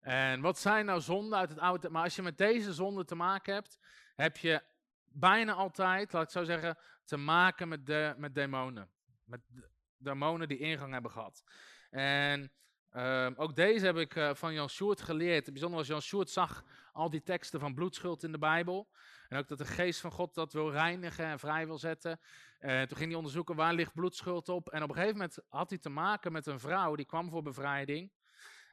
En 0.00 0.40
wat 0.40 0.58
zijn 0.58 0.84
nou 0.84 1.00
zonden 1.00 1.38
uit 1.38 1.48
het 1.50 1.58
oude? 1.58 1.90
Maar 1.90 2.02
als 2.02 2.16
je 2.16 2.22
met 2.22 2.38
deze 2.38 2.72
zonden 2.72 3.06
te 3.06 3.14
maken 3.14 3.54
hebt, 3.54 3.78
heb 4.14 4.36
je 4.36 4.62
bijna 5.04 5.52
altijd, 5.52 6.12
laat 6.12 6.22
ik 6.22 6.30
zo 6.30 6.44
zeggen, 6.44 6.78
te 7.04 7.16
maken 7.16 7.68
met, 7.68 7.86
de, 7.86 8.14
met 8.16 8.34
demonen. 8.34 8.90
Met 9.24 9.40
de- 9.46 9.70
demonen 9.96 10.48
die 10.48 10.58
ingang 10.58 10.92
hebben 10.92 11.10
gehad. 11.10 11.42
En 11.90 12.52
ehm, 12.90 13.32
ook 13.36 13.56
deze 13.56 13.86
heb 13.86 13.96
ik 13.96 14.16
eh, 14.16 14.34
van 14.34 14.52
Jan 14.52 14.68
Sjoerd 14.68 15.00
geleerd. 15.00 15.44
Het 15.44 15.52
bijzondere 15.52 15.80
was, 15.80 15.90
Jan 15.90 16.02
Sjoerd 16.02 16.30
zag 16.30 16.64
al 16.92 17.10
die 17.10 17.22
teksten 17.22 17.60
van 17.60 17.74
bloedschuld 17.74 18.22
in 18.22 18.32
de 18.32 18.38
Bijbel. 18.38 18.88
En 19.28 19.38
ook 19.38 19.48
dat 19.48 19.58
de 19.58 19.64
geest 19.64 20.00
van 20.00 20.12
God 20.12 20.34
dat 20.34 20.52
wil 20.52 20.70
reinigen 20.70 21.24
en 21.24 21.38
vrij 21.38 21.66
wil 21.66 21.78
zetten. 21.78 22.20
Eh, 22.58 22.82
toen 22.82 22.96
ging 22.96 23.08
hij 23.08 23.16
onderzoeken 23.16 23.56
waar 23.56 23.74
ligt 23.74 23.94
bloedschuld 23.94 24.48
op. 24.48 24.68
En 24.68 24.82
op 24.82 24.88
een 24.88 24.94
gegeven 24.94 25.16
moment 25.16 25.38
had 25.48 25.68
hij 25.68 25.78
te 25.78 25.88
maken 25.88 26.32
met 26.32 26.46
een 26.46 26.60
vrouw 26.60 26.96
die 26.96 27.06
kwam 27.06 27.30
voor 27.30 27.42
bevrijding. 27.42 28.12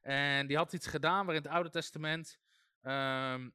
En 0.01 0.47
die 0.47 0.57
had 0.57 0.73
iets 0.73 0.87
gedaan 0.87 1.25
waar 1.25 1.35
in 1.35 1.41
het 1.41 1.51
Oude 1.51 1.69
Testament 1.69 2.39
ehm, 2.81 3.49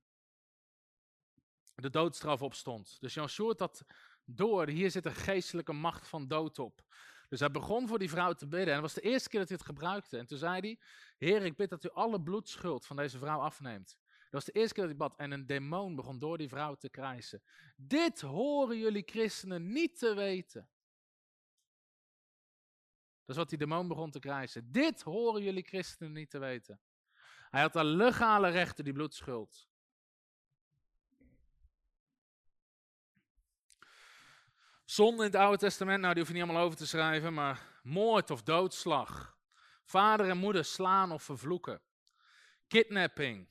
de 1.74 1.90
doodstraf 1.90 2.42
op 2.42 2.54
stond. 2.54 2.96
Dus 3.00 3.14
Jan 3.14 3.28
Sjoerd 3.28 3.58
had 3.58 3.84
door, 4.24 4.68
hier 4.68 4.90
zit 4.90 5.04
een 5.04 5.14
geestelijke 5.14 5.72
macht 5.72 6.08
van 6.08 6.28
dood 6.28 6.58
op. 6.58 6.82
Dus 7.30 7.40
hij 7.40 7.50
begon 7.50 7.88
voor 7.88 7.98
die 7.98 8.11
vrouw 8.11 8.32
te 8.32 8.46
bidden. 8.46 8.74
En 8.74 8.80
dat 8.80 8.82
was 8.82 8.94
de 9.02 9.11
eerste 9.11 9.28
keer 9.28 9.40
dat 9.40 9.48
hij 9.48 9.58
het 9.58 9.66
gebruikte. 9.66 10.18
En 10.18 10.26
toen 10.26 10.38
zei 10.38 10.61
hij, 10.61 10.78
Heer, 11.18 11.42
ik 11.42 11.57
bid 11.57 11.70
dat 11.70 11.84
u 11.84 11.88
alle 11.88 12.22
bloedschuld 12.22 12.86
van 12.86 12.96
deze 12.96 13.18
vrouw 13.18 13.40
afneemt. 13.40 13.98
Dat 14.08 14.30
was 14.30 14.44
de 14.44 14.52
eerste 14.52 14.74
keer 14.74 14.82
dat 14.86 14.96
hij 14.96 15.08
bad. 15.08 15.18
En 15.18 15.30
een 15.30 15.46
demon 15.46 15.94
begon 15.94 16.18
door 16.18 16.38
die 16.38 16.48
vrouw 16.48 16.74
te 16.74 16.88
krijsen. 16.88 17.42
Dit 17.76 18.20
horen 18.20 18.78
jullie 18.78 19.02
christenen 19.07 19.72
niet 19.72 19.98
te 19.98 20.14
weten. 20.14 20.68
Dat 23.20 23.28
is 23.28 23.36
wat 23.36 23.48
die 23.48 23.58
demon 23.58 23.88
begon 23.88 24.11
te 24.11 24.18
krijsen. 24.18 24.72
Dit 24.72 25.02
horen 25.02 25.42
jullie 25.42 25.64
christenen 25.64 26.12
niet 26.12 26.30
te 26.30 26.38
weten. 26.38 26.80
Hij 27.50 27.61
had 27.61 27.74
een 27.74 27.96
legale 27.96 28.48
rechten, 28.48 28.84
die 28.84 28.92
bloedschuld. 28.92 29.70
Zonde 34.91 35.25
in 35.25 35.30
het 35.30 35.41
Oude 35.41 35.58
Testament, 35.58 36.00
nou 36.00 36.12
die 36.14 36.22
hoef 36.22 36.33
je 36.33 36.38
niet 36.38 36.49
allemaal 36.49 36.64
over 36.64 36.79
te 36.79 36.87
schrijven, 36.87 37.34
maar 37.34 37.61
moord 37.83 38.30
of 38.30 38.42
doodslag. 38.42 39.37
Vader 39.84 40.29
en 40.29 40.37
moeder 40.37 40.64
slaan 40.64 41.12
of 41.12 41.22
vervloeken. 41.22 41.80
Kidnapping. 42.68 43.49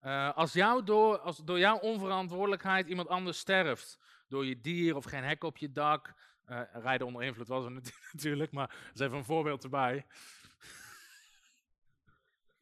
Eh, 0.00 0.36
als, 0.36 0.52
jou 0.52 0.84
door, 0.84 1.18
als 1.18 1.36
door 1.44 1.58
jouw 1.58 1.78
onverantwoordelijkheid 1.78 2.88
iemand 2.88 3.08
anders 3.08 3.38
sterft, 3.38 3.98
door 4.28 4.46
je 4.46 4.60
dier 4.60 4.96
of 4.96 5.04
geen 5.04 5.24
hek 5.24 5.44
op 5.44 5.56
je 5.56 5.72
dak, 5.72 6.14
eh, 6.44 6.60
rijden 6.72 7.06
onder 7.06 7.22
invloed 7.22 7.48
was 7.48 7.68
natu- 7.68 7.90
natuurlijk, 8.12 8.52
maar 8.52 8.68
dat 8.68 8.94
is 8.94 9.00
even 9.00 9.16
een 9.16 9.24
voorbeeld 9.24 9.64
erbij. 9.64 10.06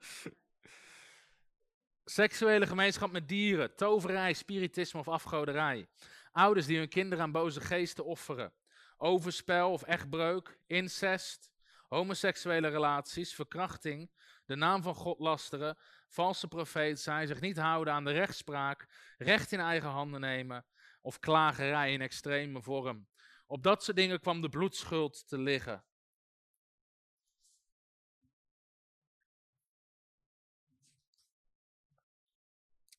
Seksuele 2.05 2.67
gemeenschap 2.67 3.11
met 3.11 3.27
dieren, 3.27 3.75
toverij, 3.75 4.33
spiritisme 4.33 4.99
of 4.99 5.07
afgoderij. 5.07 5.87
Ouders 6.33 6.65
die 6.65 6.77
hun 6.77 6.89
kinderen 6.89 7.23
aan 7.23 7.31
boze 7.31 7.61
geesten 7.61 8.05
offeren. 8.05 8.53
Overspel 8.97 9.71
of 9.71 9.83
echtbreuk, 9.83 10.59
incest, 10.67 11.51
homoseksuele 11.87 12.67
relaties, 12.67 13.33
verkrachting, 13.33 14.11
de 14.45 14.55
naam 14.55 14.81
van 14.81 14.95
God 14.95 15.19
lasteren, 15.19 15.77
valse 16.07 16.47
profeet 16.47 16.99
zijn, 16.99 17.27
zich 17.27 17.39
niet 17.39 17.57
houden 17.57 17.93
aan 17.93 18.03
de 18.03 18.11
rechtspraak, 18.11 18.87
recht 19.17 19.51
in 19.51 19.59
eigen 19.59 19.89
handen 19.89 20.21
nemen 20.21 20.65
of 21.01 21.19
klagerij 21.19 21.93
in 21.93 22.01
extreme 22.01 22.61
vorm. 22.61 23.07
Op 23.47 23.63
dat 23.63 23.83
soort 23.83 23.97
dingen 23.97 24.19
kwam 24.19 24.41
de 24.41 24.49
bloedschuld 24.49 25.27
te 25.27 25.37
liggen. 25.37 25.83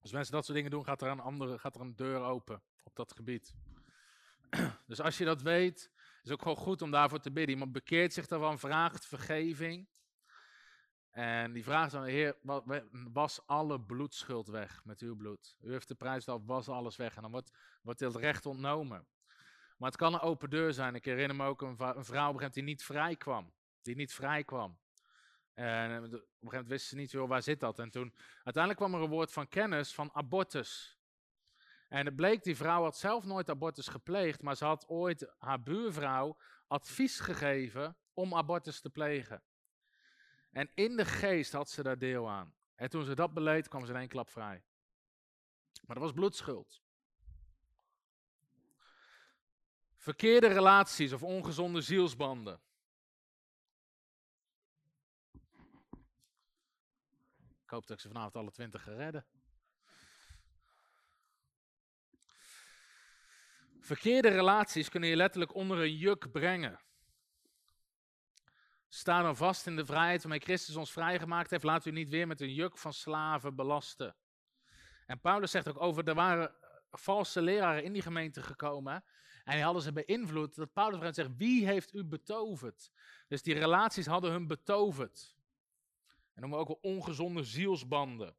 Als 0.01 0.13
mensen 0.13 0.33
dat 0.33 0.45
soort 0.45 0.57
dingen 0.57 0.71
doen, 0.71 0.85
gaat 0.85 1.03
er 1.03 1.09
een, 1.09 1.21
andere, 1.21 1.59
gaat 1.59 1.75
er 1.75 1.81
een 1.81 1.97
deur 1.97 2.21
open 2.21 2.63
op 2.85 2.97
dat 2.97 3.13
gebied. 3.13 3.55
Dus 4.87 5.01
als 5.01 5.19
je 5.19 5.25
dat 5.25 5.43
weet, 5.43 5.91
is 6.23 6.31
ook 6.31 6.43
gewoon 6.43 6.57
goed 6.57 6.83
om 6.83 6.91
daarvoor 6.91 7.21
te 7.21 7.33
bidden. 7.33 7.55
Iemand 7.55 7.73
bekeert 7.73 8.13
zich 8.13 8.27
daarvan, 8.27 8.59
vraagt 8.59 9.07
vergeving. 9.07 9.89
En 11.11 11.53
die 11.53 11.65
vraagt 11.65 11.93
dan, 11.93 12.05
Heer, 12.05 12.37
was 13.13 13.47
alle 13.47 13.81
bloedschuld 13.81 14.49
weg 14.49 14.85
met 14.85 15.01
uw 15.01 15.17
bloed? 15.17 15.57
U 15.61 15.71
heeft 15.71 15.89
de 15.89 15.95
prijs 15.95 16.29
al, 16.29 16.45
was 16.45 16.69
alles 16.69 16.97
weg. 16.97 17.17
En 17.17 17.23
dan 17.23 17.31
wordt, 17.31 17.51
wordt 17.83 17.99
dit 17.99 18.17
recht 18.17 18.47
ontnomen. 18.47 19.07
Maar 19.77 19.89
het 19.89 19.99
kan 19.99 20.15
een 20.15 20.21
open 20.21 20.51
deur 20.51 20.73
zijn. 20.73 20.95
Ik 20.95 21.05
herinner 21.05 21.37
me 21.37 21.45
ook 21.45 21.63
een, 21.63 22.05
vrouw 22.05 22.33
op 22.33 22.53
die 22.53 22.63
niet 22.63 22.85
vrij 22.85 23.17
kwam. 23.17 23.53
Die 23.83 23.97
niet 23.97 24.13
vrij 24.13 24.45
kwam. 24.45 24.79
En 25.55 25.97
op 25.97 26.03
een 26.03 26.11
gegeven 26.11 26.29
moment 26.41 26.69
wist 26.69 26.87
ze 26.87 26.97
niet, 26.97 27.11
joh, 27.11 27.29
waar 27.29 27.43
zit 27.43 27.61
dat? 27.61 27.79
En 27.79 27.91
toen, 27.91 28.15
uiteindelijk 28.35 28.77
kwam 28.77 28.95
er 28.95 29.01
een 29.01 29.11
woord 29.11 29.33
van 29.33 29.49
kennis 29.49 29.95
van 29.95 30.11
abortus. 30.13 30.94
En 31.89 32.07
het 32.07 32.17
bleek, 32.17 32.43
die 32.43 32.57
vrouw 32.57 32.83
had 32.83 32.97
zelf 32.97 33.25
nooit 33.25 33.51
abortus 33.51 33.89
gepleegd, 33.89 34.43
maar 34.43 34.57
ze 34.57 34.65
had 34.65 34.89
ooit 34.89 35.33
haar 35.39 35.63
buurvrouw 35.63 36.37
advies 36.67 37.21
gegeven 37.21 37.97
om 38.13 38.35
abortus 38.35 38.81
te 38.81 38.91
plegen. 38.91 39.43
En 40.51 40.71
in 40.75 40.97
de 40.97 41.05
geest 41.05 41.53
had 41.53 41.71
ze 41.71 41.83
daar 41.83 41.99
deel 41.99 42.31
aan. 42.31 42.55
En 42.75 42.91
toen 42.91 43.05
ze 43.05 43.15
dat 43.15 43.35
beleed, 43.35 43.69
kwam 43.69 43.85
ze 43.85 43.93
in 43.93 43.99
één 43.99 44.09
klap 44.09 44.31
vrij. 44.31 44.65
Maar 45.87 45.97
dat 45.97 46.05
was 46.05 46.13
bloedschuld. 46.13 46.83
Verkeerde 49.97 50.47
relaties 50.47 51.13
of 51.13 51.23
ongezonde 51.23 51.81
zielsbanden. 51.81 52.61
Ik 57.63 57.71
hoop 57.71 57.87
dat 57.87 57.97
ik 57.97 58.01
ze 58.01 58.09
vanavond 58.09 58.37
alle 58.37 58.51
twintig 58.51 58.83
ga 58.83 58.93
redden. 58.93 59.27
Verkeerde 63.85 64.29
relaties 64.29 64.89
kunnen 64.89 65.09
je 65.09 65.17
letterlijk 65.17 65.55
onder 65.55 65.79
een 65.79 65.97
juk 65.97 66.31
brengen. 66.33 66.81
Sta 68.89 69.23
dan 69.23 69.37
vast 69.37 69.67
in 69.67 69.77
de 69.77 69.85
vrijheid 69.85 70.21
waarmee 70.21 70.41
Christus 70.41 70.77
ons 70.77 70.93
vrijgemaakt 70.93 71.51
heeft. 71.51 71.65
Laat 71.65 71.87
u 71.87 71.91
niet 71.91 72.09
weer 72.09 72.27
met 72.27 72.41
een 72.41 72.55
juk 72.55 72.79
van 72.79 72.93
slaven 72.93 73.55
belasten. 73.55 74.17
En 75.07 75.21
Paulus 75.21 75.51
zegt 75.51 75.69
ook 75.69 75.81
over, 75.81 76.09
er 76.09 76.15
waren 76.15 76.55
valse 76.91 77.43
leraren 77.43 77.85
in 77.85 77.93
die 77.93 78.03
gemeente 78.03 78.43
gekomen. 78.43 79.05
En 79.45 79.55
die 79.55 79.63
hadden 79.65 79.83
ze 79.83 79.93
beïnvloed. 79.93 80.55
Dat 80.55 80.73
Paulus 80.73 81.15
zegt, 81.15 81.37
wie 81.37 81.67
heeft 81.67 81.95
u 81.95 82.05
betoverd? 82.05 82.91
Dus 83.29 83.43
die 83.43 83.55
relaties 83.55 84.07
hadden 84.07 84.31
hun 84.31 84.47
betoverd. 84.47 85.37
En 86.35 86.41
noemen 86.41 86.59
we 86.59 86.65
ook 86.65 86.81
wel 86.81 86.93
ongezonde 86.93 87.43
zielsbanden. 87.43 88.37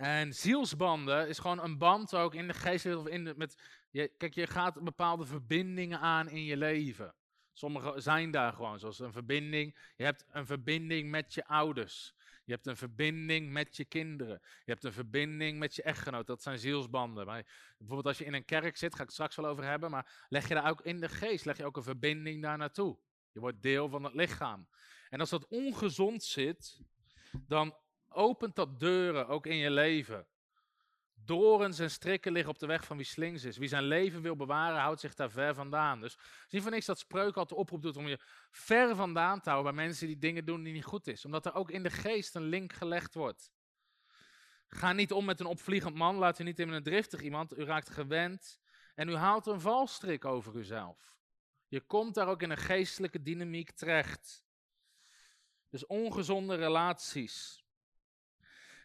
En 0.00 0.34
zielsbanden 0.34 1.28
is 1.28 1.38
gewoon 1.38 1.62
een 1.62 1.78
band 1.78 2.14
ook 2.14 2.34
in 2.34 2.46
de 2.46 2.54
geestwereld. 2.54 3.06
Of 3.06 3.12
in 3.12 3.24
de, 3.24 3.34
met, 3.36 3.62
je, 3.90 4.08
kijk, 4.08 4.34
je 4.34 4.46
gaat 4.46 4.84
bepaalde 4.84 5.26
verbindingen 5.26 6.00
aan 6.00 6.28
in 6.28 6.44
je 6.44 6.56
leven. 6.56 7.14
Sommige 7.52 8.00
zijn 8.00 8.30
daar 8.30 8.52
gewoon, 8.52 8.78
zoals 8.78 8.98
een 8.98 9.12
verbinding. 9.12 9.76
Je 9.96 10.04
hebt 10.04 10.24
een 10.30 10.46
verbinding 10.46 11.10
met 11.10 11.34
je 11.34 11.46
ouders. 11.46 12.14
Je 12.44 12.52
hebt 12.52 12.66
een 12.66 12.76
verbinding 12.76 13.52
met 13.52 13.76
je 13.76 13.84
kinderen. 13.84 14.40
Je 14.42 14.72
hebt 14.72 14.84
een 14.84 14.92
verbinding 14.92 15.58
met 15.58 15.74
je 15.74 15.82
echtgenoot. 15.82 16.26
Dat 16.26 16.42
zijn 16.42 16.58
zielsbanden. 16.58 17.26
Maar 17.26 17.46
bijvoorbeeld 17.78 18.06
als 18.06 18.18
je 18.18 18.24
in 18.24 18.34
een 18.34 18.44
kerk 18.44 18.76
zit, 18.76 18.94
ga 18.94 19.00
ik 19.00 19.04
het 19.04 19.12
straks 19.12 19.36
wel 19.36 19.46
over 19.46 19.64
hebben. 19.64 19.90
Maar 19.90 20.26
leg 20.28 20.48
je 20.48 20.54
daar 20.54 20.70
ook 20.70 20.80
in 20.82 21.00
de 21.00 21.08
geest, 21.08 21.44
leg 21.44 21.56
je 21.56 21.64
ook 21.64 21.76
een 21.76 21.82
verbinding 21.82 22.42
daar 22.42 22.58
naartoe. 22.58 22.98
Je 23.32 23.40
wordt 23.40 23.62
deel 23.62 23.88
van 23.88 24.04
het 24.04 24.14
lichaam. 24.14 24.68
En 25.08 25.20
als 25.20 25.30
dat 25.30 25.46
ongezond 25.46 26.22
zit, 26.22 26.80
dan 27.46 27.74
opent 28.10 28.56
dat 28.56 28.80
deuren 28.80 29.28
ook 29.28 29.46
in 29.46 29.56
je 29.56 29.70
leven. 29.70 30.26
Dorens 31.24 31.78
en 31.78 31.90
strikken 31.90 32.32
liggen 32.32 32.52
op 32.52 32.58
de 32.58 32.66
weg 32.66 32.84
van 32.84 32.96
wie 32.96 33.06
slings 33.06 33.44
is. 33.44 33.56
Wie 33.56 33.68
zijn 33.68 33.82
leven 33.82 34.22
wil 34.22 34.36
bewaren, 34.36 34.80
houdt 34.80 35.00
zich 35.00 35.14
daar 35.14 35.30
ver 35.30 35.54
vandaan. 35.54 36.00
Dus 36.00 36.18
zie 36.48 36.62
van 36.62 36.72
niks 36.72 36.86
dat 36.86 36.98
spreuk 36.98 37.36
altijd 37.36 37.58
oproep 37.58 37.82
doet 37.82 37.96
om 37.96 38.08
je 38.08 38.20
ver 38.50 38.96
vandaan 38.96 39.40
te 39.40 39.50
houden 39.50 39.74
bij 39.74 39.84
mensen 39.84 40.06
die 40.06 40.18
dingen 40.18 40.44
doen 40.44 40.62
die 40.62 40.72
niet 40.72 40.84
goed 40.84 41.06
is. 41.06 41.24
Omdat 41.24 41.46
er 41.46 41.54
ook 41.54 41.70
in 41.70 41.82
de 41.82 41.90
geest 41.90 42.34
een 42.34 42.42
link 42.42 42.72
gelegd 42.72 43.14
wordt. 43.14 43.52
Ga 44.68 44.92
niet 44.92 45.12
om 45.12 45.24
met 45.24 45.40
een 45.40 45.46
opvliegend 45.46 45.94
man, 45.94 46.16
laat 46.16 46.38
u 46.38 46.44
niet 46.44 46.58
in 46.58 46.68
een 46.68 46.82
driftig 46.82 47.20
iemand. 47.20 47.58
U 47.58 47.64
raakt 47.64 47.90
gewend 47.90 48.60
en 48.94 49.08
u 49.08 49.14
haalt 49.14 49.46
een 49.46 49.60
valstrik 49.60 50.24
over 50.24 50.56
uzelf. 50.56 51.18
Je 51.68 51.80
komt 51.80 52.14
daar 52.14 52.28
ook 52.28 52.42
in 52.42 52.50
een 52.50 52.56
geestelijke 52.56 53.22
dynamiek 53.22 53.70
terecht. 53.70 54.44
Dus 55.68 55.86
ongezonde 55.86 56.54
relaties 56.54 57.64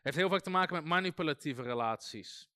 heeft 0.05 0.17
heel 0.17 0.29
vaak 0.29 0.41
te 0.41 0.49
maken 0.49 0.75
met 0.75 0.85
manipulatieve 0.85 1.61
relaties. 1.61 2.49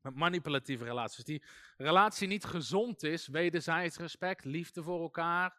Met 0.00 0.14
manipulatieve 0.14 0.84
relaties. 0.84 1.24
Die 1.24 1.42
relatie 1.76 2.28
niet 2.28 2.44
gezond 2.44 3.02
is, 3.02 3.26
wederzijds 3.26 3.96
respect, 3.96 4.44
liefde 4.44 4.82
voor 4.82 5.00
elkaar. 5.00 5.56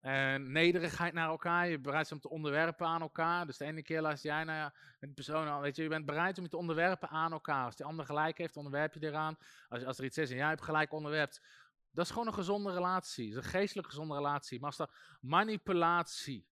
En 0.00 0.52
nederigheid 0.52 1.12
naar 1.12 1.28
elkaar. 1.28 1.68
Je 1.68 1.78
bereid 1.78 2.12
om 2.12 2.20
te 2.20 2.28
onderwerpen 2.28 2.86
aan 2.86 3.00
elkaar. 3.00 3.46
Dus 3.46 3.56
de 3.56 3.64
ene 3.64 3.82
keer 3.82 4.00
luister 4.00 4.30
jij 4.30 4.44
naar 4.44 4.96
een 5.00 5.14
persoon. 5.14 5.60
Weet 5.60 5.76
je, 5.76 5.82
je 5.82 5.88
bent 5.88 6.06
bereid 6.06 6.38
om 6.38 6.44
je 6.44 6.50
te 6.50 6.56
onderwerpen 6.56 7.08
aan 7.08 7.32
elkaar. 7.32 7.64
Als 7.64 7.76
die 7.76 7.86
ander 7.86 8.06
gelijk 8.06 8.38
heeft, 8.38 8.56
onderwerp 8.56 8.94
je 8.94 9.06
eraan. 9.06 9.36
Als, 9.68 9.84
als 9.84 9.98
er 9.98 10.04
iets 10.04 10.18
is 10.18 10.30
en 10.30 10.36
jij 10.36 10.48
hebt 10.48 10.62
gelijk 10.62 10.92
onderwerpt. 10.92 11.42
Dat 11.90 12.04
is 12.04 12.10
gewoon 12.10 12.26
een 12.26 12.34
gezonde 12.34 12.72
relatie. 12.72 13.28
Dat 13.32 13.38
is 13.38 13.44
een 13.44 13.58
geestelijk 13.58 13.88
gezonde 13.88 14.14
relatie. 14.14 14.60
Maar 14.60 14.70
als 14.70 14.78
er 14.78 15.18
manipulatie 15.20 16.46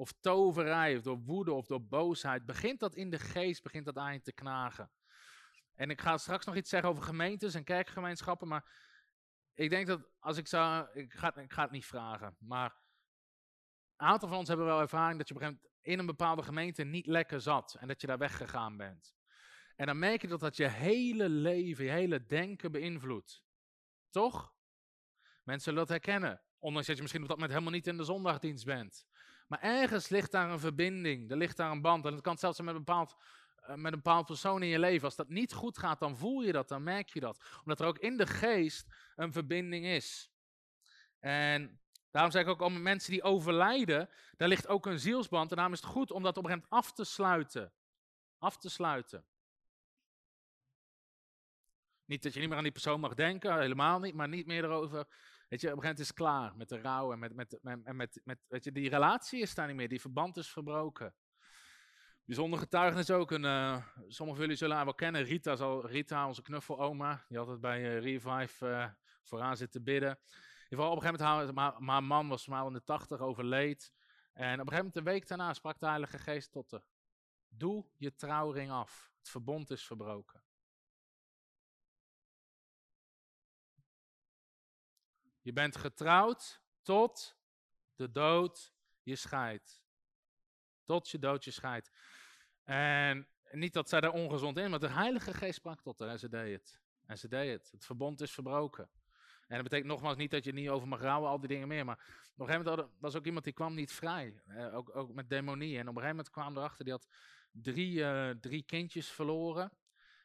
of 0.00 0.12
toverij, 0.20 0.96
of 0.96 1.02
door 1.02 1.18
woede 1.18 1.52
of 1.52 1.66
door 1.66 1.82
boosheid, 1.82 2.46
begint 2.46 2.80
dat 2.80 2.94
in 2.94 3.10
de 3.10 3.18
geest, 3.18 3.62
begint 3.62 3.84
dat 3.84 3.96
aan 3.96 4.12
je 4.12 4.20
te 4.20 4.32
knagen. 4.32 4.90
En 5.74 5.90
ik 5.90 6.00
ga 6.00 6.18
straks 6.18 6.46
nog 6.46 6.56
iets 6.56 6.70
zeggen 6.70 6.90
over 6.90 7.02
gemeentes 7.02 7.54
en 7.54 7.64
kerkgemeenschappen, 7.64 8.48
maar 8.48 8.70
ik 9.54 9.70
denk 9.70 9.86
dat 9.86 10.08
als 10.18 10.36
ik 10.36 10.46
zou, 10.46 10.88
ik 10.92 11.12
ga, 11.12 11.36
ik 11.36 11.52
ga 11.52 11.62
het 11.62 11.70
niet 11.70 11.86
vragen, 11.86 12.36
maar 12.38 12.76
een 13.96 14.06
aantal 14.06 14.28
van 14.28 14.38
ons 14.38 14.48
hebben 14.48 14.66
wel 14.66 14.80
ervaring 14.80 15.18
dat 15.18 15.28
je 15.28 15.34
op 15.34 15.40
een 15.40 15.46
gegeven 15.46 15.68
moment 15.68 15.86
in 15.92 15.98
een 15.98 16.16
bepaalde 16.16 16.42
gemeente 16.42 16.84
niet 16.84 17.06
lekker 17.06 17.40
zat 17.40 17.74
en 17.74 17.88
dat 17.88 18.00
je 18.00 18.06
daar 18.06 18.18
weggegaan 18.18 18.76
bent. 18.76 19.14
En 19.76 19.86
dan 19.86 19.98
merk 19.98 20.20
je 20.20 20.28
dat 20.28 20.40
dat 20.40 20.56
je 20.56 20.68
hele 20.68 21.28
leven, 21.28 21.84
je 21.84 21.90
hele 21.90 22.26
denken 22.26 22.72
beïnvloedt. 22.72 23.42
Toch? 24.10 24.54
Mensen 25.42 25.64
zullen 25.64 25.78
dat 25.78 25.88
herkennen. 25.88 26.42
Ondanks 26.58 26.86
dat 26.86 26.96
je 26.96 27.02
misschien 27.02 27.22
op 27.22 27.28
dat 27.28 27.36
moment 27.36 27.58
helemaal 27.58 27.78
niet 27.78 27.86
in 27.86 27.96
de 27.96 28.04
zondagdienst 28.04 28.64
bent. 28.64 29.08
Maar 29.50 29.60
ergens 29.60 30.08
ligt 30.08 30.30
daar 30.30 30.50
een 30.50 30.60
verbinding, 30.60 31.30
er 31.30 31.36
ligt 31.36 31.56
daar 31.56 31.70
een 31.70 31.80
band. 31.80 32.06
En 32.06 32.12
het 32.12 32.22
kan 32.22 32.38
zelfs 32.38 32.60
met 32.60 32.68
een, 32.68 32.84
bepaald, 32.84 33.16
uh, 33.60 33.66
met 33.68 33.92
een 33.92 34.02
bepaald 34.02 34.26
persoon 34.26 34.62
in 34.62 34.68
je 34.68 34.78
leven. 34.78 35.04
Als 35.04 35.16
dat 35.16 35.28
niet 35.28 35.52
goed 35.52 35.78
gaat, 35.78 35.98
dan 35.98 36.16
voel 36.16 36.42
je 36.42 36.52
dat, 36.52 36.68
dan 36.68 36.82
merk 36.82 37.08
je 37.08 37.20
dat. 37.20 37.44
Omdat 37.58 37.80
er 37.80 37.86
ook 37.86 37.98
in 37.98 38.16
de 38.16 38.26
geest 38.26 38.86
een 39.16 39.32
verbinding 39.32 39.86
is. 39.86 40.30
En 41.18 41.80
daarom 42.10 42.32
zeg 42.32 42.42
ik 42.42 42.48
ook, 42.48 42.60
om 42.60 42.82
mensen 42.82 43.12
die 43.12 43.22
overlijden, 43.22 44.08
daar 44.36 44.48
ligt 44.48 44.68
ook 44.68 44.86
een 44.86 44.98
zielsband. 44.98 45.50
En 45.50 45.56
daarom 45.56 45.74
is 45.74 45.80
het 45.80 45.90
goed 45.90 46.10
om 46.10 46.22
dat 46.22 46.36
op 46.36 46.44
een 46.44 46.50
gegeven 46.50 46.68
moment 46.70 46.86
af 46.86 46.92
te 46.92 47.04
sluiten. 47.04 47.72
Af 48.38 48.58
te 48.58 48.70
sluiten. 48.70 49.24
Niet 52.04 52.22
dat 52.22 52.32
je 52.32 52.40
niet 52.40 52.48
meer 52.48 52.58
aan 52.58 52.62
die 52.62 52.72
persoon 52.72 53.00
mag 53.00 53.14
denken, 53.14 53.60
helemaal 53.60 54.00
niet, 54.00 54.14
maar 54.14 54.28
niet 54.28 54.46
meer 54.46 54.64
erover 54.64 55.06
Weet 55.50 55.60
je, 55.60 55.70
op 55.70 55.76
een 55.76 55.82
gegeven 55.82 55.82
moment 55.82 55.98
is 55.98 56.08
het 56.08 56.16
klaar 56.16 56.56
met 56.56 56.68
de 56.68 56.80
rouw 56.80 57.12
en 57.12 57.18
met, 57.18 57.34
met, 57.34 57.58
met, 57.62 58.20
met, 58.24 58.38
weet 58.48 58.64
je, 58.64 58.72
die 58.72 58.88
relatie 58.88 59.40
is 59.40 59.54
daar 59.54 59.66
niet 59.66 59.76
meer, 59.76 59.88
die 59.88 60.00
verband 60.00 60.36
is 60.36 60.50
verbroken. 60.50 61.14
Bijzonder 62.24 62.58
getuigenis 62.58 63.10
ook, 63.10 63.30
een, 63.30 63.44
uh, 63.44 63.86
sommigen 63.96 64.16
van 64.16 64.36
jullie 64.36 64.56
zullen 64.56 64.76
haar 64.76 64.84
wel 64.84 64.94
kennen, 64.94 65.22
Rita, 65.22 65.56
zal, 65.56 65.86
Rita 65.86 66.26
onze 66.26 66.42
knuffeloma, 66.42 67.24
die 67.28 67.38
altijd 67.38 67.60
bij 67.60 67.80
uh, 67.80 68.00
Revive 68.00 68.66
uh, 68.66 68.88
vooraan 69.22 69.56
zit 69.56 69.72
te 69.72 69.82
bidden. 69.82 70.10
In 70.10 70.16
ieder 70.68 70.86
op 70.86 70.96
een 70.96 71.02
gegeven 71.02 71.54
moment, 71.54 71.88
haar 71.88 72.02
man 72.02 72.28
was 72.28 72.46
maar 72.46 72.66
in 72.66 72.72
de 72.72 72.84
tachtig, 72.84 73.20
overleed. 73.20 73.92
En 74.32 74.60
op 74.60 74.66
een 74.66 74.72
gegeven 74.72 74.76
moment, 74.76 74.96
een 74.96 75.04
week 75.04 75.28
daarna, 75.28 75.52
sprak 75.52 75.80
de 75.80 75.86
Heilige 75.86 76.18
Geest 76.18 76.52
tot 76.52 76.70
haar. 76.70 76.84
Doe 77.48 77.86
je 77.96 78.14
trouwring 78.14 78.70
af, 78.70 79.12
het 79.18 79.28
verbond 79.28 79.70
is 79.70 79.86
verbroken. 79.86 80.39
Je 85.50 85.56
bent 85.56 85.76
getrouwd 85.76 86.62
tot 86.82 87.36
de 87.94 88.10
dood 88.10 88.74
je 89.02 89.16
scheidt. 89.16 89.82
Tot 90.84 91.08
je 91.08 91.18
dood 91.18 91.44
je 91.44 91.50
scheidt. 91.50 91.90
En 92.64 93.28
niet 93.50 93.72
dat 93.72 93.88
zij 93.88 94.00
daar 94.00 94.12
ongezond 94.12 94.58
in, 94.58 94.70
maar 94.70 94.78
de 94.78 94.88
Heilige 94.88 95.34
Geest 95.34 95.54
sprak 95.54 95.82
tot 95.82 95.98
haar 95.98 96.08
en 96.08 96.18
ze 96.18 96.28
deed 96.28 96.52
het. 96.52 96.80
En 97.06 97.18
ze 97.18 97.28
deed 97.28 97.52
het. 97.52 97.70
Het 97.70 97.84
verbond 97.84 98.20
is 98.20 98.32
verbroken. 98.32 98.90
En 99.46 99.54
dat 99.54 99.62
betekent 99.62 99.88
nogmaals 99.88 100.16
niet 100.16 100.30
dat 100.30 100.44
je 100.44 100.52
niet 100.52 100.68
over 100.68 100.88
mag 100.88 101.00
rouwen, 101.00 101.30
al 101.30 101.40
die 101.40 101.48
dingen 101.48 101.68
meer. 101.68 101.84
Maar 101.84 102.28
op 102.34 102.40
een 102.40 102.46
gegeven 102.46 102.70
moment 102.70 102.88
was 102.98 103.16
ook 103.16 103.26
iemand 103.26 103.44
die 103.44 103.52
kwam 103.52 103.74
niet 103.74 103.92
vrij. 103.92 104.42
Eh, 104.46 104.76
ook, 104.76 104.96
ook 104.96 105.12
met 105.14 105.28
demonie. 105.28 105.78
En 105.78 105.88
op 105.88 105.96
een 105.96 106.02
gegeven 106.02 106.16
moment 106.16 106.30
kwam 106.30 106.56
erachter, 106.56 106.84
die 106.84 106.92
had 106.92 107.08
drie, 107.52 107.98
uh, 107.98 108.30
drie 108.30 108.62
kindjes 108.62 109.08
verloren. 109.08 109.72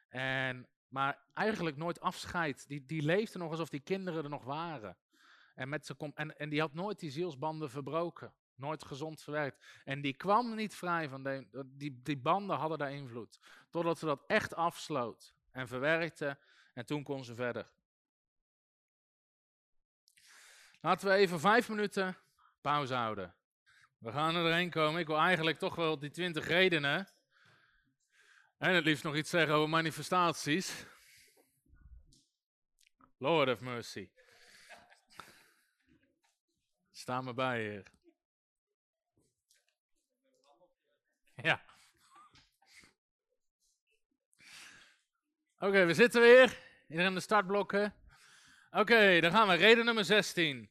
En 0.09 0.67
maar 0.87 1.23
eigenlijk 1.33 1.77
nooit 1.77 1.99
afscheid. 1.99 2.67
Die, 2.67 2.85
die 2.85 3.01
leefde 3.01 3.37
nog 3.37 3.51
alsof 3.51 3.69
die 3.69 3.79
kinderen 3.79 4.23
er 4.23 4.29
nog 4.29 4.43
waren. 4.43 4.97
En, 5.55 5.69
met 5.69 5.93
en, 6.13 6.37
en 6.37 6.49
die 6.49 6.59
had 6.59 6.73
nooit 6.73 6.99
die 6.99 7.11
zielsbanden 7.11 7.69
verbroken. 7.69 8.33
Nooit 8.55 8.85
gezond 8.85 9.21
verwerkt. 9.21 9.65
En 9.83 10.01
die 10.01 10.13
kwam 10.13 10.55
niet 10.55 10.75
vrij 10.75 11.09
van 11.09 11.23
de, 11.23 11.47
die, 11.65 12.01
die 12.03 12.17
banden 12.17 12.57
hadden 12.57 12.77
daar 12.77 12.91
invloed. 12.91 13.39
Totdat 13.69 13.99
ze 13.99 14.05
dat 14.05 14.23
echt 14.27 14.55
afsloot 14.55 15.33
en 15.51 15.67
verwerkte. 15.67 16.37
En 16.73 16.85
toen 16.85 17.03
kon 17.03 17.23
ze 17.23 17.35
verder. 17.35 17.69
Laten 20.81 21.07
we 21.07 21.13
even 21.13 21.39
vijf 21.39 21.69
minuten 21.69 22.17
pauze 22.61 22.93
houden. 22.93 23.35
We 23.97 24.11
gaan 24.11 24.35
er 24.35 24.43
doorheen 24.43 24.69
komen. 24.69 24.99
Ik 24.99 25.07
wil 25.07 25.17
eigenlijk 25.17 25.57
toch 25.57 25.75
wel 25.75 25.99
die 25.99 26.09
twintig 26.09 26.47
redenen. 26.47 27.07
En 28.57 28.73
het 28.73 28.85
liefst 28.85 29.03
nog 29.03 29.15
iets 29.15 29.29
zeggen 29.29 29.55
over 29.55 29.69
manifestaties. 29.69 30.85
Lord 33.17 33.49
of 33.49 33.59
mercy. 33.59 34.09
Sta 36.95 37.21
me 37.21 37.33
bij, 37.33 37.61
Heer. 37.61 37.83
Ja. 41.35 41.61
Oké, 45.59 45.85
we 45.85 45.93
zitten 45.93 46.21
weer. 46.21 46.57
Iedereen 46.87 47.13
de 47.13 47.19
startblokken. 47.19 47.93
Oké, 48.71 49.19
dan 49.19 49.31
gaan 49.31 49.47
we. 49.47 49.53
Reden 49.53 49.85
nummer 49.85 50.05
16. 50.05 50.69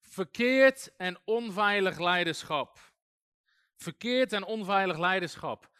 Verkeerd 0.00 0.96
en 0.96 1.18
onveilig 1.24 1.98
leiderschap. 1.98 2.78
Verkeerd 3.76 4.32
en 4.32 4.44
onveilig 4.44 4.98
leiderschap. 4.98 5.70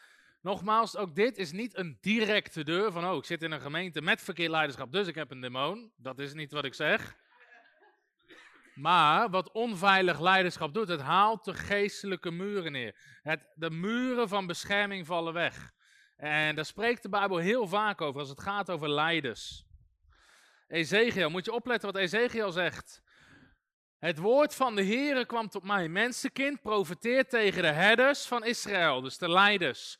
Nogmaals, 0.41 0.95
ook 0.95 1.15
dit 1.15 1.37
is 1.37 1.51
niet 1.51 1.77
een 1.77 1.97
directe 2.01 2.63
deur 2.63 2.91
van, 2.91 3.05
oh, 3.05 3.17
ik 3.17 3.25
zit 3.25 3.43
in 3.43 3.51
een 3.51 3.61
gemeente 3.61 4.01
met 4.01 4.21
verkeerd 4.21 4.51
leiderschap, 4.51 4.91
dus 4.91 5.07
ik 5.07 5.15
heb 5.15 5.31
een 5.31 5.41
demon. 5.41 5.91
Dat 5.95 6.19
is 6.19 6.33
niet 6.33 6.51
wat 6.51 6.65
ik 6.65 6.73
zeg. 6.73 7.17
Maar 8.79 9.29
wat 9.29 9.51
onveilig 9.51 10.19
leiderschap 10.19 10.73
doet, 10.73 10.87
het 10.87 11.01
haalt 11.01 11.45
de 11.45 11.53
geestelijke 11.53 12.31
muren 12.31 12.71
neer. 12.71 12.95
Het, 13.21 13.47
de 13.55 13.69
muren 13.69 14.29
van 14.29 14.47
bescherming 14.47 15.05
vallen 15.05 15.33
weg. 15.33 15.71
En 16.17 16.55
daar 16.55 16.65
spreekt 16.65 17.01
de 17.01 17.09
Bijbel 17.09 17.37
heel 17.37 17.67
vaak 17.67 18.01
over 18.01 18.19
als 18.19 18.29
het 18.29 18.41
gaat 18.41 18.69
over 18.69 18.89
leiders. 18.89 19.65
Ezekiel, 20.67 21.29
moet 21.29 21.45
je 21.45 21.51
opletten 21.51 21.91
wat 21.91 22.01
Ezekiel 22.01 22.51
zegt. 22.51 23.01
Het 23.97 24.17
woord 24.17 24.55
van 24.55 24.75
de 24.75 24.85
Heere 24.85 25.25
kwam 25.25 25.49
tot 25.49 25.63
mij. 25.63 25.87
Mensenkind, 25.87 26.61
profeteer 26.61 27.27
tegen 27.27 27.61
de 27.61 27.71
herders 27.71 28.25
van 28.25 28.45
Israël, 28.45 29.01
dus 29.01 29.17
de 29.17 29.29
leiders. 29.29 29.99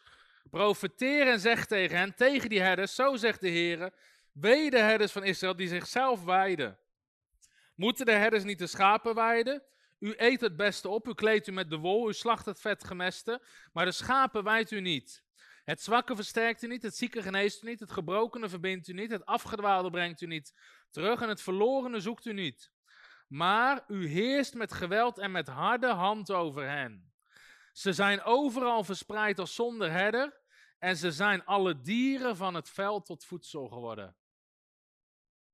Profeteer 0.49 1.27
en 1.27 1.39
zeg 1.39 1.65
tegen 1.65 1.97
hen, 1.97 2.15
tegen 2.15 2.49
die 2.49 2.61
herders, 2.61 2.95
zo 2.95 3.15
zegt 3.15 3.41
de 3.41 3.49
Heere, 3.49 3.93
wee 4.31 4.69
de 4.69 4.79
herders 4.79 5.11
van 5.11 5.23
Israël 5.23 5.55
die 5.55 5.67
zichzelf 5.67 6.23
wijden. 6.23 6.77
Moeten 7.79 8.05
de 8.05 8.11
herders 8.11 8.43
niet 8.43 8.59
de 8.59 8.67
schapen 8.67 9.15
weiden? 9.15 9.63
U 9.99 10.13
eet 10.17 10.41
het 10.41 10.55
beste 10.55 10.89
op, 10.89 11.07
u 11.07 11.13
kleedt 11.13 11.47
u 11.47 11.51
met 11.51 11.69
de 11.69 11.77
wol, 11.77 12.09
u 12.09 12.13
slacht 12.13 12.45
het 12.45 12.61
vet 12.61 12.83
gemeste, 12.83 13.45
maar 13.73 13.85
de 13.85 13.91
schapen 13.91 14.43
wijdt 14.43 14.71
u 14.71 14.81
niet. 14.81 15.23
Het 15.63 15.81
zwakke 15.81 16.15
versterkt 16.15 16.63
u 16.63 16.67
niet, 16.67 16.83
het 16.83 16.95
zieke 16.95 17.21
geneest 17.21 17.63
u 17.63 17.67
niet, 17.67 17.79
het 17.79 17.91
gebrokene 17.91 18.49
verbindt 18.49 18.87
u 18.87 18.93
niet, 18.93 19.11
het 19.11 19.25
afgedwaalde 19.25 19.89
brengt 19.89 20.21
u 20.21 20.25
niet 20.25 20.53
terug 20.89 21.21
en 21.21 21.29
het 21.29 21.41
verlorene 21.41 21.99
zoekt 21.99 22.25
u 22.25 22.33
niet. 22.33 22.71
Maar 23.27 23.83
u 23.87 24.07
heerst 24.07 24.53
met 24.53 24.73
geweld 24.73 25.17
en 25.17 25.31
met 25.31 25.47
harde 25.47 25.91
hand 25.91 26.31
over 26.31 26.69
hen. 26.69 27.13
Ze 27.71 27.93
zijn 27.93 28.23
overal 28.23 28.83
verspreid 28.83 29.39
als 29.39 29.55
zonder 29.55 29.91
herder 29.91 30.41
en 30.79 30.97
ze 30.97 31.11
zijn 31.11 31.45
alle 31.45 31.81
dieren 31.81 32.37
van 32.37 32.53
het 32.53 32.69
veld 32.69 33.05
tot 33.05 33.25
voedsel 33.25 33.67
geworden. 33.67 34.15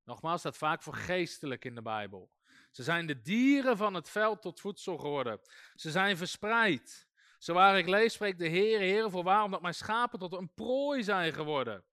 Nogmaals, 0.06 0.40
staat 0.40 0.56
vaak 0.56 0.82
voor 0.82 0.94
geestelijk 0.94 1.64
in 1.64 1.74
de 1.74 1.82
Bijbel. 1.82 2.30
Ze 2.70 2.82
zijn 2.82 3.06
de 3.06 3.20
dieren 3.20 3.76
van 3.76 3.94
het 3.94 4.08
veld 4.08 4.42
tot 4.42 4.60
voedsel 4.60 4.98
geworden. 4.98 5.40
Ze 5.74 5.90
zijn 5.90 6.16
verspreid. 6.16 7.08
Zo 7.38 7.54
waar 7.54 7.78
ik 7.78 7.88
lees, 7.88 8.12
spreekt 8.12 8.38
de 8.38 8.48
Heer, 8.48 8.78
Heer, 8.78 9.10
voor 9.10 9.22
waarom 9.22 9.50
dat 9.50 9.62
mijn 9.62 9.74
schapen 9.74 10.18
tot 10.18 10.32
een 10.32 10.54
prooi 10.54 11.02
zijn 11.02 11.32
geworden. 11.32 11.84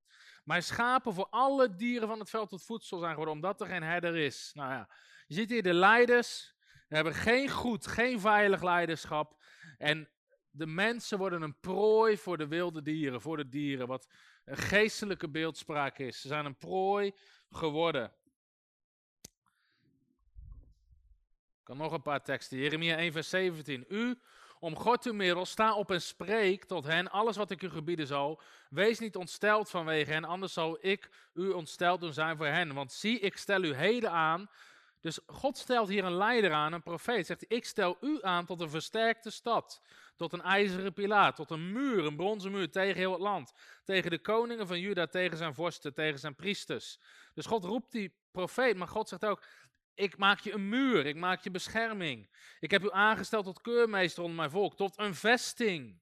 Mijn 0.44 0.64
schapen 0.64 1.14
voor 1.14 1.28
alle 1.30 1.76
dieren 1.76 2.08
van 2.08 2.20
het 2.20 2.30
veld 2.30 2.50
tot 2.50 2.66
voedsel 2.66 3.00
zijn 3.00 3.12
geworden, 3.12 3.34
omdat 3.34 3.62
er 3.62 3.68
geen 3.68 3.84
herder 3.84 4.16
is. 4.16 4.52
Nou 4.54 4.72
ja, 4.72 4.90
je 5.28 5.36
ziet 5.36 5.50
hier 5.50 5.64
de 5.64 5.74
leiders, 5.74 6.56
hebben 6.88 7.14
geen 7.14 7.50
goed, 7.50 7.88
geen 7.88 8.20
veilig 8.20 8.62
leiderschap. 8.62 9.44
En 9.78 10.10
de 10.50 10.66
mensen 10.66 11.18
worden 11.18 11.42
een 11.42 11.60
prooi 11.60 12.18
voor 12.18 12.38
de 12.38 12.48
wilde 12.48 12.82
dieren, 12.82 13.22
voor 13.22 13.38
de 13.38 13.50
dieren, 13.50 13.88
wat 13.88 14.08
een 14.46 14.58
geestelijke 14.58 15.30
beeldspraak 15.30 15.98
is. 15.98 16.22
Ze 16.22 16.28
zijn 16.28 16.46
een 16.46 16.58
prooi 16.58 17.14
geworden. 17.58 18.12
Ik 21.64 21.70
kan 21.70 21.78
nog 21.78 21.92
een 21.92 22.02
paar 22.02 22.24
teksten. 22.24 22.58
Jeremia 22.58 22.96
1, 22.96 23.12
vers 23.12 23.30
17. 23.30 23.86
U, 23.88 24.20
om 24.60 24.76
God 24.76 25.06
uw 25.06 25.14
middel, 25.14 25.46
sta 25.46 25.76
op 25.76 25.92
en 25.92 26.02
spreek 26.02 26.66
tot 26.66 26.86
hen 26.86 27.12
alles 27.12 27.36
wat 27.36 27.52
ik 27.52 27.62
u 27.62 27.70
gebieden 27.70 28.08
zal. 28.08 28.42
Wees 28.70 29.00
niet 29.00 29.16
ontsteld 29.16 29.70
vanwege 29.70 30.12
hen, 30.12 30.24
anders 30.24 30.54
zal 30.54 30.78
ik 30.82 31.10
u 31.34 31.50
ontsteld 31.50 32.02
doen 32.02 32.14
zijn 32.14 32.38
voor 32.38 32.46
hen. 32.46 32.74
Want 32.74 32.92
zie, 32.92 33.20
ik 33.20 33.38
stel 33.38 33.64
u 33.64 33.74
heden 33.74 34.12
aan. 34.12 34.50
Dus 35.04 35.20
God 35.26 35.58
stelt 35.58 35.88
hier 35.88 36.04
een 36.04 36.16
leider 36.16 36.52
aan, 36.52 36.74
een 36.74 36.84
profeet. 36.84 37.26
Zegt 37.26 37.46
ik 37.48 37.66
stel 37.66 37.98
u 38.02 38.18
aan 38.22 38.46
tot 38.46 38.62
een 38.62 38.70
versterkte 38.70 39.30
stad. 39.30 39.82
Tot 40.16 40.34
een 40.34 40.42
ijzeren 40.42 40.94
pilaar, 40.94 41.36
tot 41.36 41.52
een 41.52 41.72
muur, 41.72 42.06
een 42.06 42.16
bronzen 42.16 42.52
muur 42.52 42.72
tegen 42.72 42.96
heel 42.96 43.12
het 43.12 43.22
land. 43.22 43.54
Tegen 43.84 44.12
de 44.12 44.20
koningen 44.20 44.68
van 44.68 44.80
Juda, 44.80 45.08
tegen 45.08 45.38
zijn 45.38 45.54
vorsten, 45.54 45.94
tegen 45.94 46.20
zijn 46.20 46.36
priesters. 46.36 47.00
Dus 47.34 47.46
God 47.46 47.64
roept 47.64 47.92
die 47.92 48.16
profeet, 48.32 48.78
maar 48.78 48.88
God 48.88 49.10
zegt 49.10 49.26
ook, 49.26 49.44
ik 49.94 50.18
maak 50.18 50.40
je 50.40 50.54
een 50.54 50.70
muur, 50.70 51.06
ik 51.06 51.16
maak 51.16 51.42
je 51.42 51.52
bescherming. 51.52 52.30
Ik 52.60 52.72
heb 52.72 52.84
u 52.84 52.92
aangesteld 52.92 53.46
tot 53.46 53.62
keurmeester 53.62 54.24
onder 54.24 54.38
mijn 54.38 54.52
volk, 54.52 54.76
tot 54.76 55.00
een 55.00 55.16
vesting. 55.16 56.02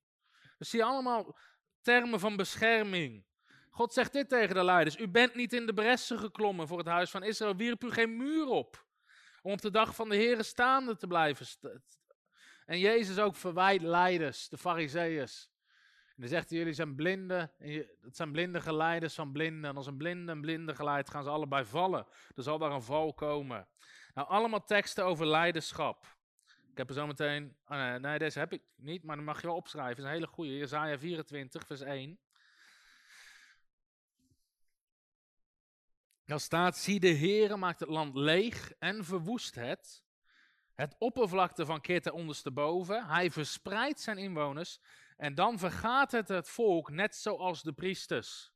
Dus 0.57 0.69
zie 0.69 0.83
allemaal 0.83 1.37
termen 1.81 2.19
van 2.19 2.35
bescherming. 2.35 3.25
God 3.69 3.93
zegt 3.93 4.13
dit 4.13 4.29
tegen 4.29 4.55
de 4.55 4.63
leiders: 4.63 4.97
U 4.97 5.07
bent 5.07 5.35
niet 5.35 5.53
in 5.53 5.65
de 5.65 5.73
bressen 5.73 6.19
geklommen 6.19 6.67
voor 6.67 6.77
het 6.77 6.87
huis 6.87 7.09
van 7.09 7.23
Israël, 7.23 7.55
wierp 7.55 7.83
u 7.83 7.91
geen 7.91 8.17
muur 8.17 8.47
op. 8.47 8.89
Om 9.41 9.51
op 9.51 9.61
de 9.61 9.71
dag 9.71 9.95
van 9.95 10.09
de 10.09 10.15
Heeren 10.15 10.45
staande 10.45 10.95
te 10.95 11.07
blijven. 11.07 11.47
En 12.65 12.79
Jezus 12.79 13.19
ook 13.19 13.35
verwijt 13.35 13.81
leiders, 13.81 14.49
de 14.49 14.57
fariseeërs. 14.57 15.49
En 16.07 16.15
dan 16.17 16.27
zegt 16.27 16.49
hij, 16.49 16.57
jullie 16.57 16.73
zijn 16.73 16.95
blinden, 16.95 17.51
het 18.01 18.15
zijn 18.15 18.31
blinde 18.31 18.61
geleiders 18.61 19.13
van 19.13 19.31
blinden. 19.31 19.69
En 19.69 19.77
als 19.77 19.87
een 19.87 19.97
blinde 19.97 20.31
een 20.31 20.41
blinde 20.41 20.75
geleidt, 20.75 21.09
gaan 21.09 21.23
ze 21.23 21.29
allebei 21.29 21.65
vallen. 21.65 22.07
Er 22.35 22.43
zal 22.43 22.57
daar 22.57 22.71
een 22.71 22.81
val 22.81 23.13
komen. 23.13 23.67
Nou, 24.13 24.27
allemaal 24.27 24.63
teksten 24.63 25.05
over 25.05 25.27
leiderschap. 25.27 26.05
Ik 26.71 26.77
heb 26.77 26.89
er 26.89 26.95
zo 26.95 27.07
meteen, 27.07 27.57
oh 27.67 27.77
nee, 27.77 27.99
nee, 27.99 28.19
deze 28.19 28.39
heb 28.39 28.53
ik 28.53 28.61
niet, 28.75 29.03
maar 29.03 29.15
dan 29.15 29.25
mag 29.25 29.41
je 29.41 29.47
wel 29.47 29.55
opschrijven. 29.55 29.89
Het 29.89 29.97
is 29.97 30.03
een 30.03 30.11
hele 30.11 30.27
goede, 30.27 30.57
Jezaja 30.57 30.97
24, 30.97 31.65
vers 31.65 31.81
1. 31.81 32.19
Daar 36.31 36.39
staat, 36.39 36.77
zie 36.77 36.99
de 36.99 37.15
Heere 37.15 37.57
maakt 37.57 37.79
het 37.79 37.89
land 37.89 38.15
leeg 38.15 38.71
en 38.79 39.05
verwoest 39.05 39.55
het. 39.55 40.03
Het 40.73 40.95
oppervlakte 40.99 41.65
van 41.65 41.81
er 41.81 42.13
ondersteboven. 42.13 43.05
Hij 43.07 43.31
verspreidt 43.31 43.99
zijn 43.99 44.17
inwoners 44.17 44.79
en 45.17 45.35
dan 45.35 45.59
vergaat 45.59 46.11
het 46.11 46.27
het 46.27 46.49
volk 46.49 46.89
net 46.89 47.15
zoals 47.15 47.61
de 47.61 47.73
priesters. 47.73 48.51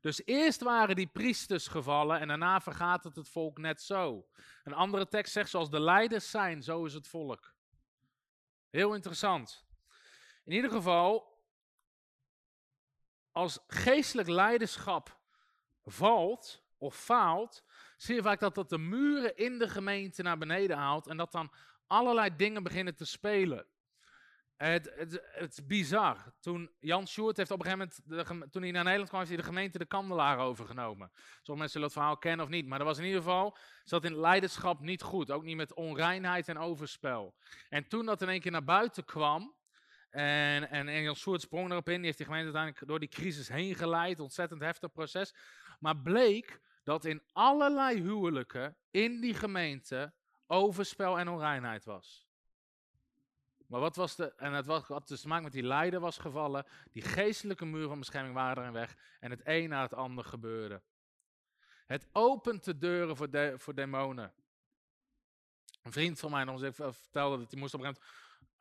Dus 0.00 0.22
eerst 0.24 0.60
waren 0.60 0.96
die 0.96 1.06
priesters 1.06 1.66
gevallen 1.66 2.20
en 2.20 2.28
daarna 2.28 2.60
vergaat 2.60 3.04
het 3.04 3.16
het 3.16 3.28
volk 3.28 3.58
net 3.58 3.82
zo. 3.82 4.26
Een 4.64 4.74
andere 4.74 5.08
tekst 5.08 5.32
zegt 5.32 5.50
zoals 5.50 5.70
de 5.70 5.80
leiders 5.80 6.30
zijn, 6.30 6.62
zo 6.62 6.84
is 6.84 6.94
het 6.94 7.08
volk. 7.08 7.54
Heel 8.70 8.94
interessant. 8.94 9.64
In 10.44 10.52
ieder 10.52 10.70
geval, 10.70 11.40
als 13.32 13.58
geestelijk 13.66 14.28
leiderschap 14.28 15.18
valt 15.84 16.64
of 16.78 16.96
faalt, 16.96 17.64
zie 17.96 18.14
je 18.14 18.22
vaak 18.22 18.40
dat 18.40 18.54
dat 18.54 18.68
de 18.68 18.78
muren 18.78 19.36
in 19.36 19.58
de 19.58 19.68
gemeente 19.68 20.22
naar 20.22 20.38
beneden 20.38 20.76
haalt 20.76 21.06
en 21.06 21.16
dat 21.16 21.32
dan 21.32 21.52
allerlei 21.86 22.36
dingen 22.36 22.62
beginnen 22.62 22.94
te 22.94 23.04
spelen. 23.04 23.66
Het, 24.56 24.92
het, 24.94 25.22
het, 25.32 25.52
is 25.52 25.66
bizar. 25.66 26.32
Toen 26.40 26.70
Jan 26.80 27.06
Sjoerd 27.08 27.36
heeft 27.36 27.50
op 27.50 27.64
een 27.64 27.70
gegeven 27.70 27.92
moment, 28.16 28.52
toen 28.52 28.62
hij 28.62 28.70
naar 28.70 28.82
Nederland 28.82 29.08
kwam, 29.08 29.20
heeft 29.20 29.32
hij 29.32 29.42
de 29.42 29.48
gemeente 29.48 29.78
de 29.78 29.86
Kandelaar 29.86 30.38
overgenomen. 30.38 31.10
Sommige 31.14 31.52
mensen 31.52 31.70
zullen 31.70 31.86
het 31.86 31.96
verhaal 31.96 32.16
kennen 32.16 32.44
of 32.46 32.50
niet, 32.50 32.66
maar 32.66 32.78
dat 32.78 32.86
was 32.86 32.98
in 32.98 33.04
ieder 33.04 33.22
geval, 33.22 33.56
zat 33.84 34.04
in 34.04 34.20
leiderschap 34.20 34.80
niet 34.80 35.02
goed. 35.02 35.30
Ook 35.30 35.42
niet 35.42 35.56
met 35.56 35.74
onreinheid 35.74 36.48
en 36.48 36.58
overspel. 36.58 37.34
En 37.68 37.88
toen 37.88 38.06
dat 38.06 38.22
in 38.22 38.28
één 38.28 38.40
keer 38.40 38.50
naar 38.50 38.64
buiten 38.64 39.04
kwam, 39.04 39.54
en, 40.10 40.70
en, 40.70 40.88
en 40.88 41.02
Jan 41.02 41.16
Sjoerd 41.16 41.40
sprong 41.40 41.70
erop 41.70 41.88
in, 41.88 41.96
die 41.96 42.04
heeft 42.04 42.16
die 42.16 42.26
gemeente 42.26 42.46
uiteindelijk 42.46 42.86
door 42.86 43.00
die 43.00 43.08
crisis 43.08 43.48
heen 43.48 43.74
geleid, 43.74 44.20
ontzettend 44.20 44.60
heftig 44.60 44.92
proces. 44.92 45.34
Maar 45.78 45.96
bleek 45.96 46.60
dat 46.82 47.04
in 47.04 47.22
allerlei 47.32 48.00
huwelijken 48.02 48.76
in 48.90 49.20
die 49.20 49.34
gemeente 49.34 50.12
overspel 50.46 51.18
en 51.18 51.28
onreinheid 51.28 51.84
was. 51.84 52.26
Maar 53.66 53.80
wat 53.80 53.96
was 53.96 54.16
de, 54.16 54.34
en 54.34 54.52
het 54.52 54.66
had 54.66 55.08
dus 55.08 55.20
te 55.20 55.28
maken 55.28 55.44
met 55.44 55.52
die 55.52 55.62
leider 55.62 56.00
was 56.00 56.18
gevallen, 56.18 56.66
die 56.90 57.02
geestelijke 57.02 57.64
muur 57.64 57.88
van 57.88 57.98
bescherming 57.98 58.34
waren 58.34 58.62
erin 58.62 58.72
weg 58.72 58.96
en 59.20 59.30
het 59.30 59.40
een 59.44 59.68
na 59.68 59.82
het 59.82 59.94
ander 59.94 60.24
gebeurde. 60.24 60.82
Het 61.86 62.06
opent 62.12 62.64
de 62.64 62.78
deuren 62.78 63.16
voor, 63.16 63.54
voor 63.58 63.74
demonen. 63.74 64.32
Een 65.82 65.92
vriend 65.92 66.18
van 66.18 66.30
mij 66.30 66.44
nog 66.44 66.62
eens 66.62 66.76
vertelde 66.76 67.38
dat 67.38 67.50
hij 67.50 67.60
moest 67.60 67.74
op 67.74 67.80
een 67.80 67.86
gegeven 67.86 68.08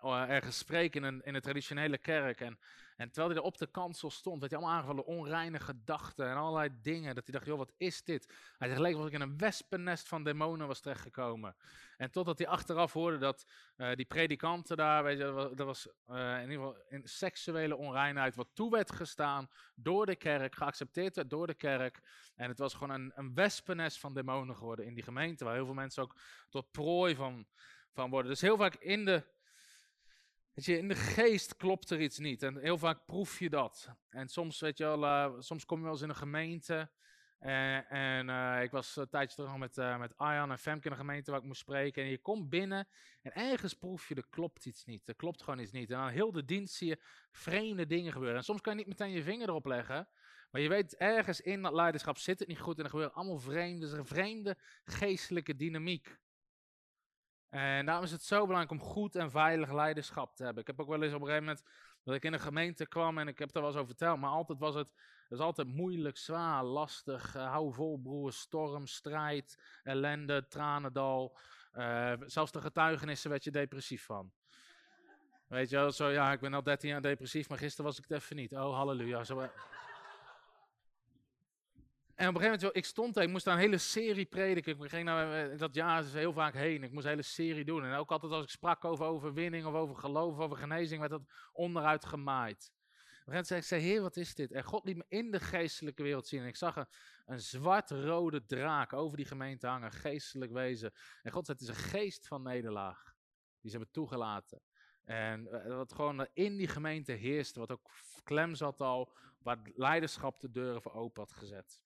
moment 0.02 0.30
eh, 0.30 0.36
ergens 0.36 0.58
spreken 0.58 1.04
in 1.04 1.14
een, 1.14 1.36
in 1.36 1.42
traditionele 1.42 1.98
kerk. 1.98 2.42
En 2.42 2.60
en 2.96 3.12
terwijl 3.12 3.28
hij 3.28 3.38
er 3.38 3.48
op 3.48 3.58
de 3.58 3.68
kansel 3.68 4.10
stond, 4.10 4.40
werd 4.40 4.52
hij 4.52 4.62
allemaal 4.62 4.78
aangevallen, 4.78 5.06
onreine 5.06 5.60
gedachten 5.60 6.30
en 6.30 6.36
allerlei 6.36 6.70
dingen. 6.82 7.16
Dat 7.16 7.24
hij 7.24 7.34
dacht, 7.34 7.46
joh, 7.46 7.58
wat 7.58 7.74
is 7.78 8.04
dit? 8.04 8.34
Hij 8.58 8.68
zegt, 8.68 8.80
leek 8.80 8.96
was 8.96 9.08
ik 9.08 9.14
in 9.14 9.22
een 9.22 9.38
wespennest 9.38 10.08
van 10.08 10.24
demonen 10.24 10.68
was 10.68 10.80
terechtgekomen. 10.80 11.56
En 11.98 12.12
totdat 12.12 12.38
hij 12.38 12.48
achteraf 12.48 12.94
hoorde 12.94 13.18
dat 13.18 13.46
uh, 13.78 13.94
die 13.94 14.06
predikanten 14.06 14.78
daar, 14.78 15.04
weet 15.04 15.18
je, 15.18 15.52
dat 15.56 15.66
was 15.66 15.88
uh, 16.10 16.42
in 16.42 16.50
ieder 16.50 16.66
geval 16.66 16.84
in 16.88 17.08
seksuele 17.08 17.76
onreinheid, 17.76 18.36
wat 18.36 18.50
toe 18.54 18.72
werd 18.72 18.92
gestaan 18.92 19.50
door 19.76 20.06
de 20.06 20.16
kerk, 20.16 20.56
geaccepteerd 20.56 21.16
werd 21.16 21.30
door 21.30 21.48
de 21.48 21.54
kerk. 21.54 22.02
En 22.36 22.50
het 22.50 22.60
was 22.60 22.74
gewoon 22.74 22.90
een, 22.90 23.12
een 23.16 23.34
wespennest 23.34 24.00
van 24.00 24.14
demonen 24.14 24.56
geworden 24.56 24.86
in 24.86 24.94
die 24.94 25.04
gemeente, 25.04 25.44
waar 25.44 25.54
heel 25.54 25.66
veel 25.66 25.74
mensen 25.74 26.04
ook 26.04 26.20
tot 26.50 26.72
prooi 26.72 27.16
van, 27.16 27.48
van 27.92 28.10
worden. 28.10 28.32
Dus 28.32 28.42
heel 28.42 28.58
vaak 28.58 28.76
in 28.76 29.06
de 29.06 29.24
Je, 30.56 30.78
in 30.78 30.88
de 30.88 30.96
geest 30.96 31.56
klopt 31.56 31.90
er 31.90 32.02
iets 32.02 32.18
niet. 32.18 32.44
En 32.44 32.58
heel 32.58 32.78
vaak 32.78 33.06
proef 33.06 33.40
je 33.40 33.50
dat. 33.50 33.90
En 34.10 34.28
soms, 34.28 34.60
weet 34.60 34.78
je 34.78 34.84
wel, 34.84 35.04
uh, 35.04 35.32
soms 35.40 35.66
kom 35.66 35.78
je 35.78 35.84
wel 35.84 35.94
eens 35.94 36.02
in 36.02 36.10
een 36.10 36.16
gemeente. 36.16 36.90
Uh, 37.42 37.92
en 37.92 38.30
uh, 38.30 38.62
ik 38.62 38.72
was 38.72 38.96
een 38.96 39.10
tijdje 39.10 39.36
terug 39.36 39.58
met, 39.58 39.76
met 40.00 40.18
Arjan 40.18 40.52
en 40.52 40.60
Femke 40.60 40.86
in 40.86 40.92
een 40.92 40.98
gemeente 40.98 41.32
waar 41.32 41.40
ik 41.40 41.46
moest 41.46 41.60
spreken. 41.60 42.04
En 42.04 42.10
je 42.10 42.18
komt 42.18 42.50
binnen 42.50 42.88
en 43.22 43.34
ergens 43.34 43.74
proef 43.74 44.08
je, 44.08 44.16
er 44.16 44.28
klopt 44.30 44.66
iets 44.66 44.86
niet. 44.86 45.08
Er 45.08 45.16
klopt 45.16 45.44
gewoon 45.44 45.60
iets 45.60 45.72
niet. 45.72 45.92
En 45.92 45.98
aan 45.98 46.10
heel 46.10 46.32
de 46.32 46.46
dienst 46.46 46.76
zie 46.76 46.88
je 46.88 47.00
vreemde 47.32 47.86
dingen 47.86 48.12
gebeuren. 48.12 48.38
En 48.38 48.44
soms 48.44 48.62
kan 48.62 48.74
je 48.74 48.80
niet 48.80 48.88
meteen 48.88 49.12
je 49.12 49.24
vinger 49.24 49.50
erop 49.50 49.66
leggen. 49.66 50.08
Maar 50.52 50.62
je 50.62 50.70
weet, 50.70 50.96
ergens 50.96 51.42
in 51.42 51.62
dat 51.62 51.74
leiderschap 51.74 52.18
zit 52.18 52.40
het 52.40 52.48
niet 52.48 52.60
goed. 52.60 52.78
En 52.78 52.84
er 52.84 52.90
gebeuren 52.90 53.16
allemaal 53.16 53.40
vreemde, 53.40 53.88
een 53.88 54.06
vreemde 54.06 54.58
geestelijke 54.84 55.56
dynamiek. 55.56 56.18
En 57.56 57.86
daarom 57.86 58.04
is 58.04 58.12
het 58.12 58.24
zo 58.24 58.46
belangrijk 58.46 58.82
om 58.82 58.88
goed 58.88 59.16
en 59.16 59.32
veilig 59.32 59.72
leiderschap 59.72 60.36
te 60.36 60.44
hebben. 60.44 60.62
Ik 60.62 60.68
heb 60.68 60.80
ook 60.80 60.88
wel 60.88 61.04
eens 61.04 61.14
op 61.14 61.22
een 61.22 61.28
gegeven 61.28 61.46
moment 61.46 61.66
dat 62.04 62.16
ik 62.16 62.24
in 62.24 62.34
een 62.34 62.40
gemeente 62.40 62.88
kwam 62.88 63.18
en 63.18 63.28
ik 63.28 63.40
heb 63.40 63.52
daar 63.52 63.62
wel 63.62 63.72
eens 63.72 63.82
over 63.82 63.96
verteld, 63.96 64.20
maar 64.20 64.30
altijd 64.30 64.60
was 64.60 64.76
het, 64.76 64.94
het 65.30 65.40
altijd 65.40 65.68
moeilijk, 65.68 66.18
zwaar, 66.18 66.64
lastig. 66.64 67.36
Uh, 67.36 67.52
hou 67.52 67.74
vol, 67.74 67.98
broer, 67.98 68.34
storm, 68.34 68.88
strijd, 68.88 69.60
ellende, 69.84 70.48
tranendal. 70.48 71.38
Uh, 71.74 72.14
zelfs 72.26 72.52
de 72.52 72.62
getuigenissen 72.62 73.30
werd 73.30 73.44
je 73.44 73.52
depressief 73.52 74.06
van. 74.06 74.32
Weet 75.48 75.70
je 75.70 75.76
wel, 75.76 75.92
zo 75.92 76.10
ja, 76.10 76.32
ik 76.32 76.40
ben 76.40 76.54
al 76.54 76.64
13 76.64 76.90
jaar 76.90 77.02
depressief, 77.02 77.50
maar 77.50 77.58
gisteren 77.58 77.86
was 77.86 77.98
ik 77.98 78.06
het 78.08 78.22
even 78.22 78.36
niet. 78.36 78.54
Oh, 78.54 78.76
halleluja. 78.76 79.24
Zo, 79.24 79.50
en 82.16 82.28
op 82.28 82.36
een 82.36 82.42
gegeven 82.42 82.60
moment, 82.60 82.78
ik 82.78 82.86
stond 82.86 83.14
daar, 83.14 83.24
ik 83.24 83.30
moest 83.30 83.46
daar 83.46 83.54
een 83.54 83.60
hele 83.60 83.78
serie 83.78 84.26
prediken. 84.26 84.84
Ik 84.84 84.90
ging 84.90 85.06
nou, 85.06 85.56
dat 85.58 85.76
jaar 85.76 86.04
is 86.04 86.14
heel 86.14 86.34
vaak 86.34 86.54
heen. 86.54 86.84
Ik 86.84 86.92
moest 86.92 87.04
een 87.04 87.10
hele 87.10 87.22
serie 87.22 87.66
doen. 87.66 87.84
En 87.84 87.96
ook 87.96 88.12
altijd 88.12 88.32
als 88.32 88.44
ik 88.44 88.50
sprak 88.50 88.86
over 88.86 89.06
overwinning 89.06 89.66
of 89.66 89.74
over 89.74 89.96
geloof 89.96 90.34
of 90.34 90.40
over 90.40 90.58
genezing, 90.58 91.00
werd 91.00 91.12
dat 91.12 91.22
onderuit 91.52 92.06
gemaaid. 92.06 92.72
Op 92.72 92.72
een 92.92 92.98
gegeven 93.06 93.26
moment 93.26 93.48
zei 93.48 93.60
ik, 93.60 93.66
zei, 93.66 93.82
heer, 93.82 94.02
wat 94.02 94.18
is 94.18 94.36
dit? 94.36 94.52
En 94.52 94.64
God 94.64 94.86
liet 94.86 94.98
me 94.98 95.06
in 95.08 95.32
de 95.32 95.40
geestelijke 95.40 96.04
wereld 96.04 96.28
zien. 96.28 96.42
En 96.42 96.48
ik 96.48 96.56
zag 96.56 96.76
een, 96.76 96.88
een 97.26 97.40
zwart-rode 97.40 98.46
draak 98.46 98.94
over 98.94 99.18
die 99.18 99.26
gemeente 99.26 99.68
hangen, 99.68 99.92
geestelijk 99.92 100.52
wezen. 100.52 100.94
En 101.22 101.32
God 101.32 101.46
zei, 101.46 101.58
het 101.60 101.70
is 101.70 101.76
een 101.76 101.90
geest 101.90 102.28
van 102.28 102.44
nederlaag. 102.44 103.14
Die 103.62 103.72
ze 103.72 103.78
hebben 103.78 103.94
toegelaten. 103.94 104.62
En 105.04 105.48
eh, 105.48 105.76
wat 105.76 105.94
gewoon 105.94 106.28
in 106.34 106.58
die 106.58 106.68
gemeente 106.68 107.12
heerste, 107.12 107.60
wat 107.60 107.72
ook 107.72 107.90
klem 108.24 108.56
zat 108.56 108.82
al, 108.82 109.16
waar 109.40 109.60
leiderschap 109.74 110.40
de 110.40 110.52
deuren 110.52 110.82
voor 110.82 110.94
open 110.94 111.22
had 111.22 111.32
gezet. 111.32 111.85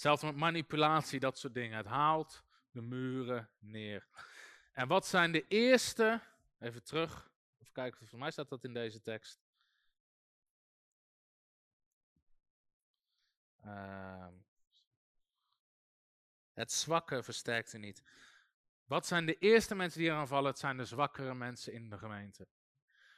Hetzelfde 0.00 0.26
met 0.26 0.36
manipulatie, 0.36 1.20
dat 1.20 1.38
soort 1.38 1.54
dingen. 1.54 1.76
Het 1.76 1.86
haalt 1.86 2.44
de 2.70 2.80
muren 2.80 3.50
neer. 3.58 4.06
En 4.72 4.88
wat 4.88 5.06
zijn 5.06 5.32
de 5.32 5.46
eerste, 5.48 6.20
even 6.58 6.84
terug, 6.84 7.30
even 7.58 7.72
kijken, 7.72 8.06
voor 8.06 8.18
mij 8.18 8.30
staat 8.30 8.48
dat 8.48 8.64
in 8.64 8.74
deze 8.74 9.00
tekst. 9.00 9.40
Uh, 13.64 14.28
het 16.52 16.72
zwakke 16.72 17.22
versterkt 17.22 17.72
er 17.72 17.78
niet. 17.78 18.02
Wat 18.84 19.06
zijn 19.06 19.26
de 19.26 19.38
eerste 19.38 19.74
mensen 19.74 20.00
die 20.00 20.08
eraan 20.08 20.28
vallen? 20.28 20.50
Het 20.50 20.58
zijn 20.58 20.76
de 20.76 20.84
zwakkere 20.84 21.34
mensen 21.34 21.72
in 21.72 21.90
de 21.90 21.98
gemeente. 21.98 22.48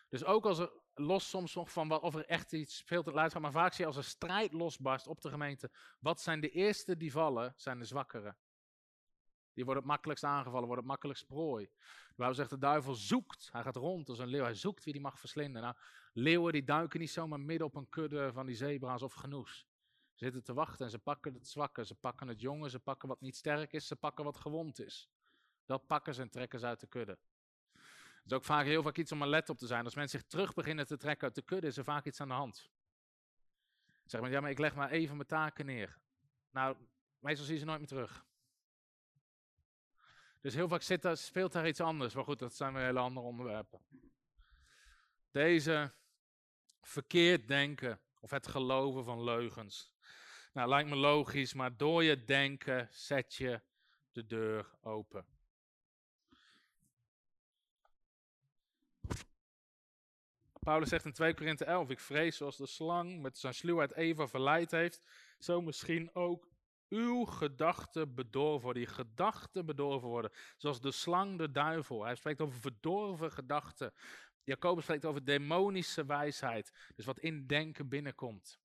Dus 0.09 0.25
ook 0.25 0.45
als 0.45 0.59
er 0.59 0.73
los 1.03 1.29
soms 1.29 1.55
nog 1.55 1.73
van 1.73 1.89
wat, 1.89 2.03
of 2.03 2.15
er 2.15 2.27
echt 2.27 2.53
iets 2.53 2.83
veel 2.87 3.03
te 3.03 3.13
luid 3.13 3.39
maar 3.39 3.53
vaak 3.53 3.73
zie 3.73 3.81
je 3.81 3.87
als 3.87 3.97
er 3.97 4.05
strijd 4.05 4.53
losbarst 4.53 5.07
op 5.07 5.21
de 5.21 5.29
gemeente, 5.29 5.71
wat 5.99 6.21
zijn 6.21 6.41
de 6.41 6.51
eerste 6.51 6.97
die 6.97 7.13
vallen, 7.13 7.55
zijn 7.57 7.79
de 7.79 7.85
zwakkeren. 7.85 8.37
Die 9.55 9.65
worden 9.65 9.83
het 9.83 9.93
makkelijkst 9.93 10.25
aangevallen, 10.25 10.67
worden 10.67 10.85
het 10.85 10.93
makkelijkst 10.93 11.27
prooi. 11.27 11.71
Waar 12.17 12.35
zegt 12.35 12.51
de 12.51 12.59
duivel 12.59 12.95
zoekt, 12.95 13.49
hij 13.53 13.63
gaat 13.63 13.77
rond 13.77 14.09
als 14.09 14.19
een 14.19 14.29
leeuw, 14.29 14.43
hij 14.43 14.55
zoekt 14.55 14.85
wie 14.85 14.93
die 14.93 15.03
mag 15.03 15.19
verslinden. 15.19 15.63
Nou, 15.63 15.75
leeuwen 16.13 16.53
die 16.53 16.65
duiken 16.65 17.01
niet 17.01 17.11
zomaar 17.11 17.41
midden 17.41 17.67
op 17.67 17.75
een 17.75 17.89
kudde 17.89 18.33
van 18.33 18.47
die 18.47 18.57
zebra's 18.57 19.03
of 19.03 19.13
genoes. 19.13 19.67
Ze 20.15 20.25
zitten 20.25 20.43
te 20.43 20.55
wachten 20.55 20.85
en 20.85 20.91
ze 20.91 20.99
pakken 20.99 21.35
het 21.35 21.49
zwakke, 21.49 21.85
ze 21.85 21.95
pakken 21.95 22.29
het 22.29 22.41
jonge, 22.41 22.71
ze 22.71 22.79
pakken 22.79 23.09
wat 23.09 23.21
niet 23.21 23.37
sterk 23.37 23.73
is, 23.73 23.87
ze 23.87 23.97
pakken 23.97 24.25
wat 24.25 24.37
gewond 24.37 24.81
is. 24.81 25.11
Dat 25.65 25.87
pakken 25.87 26.15
ze 26.15 26.23
en 26.23 26.31
trekken 26.31 26.59
ze 26.59 26.67
uit 26.67 26.81
de 26.81 26.87
kudde. 26.87 27.19
Het 28.23 28.31
is 28.31 28.37
ook 28.37 28.45
vaak 28.45 28.65
heel 28.65 28.83
vaak 28.83 28.97
iets 28.97 29.13
om 29.13 29.23
alert 29.23 29.49
op 29.49 29.59
te 29.59 29.67
zijn. 29.67 29.85
Als 29.85 29.95
mensen 29.95 30.19
zich 30.19 30.29
terug 30.29 30.55
beginnen 30.55 30.87
te 30.87 30.97
trekken 30.97 31.27
uit 31.27 31.35
de 31.35 31.43
kudde, 31.43 31.67
is 31.67 31.77
er 31.77 31.85
vaak 31.85 32.05
iets 32.05 32.21
aan 32.21 32.29
de 32.29 32.35
hand. 32.35 32.71
Zeg 34.05 34.21
maar, 34.21 34.31
ja, 34.31 34.41
maar 34.41 34.51
ik 34.51 34.59
leg 34.59 34.75
maar 34.75 34.91
even 34.91 35.17
mijn 35.17 35.29
taken 35.29 35.67
neer. 35.67 35.99
Nou, 36.51 36.77
meestal 37.19 37.45
zie 37.45 37.55
je 37.55 37.61
ze 37.61 37.67
nooit 37.67 37.79
meer 37.79 37.89
terug. 37.89 38.25
Dus 40.41 40.55
heel 40.55 40.69
vaak 40.69 40.83
zit 40.83 41.09
speelt 41.13 41.53
daar 41.53 41.69
iets 41.69 41.81
anders. 41.81 42.15
Maar 42.15 42.25
goed, 42.25 42.39
dat 42.39 42.55
zijn 42.55 42.75
weer 42.75 42.85
hele 42.85 42.99
andere 42.99 43.27
onderwerpen. 43.27 43.81
Deze 45.31 45.95
verkeerd 46.81 47.49
denken 47.49 48.01
of 48.21 48.31
het 48.31 48.47
geloven 48.47 49.05
van 49.05 49.25
leugens. 49.25 49.95
Nou, 50.53 50.69
lijkt 50.69 50.89
me 50.89 50.97
logisch, 50.97 51.55
maar 51.55 51.77
door 51.77 52.03
je 52.03 52.25
denken 52.25 52.89
zet 52.91 53.35
je 53.35 53.63
de 54.13 54.27
deur 54.27 54.79
open. 54.81 55.32
Paulus 60.65 60.89
zegt 60.89 61.05
in 61.05 61.13
2 61.13 61.35
Korinthe 61.35 61.65
11, 61.65 61.91
ik 61.91 62.01
vrees 62.01 62.37
zoals 62.37 62.57
de 62.57 62.67
slang 62.67 63.21
met 63.21 63.39
zijn 63.39 63.55
sluwheid 63.55 63.95
Eva 63.95 64.29
verleid 64.29 64.71
heeft, 64.71 65.03
zo 65.39 65.61
misschien 65.61 66.15
ook 66.15 66.49
uw 66.89 67.25
gedachten 67.25 68.15
bedorven 68.15 68.63
worden, 68.63 68.83
die 68.83 68.95
gedachten 68.95 69.67
bedorven 69.67 70.09
worden, 70.09 70.31
zoals 70.57 70.81
de 70.81 70.91
slang 70.91 71.39
de 71.39 71.51
duivel. 71.51 72.05
Hij 72.05 72.15
spreekt 72.15 72.41
over 72.41 72.61
verdorven 72.61 73.33
gedachten. 73.33 73.93
Jacobus 74.45 74.85
spreekt 74.85 75.05
over 75.05 75.25
demonische 75.25 76.05
wijsheid, 76.07 76.73
dus 76.95 77.05
wat 77.05 77.19
in 77.19 77.47
denken 77.47 77.89
binnenkomt. 77.89 78.61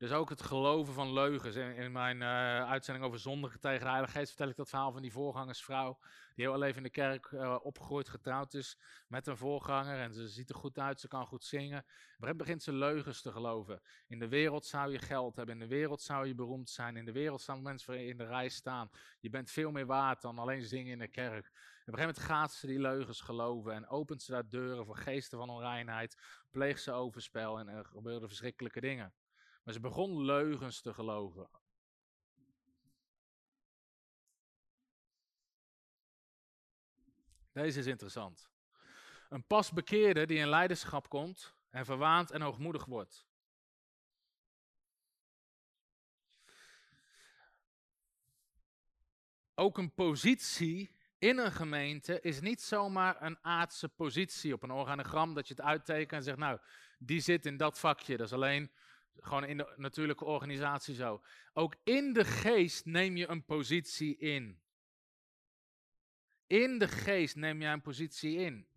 Dus 0.00 0.12
ook 0.12 0.28
het 0.28 0.42
geloven 0.42 0.94
van 0.94 1.12
leugens. 1.12 1.56
In, 1.56 1.92
mijn 1.92 2.16
uh, 2.16 2.70
uitzending 2.70 3.06
over 3.06 3.18
zondigen 3.18 3.60
tegen 3.60 3.80
de 3.80 3.88
Heilige 3.88 4.12
Geest 4.12 4.28
vertel 4.28 4.48
ik 4.48 4.56
dat 4.56 4.68
verhaal 4.68 4.92
van 4.92 5.02
die 5.02 5.12
voorgangersvrouw. 5.12 5.98
Die 6.34 6.44
heel 6.44 6.62
even 6.62 6.76
in 6.76 6.82
de 6.82 6.90
kerk 6.90 7.30
uh, 7.30 7.56
opgegroeid, 7.62 8.08
getrouwd 8.08 8.54
is 8.54 8.78
met 9.08 9.26
een 9.26 9.36
voorganger. 9.36 9.98
En 10.00 10.12
ze 10.12 10.28
ziet 10.28 10.48
er 10.48 10.54
goed 10.54 10.78
uit, 10.78 11.00
ze 11.00 11.08
kan 11.08 11.26
goed 11.26 11.44
zingen. 11.44 11.84
Maar 12.18 12.36
begint 12.36 12.62
ze 12.62 12.72
leugens 12.72 13.22
te 13.22 13.32
geloven. 13.32 13.82
In 14.06 14.18
de 14.18 14.28
wereld 14.28 14.66
zou 14.66 14.92
je 14.92 14.98
geld 14.98 15.36
hebben, 15.36 15.54
in 15.54 15.60
de 15.60 15.74
wereld 15.74 16.02
zou 16.02 16.26
je 16.26 16.34
beroemd 16.34 16.70
zijn. 16.70 16.96
In 16.96 17.04
de 17.04 17.12
wereld 17.12 17.40
staan 17.40 17.62
mensen 17.62 18.06
in 18.06 18.16
de 18.16 18.26
rij 18.26 18.48
staan. 18.48 18.90
Je 19.20 19.30
bent 19.30 19.50
veel 19.50 19.70
meer 19.70 19.86
waard 19.86 20.22
dan 20.22 20.38
alleen 20.38 20.62
zingen 20.62 20.92
in 20.92 20.98
de 20.98 21.08
kerk. 21.08 21.46
Op 21.46 21.96
een 21.96 21.98
gegeven 21.98 22.00
moment 22.00 22.18
gaat 22.18 22.52
ze 22.52 22.66
die 22.66 22.80
leugens 22.80 23.20
geloven 23.20 23.74
en 23.74 23.88
opent 23.88 24.22
ze 24.22 24.32
daar 24.32 24.48
deuren 24.48 24.84
voor 24.84 24.96
geesten 24.96 25.38
van 25.38 25.50
onreinheid. 25.50 26.16
Pleegt 26.50 26.82
ze 26.82 26.92
overspel 26.92 27.58
en 27.58 27.68
er 27.68 27.84
gebeuren 27.84 28.28
verschrikkelijke 28.28 28.80
dingen. 28.80 29.12
Maar 29.70 29.78
ze 29.78 29.88
begon 29.88 30.24
leugens 30.24 30.80
te 30.80 30.94
geloven. 30.94 31.48
Deze 37.52 37.78
is 37.78 37.86
interessant. 37.86 38.50
Een 39.28 39.46
pasbekeerde 39.46 40.26
die 40.26 40.38
in 40.38 40.48
leiderschap 40.48 41.08
komt 41.08 41.54
en 41.68 41.84
verwaand 41.84 42.30
en 42.30 42.40
hoogmoedig 42.40 42.84
wordt. 42.84 43.26
Ook 49.54 49.78
een 49.78 49.94
positie 49.94 50.96
in 51.18 51.38
een 51.38 51.52
gemeente 51.52 52.20
is 52.20 52.40
niet 52.40 52.62
zomaar 52.62 53.22
een 53.22 53.38
aardse 53.42 53.88
positie 53.88 54.54
op 54.54 54.62
een 54.62 54.70
organogram 54.70 55.34
dat 55.34 55.48
je 55.48 55.54
het 55.54 55.64
uittekent 55.64 56.12
en 56.12 56.22
zegt, 56.22 56.38
nou, 56.38 56.58
die 56.98 57.20
zit 57.20 57.46
in 57.46 57.56
dat 57.56 57.78
vakje. 57.78 58.16
Dat 58.16 58.26
is 58.26 58.32
alleen 58.32 58.70
gewoon 59.22 59.44
in 59.44 59.56
de 59.56 59.72
natuurlijke 59.76 60.24
organisatie 60.24 60.94
zo. 60.94 61.22
Ook 61.52 61.76
in 61.84 62.12
de 62.12 62.24
geest 62.24 62.84
neem 62.84 63.16
je 63.16 63.28
een 63.28 63.44
positie 63.44 64.16
in. 64.16 64.60
In 66.46 66.78
de 66.78 66.88
geest 66.88 67.36
neem 67.36 67.60
jij 67.60 67.72
een 67.72 67.80
positie 67.80 68.36
in. 68.36 68.68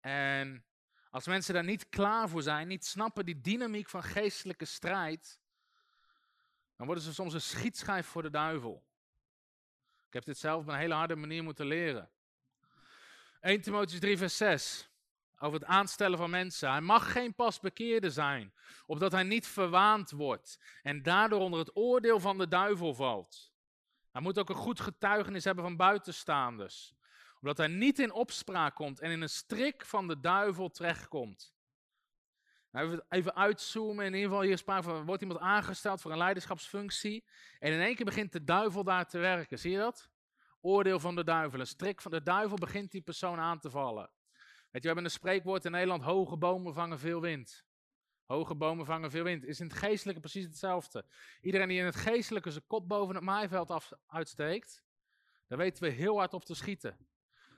En 0.00 0.64
als 1.10 1.26
mensen 1.26 1.54
daar 1.54 1.64
niet 1.64 1.88
klaar 1.88 2.28
voor 2.28 2.42
zijn, 2.42 2.68
niet 2.68 2.84
snappen 2.84 3.24
die 3.24 3.40
dynamiek 3.40 3.88
van 3.88 4.02
geestelijke 4.02 4.64
strijd, 4.64 5.40
dan 6.76 6.86
worden 6.86 7.04
ze 7.04 7.14
soms 7.14 7.34
een 7.34 7.40
schietschijf 7.40 8.06
voor 8.06 8.22
de 8.22 8.30
duivel. 8.30 8.86
Ik 10.06 10.12
heb 10.12 10.24
dit 10.24 10.38
zelf 10.38 10.62
op 10.62 10.68
een 10.68 10.78
hele 10.78 10.94
harde 10.94 11.16
manier 11.16 11.42
moeten 11.42 11.66
leren. 11.66 12.10
1 13.40 13.60
Timotheüs 13.60 13.98
3 13.98 14.16
vers 14.16 14.36
6 14.36 14.91
over 15.42 15.60
het 15.60 15.68
aanstellen 15.68 16.18
van 16.18 16.30
mensen. 16.30 16.70
Hij 16.70 16.80
mag 16.80 17.12
geen 17.12 17.34
pasbekeerde 17.34 18.10
zijn, 18.10 18.52
opdat 18.86 19.12
hij 19.12 19.22
niet 19.22 19.46
verwaand 19.46 20.10
wordt 20.10 20.58
en 20.82 21.02
daardoor 21.02 21.40
onder 21.40 21.58
het 21.58 21.76
oordeel 21.76 22.20
van 22.20 22.38
de 22.38 22.48
duivel 22.48 22.94
valt. 22.94 23.52
Hij 24.10 24.22
moet 24.22 24.38
ook 24.38 24.48
een 24.48 24.54
goed 24.54 24.80
getuigenis 24.80 25.44
hebben 25.44 25.64
van 25.64 25.76
buitenstaanders, 25.76 26.94
omdat 27.40 27.56
hij 27.56 27.66
niet 27.66 27.98
in 27.98 28.12
opspraak 28.12 28.74
komt 28.74 29.00
en 29.00 29.10
in 29.10 29.20
een 29.20 29.28
strik 29.28 29.84
van 29.84 30.08
de 30.08 30.20
duivel 30.20 30.70
terechtkomt. 30.70 31.54
Nou, 32.70 33.00
even 33.08 33.34
uitzoomen, 33.34 34.04
in 34.06 34.14
ieder 34.14 34.28
geval 34.28 34.44
hier 34.44 34.58
sprake 34.58 34.82
van, 34.82 35.04
wordt 35.04 35.22
iemand 35.22 35.40
aangesteld 35.40 36.00
voor 36.00 36.10
een 36.10 36.18
leiderschapsfunctie 36.18 37.24
en 37.58 37.72
in 37.72 37.80
één 37.80 37.94
keer 37.94 38.04
begint 38.04 38.32
de 38.32 38.44
duivel 38.44 38.84
daar 38.84 39.06
te 39.06 39.18
werken. 39.18 39.58
Zie 39.58 39.70
je 39.70 39.78
dat? 39.78 40.10
Oordeel 40.60 41.00
van 41.00 41.14
de 41.14 41.24
duivel, 41.24 41.60
een 41.60 41.66
strik 41.66 42.00
van 42.00 42.10
de 42.10 42.22
duivel 42.22 42.56
begint 42.56 42.90
die 42.90 43.02
persoon 43.02 43.38
aan 43.38 43.58
te 43.58 43.70
vallen. 43.70 44.10
Je, 44.72 44.80
we 44.80 44.86
hebben 44.86 45.04
een 45.04 45.10
spreekwoord 45.10 45.64
in 45.64 45.70
Nederland, 45.70 46.02
hoge 46.02 46.36
bomen 46.36 46.74
vangen 46.74 46.98
veel 46.98 47.20
wind. 47.20 47.64
Hoge 48.24 48.54
bomen 48.54 48.86
vangen 48.86 49.10
veel 49.10 49.24
wind. 49.24 49.44
Is 49.44 49.60
in 49.60 49.66
het 49.66 49.76
geestelijke 49.76 50.20
precies 50.20 50.44
hetzelfde. 50.44 51.04
Iedereen 51.40 51.68
die 51.68 51.78
in 51.78 51.84
het 51.84 51.96
geestelijke 51.96 52.50
zijn 52.50 52.66
kop 52.66 52.88
boven 52.88 53.14
het 53.14 53.24
maaiveld 53.24 53.92
uitsteekt, 54.06 54.84
daar 55.46 55.58
weten 55.58 55.82
we 55.82 55.90
heel 55.90 56.16
hard 56.18 56.34
op 56.34 56.44
te 56.44 56.54
schieten. 56.54 56.96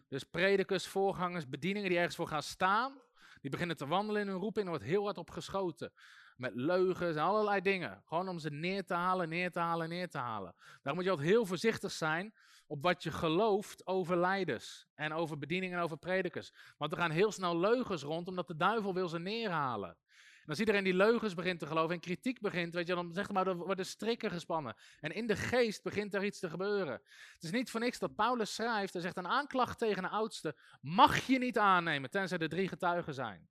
Dus 0.09 0.25
predikers, 0.25 0.87
voorgangers, 0.87 1.49
bedieningen 1.49 1.89
die 1.89 1.99
ergens 1.99 2.17
voor 2.17 2.29
gaan 2.29 2.43
staan, 2.43 3.01
die 3.41 3.51
beginnen 3.51 3.77
te 3.77 3.87
wandelen 3.87 4.23
in 4.23 4.29
hun 4.29 4.41
roeping, 4.41 4.65
er 4.65 4.71
wordt 4.71 4.85
heel 4.85 5.05
hard 5.05 5.19
op 5.19 5.31
geschoten. 5.31 5.93
Met 6.35 6.55
leugens 6.55 7.17
en 7.17 7.23
allerlei 7.23 7.61
dingen. 7.61 8.03
Gewoon 8.05 8.29
om 8.29 8.39
ze 8.39 8.51
neer 8.51 8.85
te 8.85 8.95
halen, 8.95 9.29
neer 9.29 9.51
te 9.51 9.59
halen, 9.59 9.89
neer 9.89 10.09
te 10.09 10.19
halen. 10.19 10.55
Daar 10.83 10.95
moet 10.95 11.05
je 11.05 11.11
altijd 11.11 11.29
heel 11.29 11.47
voorzichtig 11.47 11.93
zijn 11.93 12.35
op 12.67 12.83
wat 12.83 13.03
je 13.03 13.11
gelooft 13.11 13.87
over 13.87 14.17
leiders. 14.17 14.87
En 14.95 15.13
over 15.13 15.39
bedieningen 15.39 15.79
en 15.79 15.85
over 15.85 15.97
predikers. 15.97 16.53
Want 16.77 16.93
er 16.93 16.99
gaan 16.99 17.11
heel 17.11 17.33
snel 17.33 17.59
leugens 17.59 18.03
rond, 18.03 18.29
omdat 18.29 18.47
de 18.47 18.57
duivel 18.57 18.95
wil 18.95 19.09
ze 19.09 19.19
neerhalen. 19.19 19.97
En 20.45 20.51
als 20.51 20.59
iedereen 20.59 20.85
die 20.85 20.95
leugens 20.95 21.35
begint 21.35 21.59
te 21.59 21.67
geloven 21.67 21.95
en 21.95 22.01
kritiek 22.01 22.41
begint, 22.41 22.75
weet 22.75 22.87
je, 22.87 22.95
dan 22.95 23.27
maar, 23.33 23.47
er 23.47 23.57
worden 23.57 23.87
strikken 23.87 24.31
gespannen. 24.31 24.77
En 25.01 25.11
in 25.15 25.27
de 25.27 25.37
geest 25.37 25.83
begint 25.83 26.15
er 26.15 26.25
iets 26.25 26.39
te 26.39 26.51
gebeuren. 26.51 27.03
Het 27.33 27.43
is 27.43 27.51
niet 27.51 27.71
voor 27.71 27.81
niks 27.81 27.99
dat 27.99 28.15
Paulus 28.15 28.55
schrijft, 28.55 28.93
hij 28.93 29.03
zegt 29.03 29.17
een 29.17 29.29
aanklacht 29.29 29.79
tegen 29.79 30.03
de 30.03 30.09
oudste 30.09 30.57
mag 30.81 31.27
je 31.27 31.39
niet 31.39 31.59
aannemen, 31.59 32.11
tenzij 32.11 32.39
er 32.39 32.49
drie 32.49 32.69
getuigen 32.69 33.15
zijn. 33.15 33.49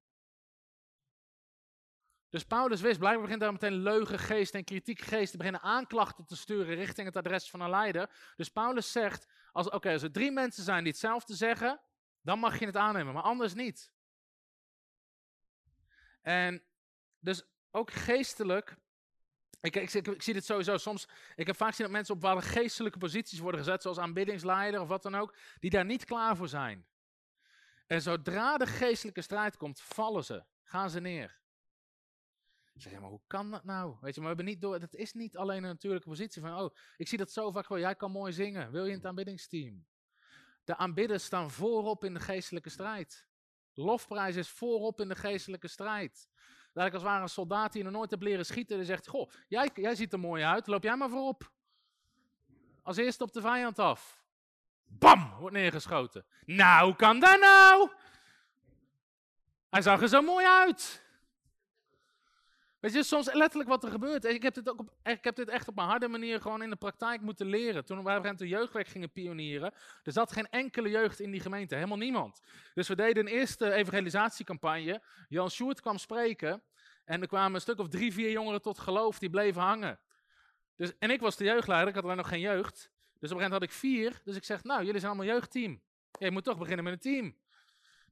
Dus 2.33 2.43
Paulus 2.43 2.81
wist, 2.81 2.99
blijkbaar 2.99 3.23
begint 3.23 3.41
daar 3.41 3.51
meteen 3.51 3.81
leugengeest 3.81 4.53
en 4.53 4.63
kritiekgeest 4.63 5.37
beginnen 5.37 5.61
aanklachten 5.61 6.25
te 6.25 6.35
sturen 6.35 6.75
richting 6.75 7.07
het 7.07 7.15
adres 7.17 7.49
van 7.49 7.61
een 7.61 7.69
leider. 7.69 8.09
Dus 8.35 8.49
Paulus 8.49 8.91
zegt, 8.91 9.27
als, 9.51 9.69
oké, 9.69 9.91
als 9.91 10.01
er 10.01 10.11
drie 10.11 10.31
mensen 10.31 10.63
zijn 10.63 10.83
die 10.83 10.91
hetzelfde 10.91 11.35
zeggen, 11.35 11.81
dan 12.21 12.39
mag 12.39 12.59
je 12.59 12.65
het 12.65 12.77
aannemen, 12.77 13.13
maar 13.13 13.23
anders 13.23 13.53
niet. 13.53 13.91
En 16.21 16.63
dus 17.19 17.43
ook 17.71 17.91
geestelijk, 17.91 18.75
ik, 19.61 19.75
ik, 19.75 19.93
ik, 19.93 20.21
zie 20.21 20.33
dit 20.33 20.45
sowieso 20.45 20.77
soms, 20.77 21.07
ik 21.35 21.47
heb 21.47 21.55
vaak 21.55 21.69
gezien 21.69 21.85
dat 21.85 21.95
mensen 21.95 22.13
op 22.13 22.21
bepaalde 22.21 22.45
geestelijke 22.45 22.97
posities 22.97 23.39
worden 23.39 23.59
gezet, 23.59 23.81
zoals 23.81 23.99
aanbiddingsleider 23.99 24.81
of 24.81 24.87
wat 24.87 25.03
dan 25.03 25.15
ook, 25.15 25.35
die 25.59 25.69
daar 25.69 25.85
niet 25.85 26.05
klaar 26.05 26.35
voor 26.35 26.47
zijn. 26.49 26.85
En 27.87 28.01
zodra 28.01 28.57
de 28.57 28.67
geestelijke 28.67 29.21
strijd 29.21 29.57
komt, 29.57 29.81
vallen 29.81 30.23
ze, 30.23 30.43
gaan 30.63 30.89
ze 30.89 30.99
neer. 30.99 31.41
Zeg, 32.73 32.99
maar 32.99 33.09
hoe 33.09 33.21
kan 33.27 33.51
dat 33.51 33.63
nou? 33.63 33.95
Weet 34.01 34.15
je, 34.15 34.21
maar 34.21 34.29
we 34.29 34.35
hebben 34.35 34.53
niet 34.53 34.61
door, 34.61 34.79
het 34.79 34.95
is 34.95 35.13
niet 35.13 35.37
alleen 35.37 35.63
een 35.63 35.69
natuurlijke 35.69 36.09
positie 36.09 36.41
van, 36.41 36.59
oh, 36.59 36.75
ik 36.97 37.07
zie 37.07 37.17
dat 37.17 37.31
zo 37.31 37.51
vaak 37.51 37.65
gewoon, 37.65 37.81
jij 37.81 37.95
kan 37.95 38.11
mooi 38.11 38.33
zingen, 38.33 38.71
wil 38.71 38.83
je 38.83 38.89
in 38.89 38.97
het 38.97 39.05
aanbiddingsteam? 39.05 39.85
De 40.63 40.77
aanbidders 40.77 41.23
staan 41.23 41.51
voorop 41.51 42.03
in 42.03 42.13
de 42.13 42.19
geestelijke 42.19 42.69
strijd. 42.69 43.27
Lofprijs 43.73 44.35
is 44.35 44.49
voorop 44.49 45.01
in 45.01 45.07
de 45.07 45.15
geestelijke 45.15 45.67
strijd. 45.67 46.29
Dat 46.73 46.85
ik 46.85 46.93
als 46.93 47.03
ware 47.03 47.21
een 47.21 47.29
soldaat 47.29 47.73
die 47.73 47.83
nog 47.83 47.93
nooit 47.93 48.11
heb 48.11 48.21
leren 48.21 48.45
schieten, 48.45 48.77
die 48.77 48.85
zegt, 48.85 49.07
goh, 49.07 49.31
jij, 49.47 49.69
jij 49.73 49.95
ziet 49.95 50.13
er 50.13 50.19
mooi 50.19 50.43
uit, 50.43 50.67
loop 50.67 50.83
jij 50.83 50.95
maar 50.95 51.09
voorop. 51.09 51.51
Als 52.81 52.97
eerste 52.97 53.23
op 53.23 53.31
de 53.33 53.41
vijand 53.41 53.79
af. 53.79 54.23
Bam, 54.85 55.35
wordt 55.39 55.55
neergeschoten. 55.55 56.25
Nou, 56.45 56.85
hoe 56.85 56.95
kan 56.95 57.19
dat 57.19 57.39
nou? 57.39 57.91
Hij 59.69 59.81
zag 59.81 60.01
er 60.01 60.07
zo 60.07 60.21
mooi 60.21 60.45
uit. 60.45 61.02
Weet 62.83 62.93
je, 62.93 63.03
soms 63.03 63.33
letterlijk 63.33 63.69
wat 63.69 63.83
er 63.83 63.91
gebeurt. 63.91 64.25
Ik 64.25 64.43
heb 64.43 64.53
dit, 64.53 64.69
ook 64.69 64.79
op, 64.79 64.93
ik 65.03 65.23
heb 65.23 65.35
dit 65.35 65.49
echt 65.49 65.67
op 65.67 65.77
een 65.77 65.83
harde 65.83 66.07
manier 66.07 66.41
gewoon 66.41 66.61
in 66.61 66.69
de 66.69 66.75
praktijk 66.75 67.21
moeten 67.21 67.47
leren. 67.47 67.85
Toen 67.85 68.03
we 68.03 68.33
de 68.35 68.47
jeugdwerk 68.47 68.87
gingen 68.87 69.11
pionieren, 69.11 69.73
er 70.03 70.11
zat 70.11 70.31
geen 70.31 70.49
enkele 70.49 70.89
jeugd 70.89 71.19
in 71.19 71.31
die 71.31 71.39
gemeente, 71.39 71.75
helemaal 71.75 71.97
niemand. 71.97 72.41
Dus 72.73 72.87
we 72.87 72.95
deden 72.95 73.25
een 73.25 73.33
eerste 73.33 73.71
evangelisatiecampagne. 73.71 75.01
Jan 75.29 75.49
Sjoerd 75.49 75.81
kwam 75.81 75.97
spreken 75.97 76.63
en 77.05 77.21
er 77.21 77.27
kwamen 77.27 77.55
een 77.55 77.61
stuk 77.61 77.79
of 77.79 77.87
drie, 77.87 78.13
vier 78.13 78.31
jongeren 78.31 78.61
tot 78.61 78.79
geloof, 78.79 79.19
die 79.19 79.29
bleven 79.29 79.61
hangen. 79.61 79.99
Dus, 80.75 80.91
en 80.99 81.11
ik 81.11 81.19
was 81.19 81.37
de 81.37 81.43
jeugdleider, 81.43 81.89
ik 81.89 81.95
had 81.95 82.03
alleen 82.03 82.17
nog 82.17 82.27
geen 82.27 82.39
jeugd. 82.39 82.75
Dus 83.19 83.31
op 83.31 83.37
een 83.37 83.43
gegeven 83.43 83.43
moment 83.43 83.51
had 83.51 83.63
ik 83.63 83.71
vier, 83.71 84.21
dus 84.23 84.35
ik 84.35 84.43
zeg, 84.43 84.63
nou, 84.63 84.83
jullie 84.83 84.99
zijn 84.99 85.11
allemaal 85.11 85.33
jeugdteam. 85.33 85.81
Ja, 86.19 86.25
je 86.25 86.31
moet 86.31 86.43
toch 86.43 86.57
beginnen 86.57 86.83
met 86.83 86.93
een 86.93 86.99
team. 86.99 87.35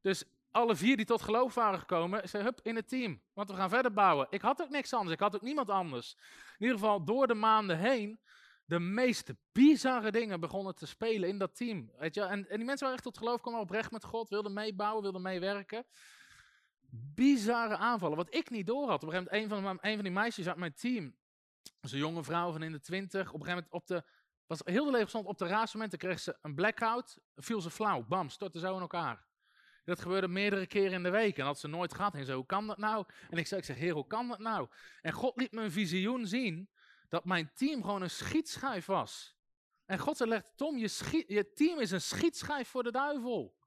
Dus 0.01 0.23
alle 0.51 0.75
vier 0.75 0.97
die 0.97 1.05
tot 1.05 1.21
geloof 1.21 1.53
waren 1.53 1.79
gekomen, 1.79 2.29
zei 2.29 2.43
hup 2.43 2.59
in 2.63 2.75
het 2.75 2.87
team. 2.87 3.21
Want 3.33 3.49
we 3.49 3.55
gaan 3.55 3.69
verder 3.69 3.93
bouwen. 3.93 4.27
Ik 4.29 4.41
had 4.41 4.61
ook 4.61 4.69
niks 4.69 4.93
anders. 4.93 5.13
Ik 5.13 5.19
had 5.19 5.35
ook 5.35 5.41
niemand 5.41 5.69
anders. 5.69 6.15
In 6.57 6.65
ieder 6.65 6.79
geval 6.79 7.03
door 7.03 7.27
de 7.27 7.33
maanden 7.33 7.77
heen. 7.77 8.19
De 8.65 8.79
meest 8.79 9.31
bizarre 9.51 10.11
dingen 10.11 10.39
begonnen 10.39 10.75
te 10.75 10.87
spelen 10.87 11.29
in 11.29 11.37
dat 11.37 11.55
team. 11.55 11.91
Weet 11.97 12.15
je? 12.15 12.21
En, 12.21 12.49
en 12.49 12.57
die 12.57 12.65
mensen 12.65 12.79
waren 12.79 12.93
echt 12.93 13.03
tot 13.03 13.17
geloof 13.17 13.41
komen, 13.41 13.59
oprecht 13.59 13.91
met 13.91 14.03
God, 14.03 14.29
wilden 14.29 14.53
meebouwen, 14.53 15.01
wilden 15.03 15.21
meewerken. 15.21 15.85
Bizarre 16.89 17.77
aanvallen, 17.77 18.17
wat 18.17 18.35
ik 18.35 18.49
niet 18.49 18.67
door 18.67 18.89
had. 18.89 19.03
Op 19.03 19.09
een 19.09 19.13
gegeven 19.13 19.39
moment, 19.39 19.53
een 19.53 19.63
van, 19.63 19.89
een 19.89 19.95
van 19.95 20.03
die 20.03 20.13
meisjes 20.13 20.47
uit 20.47 20.57
mijn 20.57 20.73
team, 20.73 21.15
een 21.81 21.97
jonge 21.97 22.23
vrouw 22.23 22.51
van 22.51 22.63
in 22.63 22.71
de 22.71 22.79
twintig, 22.79 23.33
op 23.33 23.39
een 23.39 23.45
gegeven 23.45 23.67
moment 23.71 23.73
op 23.73 23.87
de, 23.87 24.03
was 24.47 24.61
heel 24.63 24.85
de 24.85 24.91
leven 24.91 25.25
op 25.25 25.37
de 25.37 25.47
raadsmomenten, 25.47 25.99
kreeg 25.99 26.19
ze 26.19 26.37
een 26.41 26.55
blackout, 26.55 27.17
viel 27.35 27.61
ze 27.61 27.69
flauw, 27.69 28.05
bam, 28.07 28.29
stortte 28.29 28.59
zo 28.59 28.75
in 28.75 28.81
elkaar. 28.81 29.25
Dat 29.83 30.01
gebeurde 30.01 30.27
meerdere 30.27 30.67
keren 30.67 30.91
in 30.91 31.03
de 31.03 31.09
week. 31.09 31.37
En 31.37 31.45
had 31.45 31.59
ze 31.59 31.67
nooit 31.67 31.93
gehad. 31.93 32.15
En 32.15 32.25
zo, 32.25 32.35
hoe 32.35 32.45
kan 32.45 32.67
dat 32.67 32.77
nou? 32.77 33.05
En 33.29 33.37
ik 33.37 33.47
zei, 33.47 33.59
ik 33.59 33.65
zeg, 33.65 33.77
heer, 33.77 33.93
hoe 33.93 34.07
kan 34.07 34.27
dat 34.27 34.39
nou? 34.39 34.67
En 35.01 35.11
God 35.11 35.37
liet 35.37 35.51
me 35.51 35.61
een 35.61 35.71
visioen 35.71 36.27
zien 36.27 36.69
dat 37.09 37.25
mijn 37.25 37.51
team 37.53 37.81
gewoon 37.81 38.01
een 38.01 38.09
schietschijf 38.09 38.85
was. 38.85 39.35
En 39.85 39.99
God 39.99 40.17
zei, 40.17 40.41
Tom, 40.55 40.77
je, 40.77 41.23
je 41.27 41.53
team 41.53 41.79
is 41.79 41.91
een 41.91 42.01
schietschijf 42.01 42.67
voor 42.67 42.83
de 42.83 42.91
duivel. 42.91 43.59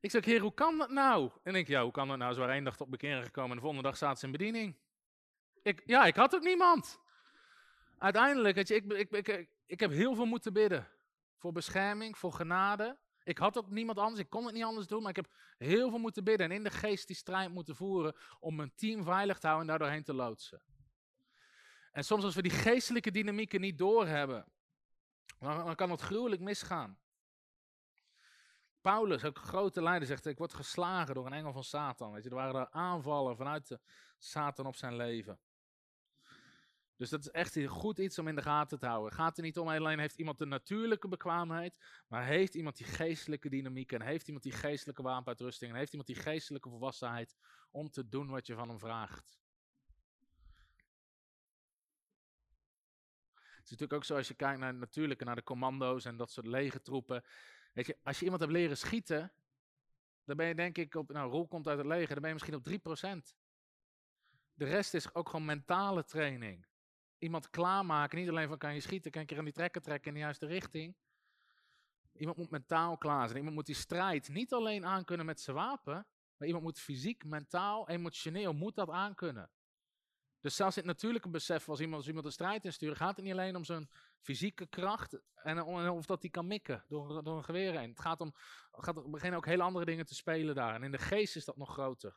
Ik 0.00 0.10
zeg, 0.10 0.24
heer, 0.24 0.40
hoe 0.40 0.54
kan 0.54 0.78
dat 0.78 0.90
nou? 0.90 1.30
En 1.42 1.54
ik, 1.54 1.68
ja, 1.68 1.82
hoe 1.82 1.92
kan 1.92 2.08
dat 2.08 2.18
nou? 2.18 2.32
Ze 2.32 2.38
waren 2.38 2.54
één 2.54 2.64
dag 2.64 2.76
tot 2.76 2.90
bekeren 2.90 3.24
gekomen 3.24 3.50
en 3.50 3.56
de 3.56 3.62
volgende 3.62 3.88
dag 3.88 3.96
zaten 3.96 4.18
ze 4.18 4.24
in 4.26 4.32
bediening. 4.32 4.76
Ik, 5.62 5.82
ja, 5.86 6.04
ik 6.04 6.16
had 6.16 6.34
ook 6.34 6.42
niemand. 6.42 7.00
Uiteindelijk, 7.98 8.68
je, 8.68 8.74
ik, 8.74 8.92
ik, 8.92 9.28
ik, 9.28 9.48
ik 9.66 9.80
heb 9.80 9.90
heel 9.90 10.14
veel 10.14 10.24
moeten 10.24 10.52
bidden. 10.52 10.88
Voor 11.36 11.52
bescherming, 11.52 12.18
voor 12.18 12.32
genade. 12.32 12.98
Ik 13.30 13.38
had 13.38 13.58
ook 13.58 13.70
niemand 13.70 13.98
anders, 13.98 14.20
ik 14.20 14.30
kon 14.30 14.44
het 14.44 14.54
niet 14.54 14.64
anders 14.64 14.86
doen, 14.86 15.00
maar 15.00 15.10
ik 15.10 15.16
heb 15.16 15.28
heel 15.58 15.90
veel 15.90 15.98
moeten 15.98 16.24
bidden 16.24 16.50
en 16.50 16.56
in 16.56 16.62
de 16.62 16.70
geest 16.70 17.06
die 17.06 17.16
strijd 17.16 17.50
moeten 17.50 17.76
voeren 17.76 18.16
om 18.40 18.56
mijn 18.56 18.72
team 18.74 19.04
veilig 19.04 19.38
te 19.38 19.46
houden 19.46 19.68
en 19.68 19.78
daardoorheen 19.78 20.04
te 20.04 20.14
loodsen. 20.14 20.62
En 21.92 22.04
soms 22.04 22.24
als 22.24 22.34
we 22.34 22.42
die 22.42 22.50
geestelijke 22.50 23.10
dynamieken 23.10 23.60
niet 23.60 23.78
doorhebben, 23.78 24.44
dan, 25.38 25.64
dan 25.64 25.74
kan 25.74 25.90
het 25.90 26.00
gruwelijk 26.00 26.40
misgaan. 26.40 26.98
Paulus, 28.80 29.24
ook 29.24 29.38
grote 29.38 29.82
leider, 29.82 30.08
zegt: 30.08 30.26
Ik 30.26 30.38
word 30.38 30.54
geslagen 30.54 31.14
door 31.14 31.26
een 31.26 31.32
engel 31.32 31.52
van 31.52 31.64
Satan. 31.64 32.12
Weet 32.12 32.22
je, 32.22 32.28
er 32.28 32.34
waren 32.34 32.60
er 32.60 32.70
aanvallen 32.70 33.36
vanuit 33.36 33.68
de 33.68 33.80
Satan 34.18 34.66
op 34.66 34.76
zijn 34.76 34.96
leven. 34.96 35.38
Dus 37.00 37.10
dat 37.10 37.20
is 37.20 37.30
echt 37.30 37.66
goed 37.66 37.98
iets 37.98 38.18
om 38.18 38.28
in 38.28 38.34
de 38.34 38.42
gaten 38.42 38.78
te 38.78 38.86
houden. 38.86 39.08
Het 39.08 39.20
gaat 39.20 39.36
er 39.36 39.42
niet 39.42 39.58
om 39.58 39.68
alleen 39.68 39.98
heeft 39.98 40.16
iemand 40.16 40.38
de 40.38 40.46
natuurlijke 40.46 41.08
bekwaamheid, 41.08 41.78
maar 42.08 42.24
heeft 42.24 42.54
iemand 42.54 42.76
die 42.76 42.86
geestelijke 42.86 43.48
dynamiek 43.48 43.92
en 43.92 44.02
heeft 44.02 44.26
iemand 44.26 44.44
die 44.44 44.52
geestelijke 44.52 45.02
wapenuitrusting 45.02 45.72
en 45.72 45.78
heeft 45.78 45.90
iemand 45.90 46.08
die 46.08 46.18
geestelijke 46.18 46.68
volwassenheid 46.68 47.36
om 47.70 47.90
te 47.90 48.08
doen 48.08 48.28
wat 48.28 48.46
je 48.46 48.54
van 48.54 48.68
hem 48.68 48.78
vraagt. 48.78 49.38
Het 53.34 53.64
is 53.64 53.70
natuurlijk 53.70 53.92
ook 53.92 54.04
zo 54.04 54.16
als 54.16 54.28
je 54.28 54.34
kijkt 54.34 54.60
naar 54.60 54.74
natuurlijke, 54.74 55.24
naar 55.24 55.36
de 55.36 55.42
commando's 55.42 56.04
en 56.04 56.16
dat 56.16 56.30
soort 56.30 56.46
legertroepen. 56.46 57.24
Weet 57.72 57.86
je, 57.86 57.98
als 58.02 58.18
je 58.18 58.24
iemand 58.24 58.42
hebt 58.42 58.54
leren 58.54 58.76
schieten, 58.76 59.32
dan 60.24 60.36
ben 60.36 60.46
je 60.46 60.54
denk 60.54 60.78
ik 60.78 60.94
op, 60.94 61.12
nou 61.12 61.30
Roel 61.30 61.48
komt 61.48 61.68
uit 61.68 61.78
het 61.78 61.86
leger, 61.86 62.08
dan 62.08 62.20
ben 62.20 62.28
je 62.28 62.34
misschien 62.34 62.54
op 62.54 63.32
3%. 63.32 63.36
De 64.54 64.64
rest 64.64 64.94
is 64.94 65.14
ook 65.14 65.28
gewoon 65.28 65.44
mentale 65.44 66.04
training. 66.04 66.68
Iemand 67.20 67.50
klaarmaken. 67.50 68.18
Niet 68.18 68.28
alleen 68.28 68.48
van 68.48 68.58
kan 68.58 68.74
je 68.74 68.80
schieten, 68.80 69.10
kan 69.10 69.22
je 69.26 69.38
aan 69.38 69.44
die 69.44 69.52
trekker 69.52 69.80
trekken 69.80 70.08
in 70.08 70.14
de 70.14 70.20
juiste 70.20 70.46
richting. 70.46 70.96
Iemand 72.12 72.36
moet 72.36 72.50
mentaal 72.50 72.98
klaar 72.98 73.24
zijn. 73.24 73.36
Iemand 73.36 73.54
moet 73.54 73.66
die 73.66 73.74
strijd 73.74 74.28
niet 74.28 74.52
alleen 74.52 74.86
aankunnen 74.86 75.26
met 75.26 75.40
zijn 75.40 75.56
wapen. 75.56 76.06
Maar 76.36 76.48
iemand 76.48 76.64
moet 76.64 76.80
fysiek, 76.80 77.24
mentaal, 77.24 77.88
emotioneel, 77.88 78.52
moet 78.52 78.74
dat 78.74 78.90
aankunnen. 78.90 79.50
Dus 80.40 80.56
zelfs 80.56 80.76
in 80.76 80.82
het 80.82 80.92
natuurlijke 80.92 81.28
besef, 81.28 81.68
als 81.68 81.80
iemand, 81.80 81.96
als 81.96 82.06
iemand 82.06 82.26
een 82.26 82.32
strijd 82.32 82.64
instuurt, 82.64 82.96
gaat 82.96 83.16
het 83.16 83.24
niet 83.24 83.32
alleen 83.32 83.56
om 83.56 83.64
zijn 83.64 83.90
fysieke 84.20 84.66
kracht 84.66 85.20
en 85.34 85.62
of 85.62 86.06
dat 86.06 86.22
hij 86.22 86.30
kan 86.30 86.46
mikken 86.46 86.84
door, 86.88 87.24
door 87.24 87.36
een 87.36 87.44
geweer 87.44 87.78
heen. 87.78 87.88
Het 87.88 88.00
gaat 88.00 88.20
om, 88.20 88.34
gaat, 88.70 89.10
beginnen 89.10 89.38
ook 89.38 89.46
hele 89.46 89.62
andere 89.62 89.84
dingen 89.84 90.06
te 90.06 90.14
spelen 90.14 90.54
daar. 90.54 90.74
En 90.74 90.82
in 90.82 90.90
de 90.90 90.98
geest 90.98 91.36
is 91.36 91.44
dat 91.44 91.56
nog 91.56 91.72
groter. 91.72 92.16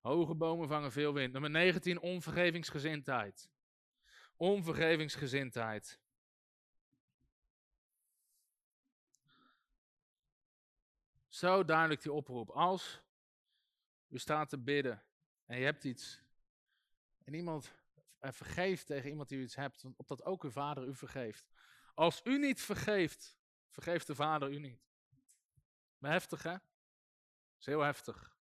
Hoge 0.00 0.34
bomen 0.34 0.68
vangen 0.68 0.92
veel 0.92 1.12
wind. 1.12 1.32
Nummer 1.32 1.50
19, 1.50 2.00
onvergevingsgezindheid. 2.00 3.50
Onvergevingsgezindheid. 4.40 6.00
Zo 11.28 11.64
duidelijk 11.64 12.02
die 12.02 12.12
oproep. 12.12 12.50
Als 12.50 13.00
u 14.08 14.18
staat 14.18 14.48
te 14.48 14.58
bidden 14.58 15.04
en 15.46 15.58
je 15.58 15.64
hebt 15.64 15.84
iets 15.84 16.22
en 17.24 17.34
iemand 17.34 17.72
vergeeft 18.20 18.86
tegen 18.86 19.10
iemand 19.10 19.28
die 19.28 19.38
u 19.38 19.42
iets 19.42 19.54
hebt, 19.54 19.84
opdat 19.96 20.24
ook 20.24 20.44
uw 20.44 20.50
vader 20.50 20.86
u 20.86 20.94
vergeeft. 20.94 21.50
Als 21.94 22.20
u 22.24 22.38
niet 22.38 22.60
vergeeft, 22.60 23.38
vergeeft 23.68 24.06
de 24.06 24.14
vader 24.14 24.52
u 24.52 24.58
niet. 24.58 24.82
Maar 25.98 26.10
heftig 26.10 26.42
hè? 26.42 26.52
Dat 26.52 27.58
is 27.58 27.66
heel 27.66 27.80
heftig. 27.80 28.38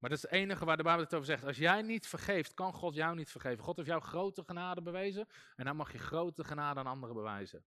Maar 0.00 0.10
dat 0.10 0.18
is 0.18 0.24
het 0.24 0.32
enige 0.32 0.64
waar 0.64 0.76
de 0.76 0.82
Bijbel 0.82 1.04
het 1.04 1.14
over 1.14 1.26
zegt. 1.26 1.44
Als 1.44 1.56
jij 1.56 1.82
niet 1.82 2.06
vergeeft, 2.06 2.54
kan 2.54 2.72
God 2.72 2.94
jou 2.94 3.14
niet 3.14 3.30
vergeven. 3.30 3.64
God 3.64 3.76
heeft 3.76 3.88
jou 3.88 4.02
grote 4.02 4.42
genade 4.44 4.82
bewezen 4.82 5.26
en 5.56 5.64
dan 5.64 5.76
mag 5.76 5.92
je 5.92 5.98
grote 5.98 6.44
genade 6.44 6.80
aan 6.80 6.86
anderen 6.86 7.14
bewijzen. 7.14 7.64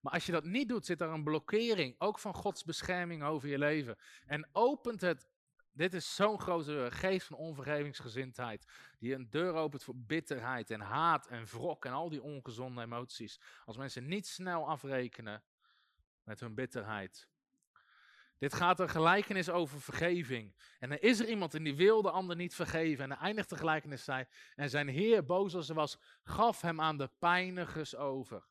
Maar 0.00 0.12
als 0.12 0.26
je 0.26 0.32
dat 0.32 0.44
niet 0.44 0.68
doet, 0.68 0.86
zit 0.86 1.00
er 1.00 1.08
een 1.08 1.24
blokkering, 1.24 1.94
ook 1.98 2.18
van 2.18 2.34
Gods 2.34 2.64
bescherming 2.64 3.22
over 3.22 3.48
je 3.48 3.58
leven. 3.58 3.96
En 4.26 4.48
opent 4.52 5.00
het 5.00 5.28
dit 5.76 5.94
is 5.94 6.14
zo'n 6.14 6.40
grote 6.40 6.88
geest 6.90 7.26
van 7.26 7.36
onvergevingsgezindheid. 7.36 8.66
Die 8.98 9.14
een 9.14 9.30
deur 9.30 9.54
opent 9.54 9.84
voor 9.84 9.96
bitterheid 9.96 10.70
en 10.70 10.80
haat 10.80 11.26
en 11.26 11.44
wrok 11.44 11.84
en 11.84 11.92
al 11.92 12.08
die 12.08 12.22
ongezonde 12.22 12.82
emoties. 12.82 13.40
Als 13.64 13.76
mensen 13.76 14.06
niet 14.06 14.26
snel 14.26 14.68
afrekenen 14.68 15.42
met 16.22 16.40
hun 16.40 16.54
bitterheid. 16.54 17.28
Dit 18.38 18.54
gaat 18.54 18.80
een 18.80 18.88
gelijkenis 18.88 19.50
over 19.50 19.80
vergeving. 19.80 20.54
En 20.78 20.90
er 20.90 21.02
is 21.02 21.20
er 21.20 21.28
iemand 21.28 21.54
en 21.54 21.62
die 21.62 21.76
wil 21.76 22.02
de 22.02 22.10
ander 22.10 22.36
niet 22.36 22.54
vergeven. 22.54 23.04
En 23.04 23.10
de 23.10 23.16
eindigt 23.16 23.50
de 23.50 23.56
gelijkenis 23.56 24.04
zei. 24.04 24.26
En 24.54 24.70
zijn 24.70 24.88
heer, 24.88 25.24
boos 25.24 25.54
als 25.54 25.66
hij 25.66 25.76
was, 25.76 25.98
gaf 26.22 26.60
hem 26.60 26.80
aan 26.80 26.98
de 26.98 27.10
pijnigers 27.18 27.96
over. 27.96 28.46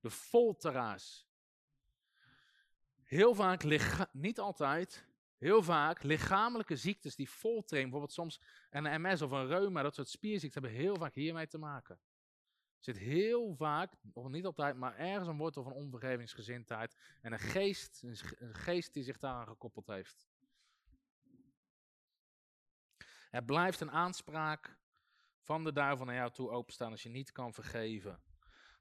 De 0.00 0.10
folteraars. 0.10 1.26
Heel 3.02 3.34
vaak, 3.34 3.64
niet 4.12 4.38
altijd, 4.38 5.06
Heel 5.44 5.62
vaak 5.62 6.02
lichamelijke 6.02 6.76
ziektes 6.76 7.16
die 7.16 7.30
voltrainen, 7.30 7.90
bijvoorbeeld 7.90 8.12
soms 8.12 8.40
een 8.70 9.00
MS 9.02 9.22
of 9.22 9.30
een 9.30 9.46
reuma, 9.46 9.82
dat 9.82 9.94
soort 9.94 10.08
spierziekten, 10.08 10.62
hebben 10.62 10.80
heel 10.80 10.96
vaak 10.96 11.14
hiermee 11.14 11.46
te 11.46 11.58
maken. 11.58 11.98
Er 12.84 12.94
zit 12.94 13.02
heel 13.02 13.54
vaak, 13.54 13.92
of 14.12 14.28
niet 14.28 14.44
altijd, 14.44 14.76
maar 14.76 14.96
ergens 14.96 15.28
een 15.28 15.36
wortel 15.36 15.62
van 15.62 15.72
onvergevingsgezindheid 15.72 16.96
en 17.20 17.32
een 17.32 17.38
geest, 17.38 18.02
een 18.38 18.54
geest 18.54 18.94
die 18.94 19.02
zich 19.02 19.18
daaraan 19.18 19.46
gekoppeld 19.46 19.86
heeft. 19.86 20.28
Het 23.30 23.46
blijft 23.46 23.80
een 23.80 23.90
aanspraak 23.90 24.78
van 25.40 25.64
de 25.64 25.72
duivel 25.72 26.06
naar 26.06 26.14
jou 26.14 26.30
toe 26.30 26.50
openstaan 26.50 26.90
als 26.90 27.02
je 27.02 27.08
niet 27.08 27.32
kan 27.32 27.52
vergeven. 27.52 28.22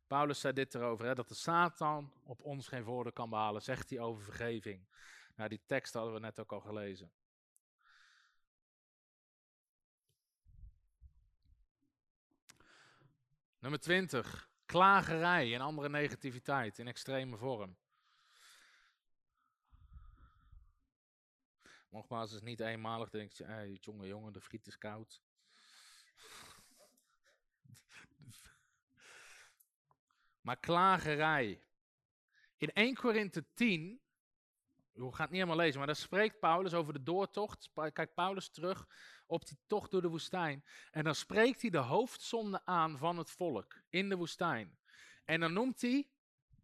Paulus 0.08 0.40
zei 0.40 0.54
dit 0.54 0.76
erover, 0.76 1.06
hè, 1.06 1.14
dat 1.14 1.28
de 1.28 1.36
Satan 1.36 2.14
op 2.24 2.42
ons 2.42 2.68
geen 2.68 2.84
voordeel 2.84 3.14
kan 3.14 3.30
behalen, 3.30 3.62
zegt 3.62 3.90
hij 3.90 4.00
over 4.00 4.24
vergeving. 4.24 4.88
Nou, 5.36 5.50
die 5.50 5.64
tekst 5.66 5.94
hadden 5.94 6.14
we 6.14 6.20
net 6.20 6.40
ook 6.40 6.52
al 6.52 6.62
gelezen. 6.62 7.12
Nummer 13.64 13.80
20. 13.80 14.49
Klagerij 14.65 15.53
en 15.53 15.61
andere 15.61 15.90
negativiteit 15.90 16.80
in 16.80 16.88
extreme 16.88 17.38
vorm. 17.38 17.77
Nogmaals, 21.90 22.31
het 22.31 22.41
is 22.41 22.48
niet 22.48 22.60
eenmalig. 22.60 23.10
denk 23.10 23.31
je, 23.31 23.44
hey, 23.44 23.77
jonge 23.81 24.07
jongen, 24.07 24.34
de 24.34 24.41
friet 24.41 24.68
is 24.68 24.77
koud. 24.77 25.22
maar 30.41 30.60
klagerij. 30.60 31.64
In 32.57 32.73
1 32.73 32.95
Korinthe 32.95 33.45
10 33.53 34.02
u 34.94 35.11
gaat 35.11 35.30
niet 35.30 35.40
helemaal 35.40 35.56
lezen, 35.56 35.77
maar 35.77 35.88
daar 35.88 35.95
spreekt 35.95 36.40
Paulus 36.40 36.73
over 36.73 36.94
de 36.94 37.03
doortocht. 37.03 37.69
Kijkt 37.73 38.14
Paulus 38.14 38.49
terug 38.49 38.88
op 39.26 39.48
die 39.48 39.58
tocht 39.68 39.91
door 39.91 40.02
de 40.02 40.08
woestijn. 40.08 40.64
En 40.91 41.04
dan 41.04 41.16
spreekt 41.16 41.62
hij 41.62 41.70
de 41.70 41.78
hoofdzonde 41.78 42.62
aan 42.66 42.98
van 42.98 43.18
het 43.18 43.30
volk 43.30 43.82
in 43.90 44.10
de 44.10 44.16
woestijn. 44.16 44.78
En 45.26 45.40
dan 45.40 45.54
noemt 45.54 45.82
hij 45.82 46.08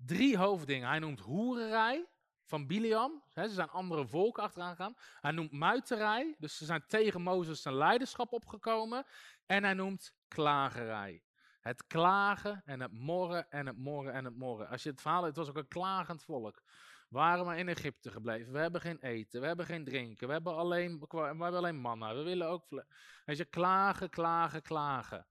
drie 0.05 0.37
hoofddingen. 0.37 0.89
Hij 0.89 0.99
noemt 0.99 1.19
hoererij 1.19 2.07
van 2.45 2.67
Biliam. 2.67 3.23
ze 3.33 3.49
zijn 3.49 3.69
andere 3.69 4.07
volken 4.07 4.43
achteraan 4.43 4.75
gegaan. 4.75 4.95
Hij 5.21 5.31
noemt 5.31 5.51
muiterij. 5.51 6.35
Dus 6.37 6.57
ze 6.57 6.65
zijn 6.65 6.83
tegen 6.87 7.21
Mozes 7.21 7.61
zijn 7.61 7.75
leiderschap 7.75 8.33
opgekomen. 8.33 9.05
En 9.45 9.63
hij 9.63 9.73
noemt 9.73 10.13
klagerij. 10.27 11.23
Het 11.59 11.87
klagen 11.87 12.61
en 12.65 12.79
het 12.79 12.91
morren 12.91 13.51
en 13.51 13.65
het 13.65 13.77
morren 13.77 14.13
en 14.13 14.25
het 14.25 14.35
morren. 14.35 14.67
Als 14.67 14.83
je 14.83 14.89
het 14.89 15.01
verhaal, 15.01 15.23
het 15.23 15.35
was 15.35 15.49
ook 15.49 15.57
een 15.57 15.67
klagend 15.67 16.23
volk 16.23 16.61
waren 17.09 17.45
maar 17.45 17.57
in 17.57 17.67
Egypte 17.67 18.11
gebleven. 18.11 18.53
We 18.53 18.59
hebben 18.59 18.81
geen 18.81 18.99
eten, 18.99 19.41
we 19.41 19.47
hebben 19.47 19.65
geen 19.65 19.83
drinken, 19.83 20.27
we 20.27 20.33
hebben 20.33 20.55
alleen, 20.55 20.99
we 20.99 21.07
alleen 21.07 21.79
manna. 21.79 22.15
We 22.15 22.23
willen 22.23 22.47
ook, 22.47 22.83
weet 23.25 23.37
je, 23.37 23.45
klagen, 23.45 24.09
klagen, 24.09 24.61
klagen. 24.61 25.27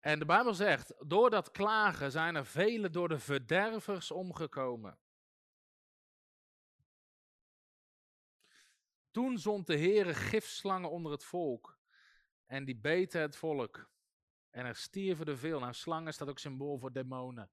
En 0.00 0.18
de 0.18 0.24
Bijbel 0.24 0.54
zegt, 0.54 0.94
door 1.06 1.30
dat 1.30 1.50
klagen 1.50 2.10
zijn 2.10 2.34
er 2.34 2.46
velen 2.46 2.92
door 2.92 3.08
de 3.08 3.18
verdervers 3.18 4.10
omgekomen. 4.10 4.98
Toen 9.10 9.38
zond 9.38 9.66
de 9.66 9.78
Heere 9.78 10.14
gifslangen 10.14 10.90
onder 10.90 11.12
het 11.12 11.24
volk 11.24 11.78
en 12.46 12.64
die 12.64 12.76
beten 12.76 13.20
het 13.20 13.36
volk. 13.36 13.90
En 14.50 14.66
er 14.66 14.76
stierven 14.76 15.26
er 15.26 15.38
veel. 15.38 15.60
Nou, 15.60 15.72
slangen 15.72 16.12
staat 16.12 16.28
ook 16.28 16.38
symbool 16.38 16.78
voor 16.78 16.92
demonen. 16.92 17.50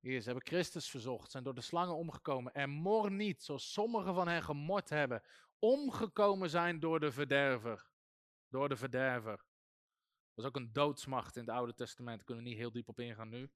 Hier, 0.00 0.20
ze 0.20 0.30
hebben 0.30 0.46
Christus 0.46 0.90
verzocht, 0.90 1.30
zijn 1.30 1.44
door 1.44 1.54
de 1.54 1.60
slangen 1.60 1.94
omgekomen 1.94 2.54
en 2.54 2.70
mor 2.70 3.10
niet, 3.10 3.42
zoals 3.42 3.72
sommigen 3.72 4.14
van 4.14 4.28
hen 4.28 4.42
gemord 4.42 4.88
hebben, 4.88 5.22
omgekomen 5.58 6.50
zijn 6.50 6.80
door 6.80 7.00
de 7.00 7.12
verderver. 7.12 7.90
Door 8.48 8.68
de 8.68 8.76
verderver. 8.76 9.44
Dat 10.34 10.44
is 10.44 10.44
ook 10.44 10.56
een 10.56 10.72
doodsmacht 10.72 11.36
in 11.36 11.42
het 11.42 11.50
Oude 11.50 11.74
Testament, 11.74 12.16
daar 12.16 12.26
kunnen 12.26 12.44
we 12.44 12.50
niet 12.50 12.58
heel 12.58 12.72
diep 12.72 12.88
op 12.88 13.00
ingaan 13.00 13.28
nu. 13.28 13.50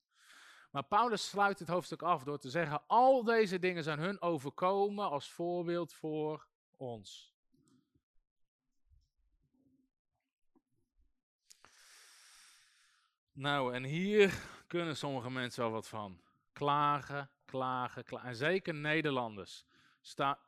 Maar 0.71 0.85
Paulus 0.85 1.29
sluit 1.29 1.59
het 1.59 1.69
hoofdstuk 1.69 2.03
af 2.03 2.25
door 2.25 2.39
te 2.39 2.51
zeggen, 2.51 2.87
al 2.87 3.25
deze 3.25 3.59
dingen 3.59 3.83
zijn 3.83 3.99
hun 3.99 4.21
overkomen 4.21 5.11
als 5.11 5.31
voorbeeld 5.31 5.93
voor 5.93 6.47
ons. 6.77 7.35
Nou, 13.33 13.75
en 13.75 13.85
hier 13.85 14.49
kunnen 14.67 14.97
sommige 14.97 15.31
mensen 15.31 15.63
wel 15.63 15.73
wat 15.73 15.89
van. 15.89 16.21
Klagen, 16.55 17.31
klagen, 17.45 18.05
klagen. 18.05 18.29
En 18.29 18.37
zeker 18.37 18.75
Nederlanders. 18.75 19.65
Sta 20.01 20.39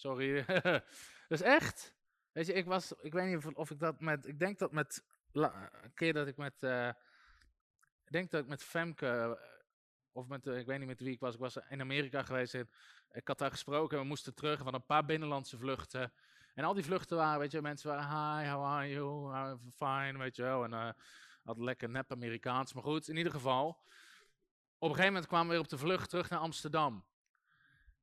Sorry. 0.00 0.44
dat 0.44 0.82
is 1.28 1.42
echt. 1.42 1.94
Weet 2.32 2.46
je, 2.46 2.52
ik 2.52 2.66
was, 2.66 2.92
ik 2.92 3.12
weet 3.12 3.34
niet 3.34 3.54
of 3.54 3.70
ik 3.70 3.78
dat 3.78 4.00
met, 4.00 4.26
ik 4.26 4.38
denk 4.38 4.58
dat 4.58 4.72
met, 4.72 5.04
een 5.32 5.94
keer 5.94 6.12
dat 6.12 6.26
ik 6.26 6.36
met, 6.36 6.54
uh, 6.60 6.88
ik 8.04 8.12
denk 8.12 8.30
dat 8.30 8.42
ik 8.42 8.48
met 8.48 8.62
Femke, 8.62 9.06
eh, 9.06 9.32
of 10.12 10.26
met, 10.26 10.46
uh, 10.46 10.58
ik 10.58 10.66
weet 10.66 10.78
niet 10.78 10.88
met 10.88 11.00
wie 11.00 11.12
ik 11.12 11.20
was, 11.20 11.34
ik 11.34 11.40
was 11.40 11.56
in 11.68 11.80
Amerika 11.80 12.22
geweest 12.22 12.54
ik 13.12 13.28
had 13.28 13.38
daar 13.38 13.50
gesproken 13.50 13.96
en 13.96 14.02
we 14.02 14.08
moesten 14.08 14.34
terug 14.34 14.62
van 14.62 14.74
een 14.74 14.86
paar 14.86 15.04
binnenlandse 15.04 15.58
vluchten. 15.58 16.12
En 16.54 16.64
al 16.64 16.74
die 16.74 16.84
vluchten 16.84 17.16
waren, 17.16 17.40
weet 17.40 17.52
je, 17.52 17.62
mensen 17.62 17.90
waren, 17.90 18.08
hi, 18.08 18.50
how 18.50 18.64
are 18.64 18.88
you, 18.88 19.58
fine, 19.74 20.18
weet 20.18 20.36
je 20.36 20.42
wel. 20.42 20.64
En 20.64 20.96
had 21.44 21.58
lekker 21.58 21.88
nep 21.88 22.12
Amerikaans, 22.12 22.72
maar 22.72 22.82
goed, 22.82 23.08
in 23.08 23.16
ieder 23.16 23.32
geval. 23.32 23.82
Op 24.82 24.88
een 24.88 24.94
gegeven 24.94 25.12
moment 25.12 25.26
kwamen 25.26 25.46
we 25.46 25.52
weer 25.52 25.62
op 25.62 25.68
de 25.68 25.78
vlucht 25.78 26.10
terug 26.10 26.30
naar 26.30 26.38
Amsterdam. 26.38 27.04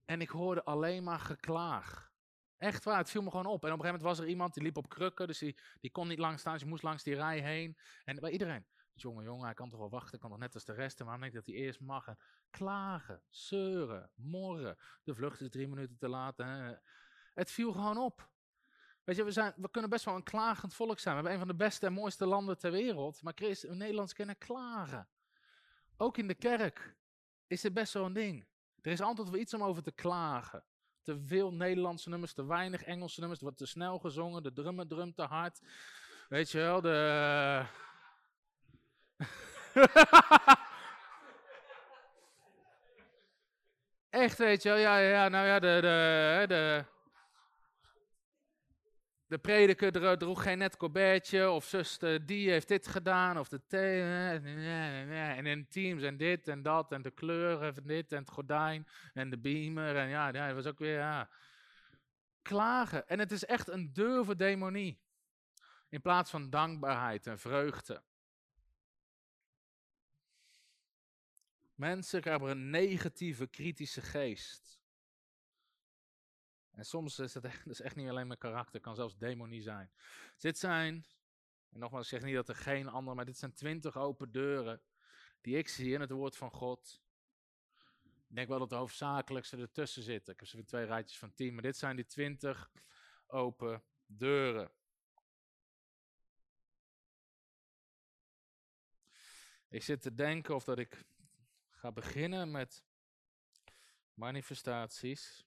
En 0.06 0.22
ik 0.22 0.30
hoorde 0.30 0.64
alleen 0.64 1.04
maar 1.04 1.20
geklaag. 1.20 2.12
Echt 2.58 2.84
waar, 2.84 2.98
het 2.98 3.10
viel 3.10 3.22
me 3.22 3.30
gewoon 3.30 3.45
op. 3.45 3.52
En 3.66 3.72
op 3.72 3.78
een 3.78 3.86
gegeven 3.86 3.99
moment 3.99 4.18
was 4.18 4.20
er 4.20 4.32
iemand 4.32 4.54
die 4.54 4.64
liep 4.64 4.78
op 4.78 4.90
krukken, 4.90 5.28
dus 5.28 5.38
die, 5.38 5.58
die 5.80 5.91
kon 5.91 6.08
niet 6.08 6.20
lang 6.20 6.40
staan, 6.40 6.54
dus 6.54 6.62
je 6.62 6.68
moest 6.68 6.84
langs 6.84 7.04
die 7.04 7.16
rij 7.16 7.40
heen. 7.40 7.78
En 8.04 8.16
bij 8.16 8.32
iedereen, 8.32 8.66
jongen, 8.94 9.24
jongen, 9.24 9.45
hij 9.45 9.54
kan 9.54 9.70
toch 9.70 9.80
wel 9.80 9.90
wachten, 9.90 10.20
kan 10.20 10.30
toch 10.30 10.40
net 10.40 10.54
als 10.54 10.66
de 10.66 10.74
rest. 10.74 10.99
En 10.99 11.06
waarom 11.06 11.24
denk 11.24 11.36
ik 11.36 11.45
dat 11.45 11.56
hij 11.56 11.64
eerst 11.64 11.80
mag? 11.80 12.16
klagen, 12.49 13.22
zeuren, 13.30 14.12
morren. 14.16 14.78
De 15.04 15.16
vlucht 15.16 15.41
is 15.41 15.49
drie 15.49 15.68
minuten 15.68 15.98
te 15.98 16.08
laat. 16.08 16.38
Het 17.34 17.52
viel 17.52 17.72
gewoon 17.72 17.98
op. 17.98 18.30
Weet 19.04 19.16
je, 19.16 19.24
we, 19.24 19.32
zijn, 19.32 19.54
we 19.56 19.72
kunnen 19.72 19.90
best 19.90 20.06
wel 20.06 20.16
een 20.16 20.24
klagend 20.24 20.74
volk 20.74 20.99
zijn. 20.99 21.16
We 21.16 21.22
hebben 21.22 21.32
een 21.32 21.48
van 21.48 21.58
de 21.58 21.64
beste 21.64 21.86
en 21.86 21.94
mooiste 21.94 22.26
landen 22.26 22.58
ter 22.58 22.72
wereld. 22.72 23.22
Maar 23.22 23.34
Christen, 23.36 23.78
Nederlands 23.78 24.14
kennen 24.14 24.38
klagen. 24.38 25.08
Ook 25.98 26.18
in 26.18 26.28
de 26.28 26.36
kerk 26.36 26.95
is 27.48 27.61
dit 27.61 27.74
best 27.74 27.95
een 27.95 28.14
ding. 28.14 28.48
Er 28.82 28.91
is 28.91 29.02
altijd 29.02 29.30
wel 29.30 29.40
iets 29.40 29.53
om 29.53 29.64
over 29.64 29.84
te 29.84 29.91
klagen. 29.91 30.64
Te 31.02 31.19
veel 31.19 31.53
Nederlandse 31.53 32.10
nummers, 32.10 32.34
te 32.34 32.45
weinig 32.45 32.84
Engelse 32.84 33.19
nummers. 33.19 33.40
Er 33.40 33.45
wordt 33.45 33.61
te 33.61 33.65
snel 33.65 33.99
gezongen, 33.99 34.44
de 34.44 34.53
drummer 34.53 34.88
drumt 34.88 35.15
te 35.15 35.22
hard. 35.24 35.61
Weet 36.30 36.52
je 36.52 36.57
wel, 36.57 36.82
de... 36.82 37.65
Echt, 44.10 44.38
weet 44.38 44.64
je 44.64 44.69
wel, 44.69 44.78
ja, 44.78 44.98
ja, 44.98 45.30
nou 45.30 45.48
ja, 45.48 45.60
de, 45.60 45.78
de, 45.82 46.45
de, 46.48 46.86
de 49.28 49.38
prediker 49.38 50.18
droeg 50.18 50.44
geen 50.44 50.58
net 50.58 50.78
colbertje, 50.78 51.49
of 51.49 51.66
zuster 51.66 52.26
die 52.26 52.49
heeft 52.49 52.68
dit 52.68 52.88
gedaan, 52.88 53.40
of 53.40 53.48
de 53.48 53.62
thee, 53.68 54.02
en 54.02 55.45
in 55.45 55.68
teams 55.68 56.04
en 56.04 56.18
dit 56.18 56.48
en 56.48 56.62
dat, 56.62 56.91
en 56.91 57.02
de 57.02 57.12
kleur 57.12 57.74
van 57.74 57.88
dit, 57.88 58.12
en 58.12 58.20
het 58.20 58.30
gordijn, 58.30 58.88
en 59.14 59.30
de 59.30 59.38
beamer, 59.38 59.95
en 59.95 60.10
ja, 60.10 60.32
dat 60.32 60.54
was 60.54 60.66
ook 60.66 60.80
weer, 60.80 60.98
ja, 60.98 61.30
klagen. 62.41 63.08
En 63.08 63.20
het 63.20 63.32
is 63.32 63.45
echt 63.45 63.68
een 63.68 63.94
deur 63.94 64.26
voor 64.26 64.38
demonie, 64.38 65.02
in 65.90 66.02
plaats 66.02 66.30
van 66.30 66.49
dankbaarheid 66.49 67.28
en 67.28 67.40
vreugde. 67.40 68.04
Mensen 71.76 72.24
hebben 72.24 72.49
een 72.49 72.70
negatieve, 72.70 73.48
kritische 73.48 74.02
geest. 74.02 74.77
En 76.78 76.86
soms 76.86 77.20
is 77.20 77.34
het 77.34 77.44
echt, 77.44 77.68
is 77.70 77.82
echt 77.82 77.95
niet 77.95 78.10
alleen 78.10 78.28
mijn 78.28 78.40
karakter, 78.40 78.80
kan 78.80 78.95
zelfs 78.95 79.18
demonie 79.18 79.62
zijn. 79.62 79.91
Dit 80.38 80.58
zijn, 80.58 81.06
en 81.70 81.80
nogmaals, 81.80 82.04
ik 82.04 82.20
zeg 82.20 82.24
niet 82.24 82.36
dat 82.36 82.49
er 82.49 82.56
geen 82.56 82.88
andere, 82.88 83.16
maar 83.16 83.26
dit 83.26 83.38
zijn 83.38 83.54
twintig 83.54 83.98
open 83.98 84.32
deuren 84.32 84.82
die 85.41 85.58
ik 85.58 85.68
zie 85.68 85.94
in 85.94 86.02
het 86.02 86.12
woord 86.12 86.38
van 86.38 86.52
God. 86.52 87.02
Ik 88.04 88.36
denk 88.36 88.48
wel 88.48 88.60
dat 88.60 88.70
de 88.70 88.76
hoofdzakelijkste 88.76 89.58
ertussen 89.58 90.04
zitten. 90.04 90.34
Ik 90.34 90.40
heb 90.40 90.49
ze 90.49 90.56
weer 90.56 90.66
twee 90.66 90.86
rijtjes 90.86 91.20
van 91.20 91.34
tien, 91.34 91.54
maar 91.54 91.64
dit 91.64 91.78
zijn 91.78 91.95
die 91.95 92.06
twintig 92.06 92.72
open 93.28 93.84
deuren. 94.06 94.72
Ik 99.70 99.84
zit 99.84 100.02
te 100.02 100.14
denken 100.14 100.56
of 100.56 100.64
dat 100.64 100.80
ik 100.80 101.06
ga 101.70 101.91
beginnen 101.91 102.52
met 102.52 102.84
manifestaties. 104.14 105.47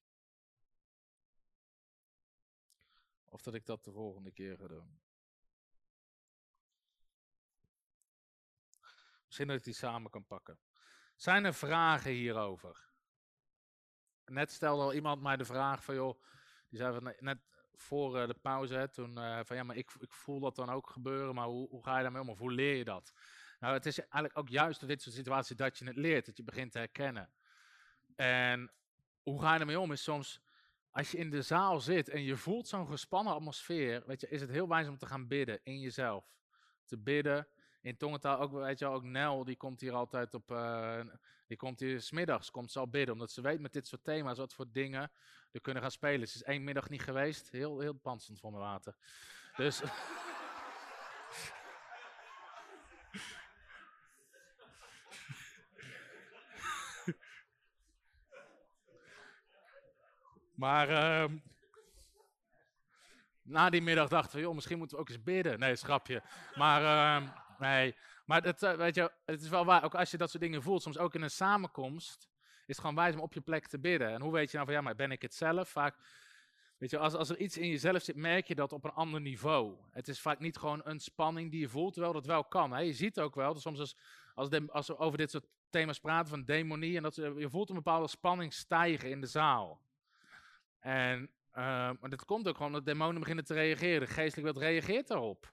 Of 3.30 3.42
dat 3.42 3.54
ik 3.54 3.66
dat 3.66 3.84
de 3.84 3.92
volgende 3.92 4.30
keer 4.30 4.56
ga 4.56 4.66
doen. 4.66 5.00
Misschien 9.26 9.48
dat 9.48 9.56
ik 9.56 9.64
die 9.64 9.74
samen 9.74 10.10
kan 10.10 10.26
pakken. 10.26 10.58
Zijn 11.16 11.44
er 11.44 11.54
vragen 11.54 12.10
hierover? 12.10 12.88
Net 14.24 14.50
stelde 14.50 14.82
al 14.82 14.94
iemand 14.94 15.22
mij 15.22 15.36
de 15.36 15.44
vraag 15.44 15.84
van, 15.84 15.94
joh, 15.94 16.22
die 16.68 16.78
zei 16.78 16.94
van, 16.94 17.14
net 17.18 17.38
voor 17.74 18.18
eh, 18.18 18.26
de 18.26 18.34
pauze, 18.34 18.88
toen 18.92 19.18
uh, 19.18 19.40
van, 19.44 19.56
ja, 19.56 19.62
maar 19.62 19.76
ik, 19.76 19.90
ik 19.98 20.12
voel 20.12 20.40
dat 20.40 20.56
dan 20.56 20.70
ook 20.70 20.90
gebeuren, 20.90 21.34
maar 21.34 21.46
hoe, 21.46 21.68
hoe 21.68 21.84
ga 21.84 21.96
je 21.96 22.02
daarmee 22.02 22.22
om? 22.22 22.28
Of 22.28 22.38
hoe 22.38 22.52
leer 22.52 22.76
je 22.76 22.84
dat? 22.84 23.12
Nou, 23.60 23.74
het 23.74 23.86
is 23.86 23.98
eigenlijk 23.98 24.38
ook 24.38 24.48
juist 24.48 24.80
door 24.80 24.88
dit 24.88 25.02
soort 25.02 25.14
situaties 25.14 25.56
dat 25.56 25.78
je 25.78 25.84
het 25.84 25.96
leert, 25.96 26.26
dat 26.26 26.36
je 26.36 26.42
begint 26.42 26.72
te 26.72 26.78
herkennen. 26.78 27.30
En 28.16 28.72
hoe 29.22 29.40
ga 29.40 29.54
je 29.54 29.60
ermee 29.60 29.80
om? 29.80 29.92
Is 29.92 30.02
soms, 30.02 30.40
als 30.90 31.10
je 31.10 31.18
in 31.18 31.30
de 31.30 31.42
zaal 31.42 31.80
zit 31.80 32.08
en 32.08 32.22
je 32.22 32.36
voelt 32.36 32.68
zo'n 32.68 32.86
gespannen 32.86 33.34
atmosfeer, 33.34 34.02
weet 34.06 34.20
je, 34.20 34.28
is 34.28 34.40
het 34.40 34.50
heel 34.50 34.68
wijs 34.68 34.88
om 34.88 34.98
te 34.98 35.06
gaan 35.06 35.26
bidden 35.26 35.60
in 35.62 35.80
jezelf. 35.80 36.34
Te 36.84 36.98
bidden. 36.98 37.48
In 37.82 37.96
tongentaal 37.96 38.38
ook, 38.38 38.52
weet 38.52 38.78
je, 38.78 38.86
ook 38.86 39.02
Nel, 39.02 39.44
die 39.44 39.56
komt 39.56 39.80
hier 39.80 39.92
altijd 39.92 40.34
op, 40.34 40.50
uh, 40.50 41.00
die 41.46 41.56
komt 41.56 41.80
hier 41.80 42.00
smiddags, 42.00 42.50
komt 42.50 42.72
ze 42.72 42.78
al 42.78 42.88
bidden, 42.88 43.12
omdat 43.12 43.30
ze 43.30 43.40
weet 43.40 43.60
met 43.60 43.72
dit 43.72 43.86
soort 43.86 44.04
thema's 44.04 44.38
wat 44.38 44.54
voor 44.54 44.66
dingen 44.72 45.10
er 45.52 45.60
kunnen 45.60 45.82
gaan 45.82 45.90
spelen. 45.90 46.28
Ze 46.28 46.34
is 46.34 46.42
één 46.42 46.64
middag 46.64 46.88
niet 46.88 47.02
geweest, 47.02 47.50
heel, 47.50 47.80
heel 47.80 47.92
pand 47.92 48.22
stond 48.22 48.40
voor 48.40 48.50
mijn 48.50 48.62
water. 48.62 48.96
Dus... 49.56 49.82
Maar 60.60 60.90
uh, 60.90 61.24
na 63.42 63.70
die 63.70 63.82
middag 63.82 64.08
dachten 64.08 64.36
we, 64.36 64.42
joh, 64.42 64.54
misschien 64.54 64.78
moeten 64.78 64.96
we 64.96 65.02
ook 65.02 65.08
eens 65.08 65.22
bidden. 65.22 65.58
Nee, 65.58 65.76
schrapje. 65.76 66.22
Maar, 66.54 66.82
uh, 66.82 67.28
nee. 67.58 67.94
maar 68.24 68.42
het, 68.42 68.62
uh, 68.62 68.72
weet 68.72 68.94
je, 68.94 69.12
het 69.24 69.42
is 69.42 69.48
wel 69.48 69.64
waar, 69.64 69.84
ook 69.84 69.94
als 69.94 70.10
je 70.10 70.16
dat 70.16 70.30
soort 70.30 70.42
dingen 70.42 70.62
voelt, 70.62 70.82
soms 70.82 70.98
ook 70.98 71.14
in 71.14 71.22
een 71.22 71.30
samenkomst, 71.30 72.28
is 72.66 72.76
het 72.76 72.78
gewoon 72.78 72.94
wijs 72.94 73.14
om 73.14 73.20
op 73.20 73.34
je 73.34 73.40
plek 73.40 73.66
te 73.66 73.78
bidden. 73.78 74.08
En 74.08 74.20
hoe 74.20 74.32
weet 74.32 74.50
je 74.50 74.56
nou 74.56 74.68
van, 74.68 74.76
ja, 74.76 74.82
maar 74.82 74.94
ben 74.94 75.10
ik 75.10 75.22
het 75.22 75.34
zelf? 75.34 75.68
Vaak, 75.68 75.96
weet 76.78 76.90
je, 76.90 76.98
als, 76.98 77.14
als 77.14 77.28
er 77.28 77.38
iets 77.38 77.58
in 77.58 77.68
jezelf 77.68 78.02
zit, 78.02 78.16
merk 78.16 78.46
je 78.46 78.54
dat 78.54 78.72
op 78.72 78.84
een 78.84 78.92
ander 78.92 79.20
niveau. 79.20 79.76
Het 79.90 80.08
is 80.08 80.20
vaak 80.20 80.38
niet 80.38 80.56
gewoon 80.56 80.80
een 80.84 81.00
spanning 81.00 81.50
die 81.50 81.60
je 81.60 81.68
voelt, 81.68 81.92
terwijl 81.92 82.14
dat 82.14 82.26
wel 82.26 82.44
kan. 82.44 82.86
Je 82.86 82.92
ziet 82.92 83.20
ook 83.20 83.34
wel, 83.34 83.54
soms 83.54 83.78
als, 83.78 83.96
als, 84.34 84.68
als 84.68 84.86
we 84.86 84.98
over 84.98 85.18
dit 85.18 85.30
soort 85.30 85.46
thema's 85.70 86.00
praten, 86.00 86.28
van 86.28 86.44
demonie, 86.44 86.96
en 86.96 87.02
dat, 87.02 87.14
je 87.14 87.48
voelt 87.50 87.68
een 87.68 87.74
bepaalde 87.74 88.08
spanning 88.08 88.52
stijgen 88.52 89.10
in 89.10 89.20
de 89.20 89.26
zaal. 89.26 89.88
En 90.80 91.30
uh, 91.54 91.90
maar 92.00 92.10
dat 92.10 92.24
komt 92.24 92.48
ook 92.48 92.56
gewoon 92.56 92.72
dat 92.72 92.84
demonen 92.84 93.20
beginnen 93.20 93.44
te 93.44 93.54
reageren. 93.54 94.08
Geestelijk 94.08 94.52
wat 94.52 94.62
reageert 94.62 95.08
daarop. 95.08 95.52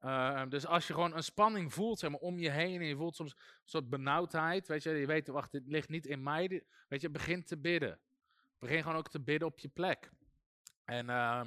Uh, 0.00 0.42
dus 0.48 0.66
als 0.66 0.86
je 0.86 0.92
gewoon 0.92 1.16
een 1.16 1.22
spanning 1.22 1.72
voelt 1.72 1.98
zeg 1.98 2.10
maar, 2.10 2.20
om 2.20 2.38
je 2.38 2.50
heen 2.50 2.80
en 2.80 2.86
je 2.86 2.96
voelt 2.96 3.16
soms 3.16 3.32
een 3.32 3.42
soort 3.64 3.88
benauwdheid, 3.88 4.68
weet 4.68 4.82
je, 4.82 4.90
je 4.90 5.06
weet, 5.06 5.26
wacht, 5.26 5.52
dit 5.52 5.66
ligt 5.66 5.88
niet 5.88 6.06
in 6.06 6.22
mij, 6.22 6.64
weet 6.88 7.00
je, 7.00 7.10
begin 7.10 7.44
te 7.44 7.58
bidden. 7.58 8.00
Begin 8.58 8.82
gewoon 8.82 8.96
ook 8.96 9.08
te 9.08 9.20
bidden 9.20 9.48
op 9.48 9.58
je 9.58 9.68
plek. 9.68 10.10
En, 10.84 11.06
uh, 11.06 11.44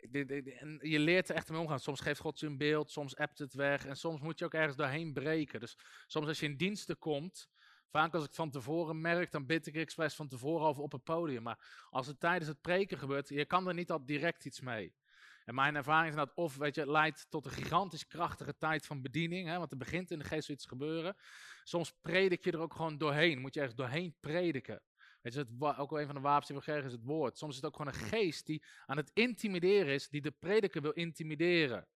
en 0.00 0.78
je 0.80 0.98
leert 0.98 1.28
er 1.28 1.34
echt 1.34 1.50
mee 1.50 1.60
omgaan. 1.60 1.80
Soms 1.80 2.00
geeft 2.00 2.20
God 2.20 2.40
je 2.40 2.46
een 2.46 2.58
beeld, 2.58 2.90
soms 2.90 3.16
appt 3.16 3.38
het 3.38 3.54
weg 3.54 3.86
en 3.86 3.96
soms 3.96 4.20
moet 4.20 4.38
je 4.38 4.44
ook 4.44 4.54
ergens 4.54 4.76
doorheen 4.76 5.12
breken. 5.12 5.60
Dus 5.60 5.78
soms 6.06 6.26
als 6.26 6.40
je 6.40 6.46
in 6.46 6.56
diensten 6.56 6.98
komt, 6.98 7.48
Vaak 7.90 8.14
als 8.14 8.24
ik 8.24 8.34
van 8.34 8.50
tevoren 8.50 9.00
merk, 9.00 9.30
dan 9.30 9.46
bid 9.46 9.66
ik 9.66 9.74
expres 9.74 10.14
van 10.14 10.28
tevoren 10.28 10.66
over 10.66 10.82
op 10.82 10.92
het 10.92 11.04
podium. 11.04 11.42
Maar 11.42 11.86
als 11.90 12.06
het 12.06 12.20
tijdens 12.20 12.48
het 12.48 12.60
preken 12.60 12.98
gebeurt, 12.98 13.28
je 13.28 13.44
kan 13.44 13.68
er 13.68 13.74
niet 13.74 13.90
al 13.90 14.04
direct 14.04 14.44
iets 14.44 14.60
mee. 14.60 14.94
En 15.44 15.54
mijn 15.54 15.76
ervaring 15.76 16.08
is 16.08 16.16
dat 16.16 16.34
of 16.34 16.56
weet 16.56 16.74
je, 16.74 16.80
het 16.80 16.90
leidt 16.90 17.26
tot 17.30 17.46
een 17.46 17.52
gigantisch 17.52 18.06
krachtige 18.06 18.56
tijd 18.56 18.86
van 18.86 19.02
bediening, 19.02 19.48
hè, 19.48 19.58
want 19.58 19.70
er 19.70 19.76
begint 19.76 20.10
in 20.10 20.18
de 20.18 20.24
geest 20.24 20.50
iets 20.50 20.66
gebeuren. 20.66 21.16
Soms 21.64 21.92
predik 22.00 22.44
je 22.44 22.52
er 22.52 22.60
ook 22.60 22.74
gewoon 22.74 22.98
doorheen, 22.98 23.40
moet 23.40 23.54
je 23.54 23.60
ergens 23.60 23.78
doorheen 23.78 24.16
prediken. 24.20 24.82
Weet 25.22 25.32
je, 25.32 25.38
het, 25.38 25.78
ook 25.78 25.90
wel 25.90 26.00
een 26.00 26.06
van 26.06 26.14
de 26.14 26.20
wapens 26.20 26.46
die 26.46 26.56
we 26.56 26.62
gekregen 26.62 26.86
is 26.86 26.92
het 26.92 27.04
woord. 27.04 27.38
Soms 27.38 27.50
is 27.50 27.56
het 27.56 27.66
ook 27.66 27.76
gewoon 27.76 27.92
een 27.92 28.08
geest 28.08 28.46
die 28.46 28.64
aan 28.86 28.96
het 28.96 29.10
intimideren 29.14 29.94
is, 29.94 30.08
die 30.08 30.20
de 30.20 30.30
prediker 30.30 30.82
wil 30.82 30.92
intimideren. 30.92 31.86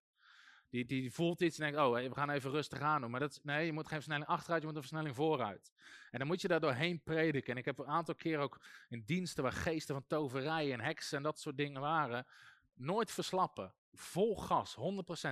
Die, 0.75 0.85
die 0.85 1.11
voelt 1.11 1.41
iets 1.41 1.59
en 1.59 1.63
denkt, 1.63 1.79
oh, 1.79 1.93
we 1.93 2.15
gaan 2.15 2.29
even 2.29 2.51
rustig 2.51 2.79
aan 2.79 3.01
doen. 3.01 3.11
Maar 3.11 3.19
dat, 3.19 3.39
nee, 3.43 3.65
je 3.65 3.73
moet 3.73 3.87
geen 3.87 3.97
versnelling 3.97 4.27
achteruit, 4.27 4.61
je 4.61 4.67
moet 4.67 4.75
een 4.75 4.81
versnelling 4.81 5.15
vooruit. 5.15 5.71
En 6.11 6.19
dan 6.19 6.27
moet 6.27 6.41
je 6.41 6.47
daar 6.47 6.59
doorheen 6.59 7.03
prediken. 7.03 7.51
En 7.51 7.57
ik 7.57 7.65
heb 7.65 7.79
een 7.79 7.87
aantal 7.87 8.15
keer 8.15 8.39
ook 8.39 8.61
in 8.89 9.03
diensten 9.05 9.43
waar 9.43 9.51
geesten 9.51 9.95
van 9.95 10.07
toverij 10.07 10.73
en 10.73 10.79
heksen 10.79 11.17
en 11.17 11.23
dat 11.23 11.39
soort 11.39 11.57
dingen 11.57 11.81
waren, 11.81 12.25
nooit 12.73 13.11
verslappen. 13.11 13.73
Vol 13.93 14.37
gas, 14.37 14.75
100%, 14.75 14.79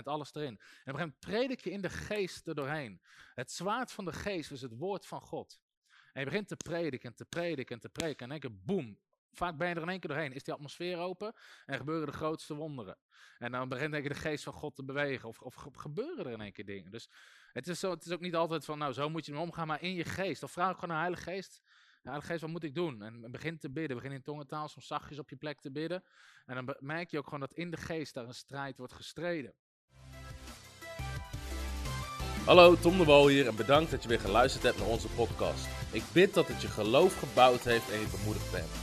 alles 0.03 0.35
erin. 0.35 0.47
En 0.47 0.55
op 0.55 0.59
een 0.59 0.59
gegeven 0.63 0.93
moment 0.93 1.19
predik 1.19 1.63
je 1.63 1.71
in 1.71 1.81
de 1.81 1.89
geest 1.89 2.47
er 2.47 2.55
doorheen. 2.55 3.01
Het 3.35 3.51
zwaard 3.51 3.91
van 3.91 4.05
de 4.05 4.13
geest 4.13 4.51
is 4.51 4.61
het 4.61 4.77
woord 4.77 5.05
van 5.05 5.21
God. 5.21 5.61
En 6.13 6.19
je 6.19 6.25
begint 6.25 6.47
te 6.47 6.55
prediken 6.55 7.09
en 7.09 7.15
te 7.15 7.25
prediken 7.25 7.75
en 7.75 7.81
te 7.81 7.89
prediken. 7.89 8.23
En 8.23 8.29
denk 8.29 8.43
je, 8.43 8.59
boem, 8.65 8.99
Vaak 9.33 9.57
ben 9.57 9.69
je 9.69 9.75
er 9.75 9.81
in 9.81 9.89
één 9.89 9.99
keer 9.99 10.09
doorheen. 10.09 10.33
Is 10.33 10.43
die 10.43 10.53
atmosfeer 10.53 10.97
open 10.97 11.33
en 11.65 11.77
gebeuren 11.77 12.05
de 12.05 12.13
grootste 12.13 12.53
wonderen. 12.53 12.97
En 13.37 13.51
dan 13.51 13.69
begint 13.69 13.93
ik 13.93 14.07
de 14.07 14.13
geest 14.13 14.43
van 14.43 14.53
God 14.53 14.75
te 14.75 14.83
bewegen. 14.83 15.29
Of, 15.29 15.39
of 15.39 15.55
gebeuren 15.75 16.25
er 16.25 16.31
in 16.31 16.41
één 16.41 16.53
keer 16.53 16.65
dingen. 16.65 16.91
Dus 16.91 17.09
het 17.53 17.67
is, 17.67 17.79
zo, 17.79 17.89
het 17.89 18.05
is 18.05 18.11
ook 18.11 18.19
niet 18.19 18.35
altijd 18.35 18.65
van, 18.65 18.77
nou 18.77 18.93
zo 18.93 19.09
moet 19.09 19.25
je 19.25 19.31
ermee 19.31 19.47
omgaan. 19.47 19.67
Maar 19.67 19.81
in 19.81 19.93
je 19.93 20.05
geest. 20.05 20.43
Of 20.43 20.51
vraag 20.51 20.73
gewoon 20.73 20.89
naar 20.89 20.97
de 20.97 21.03
Heilige 21.03 21.31
Geest. 21.31 21.61
Heilige 22.01 22.27
Geest, 22.27 22.41
wat 22.41 22.49
moet 22.49 22.63
ik 22.63 22.75
doen? 22.75 23.01
En 23.01 23.31
begin 23.31 23.57
te 23.57 23.71
bidden. 23.71 23.97
Begin 23.97 24.11
in 24.11 24.21
tongentaal 24.21 24.67
soms 24.67 24.87
zachtjes 24.87 25.19
op 25.19 25.29
je 25.29 25.35
plek 25.35 25.61
te 25.61 25.71
bidden. 25.71 26.03
En 26.45 26.55
dan 26.55 26.75
merk 26.79 27.11
je 27.11 27.17
ook 27.17 27.23
gewoon 27.23 27.39
dat 27.39 27.53
in 27.53 27.71
de 27.71 27.77
geest 27.77 28.13
daar 28.13 28.25
een 28.25 28.33
strijd 28.33 28.77
wordt 28.77 28.93
gestreden. 28.93 29.53
Hallo, 32.45 32.75
Tom 32.75 32.97
de 32.97 33.03
Wol 33.03 33.27
hier 33.27 33.47
en 33.47 33.55
bedankt 33.55 33.91
dat 33.91 34.03
je 34.03 34.09
weer 34.09 34.19
geluisterd 34.19 34.63
hebt 34.63 34.77
naar 34.77 34.87
onze 34.87 35.07
podcast. 35.07 35.67
Ik 35.91 36.03
bid 36.13 36.33
dat 36.33 36.47
het 36.47 36.61
je 36.61 36.67
geloof 36.67 37.19
gebouwd 37.19 37.63
heeft 37.63 37.91
en 37.91 37.99
je 37.99 38.07
bemoedigd 38.17 38.51
bent. 38.51 38.82